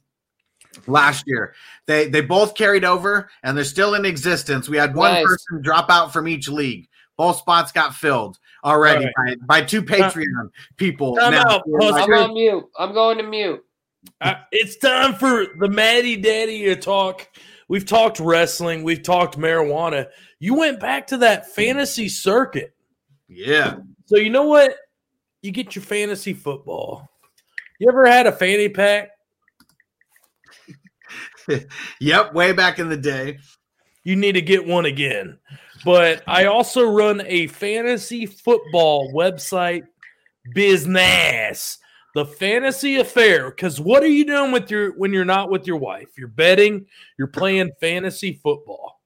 last 0.88 1.23
year. 1.27 1.53
They 1.86 2.07
they 2.07 2.21
both 2.21 2.55
carried 2.55 2.86
over 2.86 3.29
and 3.43 3.55
they're 3.58 3.63
still 3.63 3.93
in 3.95 4.05
existence. 4.05 4.70
We 4.70 4.78
had 4.78 4.95
one 4.95 5.13
Nice. 5.13 5.25
person 5.25 5.62
drop 5.62 5.89
out 5.89 6.13
from 6.13 6.28
each 6.28 6.47
league. 6.49 6.87
Both 7.17 7.37
spots 7.37 7.71
got 7.71 7.93
filled 7.93 8.37
already 8.63 9.05
Right. 9.17 9.37
by, 9.47 9.59
by 9.62 9.66
two 9.66 9.82
Patreon 9.83 10.49
people. 10.78 11.16
Time 11.17 11.33
now. 11.33 11.43
out, 11.47 11.63
Puss. 11.79 11.93
I'm 11.95 12.13
on 12.13 12.33
mute. 12.33 12.63
I'm 12.79 12.93
going 12.93 13.17
to 13.17 13.24
mute. 13.24 13.63
I- 14.21 14.37
it's 14.51 14.78
time 14.78 15.13
for 15.16 15.45
the 15.59 15.67
Maddie 15.70 16.17
Daddy 16.17 16.63
to 16.66 16.75
talk. 16.75 17.28
We've 17.67 17.86
talked 17.86 18.20
wrestling. 18.20 18.83
We've 18.83 19.03
talked 19.03 19.37
marijuana. 19.37 20.08
You 20.39 20.55
went 20.55 20.79
back 20.79 21.08
to 21.08 21.17
that 21.17 21.51
fantasy 21.53 22.09
circuit. 22.09 22.74
Yeah. 23.28 23.78
So 24.05 24.17
you 24.17 24.29
know 24.29 24.45
what? 24.45 24.75
You 25.42 25.51
get 25.51 25.76
your 25.76 25.84
fantasy 25.84 26.34
football. 26.34 27.09
You 27.80 27.89
ever 27.89 28.05
had 28.05 28.28
a 28.28 28.32
fanny 28.32 28.70
pack? 28.70 29.09
Yep. 32.00 32.34
Way 32.34 32.54
back 32.54 32.80
in 32.80 32.88
the 32.88 32.96
day. 32.96 33.39
You 34.04 34.16
need 34.16 34.34
to 34.34 34.42
get 34.42 34.66
one 34.66 34.86
again. 34.86 35.38
But 35.84 36.24
I 36.28 36.46
also 36.46 36.84
run 36.84 37.22
a 37.26 37.47
fantasy 37.47 38.26
football 38.26 39.12
website 39.12 39.84
business. 40.54 41.78
The 42.13 42.26
fantasy 42.26 42.97
affair. 42.97 43.50
Because 43.50 43.82
what 43.82 44.04
are 44.04 44.08
you 44.08 44.26
doing 44.26 44.51
with 44.51 44.70
your 44.70 44.97
when 44.97 45.12
you're 45.12 45.26
not 45.26 45.50
with 45.50 45.68
your 45.68 45.78
wife? 45.78 46.09
You're 46.18 46.28
betting, 46.28 46.86
you're 47.18 47.28
playing 47.28 47.72
fantasy 47.82 48.39
football. 48.42 49.01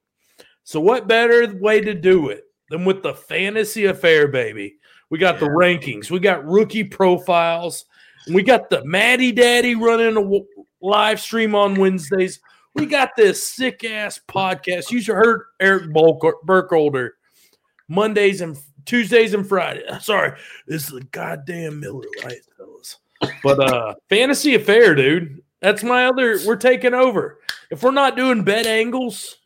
So 0.62 0.78
what 0.80 1.08
better 1.08 1.56
way 1.58 1.80
to 1.80 1.94
do 1.94 2.28
it 2.28 2.44
than 2.70 2.84
with 2.84 3.02
the 3.02 3.14
fantasy 3.14 3.86
affair, 3.86 4.28
baby? 4.28 4.78
We 5.10 5.18
got 5.18 5.38
the 5.38 5.46
rankings, 5.46 6.10
we 6.10 6.18
got 6.18 6.44
rookie 6.44 6.84
profiles, 6.84 7.84
we 8.32 8.42
got 8.42 8.70
the 8.70 8.84
Maddie 8.84 9.32
Daddy 9.32 9.74
running 9.74 10.16
a 10.16 10.22
w- 10.22 10.46
live 10.80 11.20
stream 11.20 11.54
on 11.54 11.76
Wednesdays. 11.76 12.40
We 12.74 12.86
got 12.86 13.10
this 13.16 13.46
sick 13.46 13.84
ass 13.84 14.20
podcast. 14.28 14.90
You 14.90 15.00
should 15.00 15.14
heard 15.14 15.44
Eric 15.60 15.84
Burkholder 16.44 17.14
Mondays 17.88 18.40
and 18.40 18.58
Tuesdays 18.84 19.32
and 19.32 19.48
Fridays. 19.48 19.84
Sorry, 20.04 20.32
this 20.66 20.88
is 20.88 20.94
a 20.94 21.00
goddamn 21.04 21.80
Miller 21.80 22.04
Lite, 22.24 22.42
fellas. 22.56 22.98
But 23.42 23.60
uh 23.60 23.94
fantasy 24.08 24.56
affair, 24.56 24.94
dude. 24.94 25.42
That's 25.60 25.82
my 25.82 26.06
other. 26.06 26.38
We're 26.44 26.56
taking 26.56 26.92
over. 26.94 27.38
If 27.70 27.82
we're 27.82 27.90
not 27.92 28.16
doing 28.16 28.44
bet 28.44 28.66
angles, 28.66 29.36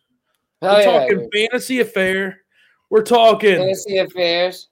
Hell 0.60 0.72
we're 0.74 0.80
yeah, 0.80 0.84
talking 1.00 1.18
dude. 1.18 1.30
fantasy 1.32 1.80
affair. 1.80 2.40
We're 2.90 3.02
talking. 3.02 3.56
fantasy 3.58 3.98
affairs. 3.98 4.69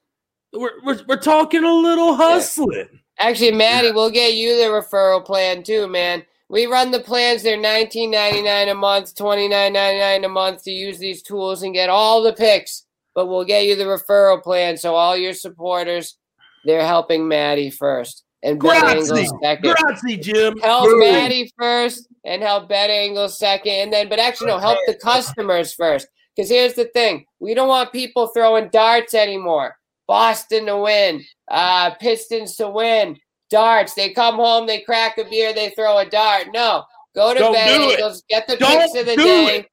We're, 0.53 0.81
we're, 0.83 0.99
we're 1.07 1.17
talking 1.17 1.63
a 1.63 1.73
little 1.73 2.15
hustling. 2.15 2.99
Actually, 3.19 3.51
Maddie, 3.51 3.91
we'll 3.91 4.09
get 4.09 4.35
you 4.35 4.55
the 4.55 4.69
referral 4.69 5.23
plan 5.23 5.63
too, 5.63 5.87
man. 5.87 6.23
We 6.47 6.65
run 6.65 6.89
the 6.89 7.01
plans. 7.01 7.43
They're 7.43 7.57
nineteen 7.57 8.11
ninety 8.11 8.41
nine 8.41 8.69
a 8.69 8.73
month, 8.73 9.15
twenty 9.15 9.47
nine 9.47 9.73
ninety 9.73 9.99
nine 9.99 10.23
a 10.23 10.29
month 10.29 10.63
to 10.63 10.71
use 10.71 10.97
these 10.97 11.21
tools 11.21 11.61
and 11.61 11.73
get 11.73 11.89
all 11.89 12.23
the 12.23 12.33
picks. 12.33 12.85
But 13.13 13.27
we'll 13.27 13.45
get 13.45 13.65
you 13.65 13.75
the 13.75 13.83
referral 13.83 14.41
plan, 14.41 14.77
so 14.77 14.95
all 14.95 15.15
your 15.17 15.33
supporters, 15.33 16.17
they're 16.65 16.85
helping 16.85 17.27
Maddie 17.27 17.69
first 17.69 18.23
and 18.41 18.59
Bet 18.59 18.81
Grazie, 18.81 19.11
Angles 19.11 19.33
second. 19.41 19.75
grazie, 19.75 20.17
Jim. 20.17 20.57
Help 20.59 20.85
Boom. 20.85 20.99
Maddie 20.99 21.51
first 21.57 22.07
and 22.25 22.41
help 22.41 22.69
Bet 22.69 22.89
Angles 22.89 23.37
second, 23.37 23.73
and 23.73 23.93
then 23.93 24.09
but 24.09 24.19
actually 24.19 24.47
no, 24.47 24.57
help 24.57 24.79
the 24.87 24.95
customers 24.95 25.73
first. 25.73 26.07
Because 26.35 26.49
here's 26.49 26.73
the 26.73 26.85
thing: 26.85 27.25
we 27.39 27.53
don't 27.53 27.67
want 27.67 27.91
people 27.91 28.27
throwing 28.27 28.69
darts 28.69 29.13
anymore. 29.13 29.75
Boston 30.09 30.65
to 30.65 30.75
win, 30.79 31.23
uh, 31.51 31.91
Pistons 32.01 32.55
to 32.55 32.67
win, 32.67 33.15
darts. 33.51 33.93
They 33.93 34.09
come 34.11 34.37
home, 34.37 34.65
they 34.65 34.81
crack 34.81 35.19
a 35.19 35.23
beer, 35.23 35.53
they 35.53 35.69
throw 35.69 35.99
a 35.99 36.09
dart. 36.09 36.47
No, 36.51 36.83
go 37.13 37.31
to 37.35 37.39
Don't 37.39 37.53
Bet 37.53 37.99
do 37.99 38.13
get 38.27 38.47
the 38.47 38.57
Don't 38.57 38.81
picks 38.81 38.95
of 38.99 39.05
the 39.05 39.15
day, 39.15 39.65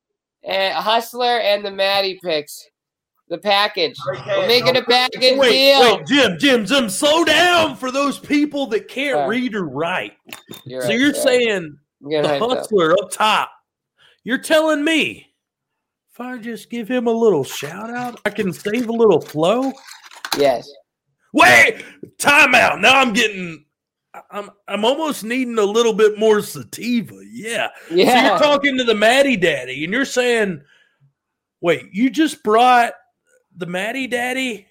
and 0.44 0.74
Hustler 0.74 1.38
and 1.38 1.64
the 1.64 1.70
Maddie 1.70 2.20
picks, 2.22 2.62
the 3.30 3.38
package. 3.38 3.96
We're 4.06 4.46
making 4.46 4.76
a 4.76 4.82
package 4.82 5.38
Wait, 5.38 5.50
deal. 5.52 5.96
wait, 5.96 6.06
Jim, 6.06 6.38
Jim, 6.38 6.66
Jim, 6.66 6.90
slow 6.90 7.24
down 7.24 7.74
for 7.74 7.90
those 7.90 8.18
people 8.18 8.66
that 8.66 8.88
can't 8.88 9.16
Sorry. 9.16 9.40
read 9.40 9.54
or 9.54 9.64
write. 9.64 10.12
You're 10.66 10.82
so 10.82 10.88
right, 10.88 10.98
you're 10.98 11.12
right. 11.12 11.16
saying 11.16 11.78
I'm 12.04 12.10
the 12.10 12.16
hyped 12.16 12.42
up. 12.42 12.58
hustler 12.58 12.92
up 12.92 13.10
top. 13.10 13.50
You're 14.22 14.36
telling 14.36 14.84
me 14.84 15.32
if 16.12 16.20
I 16.20 16.36
just 16.36 16.68
give 16.68 16.88
him 16.88 17.06
a 17.06 17.12
little 17.12 17.44
shout 17.44 17.88
out, 17.88 18.20
I 18.26 18.30
can 18.30 18.52
save 18.52 18.90
a 18.90 18.92
little 18.92 19.20
flow. 19.20 19.72
Yes. 20.38 20.70
Wait, 21.32 21.84
timeout. 22.18 22.80
Now 22.80 23.00
I'm 23.00 23.12
getting. 23.12 23.64
I'm 24.30 24.50
I'm 24.66 24.84
almost 24.84 25.24
needing 25.24 25.58
a 25.58 25.64
little 25.64 25.92
bit 25.92 26.18
more 26.18 26.40
sativa. 26.40 27.14
Yeah. 27.30 27.68
yeah. 27.90 28.06
So 28.06 28.12
Yeah. 28.12 28.28
you're 28.30 28.38
talking 28.38 28.78
to 28.78 28.84
the 28.84 28.94
Maddie 28.94 29.36
Daddy, 29.36 29.84
and 29.84 29.92
you're 29.92 30.06
saying, 30.06 30.62
"Wait, 31.60 31.82
you 31.92 32.08
just 32.08 32.42
brought 32.42 32.94
the 33.56 33.66
Maddie 33.66 34.06
Daddy 34.06 34.66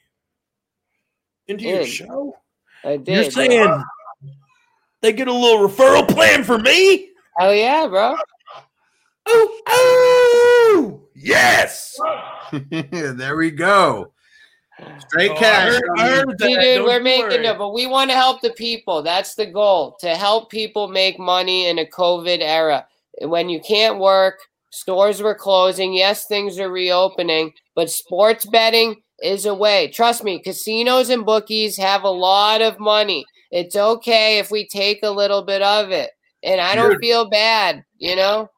into 1.48 1.65
your 1.65 1.86
show? 1.86 2.36
I 2.84 2.98
did. 2.98 3.07
You're 3.07 3.23
bro. 3.23 3.30
saying 3.30 3.84
they 5.02 5.14
get 5.14 5.27
a 5.27 5.34
little 5.34 5.68
referral 5.68 6.07
plan 6.14 6.44
for 6.44 6.57
me? 6.57 7.11
Oh 7.40 7.52
yeah, 7.52 7.86
bro. 7.88 8.15
Oh, 9.27 9.61
oh, 9.68 11.02
yes. 11.15 11.99
there 12.72 13.36
we 13.36 13.52
go. 13.52 14.11
Straight 15.07 15.31
Oh, 15.31 15.35
I 15.35 15.38
cash. 15.38 15.72
heard- 15.73 15.81
I 15.99 16.07
heard 16.10 16.38
dude, 16.38 16.84
we're 16.84 16.99
making 16.99 17.23
worry. 17.30 17.47
it, 17.47 17.57
but 17.57 17.73
we 17.73 17.88
want 17.88 18.10
to 18.11 18.15
help 18.15 18.41
the 18.41 18.52
people. 18.52 19.02
That's 19.02 19.35
the 19.35 19.45
goal 19.45 19.95
to 20.02 20.15
help 20.15 20.49
people 20.49 20.88
make 20.88 21.18
money 21.18 21.68
in 21.68 21.80
a 21.80 21.85
COVID 21.85 22.39
era. 22.41 22.85
When 23.22 23.47
you 23.49 23.61
can't 23.61 23.99
work, 23.99 24.38
stores 24.72 25.22
were 25.22 25.35
closing. 25.35 25.93
Yes, 25.93 26.26
things 26.27 26.60
are 26.60 26.69
reopening, 26.69 27.53
but 27.76 27.89
sports 27.89 28.45
betting 28.45 29.02
is 29.23 29.45
a 29.45 29.53
way. 29.53 29.88
Trust 29.88 30.23
me, 30.26 30.39
casinos 30.39 31.10
and 31.10 31.26
bookies 31.26 31.77
have 31.77 32.03
a 32.03 32.10
lot 32.10 32.61
of 32.61 32.77
money. 32.80 33.26
It's 33.52 33.77
okay 33.77 34.39
if 34.39 34.52
we 34.52 34.68
take 34.68 34.99
a 35.03 35.10
little 35.11 35.41
bit 35.43 35.61
of 35.61 35.91
it. 35.91 36.11
And 36.43 36.60
I 36.60 36.76
don't 36.76 36.91
Dude. 36.91 36.99
feel 36.99 37.30
bad, 37.30 37.84
you 37.97 38.15
know? 38.18 38.49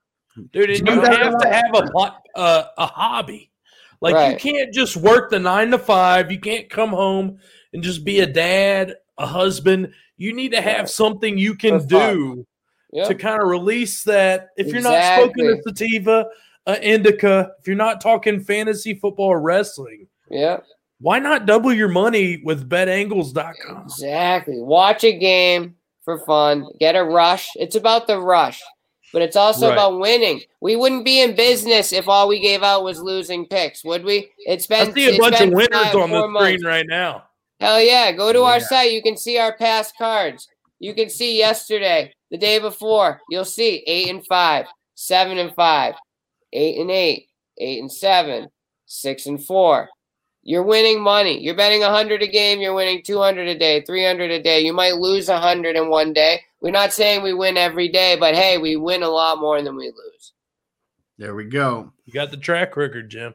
dude. 0.51 0.71
And 0.71 0.87
You 0.87 0.93
you 0.95 1.01
have 1.01 1.37
to 1.39 1.47
have 1.47 1.75
a 1.75 2.13
uh, 2.35 2.63
a 2.77 2.85
hobby. 2.87 3.51
Like 4.01 4.31
you 4.31 4.37
can't 4.51 4.73
just 4.73 4.95
work 4.97 5.29
the 5.31 5.39
nine 5.39 5.71
to 5.71 5.79
five. 5.79 6.31
You 6.31 6.39
can't 6.39 6.69
come 6.69 6.89
home 6.89 7.39
and 7.73 7.81
just 7.83 8.03
be 8.05 8.19
a 8.19 8.27
dad, 8.27 8.95
a 9.17 9.25
husband. 9.25 9.91
You 10.17 10.33
need 10.33 10.51
to 10.51 10.61
have 10.61 10.89
something 10.89 11.37
you 11.37 11.55
can 11.55 11.79
fun. 11.79 11.87
do 11.87 12.47
Yeah. 12.93 13.05
to 13.05 13.15
kind 13.15 13.41
of 13.41 13.47
release 13.49 14.03
that. 14.03 14.49
If 14.57 14.67
you're 14.67 14.81
not 14.81 15.15
smoking 15.15 15.49
a 15.49 15.61
sativa, 15.63 16.27
a 16.65 16.81
indica, 16.81 17.51
if 17.59 17.67
you're 17.67 17.75
not 17.75 18.01
talking 18.01 18.39
fantasy 18.39 18.93
football 18.93 19.27
or 19.27 19.39
wrestling, 19.41 20.07
Yeah. 20.29 20.59
why 20.99 21.19
not 21.19 21.45
double 21.45 21.73
your 21.73 21.87
money 21.89 22.41
with 22.43 22.69
betangles.com? 22.69 23.83
Exactly. 23.83 24.59
Watch 24.59 25.03
a 25.03 25.17
game 25.17 25.75
for 26.05 26.19
fun. 26.19 26.65
Get 26.79 26.95
a 26.95 27.03
rush. 27.03 27.49
It's 27.55 27.75
about 27.75 28.07
the 28.07 28.19
rush, 28.19 28.61
but 29.13 29.21
it's 29.21 29.35
also 29.35 29.67
Right. 29.67 29.73
about 29.73 29.99
winning. 29.99 30.41
We 30.61 30.75
wouldn't 30.75 31.05
be 31.05 31.21
in 31.21 31.35
business 31.35 31.93
if 31.93 32.07
all 32.07 32.27
we 32.27 32.39
gave 32.39 32.63
out 32.63 32.83
was 32.83 32.99
losing 33.01 33.45
picks, 33.45 33.83
would 33.83 34.03
we? 34.03 34.29
It's 34.39 34.67
been 34.67 34.89
I 34.89 34.93
see 34.93 35.15
a 35.15 35.19
bunch 35.19 35.39
of 35.41 35.49
winners 35.51 35.95
on 35.95 36.09
the 36.11 36.17
four 36.17 36.19
screen 36.19 36.31
months. 36.33 36.65
right 36.65 36.85
now. 36.87 37.23
Hell 37.59 37.81
yeah! 37.81 38.11
Go 38.11 38.31
to 38.33 38.43
our 38.43 38.59
site. 38.59 38.91
You 38.91 39.01
can 39.01 39.17
see 39.17 39.37
our 39.39 39.55
past 39.57 39.97
cards. 39.97 40.47
You 40.79 40.93
can 40.93 41.09
see 41.09 41.37
yesterday, 41.37 42.13
the 42.29 42.37
day 42.37 42.59
before. 42.59 43.19
You'll 43.29 43.45
see 43.45 43.83
eight 43.87 44.09
and 44.09 44.23
five, 44.27 44.67
seven 44.93 45.39
and 45.39 45.53
five, 45.55 45.95
eight 46.53 46.77
and 46.77 46.91
eight, 46.91 47.29
eight 47.57 47.79
and 47.81 47.91
seven, 47.91 48.49
six 48.85 49.25
and 49.25 49.43
four. 49.43 49.89
You're 50.43 50.63
winning 50.63 51.01
money. 51.01 51.41
You're 51.41 51.55
betting 51.55 51.81
100 51.81 52.21
a 52.21 52.27
game. 52.27 52.61
You're 52.61 52.73
winning 52.75 53.01
200 53.03 53.47
a 53.49 53.57
day, 53.57 53.81
300 53.81 54.31
a 54.31 54.41
day. 54.41 54.61
You 54.61 54.71
might 54.71 54.95
lose 54.95 55.27
100 55.27 55.75
in 55.75 55.89
one 55.89 56.13
day. 56.13 56.39
We're 56.61 56.71
not 56.71 56.93
saying 56.93 57.21
we 57.21 57.33
win 57.33 57.57
every 57.57 57.87
day, 57.87 58.17
but 58.19 58.35
hey, 58.35 58.57
we 58.57 58.75
win 58.75 59.03
a 59.03 59.09
lot 59.09 59.39
more 59.39 59.61
than 59.61 59.75
we 59.75 59.85
lose. 59.85 60.33
There 61.17 61.35
we 61.35 61.45
go. 61.45 61.93
You 62.05 62.13
got 62.13 62.31
the 62.31 62.37
track 62.37 62.75
record, 62.75 63.09
Jim. 63.09 63.33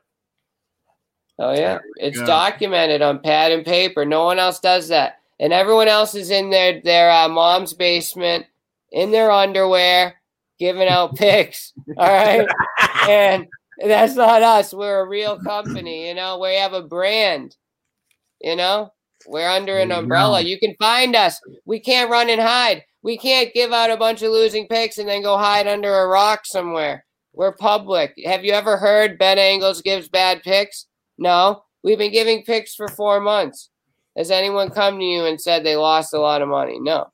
Oh 1.38 1.52
yeah, 1.52 1.78
it's 1.96 2.18
go. 2.18 2.26
documented 2.26 3.02
on 3.02 3.20
pad 3.20 3.52
and 3.52 3.64
paper. 3.64 4.04
No 4.04 4.24
one 4.24 4.38
else 4.38 4.60
does 4.60 4.88
that, 4.88 5.18
and 5.40 5.52
everyone 5.52 5.88
else 5.88 6.14
is 6.14 6.30
in 6.30 6.50
their 6.50 6.80
their 6.82 7.10
uh, 7.10 7.28
mom's 7.28 7.74
basement 7.74 8.46
in 8.92 9.10
their 9.10 9.30
underwear 9.30 10.20
giving 10.58 10.88
out 10.88 11.16
picks. 11.16 11.72
All 11.96 12.06
right, 12.06 12.46
and 13.08 13.46
that's 13.84 14.14
not 14.14 14.42
us. 14.42 14.72
We're 14.72 15.00
a 15.00 15.08
real 15.08 15.38
company. 15.38 16.08
You 16.08 16.14
know, 16.14 16.38
we 16.38 16.54
have 16.56 16.74
a 16.74 16.82
brand. 16.82 17.56
You 18.40 18.56
know, 18.56 18.92
we're 19.26 19.48
under 19.48 19.78
an 19.78 19.90
umbrella. 19.90 20.40
You 20.40 20.58
can 20.58 20.74
find 20.78 21.16
us. 21.16 21.40
We 21.64 21.80
can't 21.80 22.10
run 22.10 22.28
and 22.28 22.40
hide. 22.40 22.84
We 23.02 23.18
can't 23.18 23.52
give 23.52 23.72
out 23.72 23.90
a 23.90 23.96
bunch 23.96 24.22
of 24.22 24.30
losing 24.30 24.68
picks 24.68 24.98
and 24.98 25.08
then 25.08 25.22
go 25.22 25.36
hide 25.36 25.66
under 25.66 25.92
a 25.92 26.06
rock 26.06 26.42
somewhere. 26.44 27.04
We're 27.34 27.56
public. 27.56 28.14
Have 28.24 28.44
you 28.44 28.52
ever 28.52 28.76
heard 28.76 29.18
Bet 29.18 29.38
Angles 29.38 29.82
gives 29.82 30.08
bad 30.08 30.42
picks? 30.42 30.86
No. 31.18 31.64
We've 31.82 31.98
been 31.98 32.12
giving 32.12 32.44
picks 32.44 32.74
for 32.74 32.88
four 32.88 33.20
months. 33.20 33.70
Has 34.16 34.30
anyone 34.30 34.70
come 34.70 34.98
to 34.98 35.04
you 35.04 35.24
and 35.24 35.40
said 35.40 35.64
they 35.64 35.76
lost 35.76 36.14
a 36.14 36.20
lot 36.20 36.42
of 36.42 36.48
money? 36.48 36.78
No. 36.78 37.10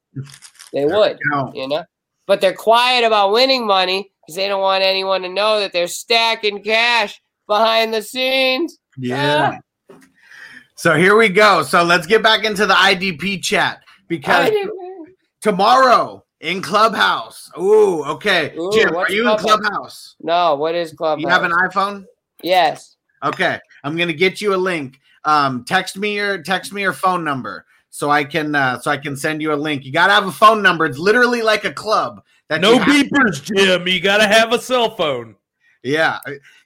They 0.72 0.84
would, 0.84 1.18
you 1.54 1.68
know? 1.68 1.84
But 2.26 2.40
they're 2.40 2.52
quiet 2.52 3.04
about 3.04 3.32
winning 3.32 3.66
money 3.66 4.10
because 4.26 4.36
they 4.36 4.48
don't 4.48 4.60
want 4.60 4.82
anyone 4.84 5.22
to 5.22 5.28
know 5.28 5.60
that 5.60 5.72
they're 5.72 5.86
stacking 5.86 6.62
cash 6.62 7.18
behind 7.46 7.94
the 7.94 8.02
scenes. 8.02 8.78
Yeah. 8.98 9.58
Ah. 9.90 9.98
So 10.74 10.94
here 10.94 11.16
we 11.16 11.28
go. 11.28 11.62
So 11.62 11.82
let's 11.82 12.06
get 12.06 12.22
back 12.22 12.44
into 12.44 12.66
the 12.66 12.74
IDP 12.74 13.42
chat 13.42 13.82
because 14.08 14.50
tomorrow 15.40 16.24
in 16.40 16.62
Clubhouse. 16.62 17.50
Ooh, 17.58 18.04
okay. 18.04 18.54
Ooh, 18.56 18.70
Jim, 18.72 18.90
are 18.90 18.94
what's 18.94 19.12
you 19.12 19.30
in 19.30 19.38
Clubhouse? 19.38 19.60
Clubhouse? 19.60 20.16
No, 20.20 20.54
what 20.56 20.74
is 20.74 20.92
Clubhouse? 20.92 21.22
You 21.22 21.28
have 21.28 21.44
an 21.44 21.52
iPhone? 21.52 22.04
yes. 22.42 22.96
Okay. 23.24 23.58
I'm 23.82 23.96
gonna 23.96 24.12
get 24.12 24.40
you 24.40 24.54
a 24.54 24.56
link. 24.56 25.00
Um, 25.24 25.64
text 25.64 25.96
me 25.96 26.14
your 26.14 26.40
text 26.42 26.72
me 26.72 26.82
your 26.82 26.92
phone 26.92 27.24
number 27.24 27.66
so 27.90 28.10
I 28.10 28.22
can 28.22 28.54
uh, 28.54 28.78
so 28.78 28.92
I 28.92 28.96
can 28.96 29.16
send 29.16 29.42
you 29.42 29.52
a 29.52 29.56
link. 29.56 29.84
You 29.84 29.90
gotta 29.92 30.12
have 30.12 30.26
a 30.26 30.32
phone 30.32 30.62
number. 30.62 30.86
It's 30.86 30.98
literally 30.98 31.42
like 31.42 31.64
a 31.64 31.72
club. 31.72 32.22
That 32.48 32.60
No 32.60 32.74
you 32.74 32.78
have- 32.78 33.06
beepers, 33.06 33.42
Jim. 33.42 33.88
You 33.88 34.00
got 34.00 34.18
to 34.18 34.26
have 34.26 34.52
a 34.52 34.58
cell 34.60 34.94
phone. 34.94 35.34
Yeah, 35.82 36.18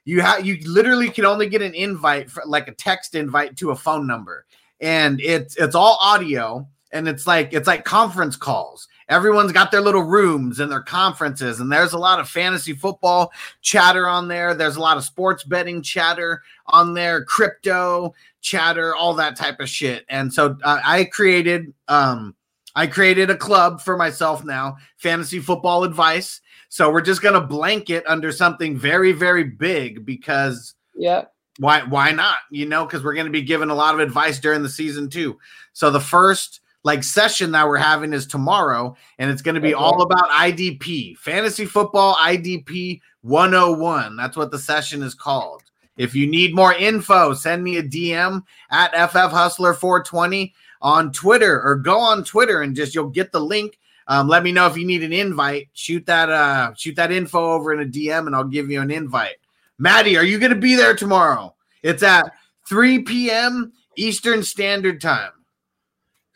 you 0.05 0.21
have 0.21 0.45
you 0.45 0.57
literally 0.65 1.09
can 1.09 1.25
only 1.25 1.47
get 1.49 1.61
an 1.61 1.73
invite 1.73 2.29
for 2.31 2.43
like 2.45 2.67
a 2.67 2.73
text 2.73 3.15
invite 3.15 3.57
to 3.57 3.71
a 3.71 3.75
phone 3.75 4.05
number, 4.07 4.45
and 4.79 5.19
it's 5.21 5.57
it's 5.57 5.75
all 5.75 5.97
audio, 6.01 6.67
and 6.93 7.07
it's 7.07 7.27
like 7.27 7.51
it's 7.51 7.67
like 7.67 7.83
conference 7.83 8.35
calls. 8.37 8.87
Everyone's 9.09 9.51
got 9.51 9.69
their 9.69 9.81
little 9.81 10.03
rooms 10.03 10.61
and 10.61 10.71
their 10.71 10.81
conferences, 10.81 11.59
and 11.59 11.69
there's 11.69 11.91
a 11.91 11.97
lot 11.97 12.21
of 12.21 12.29
fantasy 12.29 12.71
football 12.73 13.33
chatter 13.61 14.07
on 14.07 14.29
there. 14.29 14.53
There's 14.53 14.77
a 14.77 14.81
lot 14.81 14.95
of 14.95 15.03
sports 15.03 15.43
betting 15.43 15.81
chatter 15.81 16.41
on 16.67 16.93
there, 16.93 17.25
crypto 17.25 18.13
chatter, 18.39 18.95
all 18.95 19.13
that 19.15 19.35
type 19.35 19.59
of 19.59 19.67
shit. 19.67 20.05
And 20.07 20.33
so 20.33 20.57
uh, 20.63 20.79
I 20.83 21.03
created 21.05 21.73
um 21.89 22.35
I 22.75 22.87
created 22.87 23.29
a 23.29 23.35
club 23.37 23.81
for 23.81 23.97
myself 23.97 24.43
now, 24.45 24.77
fantasy 24.97 25.39
football 25.39 25.83
advice. 25.83 26.39
So 26.69 26.89
we're 26.91 27.01
just 27.01 27.21
gonna 27.21 27.41
blanket 27.41 28.03
under 28.07 28.31
something 28.31 28.77
very, 28.77 29.11
very 29.11 29.43
big 29.43 30.05
because 30.05 30.75
Yeah. 30.95 31.25
why 31.59 31.81
why 31.83 32.11
not? 32.13 32.37
You 32.51 32.65
know, 32.67 32.85
because 32.85 33.03
we're 33.03 33.13
going 33.13 33.27
to 33.27 33.31
be 33.31 33.43
giving 33.43 33.69
a 33.69 33.75
lot 33.75 33.93
of 33.93 33.99
advice 33.99 34.39
during 34.39 34.63
the 34.63 34.69
season 34.69 35.09
too. 35.09 35.37
So 35.73 35.91
the 35.91 35.99
first 35.99 36.61
like 36.83 37.03
session 37.03 37.51
that 37.51 37.67
we're 37.67 37.77
having 37.77 38.13
is 38.13 38.25
tomorrow, 38.27 38.95
and 39.17 39.31
it's 39.31 39.41
going 39.41 39.55
to 39.55 39.61
be 39.61 39.73
Okay. 39.73 39.83
all 39.83 40.01
about 40.01 40.29
IDP, 40.29 41.17
fantasy 41.17 41.65
football 41.65 42.15
IDP 42.15 42.99
101. 43.21 44.15
That's 44.15 44.35
what 44.37 44.51
the 44.51 44.59
session 44.59 45.01
is 45.01 45.13
called. 45.15 45.63
If 45.97 46.15
you 46.15 46.27
need 46.27 46.55
more 46.55 46.73
info, 46.73 47.33
send 47.33 47.63
me 47.63 47.77
a 47.77 47.83
DM 47.83 48.41
at 48.71 48.91
FF 49.11 49.31
Hustler 49.31 49.73
420 49.73 50.53
on 50.81 51.11
Twitter 51.11 51.61
or 51.61 51.75
go 51.75 51.99
on 51.99 52.23
Twitter 52.23 52.61
and 52.61 52.75
just 52.75 52.93
you'll 52.95 53.09
get 53.09 53.31
the 53.31 53.39
link. 53.39 53.79
Um, 54.07 54.27
let 54.27 54.43
me 54.43 54.51
know 54.51 54.67
if 54.67 54.75
you 54.75 54.85
need 54.85 55.03
an 55.03 55.13
invite. 55.13 55.69
Shoot 55.73 56.05
that 56.07 56.29
uh 56.29 56.73
shoot 56.75 56.95
that 56.97 57.11
info 57.11 57.53
over 57.53 57.73
in 57.73 57.87
a 57.87 57.89
DM 57.89 58.27
and 58.27 58.35
I'll 58.35 58.43
give 58.43 58.69
you 58.69 58.81
an 58.81 58.91
invite. 58.91 59.37
Maddie, 59.77 60.17
are 60.17 60.23
you 60.25 60.39
gonna 60.39 60.55
be 60.55 60.75
there 60.75 60.95
tomorrow? 60.95 61.55
It's 61.83 62.03
at 62.03 62.33
3 62.67 63.03
p.m. 63.03 63.71
Eastern 63.95 64.43
Standard 64.43 64.99
Time. 64.99 65.31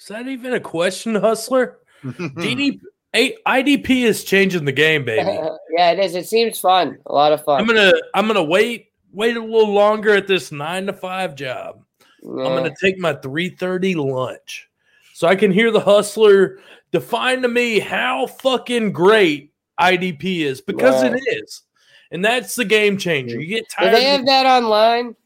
Is 0.08 0.16
that 0.16 0.26
even 0.30 0.54
a 0.54 0.60
question, 0.62 1.16
Hustler? 1.16 1.80
DD, 2.06 2.80
A- 3.14 3.36
IDP 3.46 4.04
is 4.06 4.24
changing 4.24 4.64
the 4.64 4.72
game, 4.72 5.04
baby. 5.06 5.38
yeah, 5.76 5.92
it 5.92 6.00
is. 6.00 6.16
It 6.16 6.30
seems 6.30 6.62
fun. 6.62 6.98
A 7.08 7.14
lot 7.14 7.34
of 7.34 7.44
fun. 7.44 7.60
I'm 7.60 7.68
gonna 7.68 7.92
I'm 8.14 8.26
gonna 8.26 8.42
wait 8.42 8.94
wait 9.12 9.36
a 9.36 9.42
little 9.44 9.74
longer 9.74 10.14
at 10.16 10.26
this 10.26 10.50
nine 10.50 10.86
to 10.86 10.94
five 10.94 11.36
job. 11.36 11.84
I'm 12.24 12.36
gonna 12.38 12.74
take 12.82 12.98
my 13.00 13.16
3:30 13.16 13.96
lunch. 13.98 14.70
So 15.14 15.28
I 15.28 15.36
can 15.36 15.52
hear 15.52 15.72
the 15.72 15.82
hustler 15.82 16.60
define 16.94 17.42
to 17.42 17.50
me 17.50 17.80
how 17.80 18.28
fucking 18.28 18.94
great 18.94 19.52
IDP 19.78 20.40
is 20.46 20.62
because 20.62 21.04
Wow. 21.04 21.12
it 21.16 21.20
is. 21.44 21.64
And 22.12 22.24
that's 22.24 22.56
the 22.56 22.64
game 22.64 22.98
changer. 22.98 23.42
You 23.42 23.48
get 23.48 23.66
Do 23.78 23.92
they 23.92 24.06
have 24.06 24.22
of 24.22 24.26
that 24.28 24.46
online 24.46 25.18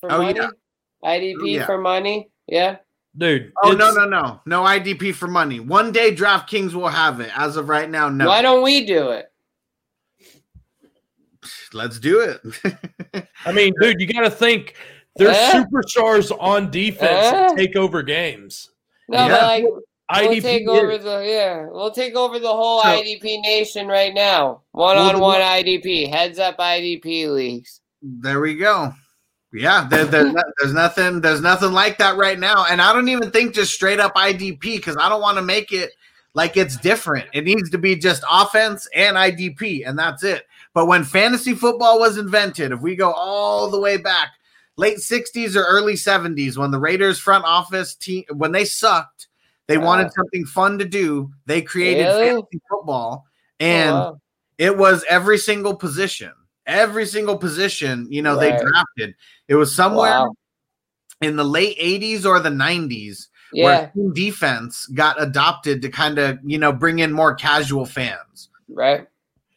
for 0.00 0.10
Oh, 0.10 0.22
money? 0.22 0.40
yeah. 0.40 0.48
IDP 1.04 1.36
Oh, 1.40 1.44
yeah. 1.44 1.66
for 1.66 1.78
money? 1.78 2.30
Yeah. 2.48 2.78
Dude. 3.16 3.52
Oh 3.62 3.72
no, 3.72 3.88
it's- 3.90 3.94
no, 3.96 4.04
no. 4.06 4.40
No 4.46 4.62
IDP 4.62 5.14
for 5.14 5.28
money. 5.28 5.60
One 5.60 5.92
day 5.92 6.14
DraftKings 6.14 6.74
will 6.74 6.88
have 6.88 7.20
it. 7.20 7.30
As 7.36 7.56
of 7.56 7.68
right 7.68 7.88
now, 7.90 8.08
no. 8.08 8.26
Why 8.28 8.42
don't 8.42 8.62
we 8.62 8.84
do 8.86 9.10
it? 9.10 9.26
Let's 11.72 11.98
do 11.98 12.20
it. 12.20 13.26
I 13.46 13.52
mean, 13.52 13.72
dude, 13.80 14.00
you 14.00 14.06
gotta 14.06 14.30
think 14.30 14.74
there's 15.16 15.36
Eh? 15.36 15.64
superstars 15.64 16.30
on 16.38 16.70
defense 16.70 17.30
that 17.30 17.52
Eh? 17.52 17.54
take 17.56 17.76
over 17.76 18.02
games. 18.02 18.70
No, 19.08 19.18
Yeah. 19.18 19.28
but 19.28 19.42
like 19.42 19.64
we'll 19.64 19.80
IDP 20.10 20.42
take 20.42 20.62
is- 20.62 20.68
over 20.68 20.98
the 20.98 21.24
yeah, 21.26 21.66
we'll 21.70 21.90
take 21.90 22.14
over 22.14 22.38
the 22.38 22.52
whole 22.52 22.82
So- 22.82 22.88
IDP 22.88 23.40
nation 23.42 23.86
right 23.88 24.12
now. 24.14 24.62
One 24.72 24.96
on 24.98 25.18
one 25.20 25.40
IDP, 25.40 26.08
heads 26.10 26.38
up 26.38 26.58
IDP 26.58 27.28
leagues. 27.28 27.80
There 28.02 28.40
we 28.40 28.54
go. 28.56 28.92
Yeah, 29.52 29.86
there, 29.88 30.04
there's, 30.04 30.32
no- 30.34 30.42
there's 30.58 30.72
nothing 30.72 31.20
there's 31.20 31.40
nothing 31.40 31.72
like 31.72 31.98
that 31.98 32.16
right 32.16 32.38
now, 32.38 32.64
and 32.68 32.80
I 32.80 32.92
don't 32.92 33.08
even 33.08 33.30
think 33.30 33.54
just 33.54 33.74
straight 33.74 34.00
up 34.00 34.14
IDP 34.14 34.60
because 34.60 34.96
I 34.98 35.08
don't 35.08 35.20
want 35.20 35.36
to 35.38 35.42
make 35.42 35.72
it 35.72 35.92
like 36.34 36.56
it's 36.56 36.76
different. 36.78 37.28
It 37.34 37.44
needs 37.44 37.68
to 37.70 37.78
be 37.78 37.94
just 37.96 38.22
offense 38.30 38.88
and 38.94 39.16
IDP, 39.16 39.86
and 39.86 39.98
that's 39.98 40.24
it. 40.24 40.46
But 40.74 40.86
when 40.86 41.04
fantasy 41.04 41.52
football 41.54 42.00
was 42.00 42.16
invented, 42.16 42.72
if 42.72 42.80
we 42.80 42.96
go 42.96 43.12
all 43.12 43.70
the 43.70 43.78
way 43.78 43.98
back, 43.98 44.28
late 44.76 44.96
'60s 44.98 45.54
or 45.54 45.64
early 45.64 45.94
'70s, 45.94 46.56
when 46.56 46.70
the 46.70 46.78
Raiders 46.80 47.18
front 47.18 47.44
office 47.44 47.94
team 47.94 48.24
when 48.32 48.52
they 48.52 48.64
sucked, 48.64 49.28
they 49.66 49.76
wanted 49.76 50.10
something 50.12 50.46
fun 50.46 50.78
to 50.78 50.86
do. 50.86 51.30
They 51.44 51.60
created 51.60 52.04
Really? 52.04 52.28
fantasy 52.30 52.60
football, 52.70 53.26
Oh, 53.26 53.64
and 53.64 53.92
wow. 53.94 54.20
it 54.56 54.78
was 54.78 55.04
every 55.10 55.36
single 55.36 55.76
position 55.76 56.32
every 56.66 57.06
single 57.06 57.36
position 57.36 58.06
you 58.10 58.22
know 58.22 58.38
they 58.38 58.50
drafted 58.50 59.14
it 59.48 59.54
was 59.54 59.74
somewhere 59.74 60.10
Wow. 60.10 60.34
in 61.20 61.36
the 61.36 61.44
late 61.44 61.78
80s 61.78 62.24
or 62.24 62.38
the 62.40 62.50
90s 62.50 63.26
yeah, 63.52 63.64
where 63.64 63.92
team 63.94 64.12
defense 64.14 64.86
got 64.86 65.20
adopted 65.20 65.82
to 65.82 65.88
kind 65.88 66.18
of 66.18 66.38
you 66.44 66.58
know 66.58 66.72
bring 66.72 67.00
in 67.00 67.12
more 67.12 67.34
casual 67.34 67.84
fans 67.84 68.48
right. 68.68 69.06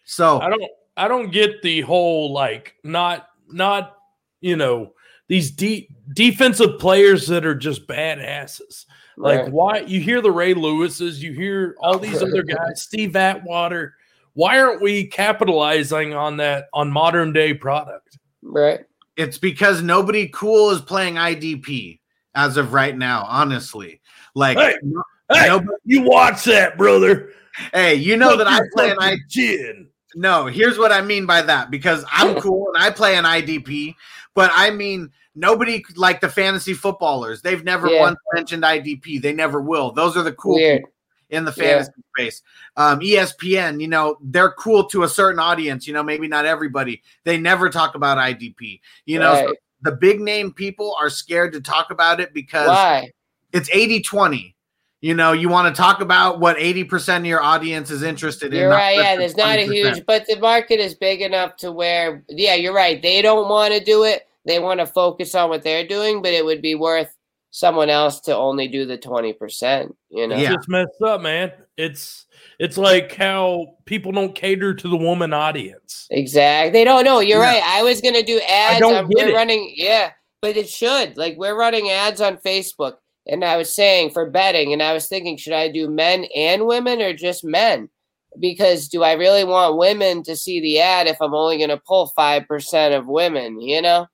so 0.03 0.39
I 0.41 0.49
don't 0.49 0.63
I 0.97 1.07
don't 1.07 1.31
get 1.31 1.61
the 1.61 1.81
whole 1.81 2.31
like 2.33 2.75
not 2.83 3.27
not 3.49 3.97
you 4.41 4.55
know 4.55 4.93
these 5.27 5.51
de- 5.51 5.89
defensive 6.13 6.79
players 6.79 7.27
that 7.27 7.45
are 7.45 7.55
just 7.55 7.87
badasses. 7.87 8.85
Like 9.17 9.39
right. 9.41 9.51
why 9.51 9.79
you 9.79 9.99
hear 9.99 10.21
the 10.21 10.31
Ray 10.31 10.53
Lewises, 10.53 11.17
you 11.19 11.33
hear 11.33 11.75
all 11.79 11.97
these 11.97 12.21
other 12.21 12.43
guys, 12.43 12.83
Steve 12.83 13.15
Atwater. 13.15 13.95
Why 14.35 14.59
aren't 14.59 14.81
we 14.81 15.07
capitalizing 15.07 16.13
on 16.13 16.37
that 16.37 16.65
on 16.73 16.91
modern 16.91 17.33
day 17.33 17.53
product? 17.53 18.17
right. 18.43 18.81
it's 19.17 19.37
because 19.39 19.81
nobody 19.81 20.27
cool 20.27 20.69
is 20.69 20.79
playing 20.81 21.15
idp 21.15 21.99
as 22.35 22.57
of 22.57 22.73
right 22.73 22.95
now 22.95 23.25
honestly 23.27 23.99
like 24.35 24.57
Hey, 24.57 24.75
no- 24.83 25.01
Hey, 25.31 25.47
nobody- 25.47 25.71
you 25.85 26.03
watch 26.03 26.43
that, 26.43 26.77
brother. 26.77 27.31
hey 27.73 27.95
you 27.95 28.17
know 28.17 28.37
that 28.37 28.45
i 28.47 28.59
play 28.75 28.87
your 28.87 28.93
an 28.95 28.99
I, 29.01 29.09
fucking 29.11 29.23
chin. 29.29 29.87
No, 30.17 30.45
here's 30.45 30.77
what 30.77 30.91
I 30.93 31.01
mean 31.01 31.25
by 31.25 31.41
that 31.41 31.69
because 31.71 32.05
I'm 32.11 32.35
cool 32.41 32.67
and 32.73 32.81
I 32.81 32.89
play 32.89 33.17
an 33.17 33.25
IDP, 33.25 33.95
but 34.33 34.49
I 34.53 34.69
mean 34.69 35.09
nobody 35.35 35.83
like 35.97 36.21
the 36.21 36.29
fantasy 36.29 36.73
footballers. 36.73 37.41
They've 37.41 37.63
never 37.65 37.89
Yeah. 37.89 37.99
once 37.99 38.17
mentioned 38.33 38.63
IDP. 38.63 39.21
They 39.21 39.33
never 39.33 39.59
will. 39.61 39.91
Those 39.91 40.15
are 40.15 40.23
the 40.23 40.31
cool 40.31 40.55
Weird. 40.55 40.83
people 40.83 40.91
in 41.35 41.45
the 41.45 41.53
Yeah. 41.55 41.63
fantasy 41.63 41.91
space. 42.15 42.41
Um, 42.77 42.99
ESPN, 43.01 43.79
you 43.79 43.87
know, 43.87 44.17
they're 44.21 44.51
cool 44.51 44.85
to 44.85 45.03
a 45.03 45.09
certain 45.09 45.39
audience. 45.39 45.87
You 45.87 45.93
know, 45.93 46.03
maybe 46.03 46.27
not 46.27 46.45
everybody. 46.45 47.01
They 47.23 47.37
never 47.37 47.69
talk 47.69 47.95
about 47.95 48.17
IDP. 48.17 48.81
You 49.05 49.19
know, 49.19 49.35
so 49.35 49.53
the 49.81 49.91
big 49.91 50.19
name 50.19 50.51
people 50.51 50.95
are 50.99 51.09
scared 51.09 51.53
to 51.53 51.61
talk 51.61 51.91
about 51.91 52.19
it 52.19 52.33
because 52.33 52.69
Why? 52.69 53.11
it's 53.53 53.69
80 53.71 54.01
20. 54.01 54.55
You 55.01 55.13
know, 55.13 55.33
you 55.33 55.49
want 55.49 55.73
to 55.73 55.79
talk 55.79 56.01
about 56.01 56.39
what 56.39 56.57
80% 56.57 57.17
of 57.17 57.25
your 57.27 57.43
audience 57.43 57.91
is 57.91 58.01
interested 58.01 58.53
in. 58.53 58.61
You're 58.61 58.69
right. 58.69 58.97
Yeah, 58.97 59.15
the 59.15 59.19
there's 59.19 59.37
not 59.37 59.59
a 59.59 59.71
huge, 59.71 60.03
but 60.07 60.25
the 60.25 60.39
market 60.39 60.79
is 60.79 60.95
big 60.95 61.21
enough 61.21 61.57
to 61.57 61.71
where, 61.71 62.23
yeah, 62.27 62.55
you're 62.55 62.73
right. 62.73 62.99
They 62.99 63.21
don't 63.21 63.47
want 63.47 63.71
to 63.73 63.83
do 63.83 64.03
it. 64.03 64.27
They 64.45 64.57
want 64.57 64.79
to 64.79 64.87
focus 64.87 65.35
on 65.35 65.49
what 65.49 65.63
they're 65.63 65.87
doing, 65.87 66.23
but 66.23 66.33
it 66.33 66.43
would 66.43 66.61
be 66.61 66.73
worth 66.73 67.14
someone 67.55 67.89
else 67.89 68.19
to 68.19 68.35
only 68.35 68.67
do 68.67 68.85
the 68.85 68.97
20%, 68.97 69.89
you 70.09 70.27
know? 70.27 70.35
It's 70.35 70.43
Yeah. 70.43 70.55
just 70.55 70.67
messed 70.67 71.01
up, 71.01 71.21
man. 71.21 71.53
It's 71.77 72.25
it's 72.59 72.77
like 72.77 73.15
how 73.15 73.75
people 73.85 74.11
don't 74.11 74.35
cater 74.35 74.73
to 74.73 74.87
the 74.89 74.97
woman 74.97 75.31
audience. 75.31 76.05
Exactly. 76.11 76.71
They 76.71 76.83
don't 76.83 77.05
know. 77.05 77.21
You're 77.21 77.39
Yeah. 77.41 77.53
right. 77.53 77.63
I 77.65 77.81
was 77.83 78.01
gonna 78.01 78.23
do 78.23 78.41
ads. 78.41 78.79
don't 78.81 78.95
um, 78.95 79.09
get 79.09 79.29
it. 79.29 79.33
running. 79.33 79.71
Yeah, 79.73 80.11
but 80.41 80.57
it 80.57 80.67
should. 80.67 81.15
Like 81.15 81.37
we're 81.37 81.57
running 81.57 81.89
ads 81.89 82.19
on 82.19 82.37
Facebook, 82.37 82.95
and 83.25 83.43
I 83.45 83.55
was 83.55 83.73
saying 83.73 84.09
for 84.09 84.29
betting, 84.29 84.73
and 84.73 84.83
I 84.83 84.91
was 84.93 85.07
thinking, 85.07 85.37
should 85.37 85.53
I 85.53 85.69
do 85.69 85.89
men 85.89 86.25
and 86.35 86.65
women 86.67 87.01
or 87.01 87.13
just 87.13 87.45
men? 87.45 87.89
Because 88.37 88.89
do 88.89 89.01
I 89.01 89.13
really 89.13 89.45
want 89.45 89.77
women 89.77 90.23
to 90.23 90.35
see 90.35 90.59
the 90.59 90.81
ad 90.81 91.07
if 91.07 91.21
I'm 91.21 91.33
only 91.33 91.57
gonna 91.57 91.81
pull 91.87 92.07
five 92.17 92.47
percent 92.49 92.93
of 92.93 93.07
women? 93.07 93.61
You 93.61 93.81
know? 93.81 94.07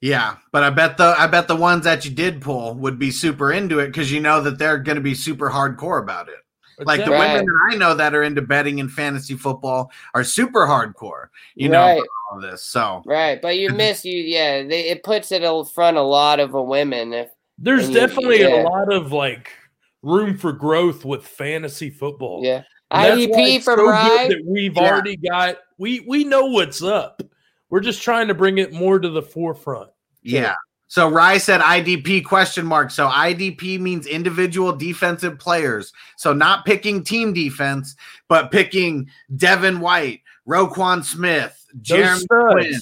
Yeah, 0.00 0.36
but 0.52 0.62
I 0.62 0.70
bet 0.70 0.96
the 0.98 1.14
I 1.18 1.26
bet 1.26 1.48
the 1.48 1.56
ones 1.56 1.84
that 1.84 2.04
you 2.04 2.10
did 2.10 2.40
pull 2.42 2.74
would 2.74 2.98
be 2.98 3.10
super 3.10 3.52
into 3.52 3.78
it 3.78 3.86
because 3.86 4.12
you 4.12 4.20
know 4.20 4.40
that 4.42 4.58
they're 4.58 4.78
going 4.78 4.96
to 4.96 5.02
be 5.02 5.14
super 5.14 5.48
hardcore 5.50 6.02
about 6.02 6.28
it. 6.28 6.34
Like 6.78 7.02
the 7.06 7.10
women 7.10 7.46
that 7.46 7.68
I 7.72 7.76
know 7.76 7.94
that 7.94 8.14
are 8.14 8.22
into 8.22 8.42
betting 8.42 8.80
and 8.80 8.92
fantasy 8.92 9.34
football 9.34 9.90
are 10.12 10.22
super 10.22 10.66
hardcore. 10.66 11.28
You 11.54 11.70
know 11.70 11.80
Right. 11.80 11.92
about 11.96 12.06
all 12.30 12.40
this. 12.42 12.62
So 12.64 13.02
Right. 13.06 13.40
But 13.40 13.56
you 13.56 13.70
miss 13.74 14.04
you. 14.04 14.18
Yeah. 14.22 14.62
They, 14.64 14.90
it 14.90 15.02
puts 15.02 15.32
it 15.32 15.42
in 15.42 15.64
front 15.64 15.96
a 15.96 16.02
lot 16.02 16.38
of 16.40 16.52
a 16.52 16.62
women. 16.62 17.14
If 17.14 17.30
There's 17.58 17.86
And 17.86 17.94
you- 17.94 18.00
definitely 18.00 18.40
yeah. 18.40 18.62
a 18.62 18.68
lot 18.68 18.92
of 18.92 19.10
like 19.10 19.50
room 20.02 20.36
for 20.36 20.52
growth 20.52 21.06
with 21.06 21.26
fantasy 21.26 21.88
football. 21.88 22.42
yeah. 22.44 22.62
And 22.90 23.20
that's 23.22 23.32
why 23.34 23.40
IDP 23.42 23.56
it's 23.56 23.64
from 23.64 23.78
so 23.78 23.88
Rye. 23.90 24.28
that 24.28 24.42
we've 24.44 24.76
Yeah. 24.76 24.82
already 24.92 25.16
got 25.16 25.56
we 25.78 26.00
we 26.00 26.24
know 26.24 26.44
what's 26.44 26.82
up. 26.82 27.22
We're 27.70 27.80
just 27.80 28.02
trying 28.02 28.28
to 28.28 28.34
bring 28.34 28.58
it 28.58 28.72
more 28.72 28.98
to 28.98 29.08
the 29.08 29.22
forefront. 29.22 29.90
yeah. 30.22 30.54
So 30.88 31.08
Rye 31.08 31.38
said 31.38 31.60
IDP 31.60 32.24
question 32.24 32.64
mark. 32.64 32.92
So 32.92 33.08
IDP 33.08 33.80
means 33.80 34.06
individual 34.06 34.72
defensive 34.72 35.36
players. 35.36 35.92
So 36.16 36.32
not 36.32 36.64
picking 36.64 37.02
team 37.02 37.32
defense, 37.32 37.96
but 38.28 38.52
picking 38.52 39.10
Devin 39.34 39.80
White, 39.80 40.22
Roquan 40.48 41.02
Smith, 41.04 41.66
Jeremy. 41.80 42.24
Quinn, 42.28 42.80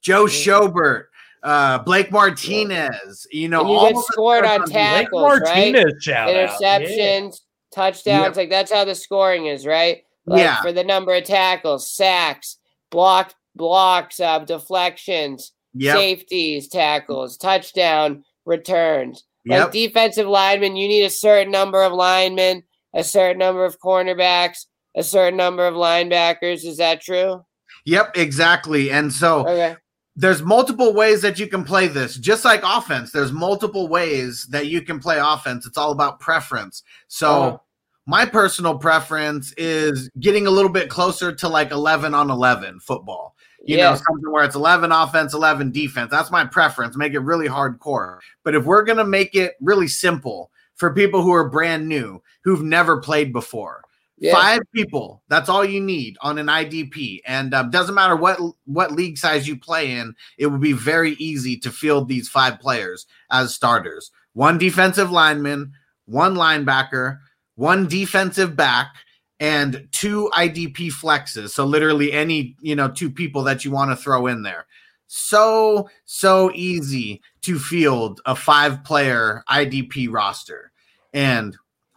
Joe 0.00 0.24
Schobert, 0.24 1.04
uh, 1.42 1.80
Blake 1.80 2.10
Martinez. 2.10 3.26
You 3.30 3.48
know, 3.48 3.60
And 3.60 3.68
you 3.68 3.76
all 3.76 3.92
get 3.92 4.04
scored 4.04 4.44
on 4.46 4.62
on 4.62 4.64
Blake 4.70 4.74
tackles, 4.74 5.40
right? 5.40 5.72
Martinez 5.74 6.02
shout 6.02 6.28
out. 6.30 6.34
Yeah. 6.34 6.46
interceptions, 6.80 7.40
touchdowns. 7.70 8.38
Like 8.38 8.48
that's 8.48 8.72
how 8.72 8.86
the 8.86 8.94
scoring 8.94 9.46
is, 9.46 9.66
right? 9.66 10.04
Like 10.24 10.38
Yeah. 10.38 10.62
For 10.62 10.72
the 10.72 10.84
number 10.84 11.14
of 11.14 11.24
tackles, 11.24 11.94
sacks, 11.94 12.56
block, 12.90 13.34
blocks, 13.56 14.20
uh, 14.20 14.38
deflections, 14.40 15.52
Yep. 15.74 15.96
safeties, 15.96 16.68
tackles, 16.68 17.36
touchdown, 17.36 18.24
returns. 18.44 19.24
Like 19.46 19.72
defensive 19.72 20.26
linemen, 20.28 20.76
you 20.76 20.86
need 20.86 21.02
a 21.04 21.10
certain 21.10 21.50
number 21.50 21.82
of 21.82 21.92
linemen, 21.92 22.62
a 22.94 23.02
certain 23.02 23.38
number 23.38 23.64
of 23.64 23.80
cornerbacks, 23.80 24.66
a 24.96 25.02
certain 25.02 25.36
number 25.36 25.66
of 25.66 25.74
linebackers. 25.74 26.64
Is 26.64 26.76
that 26.76 27.00
true? 27.00 27.44
Yep, 27.86 28.16
exactly. 28.16 28.90
And 28.90 29.12
so 29.12 29.40
Okay. 29.48 29.76
there's 30.14 30.42
multiple 30.42 30.92
ways 30.92 31.22
that 31.22 31.38
you 31.38 31.46
can 31.48 31.64
play 31.64 31.88
this 31.88 32.16
just 32.16 32.44
like 32.44 32.60
offense 32.62 33.10
there's 33.12 33.32
multiple 33.32 33.88
ways 33.88 34.46
that 34.50 34.66
you 34.66 34.82
can 34.82 34.98
play 35.00 35.18
offense 35.18 35.64
it's 35.64 35.78
all 35.78 35.90
about 35.90 36.20
preference 36.20 36.82
so 37.08 37.42
Uh-huh. 37.44 37.58
my 38.06 38.26
personal 38.26 38.76
preference 38.76 39.54
is 39.56 40.10
getting 40.20 40.46
a 40.46 40.50
little 40.50 40.70
bit 40.70 40.90
closer 40.90 41.32
to 41.32 41.48
like 41.48 41.70
11 41.70 42.12
on 42.12 42.28
11 42.30 42.78
football 42.80 43.34
you 43.64 43.76
yeah. 43.76 43.90
know 43.90 43.96
something 43.96 44.30
where 44.30 44.44
it's 44.44 44.56
11 44.56 44.92
offense 44.92 45.34
11 45.34 45.70
defense. 45.70 46.10
That's 46.10 46.30
my 46.30 46.44
preference. 46.44 46.96
Make 46.96 47.14
it 47.14 47.20
really 47.20 47.48
hardcore. 47.48 48.18
But 48.44 48.54
if 48.54 48.64
we're 48.64 48.84
going 48.84 48.98
to 48.98 49.04
make 49.04 49.34
it 49.34 49.54
really 49.60 49.88
simple 49.88 50.50
for 50.74 50.92
people 50.92 51.22
who 51.22 51.32
are 51.32 51.48
brand 51.48 51.88
new 51.88 52.22
who've 52.44 52.62
never 52.62 53.00
played 53.00 53.32
before 53.32 53.82
Yeah. 54.18 54.32
five 54.34 54.62
people 54.74 55.22
that's 55.28 55.48
all 55.48 55.64
you 55.64 55.80
need 55.80 56.16
on 56.22 56.38
an 56.38 56.46
idp 56.46 57.20
and 57.26 57.54
um, 57.54 57.70
doesn't 57.70 57.94
matter 57.94 58.16
what 58.16 58.38
what 58.64 58.92
league 58.92 59.18
size 59.18 59.46
you 59.46 59.56
play 59.56 59.92
in 59.92 60.14
it 60.38 60.46
would 60.46 60.60
be 60.60 60.72
very 60.72 61.12
easy 61.12 61.56
to 61.58 61.70
field 61.70 62.08
these 62.08 62.28
five 62.28 62.58
players 62.58 63.06
as 63.30 63.54
starters. 63.54 64.10
One 64.32 64.58
defensive 64.58 65.10
lineman 65.10 65.72
one 66.06 66.34
linebacker 66.34 67.18
one 67.54 67.86
defensive 67.86 68.56
back 68.56 68.94
and 69.42 69.86
two 69.92 70.30
idp 70.34 70.88
flexes 70.88 71.50
so 71.50 71.64
literally 71.64 72.12
any 72.12 72.56
you 72.60 72.74
know 72.74 72.88
two 72.88 73.10
people 73.10 73.42
that 73.42 73.64
you 73.64 73.70
want 73.70 73.90
to 73.90 73.96
throw 73.96 74.26
in 74.26 74.42
there 74.42 74.66
so 75.06 75.88
so 76.04 76.50
easy 76.54 77.20
to 77.42 77.58
field 77.58 78.20
a 78.26 78.34
five 78.34 78.82
player 78.84 79.42
idp 79.50 80.10
roster 80.10 80.72
and 81.12 81.56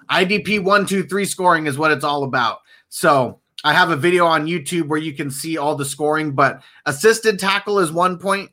IDP 0.10 0.64
one, 0.64 0.86
two, 0.86 1.04
three 1.04 1.26
scoring 1.26 1.68
is 1.68 1.78
what 1.78 1.92
it's 1.92 2.04
all 2.04 2.24
about. 2.24 2.60
So 2.90 3.40
I 3.64 3.74
have 3.74 3.90
a 3.90 3.96
video 3.96 4.26
on 4.26 4.46
YouTube 4.46 4.88
where 4.88 5.00
you 5.00 5.14
can 5.14 5.32
see 5.32 5.58
all 5.58 5.76
the 5.76 5.86
scoring, 5.86 6.34
but 6.34 6.62
assisted 6.86 7.40
tackle 7.40 7.80
is 7.80 7.92
one 7.92 8.18
point, 8.18 8.52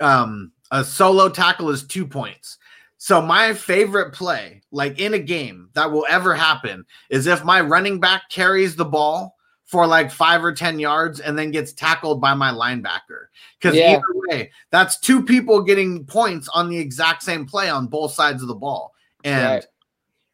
um, 0.00 0.52
a 0.70 0.84
solo 0.84 1.28
tackle 1.28 1.70
is 1.70 1.84
two 1.84 2.06
points. 2.06 2.58
So 3.02 3.22
my 3.22 3.54
favorite 3.54 4.12
play, 4.12 4.60
like 4.72 5.00
in 5.00 5.14
a 5.14 5.18
game 5.18 5.70
that 5.72 5.90
will 5.90 6.04
ever 6.10 6.34
happen, 6.34 6.84
is 7.08 7.26
if 7.26 7.42
my 7.44 7.62
running 7.62 7.98
back 7.98 8.24
carries 8.28 8.76
the 8.76 8.84
ball 8.84 9.38
for 9.64 9.86
like 9.86 10.10
five 10.10 10.44
or 10.44 10.52
ten 10.52 10.78
yards 10.78 11.18
and 11.18 11.38
then 11.38 11.50
gets 11.50 11.72
tackled 11.72 12.20
by 12.20 12.34
my 12.34 12.50
linebacker. 12.50 13.28
Because 13.58 13.74
Yeah. 13.74 13.92
either 13.92 14.02
way, 14.28 14.50
that's 14.70 15.00
two 15.00 15.24
people 15.24 15.62
getting 15.62 16.04
points 16.04 16.46
on 16.50 16.68
the 16.68 16.76
exact 16.76 17.22
same 17.22 17.46
play 17.46 17.70
on 17.70 17.86
both 17.86 18.12
sides 18.12 18.42
of 18.42 18.48
the 18.48 18.54
ball. 18.54 18.92
And 19.24 19.46
Right. 19.54 19.66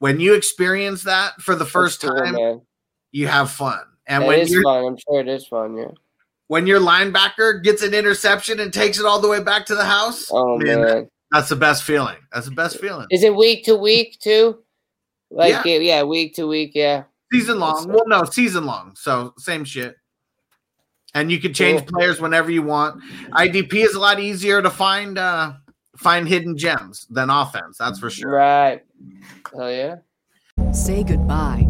when 0.00 0.18
you 0.18 0.34
experience 0.34 1.04
that 1.04 1.40
for 1.40 1.54
the 1.54 1.66
first 1.66 2.00
cool, 2.00 2.16
time, 2.16 2.34
man. 2.34 2.62
you 3.12 3.28
have 3.28 3.48
fun. 3.52 3.78
And 4.08 4.24
That 4.24 4.26
when 4.26 4.40
is 4.40 4.60
fun. 4.64 4.84
I'm 4.86 4.96
sure 4.96 5.20
it 5.20 5.28
is 5.28 5.46
fun. 5.46 5.76
Yeah. 5.76 5.90
when 6.48 6.66
your 6.66 6.80
linebacker 6.80 7.62
gets 7.62 7.82
an 7.82 7.94
interception 7.94 8.58
and 8.58 8.72
takes 8.72 8.98
it 8.98 9.04
all 9.06 9.20
the 9.20 9.28
way 9.28 9.40
back 9.40 9.66
to 9.66 9.74
the 9.76 9.84
house, 9.84 10.26
Oh 10.32 10.58
man, 10.58 10.80
man. 10.82 11.10
That's 11.36 11.48
the 11.50 11.56
best 11.56 11.82
feeling. 11.82 12.16
That's 12.32 12.46
the 12.46 12.54
best 12.54 12.80
feeling. 12.80 13.06
Is 13.10 13.22
it 13.22 13.34
week 13.34 13.64
to 13.64 13.76
week 13.76 14.18
too? 14.20 14.58
Like 15.30 15.50
Yeah. 15.50 15.62
yeah, 15.64 15.78
yeah 15.78 16.02
week 16.02 16.34
to 16.36 16.46
week. 16.46 16.72
Yeah. 16.74 17.04
Season 17.32 17.58
long. 17.58 17.88
Well, 17.88 18.04
no, 18.06 18.24
season 18.24 18.64
long. 18.64 18.94
So 18.96 19.34
same 19.36 19.64
shit. 19.64 19.96
And 21.14 21.30
you 21.30 21.38
can 21.40 21.52
change 21.52 21.80
Cool. 21.80 21.98
players 21.98 22.20
whenever 22.20 22.50
you 22.50 22.62
want. 22.62 23.02
IDP 23.32 23.74
is 23.74 23.94
a 23.94 24.00
lot 24.00 24.18
easier 24.20 24.62
to 24.62 24.70
find 24.70 25.18
uh 25.18 25.52
find 25.96 26.26
hidden 26.28 26.56
gems 26.56 27.06
than 27.10 27.28
offense. 27.30 27.76
That's 27.78 27.98
for 27.98 28.08
sure. 28.10 28.30
Right. 28.30 28.82
Oh 29.54 29.68
yeah. 29.68 29.96
Say 30.72 31.02
goodbye 31.04 31.65